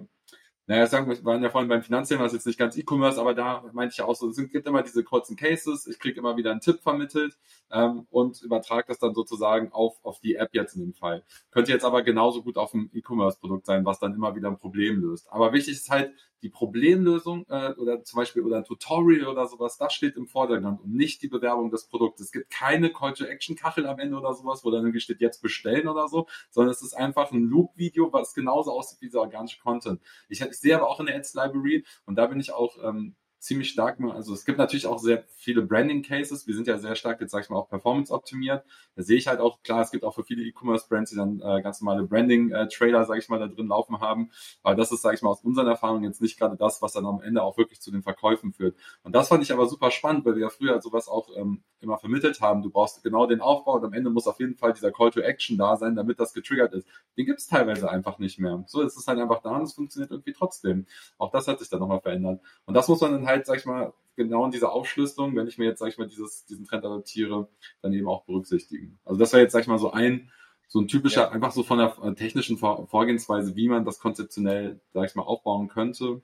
naja, 0.72 0.88
sagen 0.88 1.10
wir, 1.10 1.22
waren 1.26 1.44
ja 1.44 1.50
vorhin 1.50 1.68
beim 1.68 1.84
Finanzthema, 1.84 2.24
das 2.24 2.32
ist 2.32 2.38
jetzt 2.38 2.46
nicht 2.46 2.58
ganz 2.58 2.78
E-Commerce, 2.78 3.20
aber 3.20 3.34
da 3.34 3.62
meinte 3.74 3.92
ich 3.92 3.98
ja 3.98 4.06
auch 4.06 4.16
so, 4.16 4.30
es 4.30 4.38
gibt 4.38 4.66
immer 4.66 4.82
diese 4.82 5.04
kurzen 5.04 5.36
Cases, 5.36 5.86
ich 5.86 6.00
kriege 6.00 6.18
immer 6.18 6.38
wieder 6.38 6.52
einen 6.52 6.62
Tipp 6.62 6.80
vermittelt 6.82 7.38
ähm, 7.74 8.08
und 8.10 8.42
übertrage 8.42 8.86
das 8.88 8.98
dann 8.98 9.14
sozusagen 9.14 9.74
auf, 9.74 10.00
auf 10.02 10.22
die 10.22 10.36
App 10.36 10.52
jetzt 10.54 10.76
in 10.76 10.82
dem 10.82 10.94
Fall. 10.94 11.26
Könnte 11.50 11.74
jetzt 11.74 11.84
aber 11.84 12.04
genauso 12.04 12.42
gut 12.42 12.58
auf 12.58 12.74
ein 12.74 12.90
E-Commerce-Produkt 12.94 13.66
sein, 13.66 13.84
was 13.84 14.00
dann 14.00 14.14
immer 14.14 14.34
wieder 14.34 14.48
ein 14.48 14.60
Problem 14.60 15.02
löst. 15.02 15.30
Aber 15.30 15.52
wichtig 15.52 15.74
ist 15.74 15.90
halt, 15.90 16.14
die 16.42 16.50
Problemlösung 16.50 17.46
äh, 17.50 17.74
oder 17.74 18.04
zum 18.04 18.18
Beispiel 18.18 18.44
oder 18.44 18.58
ein 18.58 18.64
Tutorial 18.64 19.28
oder 19.28 19.48
sowas, 19.48 19.78
das 19.78 19.94
steht 19.94 20.16
im 20.16 20.28
Vordergrund 20.28 20.82
und 20.82 20.94
nicht 20.94 21.22
die 21.22 21.28
Bewerbung 21.28 21.70
des 21.70 21.88
Produktes. 21.88 22.28
Es 22.28 22.32
gibt 22.32 22.50
keine 22.50 22.92
Call-to-Action-Kachel 22.92 23.86
am 23.86 24.00
Ende 24.00 24.18
oder 24.18 24.34
sowas, 24.34 24.64
wo 24.64 24.72
dann 24.72 24.82
irgendwie 24.82 25.00
steht, 25.00 25.22
jetzt 25.22 25.42
bestellen 25.42 25.88
oder 25.88 26.08
so, 26.08 26.28
sondern 26.50 26.72
es 26.72 26.82
ist 26.82 26.94
einfach 26.94 27.32
ein 27.32 27.44
Loop-Video, 27.44 28.12
was 28.12 28.34
genauso 28.34 28.72
aussieht 28.72 29.02
wie 29.02 29.06
dieser 29.06 29.22
organische 29.22 29.60
Content. 29.62 30.02
Ich, 30.30 30.42
ich 30.42 30.60
sehe 30.60 30.76
aber 30.76 30.90
auch 30.90 31.00
in 31.00 31.06
der 31.06 31.16
Ads 31.16 31.34
Library 31.34 31.86
und 32.06 32.16
da 32.16 32.28
bin 32.28 32.40
ich 32.40 32.52
auch 32.52 32.78
ähm, 32.84 33.16
ziemlich 33.42 33.70
stark, 33.72 34.00
also 34.00 34.36
es 34.36 34.46
gibt 34.46 34.60
natürlich 34.60 34.86
auch 34.86 35.00
sehr 35.00 35.24
viele 35.36 35.64
Branding 35.64 36.04
Cases. 36.04 36.46
Wir 36.46 36.54
sind 36.54 36.68
ja 36.68 36.78
sehr 36.78 36.94
stark, 36.96 37.20
jetzt 37.22 37.32
sag 37.32 37.44
ich 37.44 37.50
mal, 37.50 37.58
auch 37.58 37.68
Performance 37.68 38.14
optimiert. 38.14 38.64
Da 38.96 39.02
sehe 39.02 39.18
ich 39.18 39.28
halt 39.28 39.40
auch, 39.40 39.64
klar, 39.64 39.82
es 39.82 39.90
gibt 39.90 40.04
auch 40.04 40.14
für 40.14 40.24
viele 40.24 40.44
E-Commerce 40.44 40.86
Brands, 40.88 41.10
die 41.10 41.18
dann 41.18 41.42
äh, 41.42 41.62
ganz 41.64 41.82
normale 41.82 42.04
Branding 42.04 42.52
äh, 42.52 42.68
Trailer, 42.68 43.04
sage 43.06 43.20
ich 43.20 43.30
mal, 43.30 43.40
da 43.40 43.48
drin 43.48 43.68
laufen 43.68 44.00
haben. 44.00 44.30
Aber 44.62 44.76
das 44.76 44.92
ist, 44.92 45.02
sage 45.02 45.16
ich 45.16 45.24
mal, 45.24 45.32
aus 45.32 45.42
unseren 45.42 45.66
Erfahrungen 45.66 46.04
jetzt 46.04 46.22
nicht 46.22 46.38
gerade 46.38 46.56
das, 46.56 46.84
was 46.84 46.94
dann 46.94 47.08
am 47.08 47.20
Ende 47.22 47.42
auch 47.42 47.58
wirklich 47.58 47.82
zu 47.82 47.90
den 47.90 48.04
Verkäufen 48.04 48.54
führt. 48.54 48.76
Und 49.02 49.16
das 49.16 49.30
fand 49.30 49.44
ich 49.44 49.52
aber 49.52 49.66
super 49.66 49.90
spannend, 49.90 50.24
weil 50.24 50.36
wir 50.36 50.44
ja 50.44 50.50
früher 50.50 50.80
sowas 50.80 51.08
auch 51.08 51.36
ähm, 51.36 51.64
immer 51.80 51.98
vermittelt 51.98 52.42
haben. 52.42 52.62
Du 52.62 52.70
brauchst 52.70 53.02
genau 53.02 53.26
den 53.26 53.42
Aufbau 53.42 53.74
und 53.74 53.86
am 53.86 53.94
Ende 53.94 54.12
muss 54.12 54.28
auf 54.28 54.40
jeden 54.40 54.56
Fall 54.56 54.74
dieser 54.74 54.92
Call 54.92 55.10
to 55.10 55.20
Action 55.20 55.58
da 55.58 55.78
sein, 55.78 55.96
damit 55.96 56.20
das 56.20 56.34
getriggert 56.34 56.74
ist. 56.74 56.88
Den 57.18 57.26
gibt 57.26 57.40
es 57.40 57.48
teilweise 57.48 57.90
einfach 57.90 58.20
nicht 58.20 58.40
mehr. 58.40 58.64
So, 58.68 58.84
es 58.84 58.96
ist 58.96 59.08
halt 59.08 59.18
einfach 59.18 59.42
da 59.42 59.56
und 59.56 59.64
es 59.64 59.74
funktioniert 59.74 60.12
irgendwie 60.12 60.34
trotzdem. 60.34 60.86
Auch 61.18 61.32
das 61.32 61.48
hat 61.48 61.58
sich 61.58 61.70
dann 61.70 61.80
nochmal 61.80 62.02
verändert. 62.02 62.40
Und 62.66 62.76
das 62.76 62.88
muss 62.88 63.02
man 63.02 63.14
dann 63.14 63.26
halt, 63.26 63.31
sag 63.46 63.58
ich 63.58 63.66
mal, 63.66 63.94
genau 64.16 64.46
in 64.46 64.52
dieser 64.52 64.72
Aufschlüsselung, 64.72 65.36
wenn 65.36 65.48
ich 65.48 65.58
mir 65.58 65.66
jetzt, 65.66 65.80
sag 65.80 65.90
ich 65.90 65.98
mal, 65.98 66.08
dieses, 66.08 66.46
diesen 66.46 66.66
Trend 66.66 66.86
adaptiere, 66.86 67.48
dann 67.82 67.94
eben 67.94 68.08
auch 68.08 68.26
berücksichtigen. 68.26 69.00
Also 69.06 69.20
das 69.20 69.34
wäre 69.34 69.44
jetzt, 69.44 69.54
sag 69.54 69.62
ich 69.62 69.68
mal, 69.68 69.80
so 69.80 69.92
ein, 69.92 70.32
so 70.68 70.80
ein 70.80 70.88
typischer, 70.88 71.24
ja. 71.24 71.32
einfach 71.32 71.52
so 71.52 71.64
von 71.64 71.80
der 71.80 71.98
äh, 72.02 72.14
technischen 72.14 72.58
Vorgehensweise, 72.58 73.56
wie 73.56 73.68
man 73.68 73.86
das 73.86 74.00
konzeptionell, 74.00 74.80
sag 74.94 75.10
ich 75.10 75.16
mal, 75.16 75.24
aufbauen 75.24 75.68
könnte. 75.68 76.22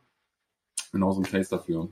Genau 0.92 1.12
so 1.12 1.22
ein 1.22 1.26
Case 1.26 1.50
dafür. 1.50 1.90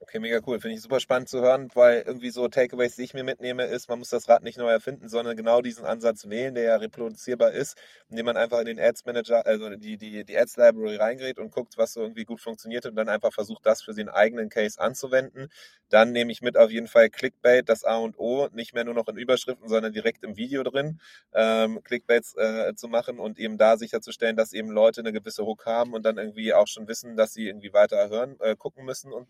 Okay, 0.00 0.20
mega 0.20 0.40
cool. 0.46 0.60
Finde 0.60 0.76
ich 0.76 0.82
super 0.82 1.00
spannend 1.00 1.28
zu 1.28 1.40
hören, 1.40 1.68
weil 1.74 2.02
irgendwie 2.06 2.30
so 2.30 2.46
Takeaways, 2.46 2.94
die 2.94 3.02
ich 3.02 3.14
mir 3.14 3.24
mitnehme, 3.24 3.64
ist, 3.64 3.88
man 3.88 3.98
muss 3.98 4.10
das 4.10 4.28
Rad 4.28 4.44
nicht 4.44 4.56
neu 4.56 4.68
erfinden, 4.70 5.08
sondern 5.08 5.36
genau 5.36 5.60
diesen 5.60 5.84
Ansatz 5.84 6.28
wählen, 6.28 6.54
der 6.54 6.62
ja 6.62 6.76
reproduzierbar 6.76 7.50
ist, 7.50 7.76
indem 8.08 8.26
man 8.26 8.36
einfach 8.36 8.60
in 8.60 8.66
den 8.66 8.78
Ads 8.78 9.04
Manager, 9.06 9.44
also 9.44 9.70
die, 9.70 9.96
die, 9.98 10.24
die 10.24 10.38
Ads 10.38 10.56
Library 10.56 10.96
reingerät 10.96 11.38
und 11.40 11.50
guckt, 11.50 11.76
was 11.78 11.94
so 11.94 12.00
irgendwie 12.02 12.24
gut 12.24 12.40
funktioniert 12.40 12.86
und 12.86 12.94
dann 12.94 13.08
einfach 13.08 13.32
versucht, 13.32 13.66
das 13.66 13.82
für 13.82 13.92
den 13.92 14.08
eigenen 14.08 14.48
Case 14.50 14.80
anzuwenden. 14.80 15.48
Dann 15.90 16.12
nehme 16.12 16.30
ich 16.30 16.42
mit 16.42 16.56
auf 16.56 16.70
jeden 16.70 16.86
Fall 16.86 17.10
Clickbait, 17.10 17.68
das 17.68 17.82
A 17.84 17.96
und 17.96 18.16
O, 18.18 18.48
nicht 18.52 18.74
mehr 18.74 18.84
nur 18.84 18.94
noch 18.94 19.08
in 19.08 19.16
Überschriften, 19.16 19.68
sondern 19.68 19.92
direkt 19.92 20.22
im 20.22 20.36
Video 20.36 20.62
drin, 20.62 21.00
ähm, 21.34 21.82
Clickbaits 21.82 22.36
äh, 22.36 22.72
zu 22.76 22.86
machen 22.86 23.18
und 23.18 23.38
eben 23.40 23.58
da 23.58 23.76
sicherzustellen, 23.76 24.36
dass 24.36 24.52
eben 24.52 24.70
Leute 24.70 25.00
eine 25.00 25.12
gewisse 25.12 25.44
Hook 25.44 25.66
haben 25.66 25.92
und 25.92 26.04
dann 26.04 26.18
irgendwie 26.18 26.54
auch 26.54 26.68
schon 26.68 26.86
wissen, 26.86 27.16
dass 27.16 27.32
sie 27.32 27.48
irgendwie 27.48 27.72
weiter 27.72 28.08
hören, 28.08 28.36
äh, 28.40 28.54
gucken 28.54 28.84
müssen 28.84 29.12
und 29.12 29.26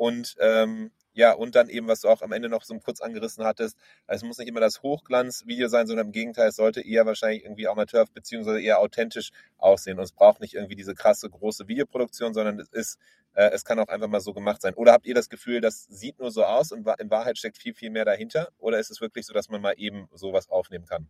und 0.00 0.34
ähm, 0.38 0.92
ja, 1.12 1.34
und 1.34 1.54
dann 1.54 1.68
eben, 1.68 1.86
was 1.86 2.00
du 2.00 2.08
auch 2.08 2.22
am 2.22 2.32
Ende 2.32 2.48
noch 2.48 2.62
so 2.62 2.78
kurz 2.78 3.02
angerissen 3.02 3.44
hattest, 3.44 3.76
es 4.06 4.22
muss 4.22 4.38
nicht 4.38 4.48
immer 4.48 4.60
das 4.60 4.82
Hochglanzvideo 4.82 5.68
sein, 5.68 5.86
sondern 5.86 6.06
im 6.06 6.12
Gegenteil, 6.12 6.48
es 6.48 6.56
sollte 6.56 6.80
eher 6.80 7.04
wahrscheinlich 7.04 7.44
irgendwie 7.44 7.68
Amateur 7.68 8.06
bzw. 8.06 8.64
eher 8.64 8.78
authentisch 8.78 9.30
aussehen. 9.58 9.98
Und 9.98 10.04
es 10.04 10.12
braucht 10.12 10.40
nicht 10.40 10.54
irgendwie 10.54 10.74
diese 10.74 10.94
krasse 10.94 11.28
große 11.28 11.68
Videoproduktion, 11.68 12.32
sondern 12.32 12.58
es 12.60 12.68
ist, 12.70 12.98
äh, 13.34 13.50
es 13.50 13.66
kann 13.66 13.78
auch 13.78 13.88
einfach 13.88 14.08
mal 14.08 14.22
so 14.22 14.32
gemacht 14.32 14.62
sein. 14.62 14.72
Oder 14.72 14.92
habt 14.92 15.04
ihr 15.04 15.14
das 15.14 15.28
Gefühl, 15.28 15.60
das 15.60 15.84
sieht 15.84 16.18
nur 16.18 16.30
so 16.30 16.44
aus 16.44 16.72
und 16.72 16.88
in 16.98 17.10
Wahrheit 17.10 17.36
steckt 17.36 17.58
viel, 17.58 17.74
viel 17.74 17.90
mehr 17.90 18.06
dahinter? 18.06 18.48
Oder 18.56 18.78
ist 18.78 18.90
es 18.90 19.02
wirklich 19.02 19.26
so, 19.26 19.34
dass 19.34 19.50
man 19.50 19.60
mal 19.60 19.74
eben 19.76 20.08
sowas 20.14 20.48
aufnehmen 20.48 20.86
kann? 20.86 21.08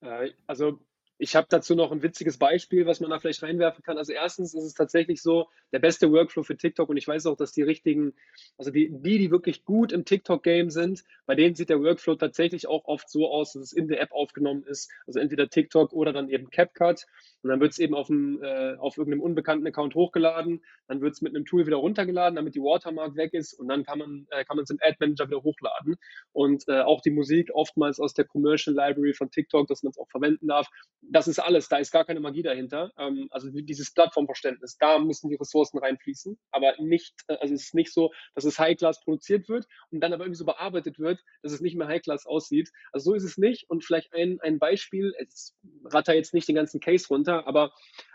Äh, 0.00 0.30
also 0.46 0.80
ich 1.18 1.34
habe 1.34 1.46
dazu 1.48 1.74
noch 1.74 1.92
ein 1.92 2.02
witziges 2.02 2.38
Beispiel, 2.38 2.86
was 2.86 3.00
man 3.00 3.10
da 3.10 3.18
vielleicht 3.18 3.42
reinwerfen 3.42 3.82
kann. 3.82 3.96
Also 3.96 4.12
erstens 4.12 4.54
ist 4.54 4.64
es 4.64 4.74
tatsächlich 4.74 5.22
so, 5.22 5.48
der 5.72 5.78
beste 5.78 6.12
Workflow 6.12 6.42
für 6.42 6.56
TikTok 6.56 6.88
und 6.88 6.96
ich 6.96 7.08
weiß 7.08 7.26
auch, 7.26 7.36
dass 7.36 7.52
die 7.52 7.62
richtigen, 7.62 8.14
also 8.58 8.70
die, 8.70 8.90
die, 8.90 9.18
die 9.18 9.30
wirklich 9.30 9.64
gut 9.64 9.92
im 9.92 10.04
TikTok-Game 10.04 10.70
sind, 10.70 11.04
bei 11.24 11.34
denen 11.34 11.54
sieht 11.54 11.70
der 11.70 11.80
Workflow 11.80 12.16
tatsächlich 12.16 12.66
auch 12.66 12.84
oft 12.84 13.08
so 13.08 13.30
aus, 13.30 13.52
dass 13.52 13.62
es 13.62 13.72
in 13.72 13.88
der 13.88 14.00
App 14.00 14.12
aufgenommen 14.12 14.64
ist, 14.64 14.90
also 15.06 15.18
entweder 15.18 15.48
TikTok 15.48 15.92
oder 15.92 16.12
dann 16.12 16.28
eben 16.28 16.50
CapCut. 16.50 17.06
Und 17.42 17.50
dann 17.50 17.60
wird 17.60 17.72
es 17.72 17.78
eben 17.78 17.94
auf, 17.94 18.10
einem, 18.10 18.42
äh, 18.42 18.74
auf 18.76 18.98
irgendeinem 18.98 19.22
unbekannten 19.22 19.66
Account 19.66 19.94
hochgeladen, 19.94 20.64
dann 20.88 21.00
wird 21.00 21.14
es 21.14 21.22
mit 21.22 21.34
einem 21.34 21.44
Tool 21.44 21.66
wieder 21.66 21.76
runtergeladen, 21.76 22.36
damit 22.36 22.54
die 22.54 22.60
Watermark 22.60 23.16
weg 23.16 23.32
ist. 23.34 23.54
Und 23.54 23.68
dann 23.68 23.84
kann 23.84 23.98
man 23.98 24.26
äh, 24.30 24.44
es 24.62 24.70
im 24.70 24.78
Ad 24.80 24.96
Manager 25.00 25.28
wieder 25.28 25.42
hochladen. 25.42 25.96
Und 26.32 26.64
äh, 26.68 26.80
auch 26.80 27.00
die 27.00 27.10
Musik 27.10 27.50
oftmals 27.54 28.00
aus 28.00 28.14
der 28.14 28.24
Commercial 28.24 28.74
Library 28.74 29.14
von 29.14 29.30
TikTok, 29.30 29.68
dass 29.68 29.82
man 29.82 29.90
es 29.90 29.98
auch 29.98 30.10
verwenden 30.10 30.48
darf 30.48 30.68
das 31.10 31.28
ist 31.28 31.38
alles, 31.38 31.68
da 31.68 31.76
ist 31.78 31.92
gar 31.92 32.04
keine 32.04 32.20
Magie 32.20 32.42
dahinter. 32.42 32.92
Ähm, 32.98 33.28
also 33.30 33.48
dieses 33.50 33.92
Plattformverständnis, 33.92 34.76
da 34.78 34.98
müssen 34.98 35.28
die 35.28 35.36
Ressourcen 35.36 35.78
reinfließen, 35.78 36.38
aber 36.50 36.74
nicht, 36.78 37.14
äh, 37.28 37.36
also 37.36 37.54
es 37.54 37.64
ist 37.64 37.74
nicht 37.74 37.92
so, 37.92 38.12
dass 38.34 38.44
es 38.44 38.58
High-Class 38.58 39.02
produziert 39.02 39.48
wird 39.48 39.66
und 39.90 40.00
dann 40.00 40.12
aber 40.12 40.24
irgendwie 40.24 40.38
so 40.38 40.44
bearbeitet 40.44 40.98
wird, 40.98 41.20
dass 41.42 41.52
es 41.52 41.60
nicht 41.60 41.76
mehr 41.76 41.88
High-Class 41.88 42.26
aussieht. 42.26 42.70
Also 42.92 43.10
so 43.10 43.14
ist 43.14 43.24
es 43.24 43.38
nicht 43.38 43.68
und 43.68 43.84
vielleicht 43.84 44.12
ein, 44.14 44.38
ein 44.40 44.58
Beispiel, 44.58 45.14
es 45.18 45.56
ratter 45.84 46.14
jetzt 46.14 46.34
nicht 46.34 46.48
den 46.48 46.56
ganzen 46.56 46.80
Case 46.80 47.06
runter, 47.08 47.46
aber 47.46 47.72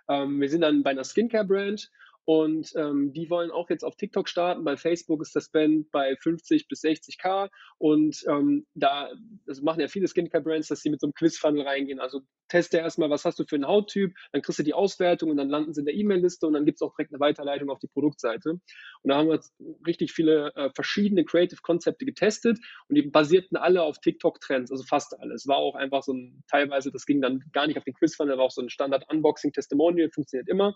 ähm, 0.10 0.42
wir 0.42 0.50
sind 0.50 0.62
dann 0.62 0.84
bei 0.84 0.92
einer 0.92 1.04
Skincare-Brand 1.04 1.90
und 2.26 2.72
ähm, 2.76 3.14
die 3.14 3.30
wollen 3.30 3.52
auch 3.52 3.70
jetzt 3.70 3.84
auf 3.84 3.96
TikTok 3.96 4.30
starten. 4.30 4.64
Bei 4.64 4.78
Facebook 4.78 5.22
ist 5.22 5.36
der 5.36 5.42
Spend 5.42 5.92
bei 5.92 6.16
50 6.16 6.68
bis 6.68 6.84
60k 6.84 7.50
und 7.78 8.24
ähm, 8.28 8.66
da 8.76 9.10
das 9.46 9.62
machen 9.62 9.80
ja 9.80 9.88
viele 9.88 10.08
Skincare-Brands, 10.08 10.68
dass 10.68 10.82
sie 10.82 10.90
mit 10.90 11.02
so 11.02 11.08
einem 11.08 11.14
Quiz-Funnel 11.14 11.68
reingehen. 11.68 12.00
Also 12.00 12.22
teste 12.52 12.78
erstmal, 12.78 13.10
was 13.10 13.26
hast 13.26 13.40
du 13.40 13.46
für 13.46 13.56
einen 13.56 13.68
Hauttyp, 13.68 14.14
dann 14.34 14.42
kriegst 14.42 14.60
du 14.60 14.64
die 14.64 14.74
Auswertung 14.74 15.32
und 15.32 15.38
dann 15.38 15.50
landen 15.50 15.74
sie 15.74 15.82
in 15.82 15.86
der 15.86 15.96
E-Mail-Liste 15.96 16.46
und 16.46 16.54
dann 16.54 16.66
gibt 16.66 16.78
es 16.78 16.82
auch 16.82 16.94
direkt 16.96 17.14
eine 17.14 17.20
Weiterleitung 17.20 17.70
auf 17.70 17.80
die 17.80 17.88
Produktseite. 17.88 18.52
Und 18.52 18.62
da 19.04 19.16
haben 19.16 19.28
wir 19.28 19.36
jetzt 19.36 19.54
richtig 19.88 20.12
viele 20.12 20.54
äh, 20.56 20.70
verschiedene 20.76 21.24
Creative-Konzepte 21.24 22.06
getestet 22.06 22.60
und 22.90 22.96
die 22.96 23.04
basierten 23.04 23.58
alle 23.58 23.82
auf 23.84 24.00
TikTok-Trends, 24.00 24.72
also 24.72 24.84
fast 24.84 25.18
alle. 25.20 25.34
Es 25.34 25.48
war 25.48 25.58
auch 25.58 25.76
einfach 25.76 26.04
so 26.04 26.14
ein, 26.14 26.44
teilweise, 26.50 26.92
das 26.92 27.06
ging 27.06 27.22
dann 27.22 27.44
gar 27.54 27.68
nicht 27.68 27.78
auf 27.78 27.86
den 27.86 27.94
Quiz-Funnel, 27.94 28.38
war 28.38 28.46
auch 28.46 28.52
so 28.52 28.62
ein 28.62 28.70
Standard-Unboxing-Testimonial, 28.70 30.10
funktioniert 30.12 30.50
immer. 30.50 30.76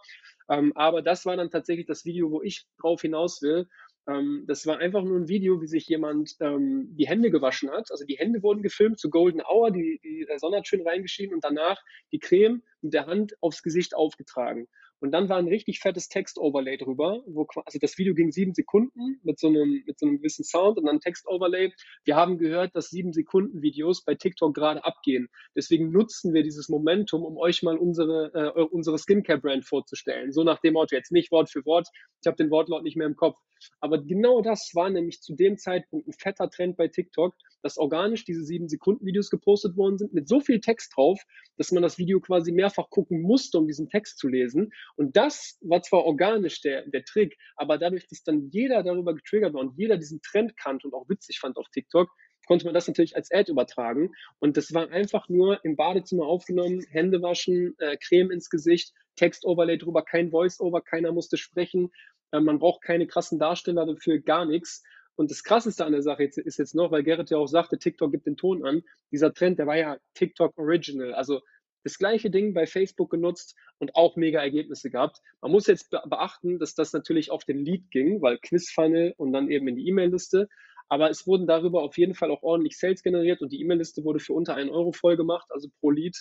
Ähm, 0.50 0.72
aber 0.76 1.02
das 1.02 1.26
war 1.26 1.35
dann 1.38 1.50
tatsächlich 1.50 1.86
das 1.86 2.06
Video, 2.06 2.32
wo 2.32 2.42
ich 2.42 2.66
drauf 2.80 3.02
hinaus 3.02 3.42
will. 3.42 3.68
Ähm, 4.08 4.46
das 4.48 4.66
war 4.66 4.78
einfach 4.78 5.04
nur 5.04 5.18
ein 5.18 5.28
Video, 5.28 5.62
wie 5.62 5.68
sich 5.68 5.88
jemand 5.88 6.36
ähm, 6.40 6.96
die 6.96 7.08
Hände 7.08 7.32
gewaschen 7.32 7.72
hat. 7.72 7.92
Also 7.92 8.06
die 8.06 8.18
Hände 8.18 8.44
wurden 8.44 8.62
gefilmt 8.62 9.00
zu 9.00 9.10
Golden 9.10 9.42
Hour, 9.42 9.72
die, 9.72 10.00
die 10.04 10.28
Sonne 10.38 10.58
hat 10.58 10.68
schön 10.68 10.88
reingeschienen 10.88 11.34
und 11.34 11.44
danach 11.44 11.82
die 12.12 12.20
Creme 12.20 12.62
mit 12.82 12.94
der 12.94 13.08
Hand 13.08 13.36
aufs 13.42 13.64
Gesicht 13.64 13.96
aufgetragen. 13.96 14.68
Und 15.00 15.12
dann 15.12 15.30
war 15.30 15.38
ein 15.38 15.48
richtig 15.48 15.80
fettes 15.80 16.08
Text-Overlay 16.08 16.78
drüber, 16.78 17.22
wo 17.28 17.46
quasi 17.46 17.80
das 17.80 17.98
Video 17.98 18.14
ging 18.14 18.32
sieben 18.32 18.54
Sekunden 18.54 19.20
mit 19.24 19.40
so 19.40 19.48
einem, 19.48 19.84
mit 19.86 20.00
so 20.00 20.06
einem 20.06 20.18
gewissen 20.18 20.44
Sound 20.44 20.78
und 20.78 20.86
dann 20.86 21.00
Text-Overlay. 21.00 21.74
Wir 22.06 22.16
haben 22.16 22.38
gehört, 22.38 22.76
dass 22.76 22.90
sieben 22.90 23.14
Sekunden 23.14 23.62
Videos 23.62 24.04
bei 24.04 24.16
TikTok 24.16 24.54
gerade 24.54 24.84
abgehen. 24.84 25.28
Deswegen 25.56 25.92
nutzen 25.92 26.34
wir 26.34 26.44
dieses 26.44 26.70
Momentum, 26.70 27.24
um 27.24 27.38
euch 27.38 27.64
mal 27.64 27.78
unsere, 27.78 28.32
äh, 28.34 28.62
unsere 28.62 28.98
Skincare-Brand 28.98 29.66
vorzustellen. 29.66 30.32
So 30.32 30.44
nach 30.44 30.60
dem 30.60 30.74
Motto, 30.74 30.96
jetzt 30.96 31.12
nicht 31.12 31.32
Wort 31.32 31.50
für 31.50 31.66
Wort. 31.66 31.88
Ich 32.22 32.28
habe 32.28 32.38
den 32.38 32.50
Wortlaut 32.50 32.84
nicht 32.84 32.98
mehr 32.98 33.08
im 33.08 33.16
Kopf. 33.16 33.38
Aber 33.80 34.02
genau 34.02 34.42
das 34.42 34.72
war 34.74 34.90
nämlich 34.90 35.22
zu 35.22 35.36
dem 35.36 35.58
Zeitpunkt 35.58 36.08
ein 36.08 36.14
fetter 36.14 36.50
Trend 36.50 36.78
bei 36.78 36.88
TikTok, 36.88 37.36
dass 37.66 37.80
organisch 37.80 38.26
diese 38.26 38.44
sieben 38.44 38.70
Sekunden 38.70 39.08
Videos 39.08 39.32
gepostet 39.32 39.76
worden 39.76 39.98
sind 39.98 40.14
mit 40.14 40.28
so 40.28 40.40
viel 40.40 40.60
Text 40.60 40.94
drauf, 40.96 41.20
dass 41.58 41.72
man 41.72 41.82
das 41.82 41.98
Video 41.98 42.20
quasi 42.20 42.52
mehrfach 42.52 42.92
gucken 42.92 43.24
musste, 43.24 43.58
um 43.58 43.66
diesen 43.66 43.90
Text 43.90 44.20
zu 44.20 44.28
lesen. 44.28 44.72
Und 44.98 45.18
das 45.18 45.58
war 45.62 45.82
zwar 45.82 46.06
organisch 46.06 46.62
der, 46.62 46.86
der 46.86 47.04
Trick, 47.04 47.36
aber 47.56 47.80
dadurch, 47.80 48.08
dass 48.08 48.22
dann 48.22 48.50
jeder 48.52 48.84
darüber 48.84 49.16
getriggert 49.16 49.56
war 49.56 49.62
und 49.62 49.76
jeder 49.78 49.98
diesen 49.98 50.22
Trend 50.22 50.56
kannte 50.58 50.88
und 50.88 50.94
auch 50.94 51.10
witzig 51.10 51.40
fand 51.40 51.58
auf 51.58 51.68
TikTok, 51.70 52.08
konnte 52.46 52.66
man 52.66 52.76
das 52.76 52.88
natürlich 52.88 53.16
als 53.16 53.32
Ad 53.32 53.52
übertragen. 53.52 54.12
Und 54.38 54.58
das 54.58 54.72
war 54.72 54.92
einfach 54.92 55.28
nur 55.28 55.66
im 55.66 55.76
Badezimmer 55.76 56.28
aufgenommen, 56.28 56.86
Hände 56.92 57.24
waschen, 57.24 57.74
äh, 57.80 57.98
Creme 57.98 58.30
ins 58.30 58.52
Gesicht, 58.52 58.94
Text-Overlay 59.16 59.80
drüber, 59.80 60.04
kein 60.04 60.30
Voice-Over, 60.30 60.82
keiner 60.82 61.12
musste 61.12 61.38
sprechen. 61.38 61.92
Äh, 62.32 62.42
man 62.42 62.60
braucht 62.60 62.84
keine 62.84 63.08
krassen 63.08 63.40
Darsteller 63.40 63.88
dafür, 63.88 64.20
gar 64.20 64.46
nichts. 64.46 64.84
Und 65.16 65.32
das 65.32 65.44
Krasseste 65.44 65.86
an 65.86 65.94
der 65.94 66.02
Sache 66.02 66.24
ist 66.24 66.58
jetzt 66.58 66.76
noch, 66.76 66.92
weil 66.92 67.04
Gerrit 67.04 67.30
ja 67.30 67.38
auch 67.38 67.48
sagte, 67.48 67.78
TikTok 67.78 68.12
gibt 68.12 68.28
den 68.28 68.38
Ton 68.38 68.66
an. 68.66 68.84
Dieser 69.12 69.34
Trend, 69.34 69.60
der 69.60 69.68
war 69.68 69.78
ja 69.78 69.98
TikTok 70.14 70.58
Original. 70.58 71.14
Also 71.14 71.42
das 71.84 71.98
gleiche 72.00 72.32
Ding 72.32 72.54
bei 72.54 72.66
Facebook 72.66 73.12
genutzt 73.12 73.56
und 73.78 73.96
auch 73.96 74.16
mega 74.16 74.42
Ergebnisse 74.42 74.90
gehabt. 74.90 75.22
Man 75.42 75.52
muss 75.52 75.68
jetzt 75.68 75.92
beachten, 75.92 76.60
dass 76.60 76.74
das 76.74 76.92
natürlich 76.94 77.32
auf 77.32 77.46
den 77.46 77.64
Lead 77.64 77.92
ging, 77.92 78.22
weil 78.22 78.40
Quizfunnel 78.40 79.14
und 79.18 79.32
dann 79.32 79.50
eben 79.50 79.68
in 79.68 79.76
die 79.76 79.88
E-Mail-Liste. 79.88 80.50
Aber 80.90 81.10
es 81.10 81.26
wurden 81.28 81.48
darüber 81.48 81.84
auf 81.84 81.98
jeden 81.98 82.16
Fall 82.16 82.32
auch 82.32 82.44
ordentlich 82.44 82.78
Sales 82.78 83.04
generiert 83.04 83.42
und 83.42 83.52
die 83.52 83.62
E-Mail-Liste 83.62 84.04
wurde 84.04 84.20
für 84.20 84.34
unter 84.34 84.56
einen 84.56 84.70
Euro 84.70 84.92
voll 84.92 85.16
gemacht, 85.16 85.48
also 85.50 85.70
pro 85.80 85.92
Lead. 85.92 86.18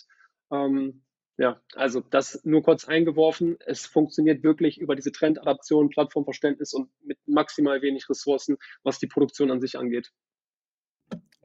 Ähm, 0.53 1.03
ja, 1.37 1.61
also 1.75 2.01
das 2.01 2.41
nur 2.45 2.63
kurz 2.63 2.85
eingeworfen. 2.85 3.57
Es 3.67 3.87
funktioniert 3.87 4.43
wirklich 4.45 4.79
über 4.79 4.95
diese 4.95 5.11
Trendadaption, 5.11 5.91
Plattformverständnis 5.91 6.73
und 6.75 6.91
mit 7.03 7.19
maximal 7.27 7.83
wenig 7.83 8.09
Ressourcen, 8.09 8.57
was 8.85 8.99
die 8.99 9.09
Produktion 9.09 9.51
an 9.51 9.61
sich 9.61 9.77
angeht. 9.77 10.13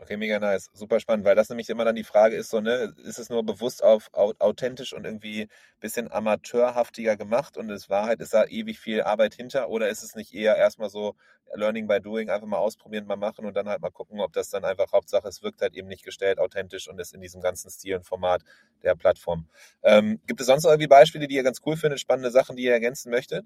Okay, 0.02 0.16
mega 0.16 0.40
nice. 0.40 0.70
Super 0.74 1.00
spannend, 1.02 1.26
weil 1.26 1.36
das 1.36 1.50
nämlich 1.50 1.70
immer 1.70 1.84
dann 1.84 1.96
die 1.96 2.06
Frage 2.06 2.36
ist, 2.38 2.50
so, 2.50 2.62
ne, 2.62 2.94
ist 3.04 3.20
es 3.20 3.30
nur 3.30 3.44
bewusst 3.46 3.84
auf 3.84 4.10
authentisch 4.14 4.94
und 4.94 5.04
irgendwie 5.04 5.42
ein 5.44 5.50
bisschen 5.82 6.10
amateurhaftiger 6.10 7.18
gemacht 7.18 7.58
und 7.58 7.70
es 7.70 7.90
Wahrheit 7.90 8.22
ist 8.22 8.34
da 8.34 8.46
ewig 8.46 8.80
viel 8.80 9.02
Arbeit 9.02 9.34
hinter 9.34 9.68
oder 9.70 9.90
ist 9.90 10.02
es 10.04 10.16
nicht 10.16 10.34
eher 10.34 10.56
erstmal 10.56 10.90
so 10.90 11.16
Learning 11.54 11.88
by 11.88 12.00
Doing, 12.00 12.30
einfach 12.30 12.48
mal 12.48 12.58
ausprobieren, 12.60 13.08
mal 13.08 13.18
machen 13.18 13.46
und 13.46 13.56
dann 13.58 13.68
halt 13.68 13.82
mal 13.82 13.90
gucken, 13.90 14.22
ob 14.22 14.32
das 14.32 14.50
dann 14.50 14.64
einfach 14.64 14.94
Hauptsache, 14.94 15.28
es 15.28 15.44
wirkt 15.44 15.62
halt 15.62 15.74
eben 15.76 15.90
nicht 15.90 16.06
gestellt, 16.06 16.40
authentisch 16.40 16.88
und 16.88 16.98
ist 17.00 17.14
in 17.14 17.20
diesem 17.20 17.42
ganzen 17.42 17.70
Stil 17.70 17.96
und 17.98 18.06
Format 18.06 18.42
der 18.84 18.96
Plattform. 18.96 19.50
Ähm, 19.84 20.22
gibt 20.28 20.40
es 20.40 20.48
sonst 20.48 20.64
irgendwie 20.64 20.88
Beispiele, 20.88 21.28
die 21.28 21.36
ihr 21.36 21.44
ganz 21.44 21.60
cool 21.66 21.76
findet, 21.76 22.00
spannende 22.00 22.32
Sachen, 22.32 22.56
die 22.56 22.64
ihr 22.64 22.72
ergänzen 22.74 23.10
möchtet? 23.12 23.46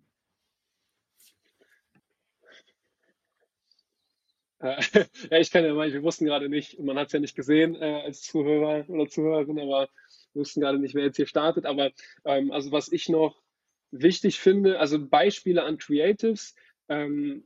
ja, 5.31 5.37
ich 5.37 5.51
kann 5.51 5.65
ja 5.65 5.73
mal, 5.73 5.91
wir 5.91 6.03
wussten 6.03 6.25
gerade 6.25 6.49
nicht, 6.49 6.79
man 6.79 6.97
hat 6.97 7.07
es 7.07 7.13
ja 7.13 7.19
nicht 7.19 7.35
gesehen 7.35 7.75
äh, 7.75 8.01
als 8.05 8.21
Zuhörer 8.21 8.89
oder 8.89 9.07
Zuhörerin, 9.07 9.59
aber 9.59 9.89
wir 10.33 10.39
wussten 10.41 10.61
gerade 10.61 10.79
nicht, 10.79 10.95
wer 10.95 11.03
jetzt 11.03 11.17
hier 11.17 11.27
startet. 11.27 11.65
Aber 11.65 11.91
ähm, 12.25 12.51
also 12.51 12.71
was 12.71 12.91
ich 12.91 13.09
noch 13.09 13.41
wichtig 13.91 14.39
finde, 14.39 14.79
also 14.79 15.05
Beispiele 15.05 15.63
an 15.63 15.77
Creatives, 15.77 16.55
ähm, 16.89 17.45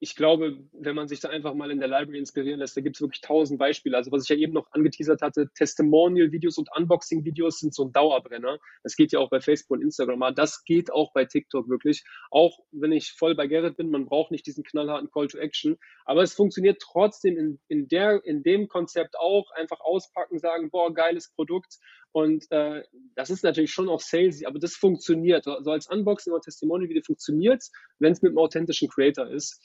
ich 0.00 0.16
glaube, 0.16 0.58
wenn 0.72 0.96
man 0.96 1.08
sich 1.08 1.20
da 1.20 1.28
einfach 1.28 1.54
mal 1.54 1.70
in 1.70 1.78
der 1.78 1.88
Library 1.88 2.18
inspirieren 2.18 2.58
lässt, 2.58 2.76
da 2.76 2.80
gibt 2.80 2.96
es 2.96 3.02
wirklich 3.02 3.20
tausend 3.20 3.58
Beispiele. 3.58 3.96
Also 3.96 4.10
was 4.10 4.24
ich 4.24 4.30
ja 4.30 4.36
eben 4.36 4.54
noch 4.54 4.66
angeteasert 4.72 5.20
hatte, 5.20 5.50
Testimonial-Videos 5.54 6.58
und 6.58 6.68
Unboxing-Videos 6.74 7.60
sind 7.60 7.74
so 7.74 7.84
ein 7.84 7.92
Dauerbrenner. 7.92 8.58
Das 8.82 8.96
geht 8.96 9.12
ja 9.12 9.18
auch 9.18 9.30
bei 9.30 9.40
Facebook 9.40 9.76
und 9.76 9.82
Instagram, 9.82 10.22
aber 10.22 10.34
das 10.34 10.64
geht 10.64 10.90
auch 10.90 11.12
bei 11.12 11.26
TikTok 11.26 11.68
wirklich. 11.68 12.02
Auch 12.30 12.58
wenn 12.72 12.92
ich 12.92 13.12
voll 13.12 13.34
bei 13.34 13.46
Gerrit 13.46 13.76
bin, 13.76 13.90
man 13.90 14.06
braucht 14.06 14.30
nicht 14.30 14.46
diesen 14.46 14.64
knallharten 14.64 15.10
Call 15.10 15.28
to 15.28 15.38
Action, 15.38 15.76
aber 16.04 16.22
es 16.22 16.34
funktioniert 16.34 16.80
trotzdem 16.80 17.36
in, 17.36 17.60
in, 17.68 17.86
der, 17.88 18.24
in 18.24 18.42
dem 18.42 18.68
Konzept 18.68 19.18
auch. 19.18 19.50
Einfach 19.52 19.80
auspacken, 19.80 20.38
sagen, 20.38 20.70
boah, 20.70 20.92
geiles 20.94 21.30
Produkt. 21.34 21.78
Und 22.12 22.50
äh, 22.50 22.82
das 23.14 23.30
ist 23.30 23.44
natürlich 23.44 23.70
schon 23.70 23.88
auch 23.88 24.00
salesy, 24.00 24.46
aber 24.46 24.58
das 24.58 24.74
funktioniert. 24.74 25.44
So 25.44 25.52
also 25.52 25.70
als 25.70 25.88
Unboxing 25.88 26.32
oder 26.32 26.42
Testimonial-Video 26.42 27.02
funktioniert 27.02 27.62
wenn 28.00 28.12
es 28.12 28.22
mit 28.22 28.30
einem 28.30 28.38
authentischen 28.38 28.88
Creator 28.88 29.28
ist. 29.28 29.60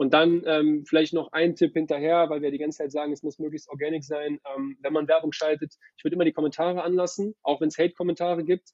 Und 0.00 0.14
dann 0.14 0.42
ähm, 0.46 0.86
vielleicht 0.86 1.12
noch 1.12 1.30
ein 1.32 1.56
Tipp 1.56 1.74
hinterher, 1.74 2.30
weil 2.30 2.40
wir 2.40 2.50
die 2.50 2.56
ganze 2.56 2.78
Zeit 2.78 2.90
sagen, 2.90 3.12
es 3.12 3.22
muss 3.22 3.38
möglichst 3.38 3.68
organic 3.68 4.02
sein. 4.02 4.40
Ähm, 4.56 4.78
wenn 4.80 4.94
man 4.94 5.06
Werbung 5.08 5.30
schaltet, 5.30 5.74
ich 5.98 6.04
würde 6.04 6.14
immer 6.14 6.24
die 6.24 6.32
Kommentare 6.32 6.82
anlassen, 6.82 7.34
auch 7.42 7.60
wenn 7.60 7.68
es 7.68 7.76
Hate-Kommentare 7.76 8.42
gibt. 8.42 8.70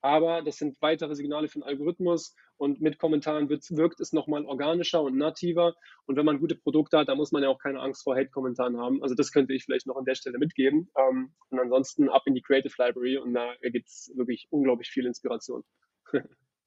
Aber 0.00 0.40
das 0.40 0.56
sind 0.56 0.78
weitere 0.80 1.14
Signale 1.14 1.48
für 1.48 1.58
den 1.58 1.64
Algorithmus 1.64 2.34
und 2.56 2.80
mit 2.80 2.98
Kommentaren 2.98 3.50
wird, 3.50 3.66
wirkt 3.68 4.00
es 4.00 4.14
nochmal 4.14 4.46
organischer 4.46 5.02
und 5.02 5.18
nativer. 5.18 5.74
Und 6.06 6.16
wenn 6.16 6.24
man 6.24 6.40
gute 6.40 6.54
Produkte 6.54 6.96
hat, 6.96 7.08
da 7.08 7.16
muss 7.16 7.32
man 7.32 7.42
ja 7.42 7.50
auch 7.50 7.58
keine 7.58 7.80
Angst 7.80 8.04
vor 8.04 8.16
Hate-Kommentaren 8.16 8.78
haben. 8.78 9.02
Also 9.02 9.14
das 9.14 9.30
könnte 9.30 9.52
ich 9.52 9.64
vielleicht 9.64 9.86
noch 9.86 9.96
an 9.96 10.06
der 10.06 10.14
Stelle 10.14 10.38
mitgeben. 10.38 10.88
Ähm, 10.96 11.34
und 11.50 11.60
ansonsten 11.60 12.08
ab 12.08 12.22
in 12.24 12.34
die 12.34 12.40
Creative 12.40 12.72
Library 12.78 13.18
und 13.18 13.34
da 13.34 13.52
gibt 13.60 13.88
es 13.88 14.10
wirklich 14.16 14.46
unglaublich 14.48 14.88
viel 14.88 15.04
Inspiration. 15.04 15.64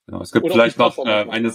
Genau, 0.08 0.22
es 0.22 0.32
gibt 0.32 0.46
Oder 0.46 0.54
vielleicht 0.54 0.78
noch 0.78 0.96
äh, 1.00 1.26
eine, 1.28 1.52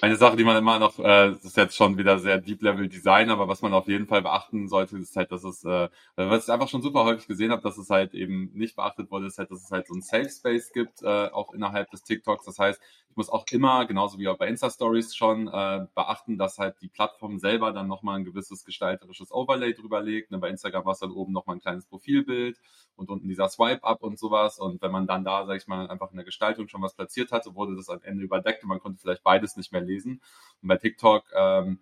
eine 0.00 0.16
Sache, 0.16 0.36
die 0.36 0.44
man 0.44 0.56
immer 0.56 0.78
noch, 0.78 0.98
äh, 0.98 1.30
das 1.30 1.44
ist 1.44 1.56
jetzt 1.56 1.76
schon 1.76 1.98
wieder 1.98 2.18
sehr 2.18 2.38
Deep 2.38 2.62
Level 2.62 2.88
Design, 2.88 3.28
aber 3.28 3.48
was 3.48 3.60
man 3.60 3.74
auf 3.74 3.86
jeden 3.88 4.06
Fall 4.06 4.22
beachten 4.22 4.68
sollte, 4.68 4.96
ist 4.96 5.16
halt, 5.16 5.30
dass 5.30 5.44
es, 5.44 5.64
äh, 5.64 5.88
was 6.16 6.44
ich 6.44 6.52
einfach 6.52 6.68
schon 6.68 6.82
super 6.82 7.04
häufig 7.04 7.26
gesehen 7.26 7.50
habe, 7.50 7.62
dass 7.62 7.76
es 7.76 7.90
halt 7.90 8.14
eben 8.14 8.50
nicht 8.54 8.76
beachtet 8.76 9.10
wurde, 9.10 9.26
ist 9.26 9.38
halt, 9.38 9.50
dass 9.50 9.62
es 9.62 9.70
halt 9.70 9.86
so 9.86 9.94
ein 9.94 10.00
Safe 10.00 10.30
Space 10.30 10.72
gibt, 10.72 11.02
äh, 11.02 11.28
auch 11.28 11.52
innerhalb 11.52 11.90
des 11.90 12.02
TikToks. 12.02 12.46
Das 12.46 12.58
heißt, 12.58 12.80
ich 13.10 13.16
muss 13.16 13.28
auch 13.28 13.44
immer, 13.50 13.86
genauso 13.86 14.18
wie 14.18 14.28
auch 14.28 14.38
bei 14.38 14.46
Insta 14.46 14.70
Stories 14.70 15.16
schon, 15.16 15.48
äh, 15.48 15.86
beachten, 15.96 16.38
dass 16.38 16.58
halt 16.58 16.76
die 16.80 16.88
Plattform 16.88 17.38
selber 17.38 17.72
dann 17.72 17.88
nochmal 17.88 18.20
ein 18.20 18.24
gewisses 18.24 18.64
gestalterisches 18.64 19.32
Overlay 19.32 19.74
drüber 19.74 20.00
legt. 20.00 20.30
Ne, 20.30 20.38
bei 20.38 20.48
Instagram 20.48 20.84
war 20.84 20.92
es 20.92 21.00
dann 21.00 21.10
oben 21.10 21.32
nochmal 21.32 21.56
ein 21.56 21.60
kleines 21.60 21.86
Profilbild 21.86 22.60
und 22.94 23.10
unten 23.10 23.26
dieser 23.26 23.48
Swipe-Up 23.48 24.04
und 24.04 24.16
sowas. 24.16 24.60
Und 24.60 24.80
wenn 24.80 24.92
man 24.92 25.08
dann 25.08 25.24
da, 25.24 25.44
sag 25.44 25.56
ich 25.56 25.66
mal, 25.66 25.88
einfach 25.88 26.12
in 26.12 26.16
der 26.18 26.24
Gestaltung 26.24 26.68
schon 26.68 26.82
was 26.82 26.94
platziert 26.94 27.32
hatte, 27.32 27.56
wurde 27.56 27.74
das 27.74 27.88
am 27.88 28.00
Ende 28.02 28.22
überdeckt 28.22 28.62
und 28.62 28.68
man 28.68 28.78
konnte 28.78 29.00
vielleicht 29.00 29.24
beides 29.24 29.56
nicht 29.56 29.72
mehr 29.72 29.82
lesen. 29.82 30.22
Und 30.62 30.68
bei 30.68 30.76
TikTok 30.76 31.24
ähm, 31.34 31.80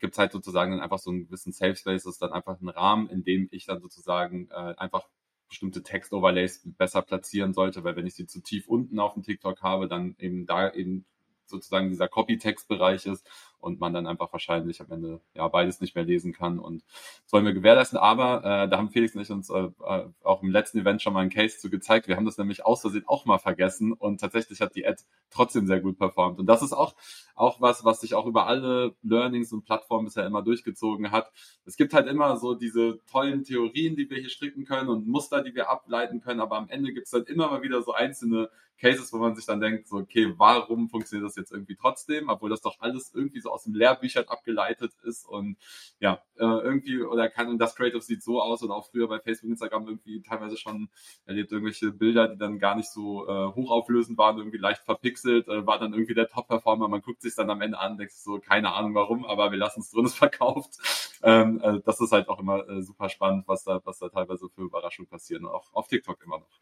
gibt 0.00 0.12
es 0.12 0.18
halt 0.18 0.32
sozusagen 0.32 0.72
dann 0.72 0.80
einfach 0.82 0.98
so 0.98 1.10
einen 1.10 1.24
gewissen 1.24 1.52
Safe 1.52 1.76
Space, 1.76 2.02
das 2.02 2.14
ist 2.14 2.22
dann 2.22 2.32
einfach 2.32 2.60
ein 2.60 2.68
Rahmen, 2.68 3.08
in 3.08 3.24
dem 3.24 3.48
ich 3.52 3.64
dann 3.64 3.80
sozusagen 3.80 4.50
äh, 4.50 4.74
einfach 4.76 5.08
bestimmte 5.52 5.82
Text-Overlays 5.82 6.62
besser 6.64 7.02
platzieren 7.02 7.52
sollte, 7.52 7.84
weil 7.84 7.94
wenn 7.94 8.06
ich 8.06 8.14
sie 8.14 8.26
zu 8.26 8.40
tief 8.40 8.68
unten 8.68 8.98
auf 8.98 9.12
dem 9.12 9.22
TikTok 9.22 9.60
habe, 9.60 9.86
dann 9.86 10.16
eben 10.18 10.46
da 10.46 10.72
eben 10.72 11.04
sozusagen 11.44 11.90
dieser 11.90 12.08
Copy-Text-Bereich 12.08 13.04
ist 13.04 13.28
und 13.62 13.80
man 13.80 13.94
dann 13.94 14.06
einfach 14.06 14.32
wahrscheinlich 14.32 14.80
am 14.80 14.90
Ende 14.90 15.20
ja 15.34 15.46
beides 15.48 15.80
nicht 15.80 15.94
mehr 15.94 16.04
lesen 16.04 16.32
kann 16.32 16.58
und 16.58 16.82
das 17.24 17.32
wollen 17.32 17.44
wir 17.44 17.52
gewährleisten. 17.52 17.98
Aber 17.98 18.38
äh, 18.38 18.68
da 18.68 18.76
haben 18.76 18.90
Felix 18.90 19.14
und 19.14 19.22
ich 19.22 19.30
uns 19.30 19.50
äh, 19.50 19.70
äh, 19.84 20.06
auch 20.22 20.42
im 20.42 20.50
letzten 20.50 20.78
Event 20.78 21.00
schon 21.00 21.12
mal 21.12 21.20
einen 21.20 21.30
Case 21.30 21.58
zu 21.58 21.70
gezeigt. 21.70 22.08
Wir 22.08 22.16
haben 22.16 22.24
das 22.24 22.38
nämlich 22.38 22.66
aus 22.66 22.80
Versehen 22.80 23.04
auch 23.06 23.24
mal 23.24 23.38
vergessen 23.38 23.92
und 23.92 24.20
tatsächlich 24.20 24.60
hat 24.60 24.74
die 24.74 24.86
Ad 24.86 25.02
trotzdem 25.30 25.66
sehr 25.66 25.80
gut 25.80 25.98
performt. 25.98 26.40
Und 26.40 26.46
das 26.46 26.62
ist 26.62 26.72
auch, 26.72 26.94
auch 27.34 27.60
was, 27.60 27.84
was 27.84 28.00
sich 28.00 28.14
auch 28.14 28.26
über 28.26 28.46
alle 28.46 28.94
Learnings 29.02 29.52
und 29.52 29.64
Plattformen 29.64 30.06
bisher 30.06 30.26
immer 30.26 30.42
durchgezogen 30.42 31.10
hat. 31.12 31.30
Es 31.64 31.76
gibt 31.76 31.94
halt 31.94 32.08
immer 32.08 32.36
so 32.36 32.54
diese 32.54 32.98
tollen 33.10 33.44
Theorien, 33.44 33.94
die 33.94 34.10
wir 34.10 34.18
hier 34.18 34.28
stricken 34.28 34.64
können 34.64 34.88
und 34.88 35.06
Muster, 35.06 35.42
die 35.42 35.54
wir 35.54 35.70
ableiten 35.70 36.20
können, 36.20 36.40
aber 36.40 36.56
am 36.56 36.68
Ende 36.68 36.92
gibt 36.92 37.06
es 37.06 37.12
dann 37.12 37.24
immer 37.24 37.48
mal 37.48 37.62
wieder 37.62 37.82
so 37.82 37.92
einzelne 37.92 38.50
Cases, 38.82 39.12
wo 39.12 39.18
man 39.18 39.36
sich 39.36 39.46
dann 39.46 39.60
denkt, 39.60 39.86
so, 39.86 39.98
okay, 39.98 40.34
warum 40.36 40.88
funktioniert 40.88 41.28
das 41.28 41.36
jetzt 41.36 41.52
irgendwie 41.52 41.76
trotzdem, 41.76 42.28
obwohl 42.28 42.50
das 42.50 42.62
doch 42.62 42.80
alles 42.80 43.12
irgendwie 43.14 43.40
so 43.40 43.51
aus 43.52 43.64
dem 43.64 43.74
Lehrbüchern 43.74 44.24
abgeleitet 44.26 44.92
ist 45.02 45.26
und 45.26 45.56
ja, 46.00 46.22
äh, 46.36 46.44
irgendwie, 46.44 47.02
oder 47.02 47.28
kann 47.28 47.58
das 47.58 47.74
Creative 47.74 48.00
sieht 48.00 48.22
so 48.22 48.40
aus 48.40 48.62
oder 48.62 48.74
auch 48.74 48.90
früher 48.90 49.08
bei 49.08 49.20
Facebook, 49.20 49.50
Instagram 49.50 49.86
irgendwie 49.86 50.22
teilweise 50.22 50.56
schon 50.56 50.88
erlebt 51.24 51.52
irgendwelche 51.52 51.92
Bilder, 51.92 52.28
die 52.28 52.38
dann 52.38 52.58
gar 52.58 52.74
nicht 52.74 52.90
so 52.90 53.28
äh, 53.28 53.54
hochauflösend 53.54 54.18
waren, 54.18 54.38
irgendwie 54.38 54.58
leicht 54.58 54.82
verpixelt, 54.82 55.48
äh, 55.48 55.66
war 55.66 55.78
dann 55.78 55.92
irgendwie 55.92 56.14
der 56.14 56.28
Top-Performer, 56.28 56.88
man 56.88 57.02
guckt 57.02 57.22
sich 57.22 57.34
dann 57.34 57.50
am 57.50 57.60
Ende 57.60 57.78
an, 57.78 57.98
denkt 57.98 58.12
so, 58.12 58.38
keine 58.38 58.72
Ahnung 58.72 58.94
warum, 58.94 59.24
aber 59.24 59.50
wir 59.50 59.58
lassen 59.58 59.80
es 59.80 59.90
drin, 59.90 60.06
es 60.06 60.14
verkauft. 60.14 60.74
Ähm, 61.22 61.60
äh, 61.62 61.80
das 61.84 62.00
ist 62.00 62.12
halt 62.12 62.28
auch 62.28 62.40
immer 62.40 62.68
äh, 62.68 62.82
super 62.82 63.08
spannend, 63.08 63.46
was 63.46 63.64
da, 63.64 63.80
was 63.84 63.98
da 63.98 64.08
teilweise 64.08 64.48
für 64.48 64.62
Überraschungen 64.62 65.08
passieren, 65.08 65.46
auch 65.46 65.72
auf 65.72 65.86
TikTok 65.88 66.22
immer 66.24 66.38
noch. 66.38 66.60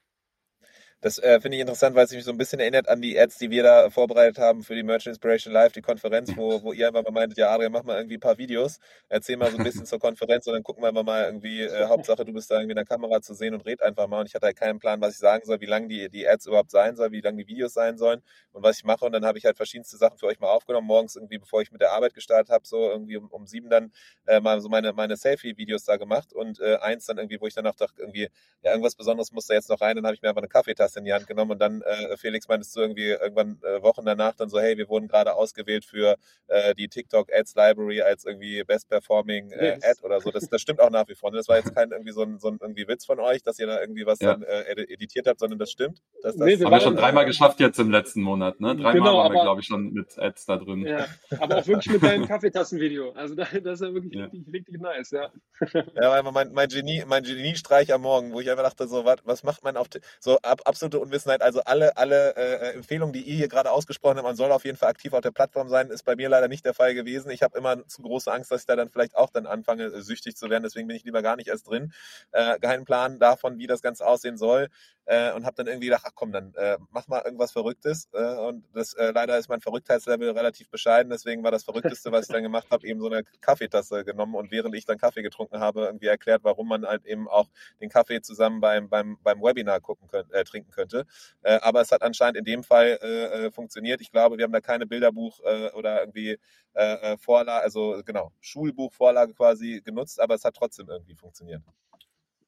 Das 1.02 1.18
äh, 1.18 1.40
finde 1.40 1.56
ich 1.56 1.62
interessant, 1.62 1.96
weil 1.96 2.04
es 2.04 2.12
mich 2.12 2.24
so 2.24 2.30
ein 2.30 2.36
bisschen 2.36 2.60
erinnert 2.60 2.86
an 2.86 3.00
die 3.00 3.18
Ads, 3.18 3.38
die 3.38 3.50
wir 3.50 3.62
da 3.62 3.88
vorbereitet 3.88 4.36
haben 4.36 4.62
für 4.62 4.74
die 4.74 4.82
Merchant 4.82 5.14
Inspiration 5.14 5.50
Live, 5.50 5.72
die 5.72 5.80
Konferenz, 5.80 6.36
wo, 6.36 6.62
wo 6.62 6.74
ihr 6.74 6.88
einfach 6.88 7.02
mal 7.04 7.10
meintet, 7.10 7.38
ja 7.38 7.50
Adrian, 7.54 7.72
mach 7.72 7.84
mal 7.84 7.96
irgendwie 7.96 8.18
ein 8.18 8.20
paar 8.20 8.36
Videos, 8.36 8.78
erzähl 9.08 9.38
mal 9.38 9.50
so 9.50 9.56
ein 9.56 9.64
bisschen 9.64 9.86
zur 9.86 9.98
Konferenz 9.98 10.46
und 10.46 10.52
dann 10.52 10.62
gucken 10.62 10.82
wir 10.82 10.88
einfach 10.88 11.02
mal 11.02 11.24
irgendwie, 11.24 11.62
äh, 11.62 11.86
Hauptsache 11.88 12.26
du 12.26 12.34
bist 12.34 12.50
da 12.50 12.56
irgendwie 12.56 12.72
in 12.72 12.76
der 12.76 12.84
Kamera 12.84 13.22
zu 13.22 13.32
sehen 13.32 13.54
und 13.54 13.64
red 13.64 13.80
einfach 13.82 14.08
mal. 14.08 14.20
Und 14.20 14.26
ich 14.26 14.34
hatte 14.34 14.44
halt 14.44 14.56
keinen 14.56 14.78
Plan, 14.78 15.00
was 15.00 15.14
ich 15.14 15.18
sagen 15.20 15.42
soll, 15.46 15.58
wie 15.62 15.66
lang 15.66 15.88
die, 15.88 16.10
die 16.10 16.28
Ads 16.28 16.44
überhaupt 16.44 16.70
sein 16.70 16.96
soll, 16.96 17.12
wie 17.12 17.22
lang 17.22 17.38
die 17.38 17.46
Videos 17.46 17.72
sein 17.72 17.96
sollen 17.96 18.20
und 18.52 18.62
was 18.62 18.76
ich 18.76 18.84
mache. 18.84 19.06
Und 19.06 19.12
dann 19.12 19.24
habe 19.24 19.38
ich 19.38 19.46
halt 19.46 19.56
verschiedenste 19.56 19.96
Sachen 19.96 20.18
für 20.18 20.26
euch 20.26 20.38
mal 20.38 20.48
aufgenommen, 20.50 20.86
morgens 20.86 21.16
irgendwie, 21.16 21.38
bevor 21.38 21.62
ich 21.62 21.72
mit 21.72 21.80
der 21.80 21.92
Arbeit 21.92 22.12
gestartet 22.12 22.50
habe, 22.50 22.66
so 22.66 22.90
irgendwie 22.90 23.16
um, 23.16 23.28
um 23.28 23.46
sieben 23.46 23.70
dann 23.70 23.90
äh, 24.26 24.40
mal 24.40 24.60
so 24.60 24.68
meine, 24.68 24.92
meine 24.92 25.16
Selfie-Videos 25.16 25.84
da 25.84 25.96
gemacht 25.96 26.34
und 26.34 26.60
äh, 26.60 26.76
eins 26.76 27.06
dann 27.06 27.16
irgendwie, 27.16 27.40
wo 27.40 27.46
ich 27.46 27.54
dann 27.54 27.66
auch 27.66 27.76
dachte, 27.76 28.02
irgendwie, 28.02 28.28
ja 28.62 28.72
irgendwas 28.72 28.96
Besonderes 28.96 29.32
muss 29.32 29.46
da 29.46 29.54
jetzt 29.54 29.70
noch 29.70 29.80
rein, 29.80 29.96
dann 29.96 30.04
habe 30.04 30.14
ich 30.14 30.20
mir 30.20 30.28
einfach 30.28 30.42
eine 30.42 30.48
Kaffeetasse 30.48 30.89
in 30.96 31.04
die 31.04 31.12
Hand 31.12 31.26
genommen 31.26 31.52
und 31.52 31.58
dann 31.60 31.82
äh, 31.82 32.16
Felix, 32.16 32.48
meintest 32.48 32.76
du 32.76 32.80
irgendwie 32.80 33.08
irgendwann 33.08 33.58
äh, 33.62 33.82
Wochen 33.82 34.04
danach 34.04 34.34
dann 34.34 34.48
so, 34.48 34.60
hey, 34.60 34.76
wir 34.76 34.88
wurden 34.88 35.08
gerade 35.08 35.34
ausgewählt 35.34 35.84
für 35.84 36.16
äh, 36.48 36.74
die 36.74 36.88
TikTok 36.88 37.32
Ads 37.32 37.54
Library 37.54 38.02
als 38.02 38.24
irgendwie 38.24 38.62
Best 38.64 38.88
Performing 38.88 39.50
äh, 39.52 39.74
yes. 39.74 39.84
Ad 39.84 40.02
oder 40.02 40.20
so. 40.20 40.30
Das, 40.30 40.48
das 40.48 40.60
stimmt 40.60 40.80
auch 40.80 40.90
nach 40.90 41.08
wie 41.08 41.14
vor. 41.14 41.30
Ne? 41.30 41.38
Das 41.38 41.48
war 41.48 41.56
jetzt 41.56 41.74
kein 41.74 41.90
irgendwie 41.90 42.12
so 42.12 42.22
ein, 42.22 42.38
so 42.38 42.48
ein 42.48 42.58
irgendwie 42.60 42.88
Witz 42.88 43.04
von 43.04 43.20
euch, 43.20 43.42
dass 43.42 43.58
ihr 43.58 43.66
da 43.66 43.80
irgendwie 43.80 44.06
was 44.06 44.20
ja. 44.20 44.32
dann 44.34 44.42
äh, 44.42 44.72
editiert 44.72 45.26
habt, 45.26 45.40
sondern 45.40 45.58
das 45.58 45.70
stimmt. 45.70 46.02
Dass 46.22 46.36
das 46.36 46.46
nee, 46.46 46.58
wir 46.58 46.66
haben 46.66 46.72
wir 46.72 46.80
schon 46.80 46.96
dreimal 46.96 47.26
geschafft 47.26 47.60
jetzt 47.60 47.78
im 47.78 47.90
letzten 47.90 48.22
Monat. 48.22 48.60
Ne? 48.60 48.74
Dreimal 48.76 48.92
genau, 48.92 49.18
waren 49.18 49.32
wir, 49.32 49.42
glaube 49.42 49.60
ich, 49.60 49.66
schon 49.66 49.92
mit 49.92 50.18
Ads 50.18 50.46
da 50.46 50.56
drin. 50.56 50.86
Ja, 50.86 51.06
aber 51.38 51.58
auch 51.58 51.66
wirklich 51.66 51.92
mit 51.92 52.02
deinem 52.02 52.26
Kaffeetassenvideo. 52.28 53.12
Also 53.12 53.34
das 53.34 53.52
ist 53.52 53.80
ja 53.80 53.94
wirklich 53.94 54.14
ja. 54.14 54.24
Richtig, 54.24 54.52
richtig 54.52 54.80
nice, 54.80 55.10
ja. 55.10 55.30
Ja, 56.00 56.22
mein, 56.22 56.52
mein 56.52 56.68
Genie, 56.68 57.04
mein 57.06 57.22
Geniestreich 57.22 57.92
am 57.92 58.02
Morgen, 58.02 58.32
wo 58.32 58.40
ich 58.40 58.50
einfach 58.50 58.64
dachte, 58.64 58.88
so, 58.88 59.04
was, 59.04 59.18
was 59.24 59.42
macht 59.42 59.62
man 59.64 59.76
auf 59.76 59.88
so 60.20 60.38
ab, 60.38 60.62
absolute 60.80 60.98
Unwissenheit, 60.98 61.42
also 61.42 61.60
alle, 61.64 61.94
alle 61.98 62.34
äh, 62.36 62.70
äh, 62.70 62.72
Empfehlung, 62.72 63.12
die 63.12 63.20
ihr 63.20 63.36
hier 63.36 63.48
gerade 63.48 63.70
ausgesprochen 63.70 64.16
habt, 64.16 64.24
man 64.24 64.36
soll 64.36 64.50
auf 64.50 64.64
jeden 64.64 64.78
Fall 64.78 64.88
aktiv 64.88 65.12
auf 65.12 65.20
der 65.20 65.30
Plattform 65.30 65.68
sein, 65.68 65.90
ist 65.90 66.04
bei 66.04 66.16
mir 66.16 66.30
leider 66.30 66.48
nicht 66.48 66.64
der 66.64 66.72
Fall 66.72 66.94
gewesen. 66.94 67.30
Ich 67.30 67.42
habe 67.42 67.58
immer 67.58 67.86
zu 67.86 68.00
große 68.00 68.32
Angst, 68.32 68.50
dass 68.50 68.62
ich 68.62 68.66
da 68.66 68.76
dann 68.76 68.88
vielleicht 68.88 69.14
auch 69.14 69.28
dann 69.28 69.46
anfange, 69.46 69.84
äh, 69.84 70.00
süchtig 70.00 70.36
zu 70.36 70.48
werden. 70.48 70.62
Deswegen 70.62 70.88
bin 70.88 70.96
ich 70.96 71.04
lieber 71.04 71.20
gar 71.20 71.36
nicht 71.36 71.48
erst 71.48 71.68
drin. 71.68 71.92
Äh, 72.32 72.58
keinen 72.60 72.86
Plan 72.86 73.18
davon, 73.18 73.58
wie 73.58 73.66
das 73.66 73.82
Ganze 73.82 74.06
aussehen 74.06 74.38
soll. 74.38 74.68
Äh, 75.10 75.32
und 75.32 75.44
habe 75.44 75.56
dann 75.56 75.66
irgendwie 75.66 75.88
gedacht, 75.88 76.04
ach 76.06 76.12
komm, 76.14 76.30
dann 76.30 76.54
äh, 76.54 76.78
mach 76.90 77.08
mal 77.08 77.20
irgendwas 77.24 77.52
Verrücktes. 77.52 78.08
Äh, 78.12 78.36
und 78.36 78.64
das 78.74 78.94
äh, 78.94 79.10
leider 79.10 79.36
ist 79.38 79.48
mein 79.48 79.60
Verrücktheitslevel 79.60 80.30
relativ 80.30 80.70
bescheiden. 80.70 81.10
Deswegen 81.10 81.42
war 81.42 81.50
das 81.50 81.64
Verrückteste, 81.64 82.12
was 82.12 82.28
ich 82.28 82.32
dann 82.32 82.42
gemacht 82.42 82.68
habe, 82.70 82.86
eben 82.86 83.00
so 83.00 83.06
eine 83.06 83.24
Kaffeetasse 83.40 84.04
genommen 84.04 84.34
und 84.36 84.50
während 84.50 84.74
ich 84.76 84.84
dann 84.84 84.98
Kaffee 84.98 85.22
getrunken 85.22 85.58
habe, 85.58 85.84
irgendwie 85.86 86.06
erklärt, 86.06 86.44
warum 86.44 86.68
man 86.68 86.86
halt 86.86 87.04
eben 87.06 87.28
auch 87.28 87.48
den 87.80 87.88
Kaffee 87.88 88.20
zusammen 88.22 88.60
beim, 88.60 88.88
beim, 88.88 89.18
beim 89.22 89.42
Webinar 89.42 89.80
gucken 89.80 90.06
könnt, 90.08 90.32
äh, 90.32 90.44
trinken 90.44 90.69
könnte. 90.70 91.06
Äh, 91.42 91.58
aber 91.60 91.80
es 91.80 91.92
hat 91.92 92.02
anscheinend 92.02 92.38
in 92.38 92.44
dem 92.44 92.62
Fall 92.62 92.98
äh, 93.02 93.46
äh, 93.46 93.50
funktioniert. 93.50 94.00
Ich 94.00 94.10
glaube, 94.10 94.38
wir 94.38 94.44
haben 94.44 94.52
da 94.52 94.60
keine 94.60 94.86
Bilderbuch 94.86 95.40
äh, 95.44 95.70
oder 95.72 96.00
irgendwie 96.00 96.38
äh, 96.74 97.12
äh 97.12 97.18
Vorlage, 97.18 97.62
also 97.62 98.02
genau, 98.04 98.32
Schulbuchvorlage 98.40 99.34
quasi 99.34 99.82
genutzt, 99.84 100.20
aber 100.20 100.34
es 100.34 100.44
hat 100.44 100.54
trotzdem 100.56 100.88
irgendwie 100.88 101.14
funktioniert. 101.14 101.62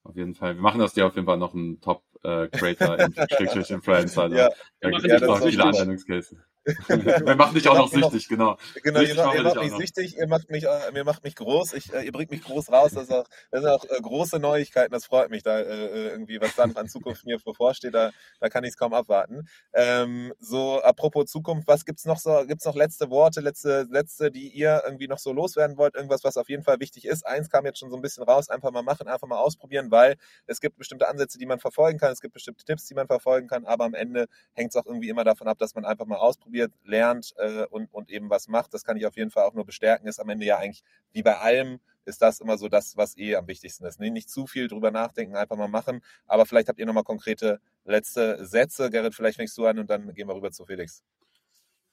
Auf 0.04 0.16
jeden 0.16 0.34
Fall. 0.34 0.56
Wir 0.56 0.62
machen 0.62 0.80
das 0.80 0.94
dir 0.94 1.06
auf 1.06 1.14
jeden 1.14 1.26
Fall 1.26 1.36
noch 1.36 1.54
ein 1.54 1.80
Top-Creator 1.80 2.98
äh, 2.98 3.04
Influencer. 3.72 4.28
ja, 4.28 4.50
da 4.80 4.90
gibt 4.90 5.04
es 5.04 5.20
noch 5.22 5.40
viele 5.40 5.64
Anwendungscases. 5.64 6.36
wir 6.88 7.34
machen 7.34 7.54
dich 7.54 7.68
auch 7.68 7.76
noch 7.76 7.90
süchtig, 7.90 8.28
genau. 8.28 8.56
Genau, 8.84 9.00
ihr, 9.00 9.16
macht, 9.16 9.34
ihr 9.34 9.42
macht 9.42 9.56
mich 9.56 9.72
süchtig, 9.72 10.16
ihr 10.16 10.28
macht 10.28 10.48
mich, 10.48 10.64
äh, 10.64 10.94
ihr 10.94 11.04
macht 11.04 11.24
mich 11.24 11.34
groß, 11.34 11.72
ich, 11.72 11.92
äh, 11.92 12.04
ihr 12.04 12.12
bringt 12.12 12.30
mich 12.30 12.42
groß 12.42 12.70
raus. 12.70 12.92
Das, 12.94 13.04
ist 13.04 13.12
auch, 13.12 13.24
das 13.50 13.62
sind 13.62 13.70
auch 13.70 13.84
äh, 13.84 14.00
große 14.00 14.38
Neuigkeiten, 14.38 14.92
das 14.92 15.06
freut 15.06 15.30
mich 15.30 15.42
da 15.42 15.58
äh, 15.58 15.64
äh 15.64 16.08
irgendwie, 16.10 16.40
was 16.40 16.54
dann 16.54 16.76
an 16.76 16.88
Zukunft 16.88 17.26
mir 17.26 17.38
bevorsteht, 17.44 17.94
da, 17.94 18.12
da 18.38 18.48
kann 18.48 18.62
ich 18.62 18.70
es 18.70 18.76
kaum 18.76 18.94
abwarten. 18.94 19.48
Ähm, 19.72 20.32
so, 20.38 20.80
apropos 20.82 21.26
Zukunft, 21.26 21.66
was 21.66 21.84
gibt's 21.84 22.04
noch 22.04 22.18
so, 22.18 22.44
gibt's 22.46 22.64
noch 22.64 22.76
letzte 22.76 23.10
Worte, 23.10 23.40
letzte, 23.40 23.88
letzte, 23.90 24.30
die 24.30 24.48
ihr 24.48 24.82
irgendwie 24.84 25.08
noch 25.08 25.18
so 25.18 25.32
loswerden 25.32 25.76
wollt? 25.78 25.96
Irgendwas, 25.96 26.22
was 26.22 26.36
auf 26.36 26.48
jeden 26.48 26.62
Fall 26.62 26.78
wichtig 26.78 27.06
ist. 27.06 27.26
Eins 27.26 27.50
kam 27.50 27.66
jetzt 27.66 27.80
schon 27.80 27.90
so 27.90 27.96
ein 27.96 28.02
bisschen 28.02 28.22
raus, 28.22 28.48
einfach 28.48 28.70
mal 28.70 28.82
machen, 28.82 29.08
einfach 29.08 29.26
mal 29.26 29.38
ausprobieren, 29.38 29.90
weil 29.90 30.16
es 30.46 30.60
gibt 30.60 30.78
bestimmte 30.78 31.08
Ansätze, 31.08 31.38
die 31.38 31.46
man 31.46 31.58
verfolgen 31.58 31.98
kann, 31.98 32.12
es 32.12 32.20
gibt 32.20 32.34
bestimmte 32.34 32.64
Tipps, 32.64 32.86
die 32.86 32.94
man 32.94 33.08
verfolgen 33.08 33.48
kann, 33.48 33.64
aber 33.64 33.84
am 33.84 33.94
Ende 33.94 34.28
hängt 34.52 34.70
es 34.70 34.76
auch 34.76 34.86
irgendwie 34.86 35.08
immer 35.08 35.24
davon 35.24 35.48
ab, 35.48 35.58
dass 35.58 35.74
man 35.74 35.84
einfach 35.84 36.06
mal 36.06 36.18
ausprobiert 36.18 36.51
ausprobiert, 36.52 36.72
lernt 36.84 37.34
äh, 37.36 37.66
und, 37.66 37.92
und 37.92 38.10
eben 38.10 38.30
was 38.30 38.48
macht. 38.48 38.74
Das 38.74 38.84
kann 38.84 38.96
ich 38.96 39.06
auf 39.06 39.16
jeden 39.16 39.30
Fall 39.30 39.44
auch 39.44 39.54
nur 39.54 39.64
bestärken. 39.64 40.06
Ist 40.06 40.20
am 40.20 40.28
Ende 40.28 40.44
ja 40.44 40.58
eigentlich 40.58 40.84
wie 41.12 41.22
bei 41.22 41.38
allem, 41.38 41.80
ist 42.04 42.20
das 42.20 42.40
immer 42.40 42.58
so 42.58 42.68
das, 42.68 42.96
was 42.96 43.16
eh 43.16 43.36
am 43.36 43.46
wichtigsten 43.46 43.84
ist. 43.86 44.00
Nee, 44.00 44.10
nicht 44.10 44.28
zu 44.28 44.46
viel 44.46 44.68
drüber 44.68 44.90
nachdenken, 44.90 45.36
einfach 45.36 45.56
mal 45.56 45.68
machen. 45.68 46.02
Aber 46.26 46.46
vielleicht 46.46 46.68
habt 46.68 46.78
ihr 46.78 46.86
nochmal 46.86 47.04
konkrete 47.04 47.60
letzte 47.84 48.44
Sätze. 48.44 48.90
Gerrit, 48.90 49.14
vielleicht 49.14 49.36
fängst 49.36 49.56
du 49.56 49.66
an 49.66 49.78
und 49.78 49.88
dann 49.88 50.12
gehen 50.14 50.28
wir 50.28 50.34
rüber 50.34 50.50
zu 50.50 50.64
Felix. 50.64 51.02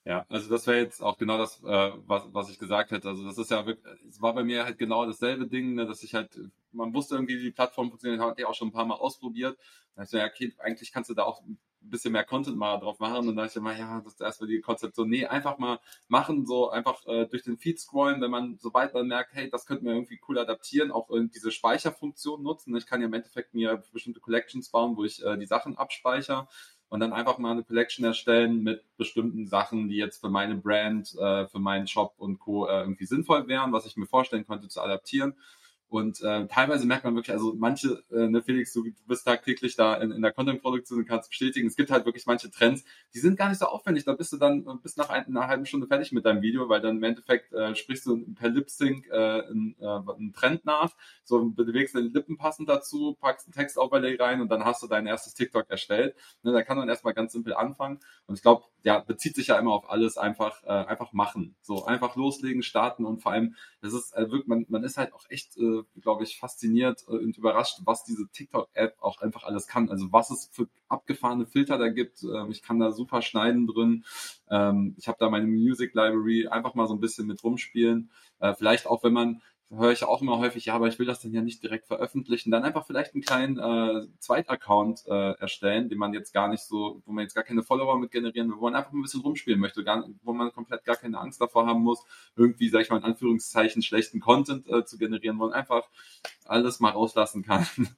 Ja, 0.06 0.26
also 0.30 0.50
das 0.50 0.66
wäre 0.66 0.80
jetzt 0.80 1.02
auch 1.02 1.18
genau 1.18 1.38
das, 1.38 1.62
äh, 1.62 1.92
was, 2.08 2.24
was 2.32 2.50
ich 2.50 2.58
gesagt 2.58 2.92
hätte. 2.92 3.10
Also 3.10 3.26
das 3.26 3.38
ist 3.38 3.52
ja 3.52 3.66
wirklich, 3.66 3.86
es 4.10 4.22
war 4.22 4.34
bei 4.34 4.44
mir 4.44 4.64
halt 4.66 4.78
genau 4.80 5.06
dasselbe 5.06 5.46
Ding, 5.46 5.76
ne, 5.76 5.86
dass 5.86 6.02
ich 6.04 6.16
halt, 6.16 6.40
man 6.72 6.94
wusste 6.94 7.16
irgendwie, 7.16 7.38
wie 7.38 7.44
die 7.44 7.52
Plattform 7.52 7.90
funktioniert, 7.90 8.22
habe 8.22 8.34
ich 8.38 8.46
auch 8.46 8.56
schon 8.56 8.70
ein 8.70 8.74
paar 8.74 8.86
Mal 8.86 8.96
ausprobiert. 8.96 9.58
Da 9.96 10.04
ich 10.04 10.10
so, 10.10 10.18
ja, 10.18 10.26
okay, 10.26 10.54
eigentlich 10.60 10.92
kannst 10.92 11.10
du 11.10 11.14
da 11.14 11.24
auch 11.24 11.44
ein 11.82 11.90
bisschen 11.90 12.12
mehr 12.12 12.24
Content 12.24 12.58
mal 12.58 12.78
drauf 12.78 13.00
machen. 13.00 13.18
Und 13.18 13.28
dann 13.28 13.36
dachte 13.38 13.52
ich 13.52 13.56
immer, 13.58 13.78
ja, 13.78 14.02
das 14.02 14.14
ist 14.14 14.22
erstmal 14.22 14.50
die 14.50 14.62
Konzeption. 14.62 15.10
Nee, 15.10 15.26
einfach 15.26 15.58
mal 15.58 15.80
machen, 16.08 16.46
so 16.46 16.70
einfach 16.70 17.06
äh, 17.08 17.26
durch 17.28 17.44
den 17.44 17.58
Feed 17.58 17.80
scrollen, 17.80 18.22
wenn 18.22 18.32
man, 18.32 18.58
sobald 18.60 18.94
man 18.94 19.08
merkt, 19.08 19.34
hey, 19.34 19.50
das 19.50 19.66
könnte 19.66 19.86
man 19.86 19.96
irgendwie 19.96 20.20
cool 20.28 20.40
adaptieren, 20.40 20.92
auch 20.92 21.10
äh, 21.12 21.28
diese 21.34 21.52
Speicherfunktion 21.52 22.44
nutzen. 22.44 22.76
Ich 22.76 22.86
kann 22.86 23.02
ja 23.02 23.08
im 23.08 23.14
Endeffekt 23.14 23.54
mir 23.54 23.84
bestimmte 23.94 24.20
Collections 24.20 24.70
bauen, 24.70 24.98
wo 24.98 25.04
ich 25.04 25.24
äh, 25.24 25.38
die 25.38 25.46
Sachen 25.46 25.78
abspeichere 25.78 26.48
und 26.90 27.00
dann 27.00 27.14
einfach 27.14 27.38
mal 27.38 27.52
eine 27.52 27.64
Collection 27.64 28.04
erstellen 28.04 28.64
mit 28.64 28.84
bestimmten 28.98 29.48
Sachen, 29.48 29.90
die 29.90 29.96
jetzt 29.96 30.20
für 30.22 30.30
meine 30.30 30.56
Brand, 30.56 31.16
äh, 31.18 31.48
für 31.48 31.60
meinen 31.60 31.88
Shop 31.88 32.16
und 32.18 32.40
Co. 32.40 32.68
Äh, 32.68 32.82
irgendwie 32.82 33.06
sinnvoll 33.06 33.48
wären, 33.48 33.72
was 33.72 33.86
ich 33.86 33.96
mir 33.96 34.08
vorstellen 34.08 34.46
könnte 34.46 34.68
zu 34.68 34.82
adaptieren. 34.82 35.36
Und 35.90 36.22
äh, 36.22 36.46
teilweise 36.46 36.86
merkt 36.86 37.04
man 37.04 37.16
wirklich, 37.16 37.34
also 37.34 37.56
manche, 37.58 38.04
äh, 38.12 38.28
ne, 38.28 38.44
Felix, 38.44 38.72
du, 38.74 38.84
du 38.84 38.92
bist 39.08 39.26
tagtäglich 39.26 39.76
da 39.76 39.96
in, 39.96 40.12
in 40.12 40.22
der 40.22 40.32
Content-Produktion 40.32 41.00
und 41.00 41.08
kannst 41.08 41.30
bestätigen, 41.30 41.68
es 41.68 41.76
gibt 41.76 41.90
halt 41.90 42.06
wirklich 42.06 42.28
manche 42.28 42.52
Trends, 42.52 42.84
die 43.16 43.20
sind 43.20 43.38
gar 43.38 43.50
nicht 43.50 43.58
so 43.58 43.66
aufwendig. 43.66 44.06
Da 44.06 44.14
bist 44.14 44.32
du 44.32 44.38
dann 44.38 44.68
äh, 44.68 44.76
bis 44.84 44.98
nach 44.98 45.10
ein, 45.10 45.26
einer 45.26 45.48
halben 45.48 45.66
Stunde 45.66 45.88
fertig 45.88 46.12
mit 46.12 46.26
deinem 46.26 46.44
Video, 46.44 46.70
weil 46.70 46.80
dann 46.80 46.98
im 46.98 47.04
Endeffekt 47.04 47.52
äh, 47.54 47.76
sprichst 47.76 48.06
du 48.06 48.24
per 48.36 48.50
Lip-Sync 48.50 49.08
äh, 49.08 49.14
einen, 49.14 49.76
äh, 49.80 49.86
einen 49.86 50.32
Trend 50.32 50.64
nach, 50.64 50.96
so 51.24 51.44
bewegst 51.50 51.96
deine 51.96 52.10
Lippen 52.10 52.38
passend 52.38 52.70
dazu, 52.70 53.18
packst 53.20 53.48
einen 53.48 53.54
Text-Overlay 53.54 54.18
rein 54.18 54.42
und 54.42 54.50
dann 54.50 54.66
hast 54.66 54.84
du 54.84 54.88
dein 54.88 55.08
erstes 55.08 55.34
TikTok 55.34 55.72
erstellt. 55.72 56.16
Ne, 56.44 56.52
da 56.52 56.62
kann 56.62 56.78
man 56.78 56.88
erstmal 56.88 57.16
ganz 57.16 57.34
simpel 57.34 57.56
anfangen. 57.56 58.00
Und 58.28 58.36
ich 58.36 58.44
glaube, 58.44 58.66
ja, 58.84 59.00
bezieht 59.00 59.36
sich 59.36 59.48
ja 59.48 59.58
immer 59.58 59.74
auf 59.74 59.90
alles, 59.90 60.18
einfach, 60.18 60.64
äh, 60.64 60.68
einfach 60.68 61.14
machen. 61.14 61.56
So, 61.62 61.86
einfach 61.86 62.16
loslegen, 62.16 62.62
starten 62.62 63.06
und 63.06 63.22
vor 63.24 63.32
allem, 63.32 63.56
das 63.82 63.94
ist 63.94 64.16
äh, 64.16 64.30
wirklich, 64.30 64.48
man, 64.48 64.66
man 64.70 64.84
ist 64.84 64.98
halt 64.98 65.14
auch 65.14 65.26
echt 65.30 65.58
äh, 65.58 65.79
glaube 66.02 66.24
ich, 66.24 66.38
fasziniert 66.38 67.04
äh, 67.08 67.12
und 67.12 67.38
überrascht, 67.38 67.80
was 67.86 68.04
diese 68.04 68.28
TikTok-App 68.30 68.96
auch 69.02 69.22
einfach 69.22 69.44
alles 69.44 69.68
kann. 69.68 69.90
Also 69.90 70.12
was 70.12 70.30
es 70.30 70.50
für 70.52 70.68
abgefahrene 70.88 71.46
Filter 71.46 71.78
da 71.78 71.90
gibt. 71.90 72.24
Ähm, 72.24 72.52
ich 72.52 72.62
kann 72.62 72.80
da 72.80 72.92
super 72.92 73.22
schneiden 73.22 73.68
drin. 73.68 74.06
Ähm, 74.50 74.96
ich 74.98 75.08
habe 75.08 75.18
da 75.20 75.30
meine 75.30 75.48
Music 75.48 75.94
Library 75.94 76.48
einfach 76.48 76.76
mal 76.76 76.88
so 76.88 76.94
ein 76.94 77.00
bisschen 77.00 77.28
mit 77.28 77.44
rumspielen. 77.44 78.12
Äh, 78.40 78.54
vielleicht 78.56 78.88
auch, 78.88 79.04
wenn 79.04 79.14
man 79.14 79.42
höre 79.72 79.92
ich 79.92 80.04
auch 80.04 80.22
immer 80.22 80.40
häufig, 80.40 80.66
ja, 80.66 80.74
aber 80.74 80.88
ich 80.88 80.98
will 80.98 81.06
das 81.06 81.22
dann 81.22 81.32
ja 81.32 81.42
nicht 81.42 81.62
direkt 81.62 81.88
veröffentlichen. 81.88 82.50
Dann 82.50 82.64
einfach 82.64 82.86
vielleicht 82.86 83.14
einen 83.14 83.22
kleinen 83.22 83.58
äh, 83.60 84.08
Zweitaccount 84.20 85.04
äh, 85.08 85.34
erstellen, 85.34 85.90
den 85.90 86.00
man 86.00 86.14
jetzt 86.14 86.34
gar 86.34 86.48
nicht 86.48 86.64
so, 86.64 87.02
wo 87.06 87.12
man 87.12 87.24
jetzt 87.24 87.36
gar 87.36 87.44
keine 87.44 87.62
Follower 87.62 88.00
mit 88.00 88.12
generieren 88.12 88.50
will, 88.50 88.58
wo 88.58 88.64
man 88.64 88.76
einfach 88.76 88.92
ein 88.92 89.02
bisschen 89.02 89.22
rumspielen 89.22 89.60
möchte, 89.60 89.84
gar, 89.84 90.08
wo 90.24 90.34
man 90.34 90.52
komplett 90.52 90.84
gar 90.86 90.96
keine 90.96 91.20
Angst 91.20 91.40
davor 91.40 91.68
haben 91.68 91.82
muss, 91.82 92.04
irgendwie, 92.36 92.70
sag 92.70 92.82
ich 92.82 92.90
mal, 92.90 92.98
in 92.98 93.04
Anführungszeichen 93.04 93.84
schlechten 93.84 94.20
Content 94.20 94.68
äh, 94.68 94.86
zu 94.86 94.98
generieren, 94.98 95.38
wo 95.38 95.46
man 95.46 95.54
einfach 95.54 95.88
alles 96.46 96.80
mal 96.80 96.92
rauslassen 96.92 97.44
kann. 97.44 97.68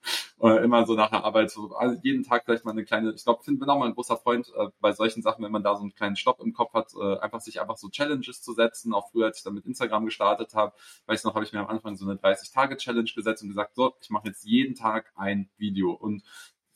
immer 0.41 0.86
so 0.88 0.95
nach 0.95 1.11
der 1.11 1.24
Arbeit, 1.24 1.51
so 1.51 1.76
also 1.76 1.99
jeden 2.01 2.24
Tag 2.24 2.45
vielleicht 2.45 2.65
mal 2.65 2.72
eine 2.72 2.84
kleine, 2.84 3.11
ich 3.11 3.24
glaube, 3.24 3.41
bin 3.45 3.69
auch 3.69 3.78
mal 3.78 3.86
ein 3.86 3.93
großer 3.93 4.17
Freund 4.17 4.51
äh, 4.57 4.69
bei 4.80 4.91
solchen 4.91 5.22
Sachen, 5.22 5.43
wenn 5.43 5.51
man 5.51 5.63
da 5.63 5.76
so 5.76 5.82
einen 5.82 5.93
kleinen 5.93 6.15
Stopp 6.15 6.39
im 6.41 6.51
Kopf 6.53 6.74
hat, 6.74 6.93
äh, 6.99 7.19
einfach 7.19 7.41
sich 7.41 7.61
einfach 7.61 7.78
so 7.78 7.89
Challenges 7.89 8.41
zu 8.41 8.53
setzen. 8.53 8.93
Auch 8.93 9.11
früher, 9.11 9.28
als 9.28 9.38
ich 9.38 9.43
dann 9.43 9.53
mit 9.53 9.65
Instagram 9.65 10.05
gestartet 10.05 10.55
habe, 10.55 10.74
weiß 11.05 11.24
noch, 11.26 11.36
habe 11.36 11.45
ich 11.45 11.53
mir 11.53 11.61
am 11.62 11.68
Anfang 11.68 11.95
so 11.95 12.05
eine 12.09 12.20
30-Tage-Challenge 12.20 13.12
gesetzt 13.16 13.43
und 13.43 13.49
gesagt, 13.49 13.76
so, 13.76 13.93
ich 14.01 14.09
mache 14.09 14.28
jetzt 14.28 14.43
jeden 14.45 14.76
Tag 14.76 15.12
ein 15.16 15.49
Video 15.57 15.91
und 15.91 16.24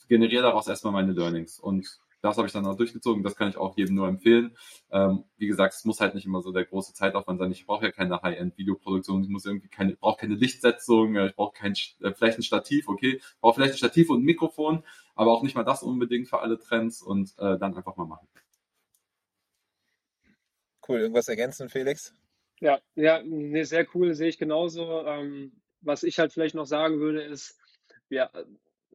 generiere 0.08 0.44
daraus 0.44 0.68
erstmal 0.68 0.94
meine 0.94 1.12
Learnings. 1.12 1.60
Und 1.60 2.00
das 2.22 2.38
habe 2.38 2.48
ich 2.48 2.54
dann 2.54 2.66
auch 2.66 2.76
durchgezogen. 2.76 3.24
Das 3.24 3.36
kann 3.36 3.50
ich 3.50 3.58
auch 3.58 3.78
jedem 3.78 3.96
nur 3.96 4.08
empfehlen. 4.08 4.58
Ähm, 4.92 5.26
wie 5.38 5.48
gesagt, 5.48 5.76
es 5.76 5.86
muss 5.86 6.00
halt 6.00 6.16
nicht 6.16 6.26
immer 6.26 6.42
so 6.42 6.52
der 6.52 6.66
große 6.66 6.94
Zeitaufwand 6.94 7.40
sein. 7.40 7.52
Ich 7.52 7.66
brauche 7.66 7.86
ja 7.86 7.92
keine 7.92 8.22
High-End-Videoproduktion. 8.22 9.24
Ich 9.24 9.30
muss 9.30 9.46
irgendwie 9.46 9.68
keine, 9.68 9.96
brauche 9.96 10.22
keine 10.22 10.36
Lichtsetzung. 10.36 11.16
Ich 11.18 11.36
brauche 11.36 11.54
kein, 11.54 11.74
äh, 12.02 12.14
vielleicht 12.14 12.40
ein 12.40 12.44
Stativ. 12.44 12.88
Okay, 12.88 13.18
ich 13.18 13.40
brauche 13.42 13.56
vielleicht 13.56 13.76
ein 13.76 13.78
Stativ 13.78 14.10
und 14.10 14.22
ein 14.22 14.26
Mikrofon, 14.26 14.84
aber 15.14 15.34
auch 15.34 15.44
nicht 15.44 15.56
mal 15.56 15.64
das 15.64 15.84
unbedingt 15.84 16.28
für 16.28 16.40
alle 16.40 16.58
Trends 16.58 17.02
und 17.04 17.34
äh, 17.38 17.60
dann 17.60 17.76
einfach 17.76 17.96
mal 17.96 18.06
machen. 18.06 18.28
Cool. 20.88 21.00
Irgendwas 21.00 21.28
ergänzen, 21.28 21.70
Felix? 21.70 22.14
Ja, 22.66 22.80
ja, 22.96 23.22
nee, 23.24 23.62
sehr 23.62 23.86
cool, 23.94 24.16
sehe 24.16 24.28
ich 24.30 24.40
genauso. 24.40 25.06
Ähm, 25.06 25.52
was 25.82 26.02
ich 26.02 26.18
halt 26.18 26.34
vielleicht 26.34 26.56
noch 26.56 26.66
sagen 26.66 27.00
würde, 27.00 27.22
ist, 27.22 27.60
wir, 28.10 28.32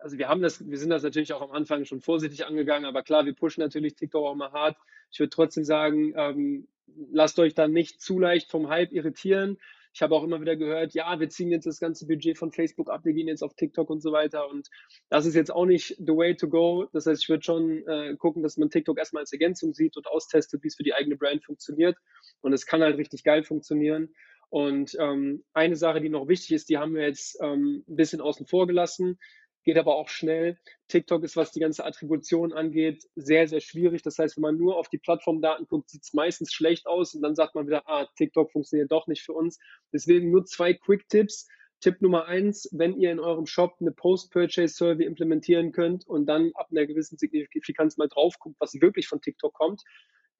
also 0.00 0.18
wir 0.18 0.28
haben 0.28 0.42
das, 0.42 0.68
wir 0.68 0.76
sind 0.76 0.90
das 0.90 1.04
natürlich 1.04 1.32
auch 1.32 1.40
am 1.40 1.52
Anfang 1.52 1.84
schon 1.84 2.00
vorsichtig 2.00 2.44
angegangen, 2.44 2.84
aber 2.84 3.04
klar, 3.04 3.26
wir 3.26 3.32
pushen 3.32 3.60
natürlich 3.60 3.94
TikTok 3.94 4.26
auch 4.26 4.34
mal 4.34 4.50
hart. 4.50 4.76
Ich 5.12 5.20
würde 5.20 5.30
trotzdem 5.30 5.62
sagen, 5.62 6.12
ähm, 6.16 6.66
lasst 7.12 7.38
euch 7.38 7.54
da 7.54 7.68
nicht 7.68 8.00
zu 8.00 8.18
leicht 8.18 8.50
vom 8.50 8.68
Hype 8.70 8.90
irritieren. 8.90 9.56
Ich 9.92 10.02
habe 10.02 10.14
auch 10.14 10.22
immer 10.22 10.40
wieder 10.40 10.56
gehört, 10.56 10.94
ja, 10.94 11.18
wir 11.18 11.28
ziehen 11.28 11.50
jetzt 11.50 11.66
das 11.66 11.80
ganze 11.80 12.06
Budget 12.06 12.38
von 12.38 12.52
Facebook 12.52 12.90
ab, 12.90 13.04
wir 13.04 13.12
gehen 13.12 13.28
jetzt 13.28 13.42
auf 13.42 13.54
TikTok 13.54 13.90
und 13.90 14.00
so 14.00 14.12
weiter. 14.12 14.48
Und 14.48 14.68
das 15.08 15.26
ist 15.26 15.34
jetzt 15.34 15.50
auch 15.50 15.66
nicht 15.66 15.96
the 15.98 16.16
way 16.16 16.36
to 16.36 16.48
go. 16.48 16.86
Das 16.92 17.06
heißt, 17.06 17.22
ich 17.22 17.28
würde 17.28 17.42
schon 17.42 17.86
äh, 17.86 18.16
gucken, 18.16 18.42
dass 18.42 18.56
man 18.56 18.70
TikTok 18.70 18.98
erstmal 18.98 19.22
als 19.22 19.32
Ergänzung 19.32 19.74
sieht 19.74 19.96
und 19.96 20.06
austestet, 20.06 20.62
wie 20.62 20.68
es 20.68 20.76
für 20.76 20.84
die 20.84 20.94
eigene 20.94 21.16
Brand 21.16 21.44
funktioniert. 21.44 21.96
Und 22.40 22.52
es 22.52 22.66
kann 22.66 22.82
halt 22.82 22.96
richtig 22.98 23.24
geil 23.24 23.42
funktionieren. 23.42 24.14
Und 24.48 24.96
ähm, 24.98 25.44
eine 25.52 25.76
Sache, 25.76 26.00
die 26.00 26.08
noch 26.08 26.26
wichtig 26.26 26.52
ist, 26.52 26.68
die 26.68 26.78
haben 26.78 26.94
wir 26.94 27.02
jetzt 27.02 27.38
ähm, 27.40 27.84
ein 27.88 27.96
bisschen 27.96 28.20
außen 28.20 28.46
vor 28.46 28.66
gelassen 28.66 29.18
geht 29.70 29.78
aber 29.78 29.94
auch 29.94 30.08
schnell. 30.08 30.58
TikTok 30.88 31.22
ist, 31.22 31.36
was 31.36 31.52
die 31.52 31.60
ganze 31.60 31.84
Attribution 31.84 32.52
angeht, 32.52 33.04
sehr, 33.14 33.46
sehr 33.46 33.60
schwierig. 33.60 34.02
Das 34.02 34.18
heißt, 34.18 34.36
wenn 34.36 34.42
man 34.42 34.56
nur 34.56 34.76
auf 34.76 34.88
die 34.88 34.98
Plattformdaten 34.98 35.68
guckt, 35.68 35.90
sieht 35.90 36.02
es 36.02 36.12
meistens 36.12 36.52
schlecht 36.52 36.88
aus 36.88 37.14
und 37.14 37.22
dann 37.22 37.36
sagt 37.36 37.54
man 37.54 37.68
wieder, 37.68 37.88
ah, 37.88 38.08
TikTok 38.16 38.50
funktioniert 38.50 38.90
doch 38.90 39.06
nicht 39.06 39.22
für 39.22 39.32
uns. 39.32 39.60
Deswegen 39.92 40.32
nur 40.32 40.44
zwei 40.44 40.74
Quick-Tipps. 40.74 41.46
Tipp 41.78 42.02
Nummer 42.02 42.26
eins, 42.26 42.68
wenn 42.72 42.98
ihr 42.98 43.12
in 43.12 43.20
eurem 43.20 43.46
Shop 43.46 43.76
eine 43.80 43.92
Post-Purchase-Survey 43.92 45.04
implementieren 45.04 45.70
könnt 45.70 46.04
und 46.04 46.26
dann 46.26 46.50
ab 46.54 46.66
einer 46.72 46.86
gewissen 46.86 47.16
Signifikanz 47.16 47.96
mal 47.96 48.08
drauf 48.08 48.34
guckt, 48.40 48.56
was 48.58 48.74
wirklich 48.80 49.06
von 49.06 49.20
TikTok 49.20 49.54
kommt, 49.54 49.84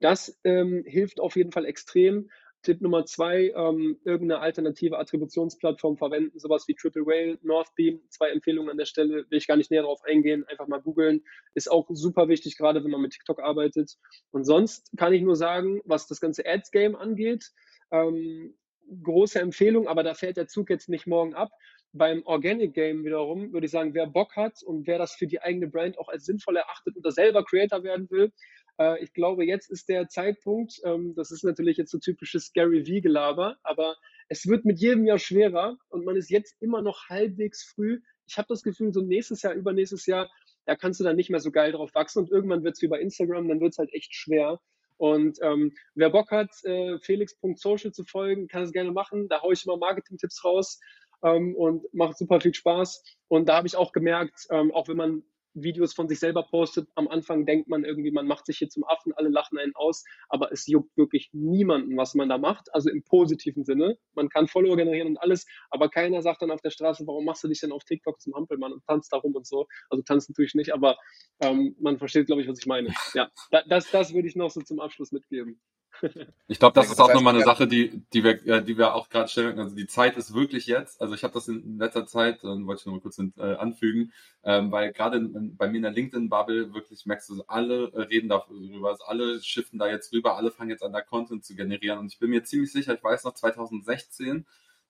das 0.00 0.36
ähm, 0.42 0.82
hilft 0.84 1.20
auf 1.20 1.36
jeden 1.36 1.52
Fall 1.52 1.66
extrem. 1.66 2.30
Tipp 2.62 2.82
Nummer 2.82 3.06
zwei, 3.06 3.52
ähm, 3.56 3.98
irgendeine 4.04 4.40
alternative 4.40 4.98
Attributionsplattform 4.98 5.96
verwenden, 5.96 6.38
sowas 6.38 6.68
wie 6.68 6.74
Triple 6.74 7.06
Whale, 7.06 7.38
Northbeam. 7.42 8.00
Zwei 8.10 8.30
Empfehlungen 8.30 8.70
an 8.70 8.76
der 8.76 8.84
Stelle, 8.84 9.24
will 9.30 9.38
ich 9.38 9.46
gar 9.46 9.56
nicht 9.56 9.70
näher 9.70 9.82
darauf 9.82 10.02
eingehen, 10.04 10.44
einfach 10.46 10.68
mal 10.68 10.80
googeln. 10.82 11.22
Ist 11.54 11.70
auch 11.70 11.86
super 11.90 12.28
wichtig, 12.28 12.58
gerade 12.58 12.84
wenn 12.84 12.90
man 12.90 13.00
mit 13.00 13.12
TikTok 13.12 13.40
arbeitet. 13.40 13.96
Und 14.30 14.44
sonst 14.44 14.90
kann 14.96 15.14
ich 15.14 15.22
nur 15.22 15.36
sagen, 15.36 15.80
was 15.84 16.06
das 16.06 16.20
ganze 16.20 16.44
Ads-Game 16.46 16.96
angeht, 16.96 17.50
ähm, 17.90 18.54
große 19.02 19.40
Empfehlung, 19.40 19.88
aber 19.88 20.02
da 20.02 20.14
fährt 20.14 20.36
der 20.36 20.48
Zug 20.48 20.68
jetzt 20.70 20.88
nicht 20.88 21.06
morgen 21.06 21.34
ab. 21.34 21.50
Beim 21.92 22.22
Organic 22.24 22.74
Game 22.74 23.04
wiederum 23.04 23.52
würde 23.52 23.66
ich 23.66 23.72
sagen, 23.72 23.94
wer 23.94 24.06
Bock 24.06 24.36
hat 24.36 24.62
und 24.62 24.86
wer 24.86 24.98
das 24.98 25.14
für 25.14 25.26
die 25.26 25.42
eigene 25.42 25.66
Brand 25.66 25.98
auch 25.98 26.08
als 26.08 26.24
sinnvoll 26.24 26.56
erachtet 26.56 26.96
oder 26.96 27.10
selber 27.10 27.44
Creator 27.44 27.82
werden 27.82 28.08
will, 28.10 28.32
äh, 28.80 29.02
ich 29.04 29.12
glaube, 29.12 29.44
jetzt 29.44 29.70
ist 29.70 29.88
der 29.88 30.08
Zeitpunkt, 30.08 30.80
ähm, 30.84 31.14
das 31.14 31.30
ist 31.30 31.44
natürlich 31.44 31.76
jetzt 31.76 31.90
so 31.90 31.98
typisches 31.98 32.52
Gary 32.52 32.84
V-Gelaber, 32.84 33.58
aber 33.62 33.96
es 34.28 34.46
wird 34.46 34.64
mit 34.64 34.80
jedem 34.80 35.04
Jahr 35.04 35.18
schwerer 35.18 35.76
und 35.90 36.04
man 36.04 36.16
ist 36.16 36.30
jetzt 36.30 36.56
immer 36.60 36.82
noch 36.82 37.08
halbwegs 37.08 37.62
früh. 37.62 38.00
Ich 38.26 38.38
habe 38.38 38.48
das 38.48 38.62
Gefühl, 38.62 38.92
so 38.92 39.02
nächstes 39.02 39.42
Jahr, 39.42 39.52
übernächstes 39.54 40.06
Jahr, 40.06 40.30
da 40.64 40.76
kannst 40.76 40.98
du 40.98 41.04
dann 41.04 41.16
nicht 41.16 41.30
mehr 41.30 41.40
so 41.40 41.50
geil 41.50 41.72
drauf 41.72 41.94
wachsen 41.94 42.20
und 42.20 42.30
irgendwann 42.30 42.64
wird 42.64 42.76
es 42.76 42.82
wie 42.82 42.88
bei 42.88 43.00
Instagram, 43.00 43.48
dann 43.48 43.60
wird 43.60 43.72
es 43.72 43.78
halt 43.78 43.92
echt 43.92 44.14
schwer. 44.14 44.60
Und 44.96 45.38
ähm, 45.42 45.72
wer 45.94 46.10
Bock 46.10 46.30
hat, 46.30 46.50
äh, 46.64 46.98
felix.social 46.98 47.92
zu 47.92 48.04
folgen, 48.04 48.48
kann 48.48 48.64
es 48.64 48.72
gerne 48.72 48.92
machen. 48.92 49.28
Da 49.28 49.40
haue 49.40 49.54
ich 49.54 49.64
immer 49.64 49.78
Marketing-Tipps 49.78 50.44
raus 50.44 50.78
ähm, 51.22 51.56
und 51.56 51.82
macht 51.94 52.18
super 52.18 52.38
viel 52.40 52.52
Spaß. 52.52 53.02
Und 53.28 53.48
da 53.48 53.56
habe 53.56 53.66
ich 53.66 53.76
auch 53.76 53.92
gemerkt, 53.92 54.46
ähm, 54.50 54.70
auch 54.72 54.88
wenn 54.88 54.98
man 54.98 55.22
Videos 55.54 55.94
von 55.94 56.08
sich 56.08 56.18
selber 56.18 56.44
postet. 56.44 56.88
Am 56.94 57.08
Anfang 57.08 57.46
denkt 57.46 57.68
man 57.68 57.84
irgendwie, 57.84 58.10
man 58.10 58.26
macht 58.26 58.46
sich 58.46 58.58
hier 58.58 58.68
zum 58.68 58.84
Affen, 58.84 59.12
alle 59.14 59.28
lachen 59.28 59.58
einen 59.58 59.74
aus, 59.74 60.04
aber 60.28 60.52
es 60.52 60.66
juckt 60.66 60.96
wirklich 60.96 61.30
niemanden, 61.32 61.96
was 61.96 62.14
man 62.14 62.28
da 62.28 62.38
macht. 62.38 62.72
Also 62.72 62.90
im 62.90 63.02
positiven 63.04 63.64
Sinne. 63.64 63.98
Man 64.14 64.28
kann 64.28 64.48
Follower 64.48 64.76
generieren 64.76 65.08
und 65.08 65.16
alles, 65.18 65.46
aber 65.70 65.88
keiner 65.88 66.22
sagt 66.22 66.42
dann 66.42 66.50
auf 66.50 66.60
der 66.60 66.70
Straße, 66.70 67.06
warum 67.06 67.24
machst 67.24 67.44
du 67.44 67.48
dich 67.48 67.60
denn 67.60 67.72
auf 67.72 67.84
TikTok 67.84 68.20
zum 68.20 68.34
Hampelmann 68.34 68.72
und 68.72 68.84
tanzt 68.86 69.12
da 69.12 69.18
rum 69.18 69.34
und 69.34 69.46
so. 69.46 69.66
Also 69.88 70.02
tanzen 70.02 70.34
tue 70.34 70.44
ich 70.44 70.54
nicht, 70.54 70.72
aber 70.72 70.96
ähm, 71.40 71.76
man 71.80 71.98
versteht, 71.98 72.26
glaube 72.26 72.42
ich, 72.42 72.48
was 72.48 72.58
ich 72.58 72.66
meine. 72.66 72.92
Ja, 73.14 73.30
das, 73.68 73.90
das 73.90 74.14
würde 74.14 74.28
ich 74.28 74.36
noch 74.36 74.50
so 74.50 74.60
zum 74.60 74.80
Abschluss 74.80 75.12
mitgeben. 75.12 75.60
Ich 76.50 76.58
glaube, 76.58 76.74
das 76.74 76.90
ist 76.90 77.00
auch 77.00 77.14
nochmal 77.14 77.36
eine 77.36 77.44
Sache, 77.44 77.68
die, 77.68 78.02
die, 78.12 78.24
wir, 78.24 78.60
die 78.60 78.76
wir 78.76 78.94
auch 78.94 79.08
gerade 79.08 79.28
stellen. 79.28 79.56
Also 79.60 79.76
die 79.76 79.86
Zeit 79.86 80.16
ist 80.16 80.34
wirklich 80.34 80.66
jetzt. 80.66 81.00
Also 81.00 81.14
ich 81.14 81.22
habe 81.22 81.32
das 81.32 81.46
in 81.46 81.78
letzter 81.78 82.06
Zeit, 82.06 82.42
dann 82.42 82.66
wollte 82.66 82.80
ich 82.80 82.86
noch 82.86 82.94
mal 82.94 83.00
kurz 83.00 83.20
äh, 83.20 83.54
anfügen, 83.54 84.12
ähm, 84.42 84.72
weil 84.72 84.92
gerade 84.92 85.20
bei 85.20 85.68
mir 85.68 85.76
in 85.76 85.82
der 85.82 85.92
LinkedIn-Bubble 85.92 86.74
wirklich 86.74 87.06
merkst 87.06 87.30
du, 87.30 87.44
alle 87.46 87.92
reden 88.10 88.28
darüber, 88.28 88.88
also 88.88 89.04
alle 89.04 89.40
schiffen 89.40 89.78
da 89.78 89.86
jetzt 89.86 90.12
rüber, 90.12 90.36
alle 90.36 90.50
fangen 90.50 90.70
jetzt 90.70 90.82
an, 90.82 90.92
da 90.92 91.02
Content 91.02 91.44
zu 91.44 91.54
generieren. 91.54 92.00
Und 92.00 92.12
ich 92.12 92.18
bin 92.18 92.30
mir 92.30 92.42
ziemlich 92.42 92.72
sicher, 92.72 92.94
ich 92.94 93.04
weiß 93.04 93.22
noch 93.22 93.34
2016, 93.34 94.44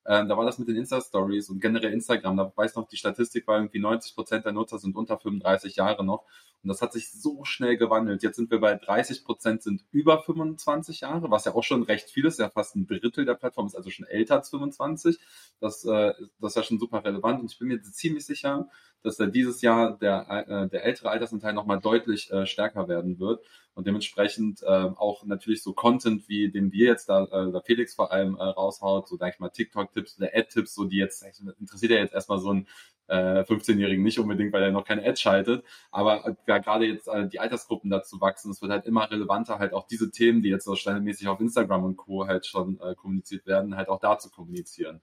ähm, 0.06 0.28
da 0.28 0.36
war 0.36 0.46
das 0.46 0.58
mit 0.58 0.68
den 0.68 0.76
Insta-Stories 0.76 1.50
und 1.50 1.60
generell 1.60 1.92
Instagram. 1.92 2.36
Da 2.36 2.52
weiß 2.54 2.76
noch, 2.76 2.88
die 2.88 2.96
Statistik 2.96 3.46
war 3.46 3.58
irgendwie 3.58 3.80
90 3.80 4.14
Prozent 4.14 4.44
der 4.44 4.52
Nutzer 4.52 4.78
sind 4.78 4.96
unter 4.96 5.18
35 5.18 5.76
Jahre 5.76 6.04
noch. 6.04 6.24
Und 6.62 6.68
das 6.68 6.82
hat 6.82 6.92
sich 6.92 7.10
so 7.10 7.44
schnell 7.44 7.76
gewandelt. 7.76 8.22
Jetzt 8.22 8.36
sind 8.36 8.50
wir 8.50 8.60
bei 8.60 8.74
30 8.74 9.24
Prozent 9.24 9.62
sind 9.62 9.84
über 9.92 10.22
25 10.22 11.00
Jahre, 11.00 11.30
was 11.30 11.44
ja 11.44 11.54
auch 11.54 11.64
schon 11.64 11.82
recht 11.82 12.10
viel 12.10 12.26
ist. 12.26 12.38
Ja, 12.38 12.50
fast 12.50 12.76
ein 12.76 12.86
Drittel 12.86 13.24
der 13.24 13.34
Plattform 13.34 13.66
ist 13.66 13.76
also 13.76 13.90
schon 13.90 14.06
älter 14.06 14.36
als 14.36 14.50
25. 14.50 15.18
Das, 15.60 15.84
äh, 15.84 16.12
das 16.38 16.52
ist 16.52 16.56
ja 16.56 16.62
schon 16.62 16.78
super 16.78 17.04
relevant. 17.04 17.40
Und 17.40 17.52
ich 17.52 17.58
bin 17.58 17.68
mir 17.68 17.80
ziemlich 17.82 18.26
sicher, 18.26 18.68
dass 19.02 19.16
da 19.16 19.26
dieses 19.26 19.62
Jahr 19.62 19.98
der, 19.98 20.26
äh, 20.48 20.68
der 20.68 20.84
ältere 20.84 21.10
Altersanteil 21.10 21.52
nochmal 21.52 21.80
deutlich 21.80 22.30
äh, 22.30 22.46
stärker 22.46 22.88
werden 22.88 23.18
wird. 23.18 23.44
Und 23.74 23.86
dementsprechend 23.86 24.62
äh, 24.62 24.66
auch 24.66 25.24
natürlich 25.24 25.62
so 25.62 25.72
Content, 25.72 26.28
wie 26.28 26.50
den 26.50 26.72
wir 26.72 26.86
jetzt 26.86 27.08
da, 27.08 27.24
äh, 27.24 27.52
der 27.52 27.62
Felix 27.62 27.94
vor 27.94 28.12
allem 28.12 28.36
äh, 28.36 28.42
raushaut, 28.42 29.08
so 29.08 29.16
sag 29.16 29.34
ich 29.34 29.40
mal 29.40 29.48
TikTok-Tipps 29.48 30.18
oder 30.18 30.30
Ad-Tipps, 30.34 30.74
so 30.74 30.84
die 30.84 30.98
jetzt, 30.98 31.24
interessiert 31.58 31.92
ja 31.92 31.98
jetzt 31.98 32.12
erstmal 32.12 32.40
so 32.40 32.52
ein 32.52 32.66
äh, 33.10 33.42
15-Jährigen 33.42 34.04
nicht 34.04 34.18
unbedingt, 34.18 34.52
weil 34.52 34.62
er 34.62 34.70
noch 34.70 34.84
keine 34.84 35.04
Ads 35.04 35.20
schaltet. 35.20 35.64
Aber 35.90 36.26
äh, 36.26 36.34
ja, 36.46 36.58
gerade 36.58 36.86
jetzt 36.86 37.08
äh, 37.08 37.28
die 37.28 37.40
Altersgruppen 37.40 37.90
dazu 37.90 38.20
wachsen, 38.20 38.50
es 38.50 38.62
wird 38.62 38.70
halt 38.72 38.86
immer 38.86 39.10
relevanter, 39.10 39.58
halt 39.58 39.72
auch 39.72 39.86
diese 39.86 40.10
Themen, 40.10 40.42
die 40.42 40.48
jetzt 40.48 40.64
so 40.64 40.74
standardmäßig 40.76 41.28
auf 41.28 41.40
Instagram 41.40 41.84
und 41.84 41.96
Co. 41.96 42.26
halt 42.26 42.46
schon 42.46 42.80
äh, 42.80 42.94
kommuniziert 42.94 43.46
werden, 43.46 43.76
halt 43.76 43.88
auch 43.88 44.00
da 44.00 44.18
zu 44.18 44.30
kommunizieren. 44.30 45.00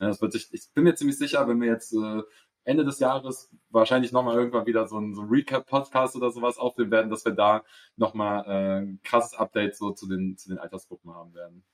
Ja, 0.00 0.08
das 0.08 0.22
wird 0.22 0.32
sich, 0.32 0.48
ich 0.52 0.72
bin 0.72 0.84
mir 0.84 0.94
ziemlich 0.94 1.18
sicher, 1.18 1.46
wenn 1.46 1.60
wir 1.60 1.68
jetzt 1.68 1.92
äh, 1.92 2.22
Ende 2.64 2.84
des 2.84 2.98
Jahres 2.98 3.50
wahrscheinlich 3.70 4.12
nochmal 4.12 4.36
irgendwann 4.36 4.66
wieder 4.66 4.86
so 4.86 4.98
ein, 4.98 5.14
so 5.14 5.22
ein 5.22 5.28
Recap-Podcast 5.28 6.16
oder 6.16 6.30
sowas 6.30 6.58
aufnehmen 6.58 6.90
werden, 6.90 7.10
dass 7.10 7.24
wir 7.24 7.32
da 7.32 7.64
nochmal 7.96 8.44
äh, 8.46 8.80
ein 8.82 9.00
krasses 9.02 9.34
Update 9.38 9.76
so 9.76 9.92
zu 9.92 10.08
den, 10.08 10.36
zu 10.36 10.48
den 10.48 10.58
Altersgruppen 10.58 11.14
haben 11.14 11.34
werden. 11.34 11.64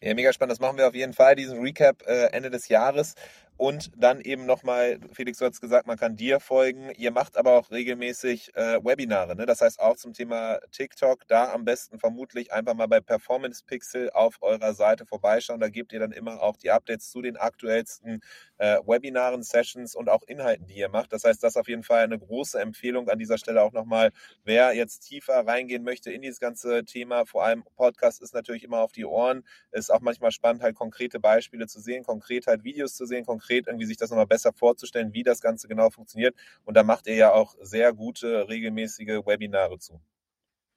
Ja, 0.00 0.14
mega 0.14 0.32
spannend. 0.32 0.50
Das 0.50 0.60
machen 0.60 0.78
wir 0.78 0.88
auf 0.88 0.96
jeden 0.96 1.12
Fall, 1.12 1.36
diesen 1.36 1.60
Recap 1.60 2.02
äh, 2.06 2.26
Ende 2.32 2.50
des 2.50 2.68
Jahres. 2.68 3.14
Und 3.62 3.92
dann 3.96 4.20
eben 4.20 4.44
nochmal, 4.44 4.98
Felix, 5.12 5.38
du 5.38 5.44
hast 5.44 5.60
gesagt, 5.60 5.86
man 5.86 5.96
kann 5.96 6.16
dir 6.16 6.40
folgen. 6.40 6.90
Ihr 6.96 7.12
macht 7.12 7.36
aber 7.36 7.52
auch 7.52 7.70
regelmäßig 7.70 8.56
äh, 8.56 8.84
Webinare, 8.84 9.36
ne? 9.36 9.46
das 9.46 9.60
heißt 9.60 9.78
auch 9.78 9.94
zum 9.94 10.14
Thema 10.14 10.58
TikTok. 10.72 11.28
Da 11.28 11.52
am 11.52 11.64
besten 11.64 12.00
vermutlich 12.00 12.52
einfach 12.52 12.74
mal 12.74 12.88
bei 12.88 12.98
Performance 12.98 13.62
Pixel 13.64 14.10
auf 14.10 14.38
eurer 14.40 14.74
Seite 14.74 15.06
vorbeischauen. 15.06 15.60
Da 15.60 15.68
gebt 15.68 15.92
ihr 15.92 16.00
dann 16.00 16.10
immer 16.10 16.42
auch 16.42 16.56
die 16.56 16.72
Updates 16.72 17.08
zu 17.12 17.22
den 17.22 17.36
aktuellsten 17.36 18.20
äh, 18.58 18.78
Webinaren, 18.84 19.44
Sessions 19.44 19.94
und 19.94 20.08
auch 20.08 20.24
Inhalten, 20.24 20.66
die 20.66 20.78
ihr 20.78 20.88
macht. 20.88 21.12
Das 21.12 21.22
heißt, 21.22 21.40
das 21.40 21.52
ist 21.52 21.56
auf 21.56 21.68
jeden 21.68 21.84
Fall 21.84 22.02
eine 22.02 22.18
große 22.18 22.58
Empfehlung 22.60 23.08
an 23.08 23.20
dieser 23.20 23.38
Stelle 23.38 23.62
auch 23.62 23.72
nochmal, 23.72 24.10
wer 24.42 24.74
jetzt 24.74 25.06
tiefer 25.06 25.46
reingehen 25.46 25.84
möchte 25.84 26.10
in 26.10 26.22
dieses 26.22 26.40
ganze 26.40 26.84
Thema. 26.84 27.26
Vor 27.26 27.44
allem 27.44 27.62
Podcast 27.76 28.22
ist 28.22 28.34
natürlich 28.34 28.64
immer 28.64 28.78
auf 28.78 28.90
die 28.90 29.04
Ohren. 29.04 29.44
Ist 29.70 29.92
auch 29.92 30.00
manchmal 30.00 30.32
spannend, 30.32 30.64
halt 30.64 30.74
konkrete 30.74 31.20
Beispiele 31.20 31.68
zu 31.68 31.78
sehen, 31.78 32.02
konkret 32.02 32.48
halt 32.48 32.64
Videos 32.64 32.96
zu 32.96 33.06
sehen, 33.06 33.24
konkret 33.24 33.51
irgendwie 33.56 33.86
sich 33.86 33.96
das 33.96 34.10
nochmal 34.10 34.26
besser 34.26 34.52
vorzustellen, 34.52 35.12
wie 35.12 35.22
das 35.22 35.40
Ganze 35.40 35.68
genau 35.68 35.90
funktioniert. 35.90 36.34
Und 36.64 36.76
da 36.76 36.82
macht 36.82 37.06
ihr 37.06 37.14
ja 37.14 37.32
auch 37.32 37.54
sehr 37.60 37.92
gute, 37.92 38.48
regelmäßige 38.48 39.26
Webinare 39.26 39.78
zu. 39.78 40.00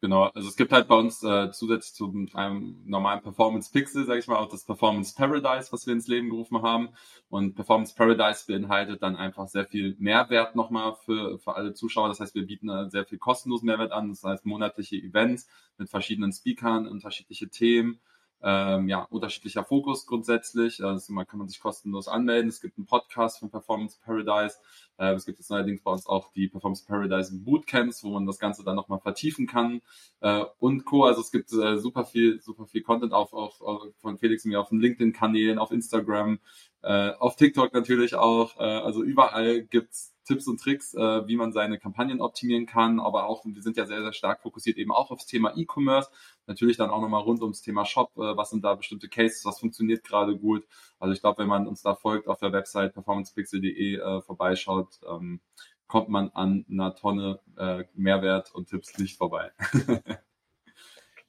Genau, 0.06 0.26
also 0.26 0.50
es 0.50 0.56
gibt 0.56 0.72
halt 0.72 0.88
bei 0.88 0.96
uns 0.96 1.24
äh, 1.24 1.50
zusätzlich 1.52 1.96
zu 1.96 2.14
einem 2.36 2.80
normalen 2.86 3.24
Performance 3.24 3.72
Pixel, 3.72 4.06
sage 4.06 4.20
ich 4.20 4.28
mal, 4.28 4.38
auch 4.38 4.50
das 4.50 4.64
Performance 4.64 5.16
Paradise, 5.16 5.72
was 5.72 5.88
wir 5.88 5.94
ins 5.94 6.08
Leben 6.08 6.30
gerufen 6.30 6.62
haben. 6.62 6.90
Und 7.30 7.56
Performance 7.56 7.96
Paradise 7.96 8.46
beinhaltet 8.46 9.02
dann 9.02 9.16
einfach 9.16 9.48
sehr 9.48 9.66
viel 9.66 9.96
Mehrwert 9.98 10.56
nochmal 10.56 10.94
für, 11.06 11.40
für 11.40 11.56
alle 11.56 11.74
Zuschauer. 11.74 12.10
Das 12.10 12.20
heißt, 12.20 12.36
wir 12.36 12.46
bieten 12.46 12.90
sehr 12.92 13.06
viel 13.06 13.18
kostenlosen 13.18 13.66
Mehrwert 13.66 13.94
an. 13.94 14.10
Das 14.10 14.24
heißt, 14.24 14.46
monatliche 14.46 14.98
Events 14.98 15.48
mit 15.80 15.90
verschiedenen 15.90 16.32
Speakern, 16.32 16.88
unterschiedliche 16.88 17.50
Themen 17.50 18.00
ähm, 18.42 18.88
ja, 18.88 19.02
unterschiedlicher 19.04 19.64
Fokus 19.64 20.06
grundsätzlich. 20.06 20.84
Also 20.84 21.14
man 21.14 21.26
kann 21.26 21.40
man 21.40 21.48
sich 21.48 21.60
kostenlos 21.60 22.08
anmelden. 22.08 22.50
Es 22.50 22.62
gibt 22.62 22.78
einen 22.78 22.86
Podcast 22.86 23.40
von 23.40 23.50
Performance 23.50 23.98
Paradise. 24.04 24.58
Äh, 24.98 25.14
es 25.14 25.26
gibt 25.26 25.40
jetzt 25.40 25.52
allerdings 25.52 25.82
bei 25.82 25.92
uns 25.92 26.06
auch 26.06 26.32
die 26.34 26.48
Performance 26.48 26.86
Paradise 26.86 27.36
Bootcamps, 27.36 28.04
wo 28.04 28.10
man 28.12 28.26
das 28.26 28.40
Ganze 28.40 28.64
dann 28.64 28.76
nochmal 28.76 29.00
vertiefen 29.00 29.48
kann 29.48 29.82
äh, 30.22 30.44
und 30.60 30.86
Co. 30.86 31.06
Also 31.06 31.22
es 31.22 31.32
gibt 31.32 31.52
äh, 31.54 31.78
super 31.78 32.06
viel, 32.06 32.40
super 32.42 32.66
viel 32.68 32.84
Content 32.84 33.14
auf, 33.14 33.34
auf, 33.34 33.62
auf 33.62 33.88
von 33.98 34.18
Felix 34.18 34.46
und 34.46 34.52
mir 34.52 34.60
auf 34.60 34.70
den 34.70 34.80
LinkedIn-Kanälen, 34.80 35.58
auf 35.58 35.72
Instagram, 35.72 36.40
äh, 36.84 37.12
auf 37.14 37.36
TikTok 37.36 37.74
natürlich 37.74 38.16
auch. 38.16 38.60
Äh, 38.60 38.64
also 38.64 39.04
überall 39.04 39.64
gibt's 39.64 40.14
Tipps 40.28 40.48
und 40.48 40.60
Tricks, 40.60 40.96
wie 40.96 41.36
man 41.36 41.54
seine 41.54 41.78
Kampagnen 41.78 42.20
optimieren 42.20 42.66
kann, 42.66 43.00
aber 43.00 43.28
auch, 43.28 43.46
wir 43.46 43.62
sind 43.62 43.78
ja 43.78 43.86
sehr, 43.86 44.02
sehr 44.02 44.12
stark 44.12 44.42
fokussiert 44.42 44.76
eben 44.78 44.92
auch 44.92 45.12
aufs 45.12 45.28
Thema 45.28 45.56
E-Commerce, 45.56 46.10
natürlich 46.48 46.78
dann 46.78 46.90
auch 46.90 47.02
nochmal 47.02 47.24
rund 47.24 47.42
ums 47.42 47.62
Thema 47.62 47.86
Shop, 47.86 48.12
äh, 48.18 48.38
was 48.38 48.50
sind 48.50 48.64
da 48.64 48.76
bestimmte 48.76 49.10
Cases, 49.10 49.46
was 49.46 49.60
funktioniert 49.60 50.04
gerade 50.04 50.38
gut. 50.38 50.66
Also 51.00 51.14
ich 51.14 51.22
glaube, 51.22 51.40
wenn 51.40 51.50
man 51.50 51.68
uns 51.68 51.82
da 51.82 51.96
folgt 51.96 52.28
auf 52.28 52.40
der 52.40 52.52
Website 52.52 52.94
performancepixel.de 52.94 53.96
äh, 53.96 54.22
vorbeischaut, 54.22 55.00
ähm, 55.10 55.42
kommt 55.88 56.10
man 56.10 56.30
an 56.30 56.66
einer 56.70 56.96
Tonne 56.96 57.40
äh, 57.58 57.84
Mehrwert 57.94 58.54
und 58.54 58.70
Tipps 58.70 58.98
nicht 58.98 59.18
vorbei. 59.18 59.52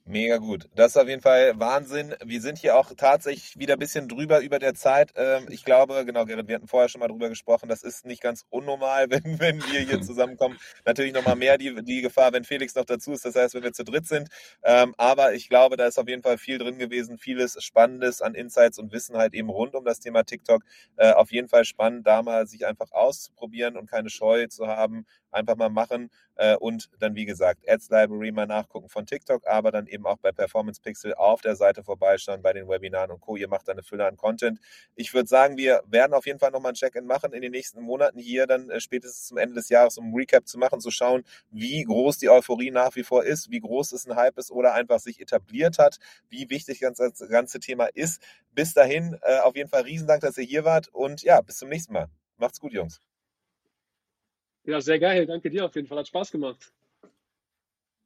Mega 0.08 0.36
gut. 0.36 0.68
Das 0.76 0.92
ist 0.92 0.96
auf 0.98 1.08
jeden 1.08 1.20
Fall 1.20 1.58
Wahnsinn. 1.58 2.14
Wir 2.24 2.40
sind 2.40 2.58
hier 2.58 2.76
auch 2.76 2.92
tatsächlich 2.96 3.58
wieder 3.58 3.72
ein 3.72 3.80
bisschen 3.80 4.06
drüber 4.06 4.40
über 4.40 4.60
der 4.60 4.72
Zeit. 4.74 5.12
Ähm, 5.16 5.48
ich 5.50 5.64
glaube, 5.64 6.04
genau, 6.04 6.24
Gerrit, 6.24 6.46
wir 6.46 6.54
hatten 6.54 6.68
vorher 6.68 6.88
schon 6.88 7.00
mal 7.00 7.08
drüber 7.08 7.28
gesprochen. 7.28 7.68
Das 7.68 7.82
ist 7.82 8.06
nicht 8.06 8.22
ganz 8.22 8.44
unnormal, 8.48 9.10
wenn, 9.10 9.40
wenn 9.40 9.60
wir 9.66 9.80
hier 9.80 10.00
zusammenkommen. 10.02 10.58
Natürlich 10.84 11.12
nochmal 11.12 11.34
mehr 11.34 11.58
die, 11.58 11.74
die 11.82 12.02
Gefahr, 12.02 12.32
wenn 12.32 12.44
Felix 12.44 12.76
noch 12.76 12.84
dazu 12.84 13.10
ist. 13.10 13.24
Das 13.24 13.34
heißt, 13.34 13.54
wenn 13.54 13.64
wir 13.64 13.72
zu 13.72 13.82
dritt 13.82 14.06
sind. 14.06 14.28
Ähm, 14.62 14.94
aber 14.96 15.34
ich 15.34 15.48
glaube, 15.48 15.76
da 15.76 15.86
ist 15.86 15.98
auf 15.98 16.06
jeden 16.08 16.22
Fall 16.22 16.38
viel 16.38 16.58
drin 16.58 16.78
gewesen. 16.78 17.18
Vieles 17.18 17.60
Spannendes 17.60 18.22
an 18.22 18.36
Insights 18.36 18.78
und 18.78 18.92
Wissen 18.92 19.16
halt 19.16 19.34
eben 19.34 19.50
rund 19.50 19.74
um 19.74 19.84
das 19.84 19.98
Thema 19.98 20.22
TikTok. 20.22 20.62
Äh, 20.98 21.14
auf 21.14 21.32
jeden 21.32 21.48
Fall 21.48 21.64
spannend, 21.64 22.06
da 22.06 22.22
mal 22.22 22.46
sich 22.46 22.64
einfach 22.64 22.92
auszuprobieren 22.92 23.76
und 23.76 23.90
keine 23.90 24.08
Scheu 24.08 24.46
zu 24.46 24.68
haben, 24.68 25.04
einfach 25.36 25.56
mal 25.56 25.68
machen 25.68 26.10
äh, 26.36 26.56
und 26.56 26.90
dann, 26.98 27.14
wie 27.14 27.24
gesagt, 27.24 27.68
Ads 27.68 27.90
Library 27.90 28.32
mal 28.32 28.46
nachgucken 28.46 28.88
von 28.88 29.06
TikTok, 29.06 29.46
aber 29.46 29.70
dann 29.70 29.86
eben 29.86 30.06
auch 30.06 30.18
bei 30.18 30.32
Performance 30.32 30.80
Pixel 30.80 31.14
auf 31.14 31.40
der 31.40 31.56
Seite 31.56 31.84
vorbeischauen, 31.84 32.42
bei 32.42 32.52
den 32.52 32.68
Webinaren 32.68 33.10
und 33.10 33.20
Co. 33.20 33.36
Ihr 33.36 33.48
macht 33.48 33.68
eine 33.68 33.82
Fülle 33.82 34.06
an 34.06 34.16
Content. 34.16 34.58
Ich 34.94 35.14
würde 35.14 35.28
sagen, 35.28 35.56
wir 35.56 35.82
werden 35.86 36.14
auf 36.14 36.26
jeden 36.26 36.38
Fall 36.38 36.50
nochmal 36.50 36.72
ein 36.72 36.76
Check-in 36.76 37.06
machen 37.06 37.32
in 37.32 37.42
den 37.42 37.52
nächsten 37.52 37.80
Monaten 37.80 38.18
hier, 38.18 38.46
dann 38.46 38.70
äh, 38.70 38.80
spätestens 38.80 39.28
zum 39.28 39.38
Ende 39.38 39.54
des 39.54 39.68
Jahres, 39.68 39.98
um 39.98 40.10
ein 40.10 40.14
Recap 40.14 40.48
zu 40.48 40.58
machen, 40.58 40.80
zu 40.80 40.90
schauen, 40.90 41.24
wie 41.50 41.82
groß 41.84 42.18
die 42.18 42.30
Euphorie 42.30 42.70
nach 42.70 42.96
wie 42.96 43.04
vor 43.04 43.24
ist, 43.24 43.50
wie 43.50 43.60
groß 43.60 43.92
es 43.92 44.06
ein 44.06 44.16
Hype 44.16 44.38
ist 44.38 44.50
oder 44.50 44.74
einfach 44.74 44.98
sich 44.98 45.20
etabliert 45.20 45.78
hat, 45.78 45.98
wie 46.28 46.50
wichtig 46.50 46.80
das 46.80 47.28
ganze 47.28 47.60
Thema 47.60 47.86
ist. 47.86 48.22
Bis 48.52 48.74
dahin, 48.74 49.18
äh, 49.22 49.38
auf 49.40 49.56
jeden 49.56 49.68
Fall 49.68 49.82
Riesendank, 49.82 50.22
dass 50.22 50.38
ihr 50.38 50.44
hier 50.44 50.64
wart 50.64 50.88
und 50.88 51.22
ja, 51.22 51.40
bis 51.40 51.58
zum 51.58 51.68
nächsten 51.68 51.92
Mal. 51.92 52.08
Macht's 52.38 52.60
gut, 52.60 52.72
Jungs. 52.72 53.00
Ja, 54.66 54.80
sehr 54.80 54.98
geil. 54.98 55.26
Danke 55.26 55.50
dir 55.50 55.64
auf 55.64 55.74
jeden 55.74 55.86
Fall. 55.86 55.98
Hat 55.98 56.08
Spaß 56.08 56.32
gemacht. 56.32 56.72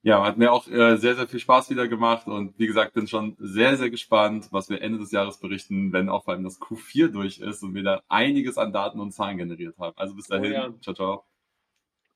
Ja, 0.03 0.24
hat 0.24 0.39
mir 0.39 0.51
auch 0.51 0.66
äh, 0.66 0.97
sehr, 0.97 1.15
sehr 1.15 1.28
viel 1.28 1.41
Spaß 1.41 1.69
wieder 1.69 1.87
gemacht 1.87 2.27
und 2.27 2.59
wie 2.59 2.66
gesagt, 2.66 2.95
bin 2.95 3.07
schon 3.07 3.37
sehr, 3.39 3.77
sehr 3.77 3.91
gespannt, 3.91 4.49
was 4.51 4.70
wir 4.70 4.81
Ende 4.81 4.99
des 4.99 5.11
Jahres 5.11 5.39
berichten, 5.39 5.93
wenn 5.93 6.09
auch 6.09 6.24
vor 6.24 6.32
allem 6.32 6.45
das 6.45 6.59
Q4 6.59 7.09
durch 7.09 7.39
ist 7.39 7.62
und 7.62 7.74
wir 7.74 7.82
da 7.82 8.03
einiges 8.09 8.57
an 8.57 8.73
Daten 8.73 8.99
und 8.99 9.12
Zahlen 9.12 9.37
generiert 9.37 9.77
haben. 9.78 9.93
Also 9.99 10.15
bis 10.15 10.31
oh 10.31 10.35
dahin. 10.35 10.53
Oh 10.53 10.55
ja. 10.55 10.74
Ciao, 10.81 10.95
ciao. 10.95 11.24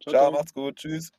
Ciao, 0.03 0.13
ciao, 0.13 0.33
macht's 0.33 0.55
gut. 0.55 0.77
Tschüss. 0.77 1.13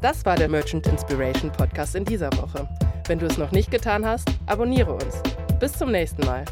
Das 0.00 0.24
war 0.24 0.36
der 0.36 0.48
Merchant 0.48 0.86
Inspiration 0.88 1.52
Podcast 1.52 1.94
in 1.94 2.04
dieser 2.04 2.32
Woche. 2.32 2.68
Wenn 3.06 3.20
du 3.20 3.26
es 3.26 3.38
noch 3.38 3.52
nicht 3.52 3.70
getan 3.70 4.04
hast, 4.04 4.28
abonniere 4.46 4.92
uns. 4.92 5.22
Bis 5.60 5.72
zum 5.72 5.92
nächsten 5.92 6.26
Mal. 6.26 6.44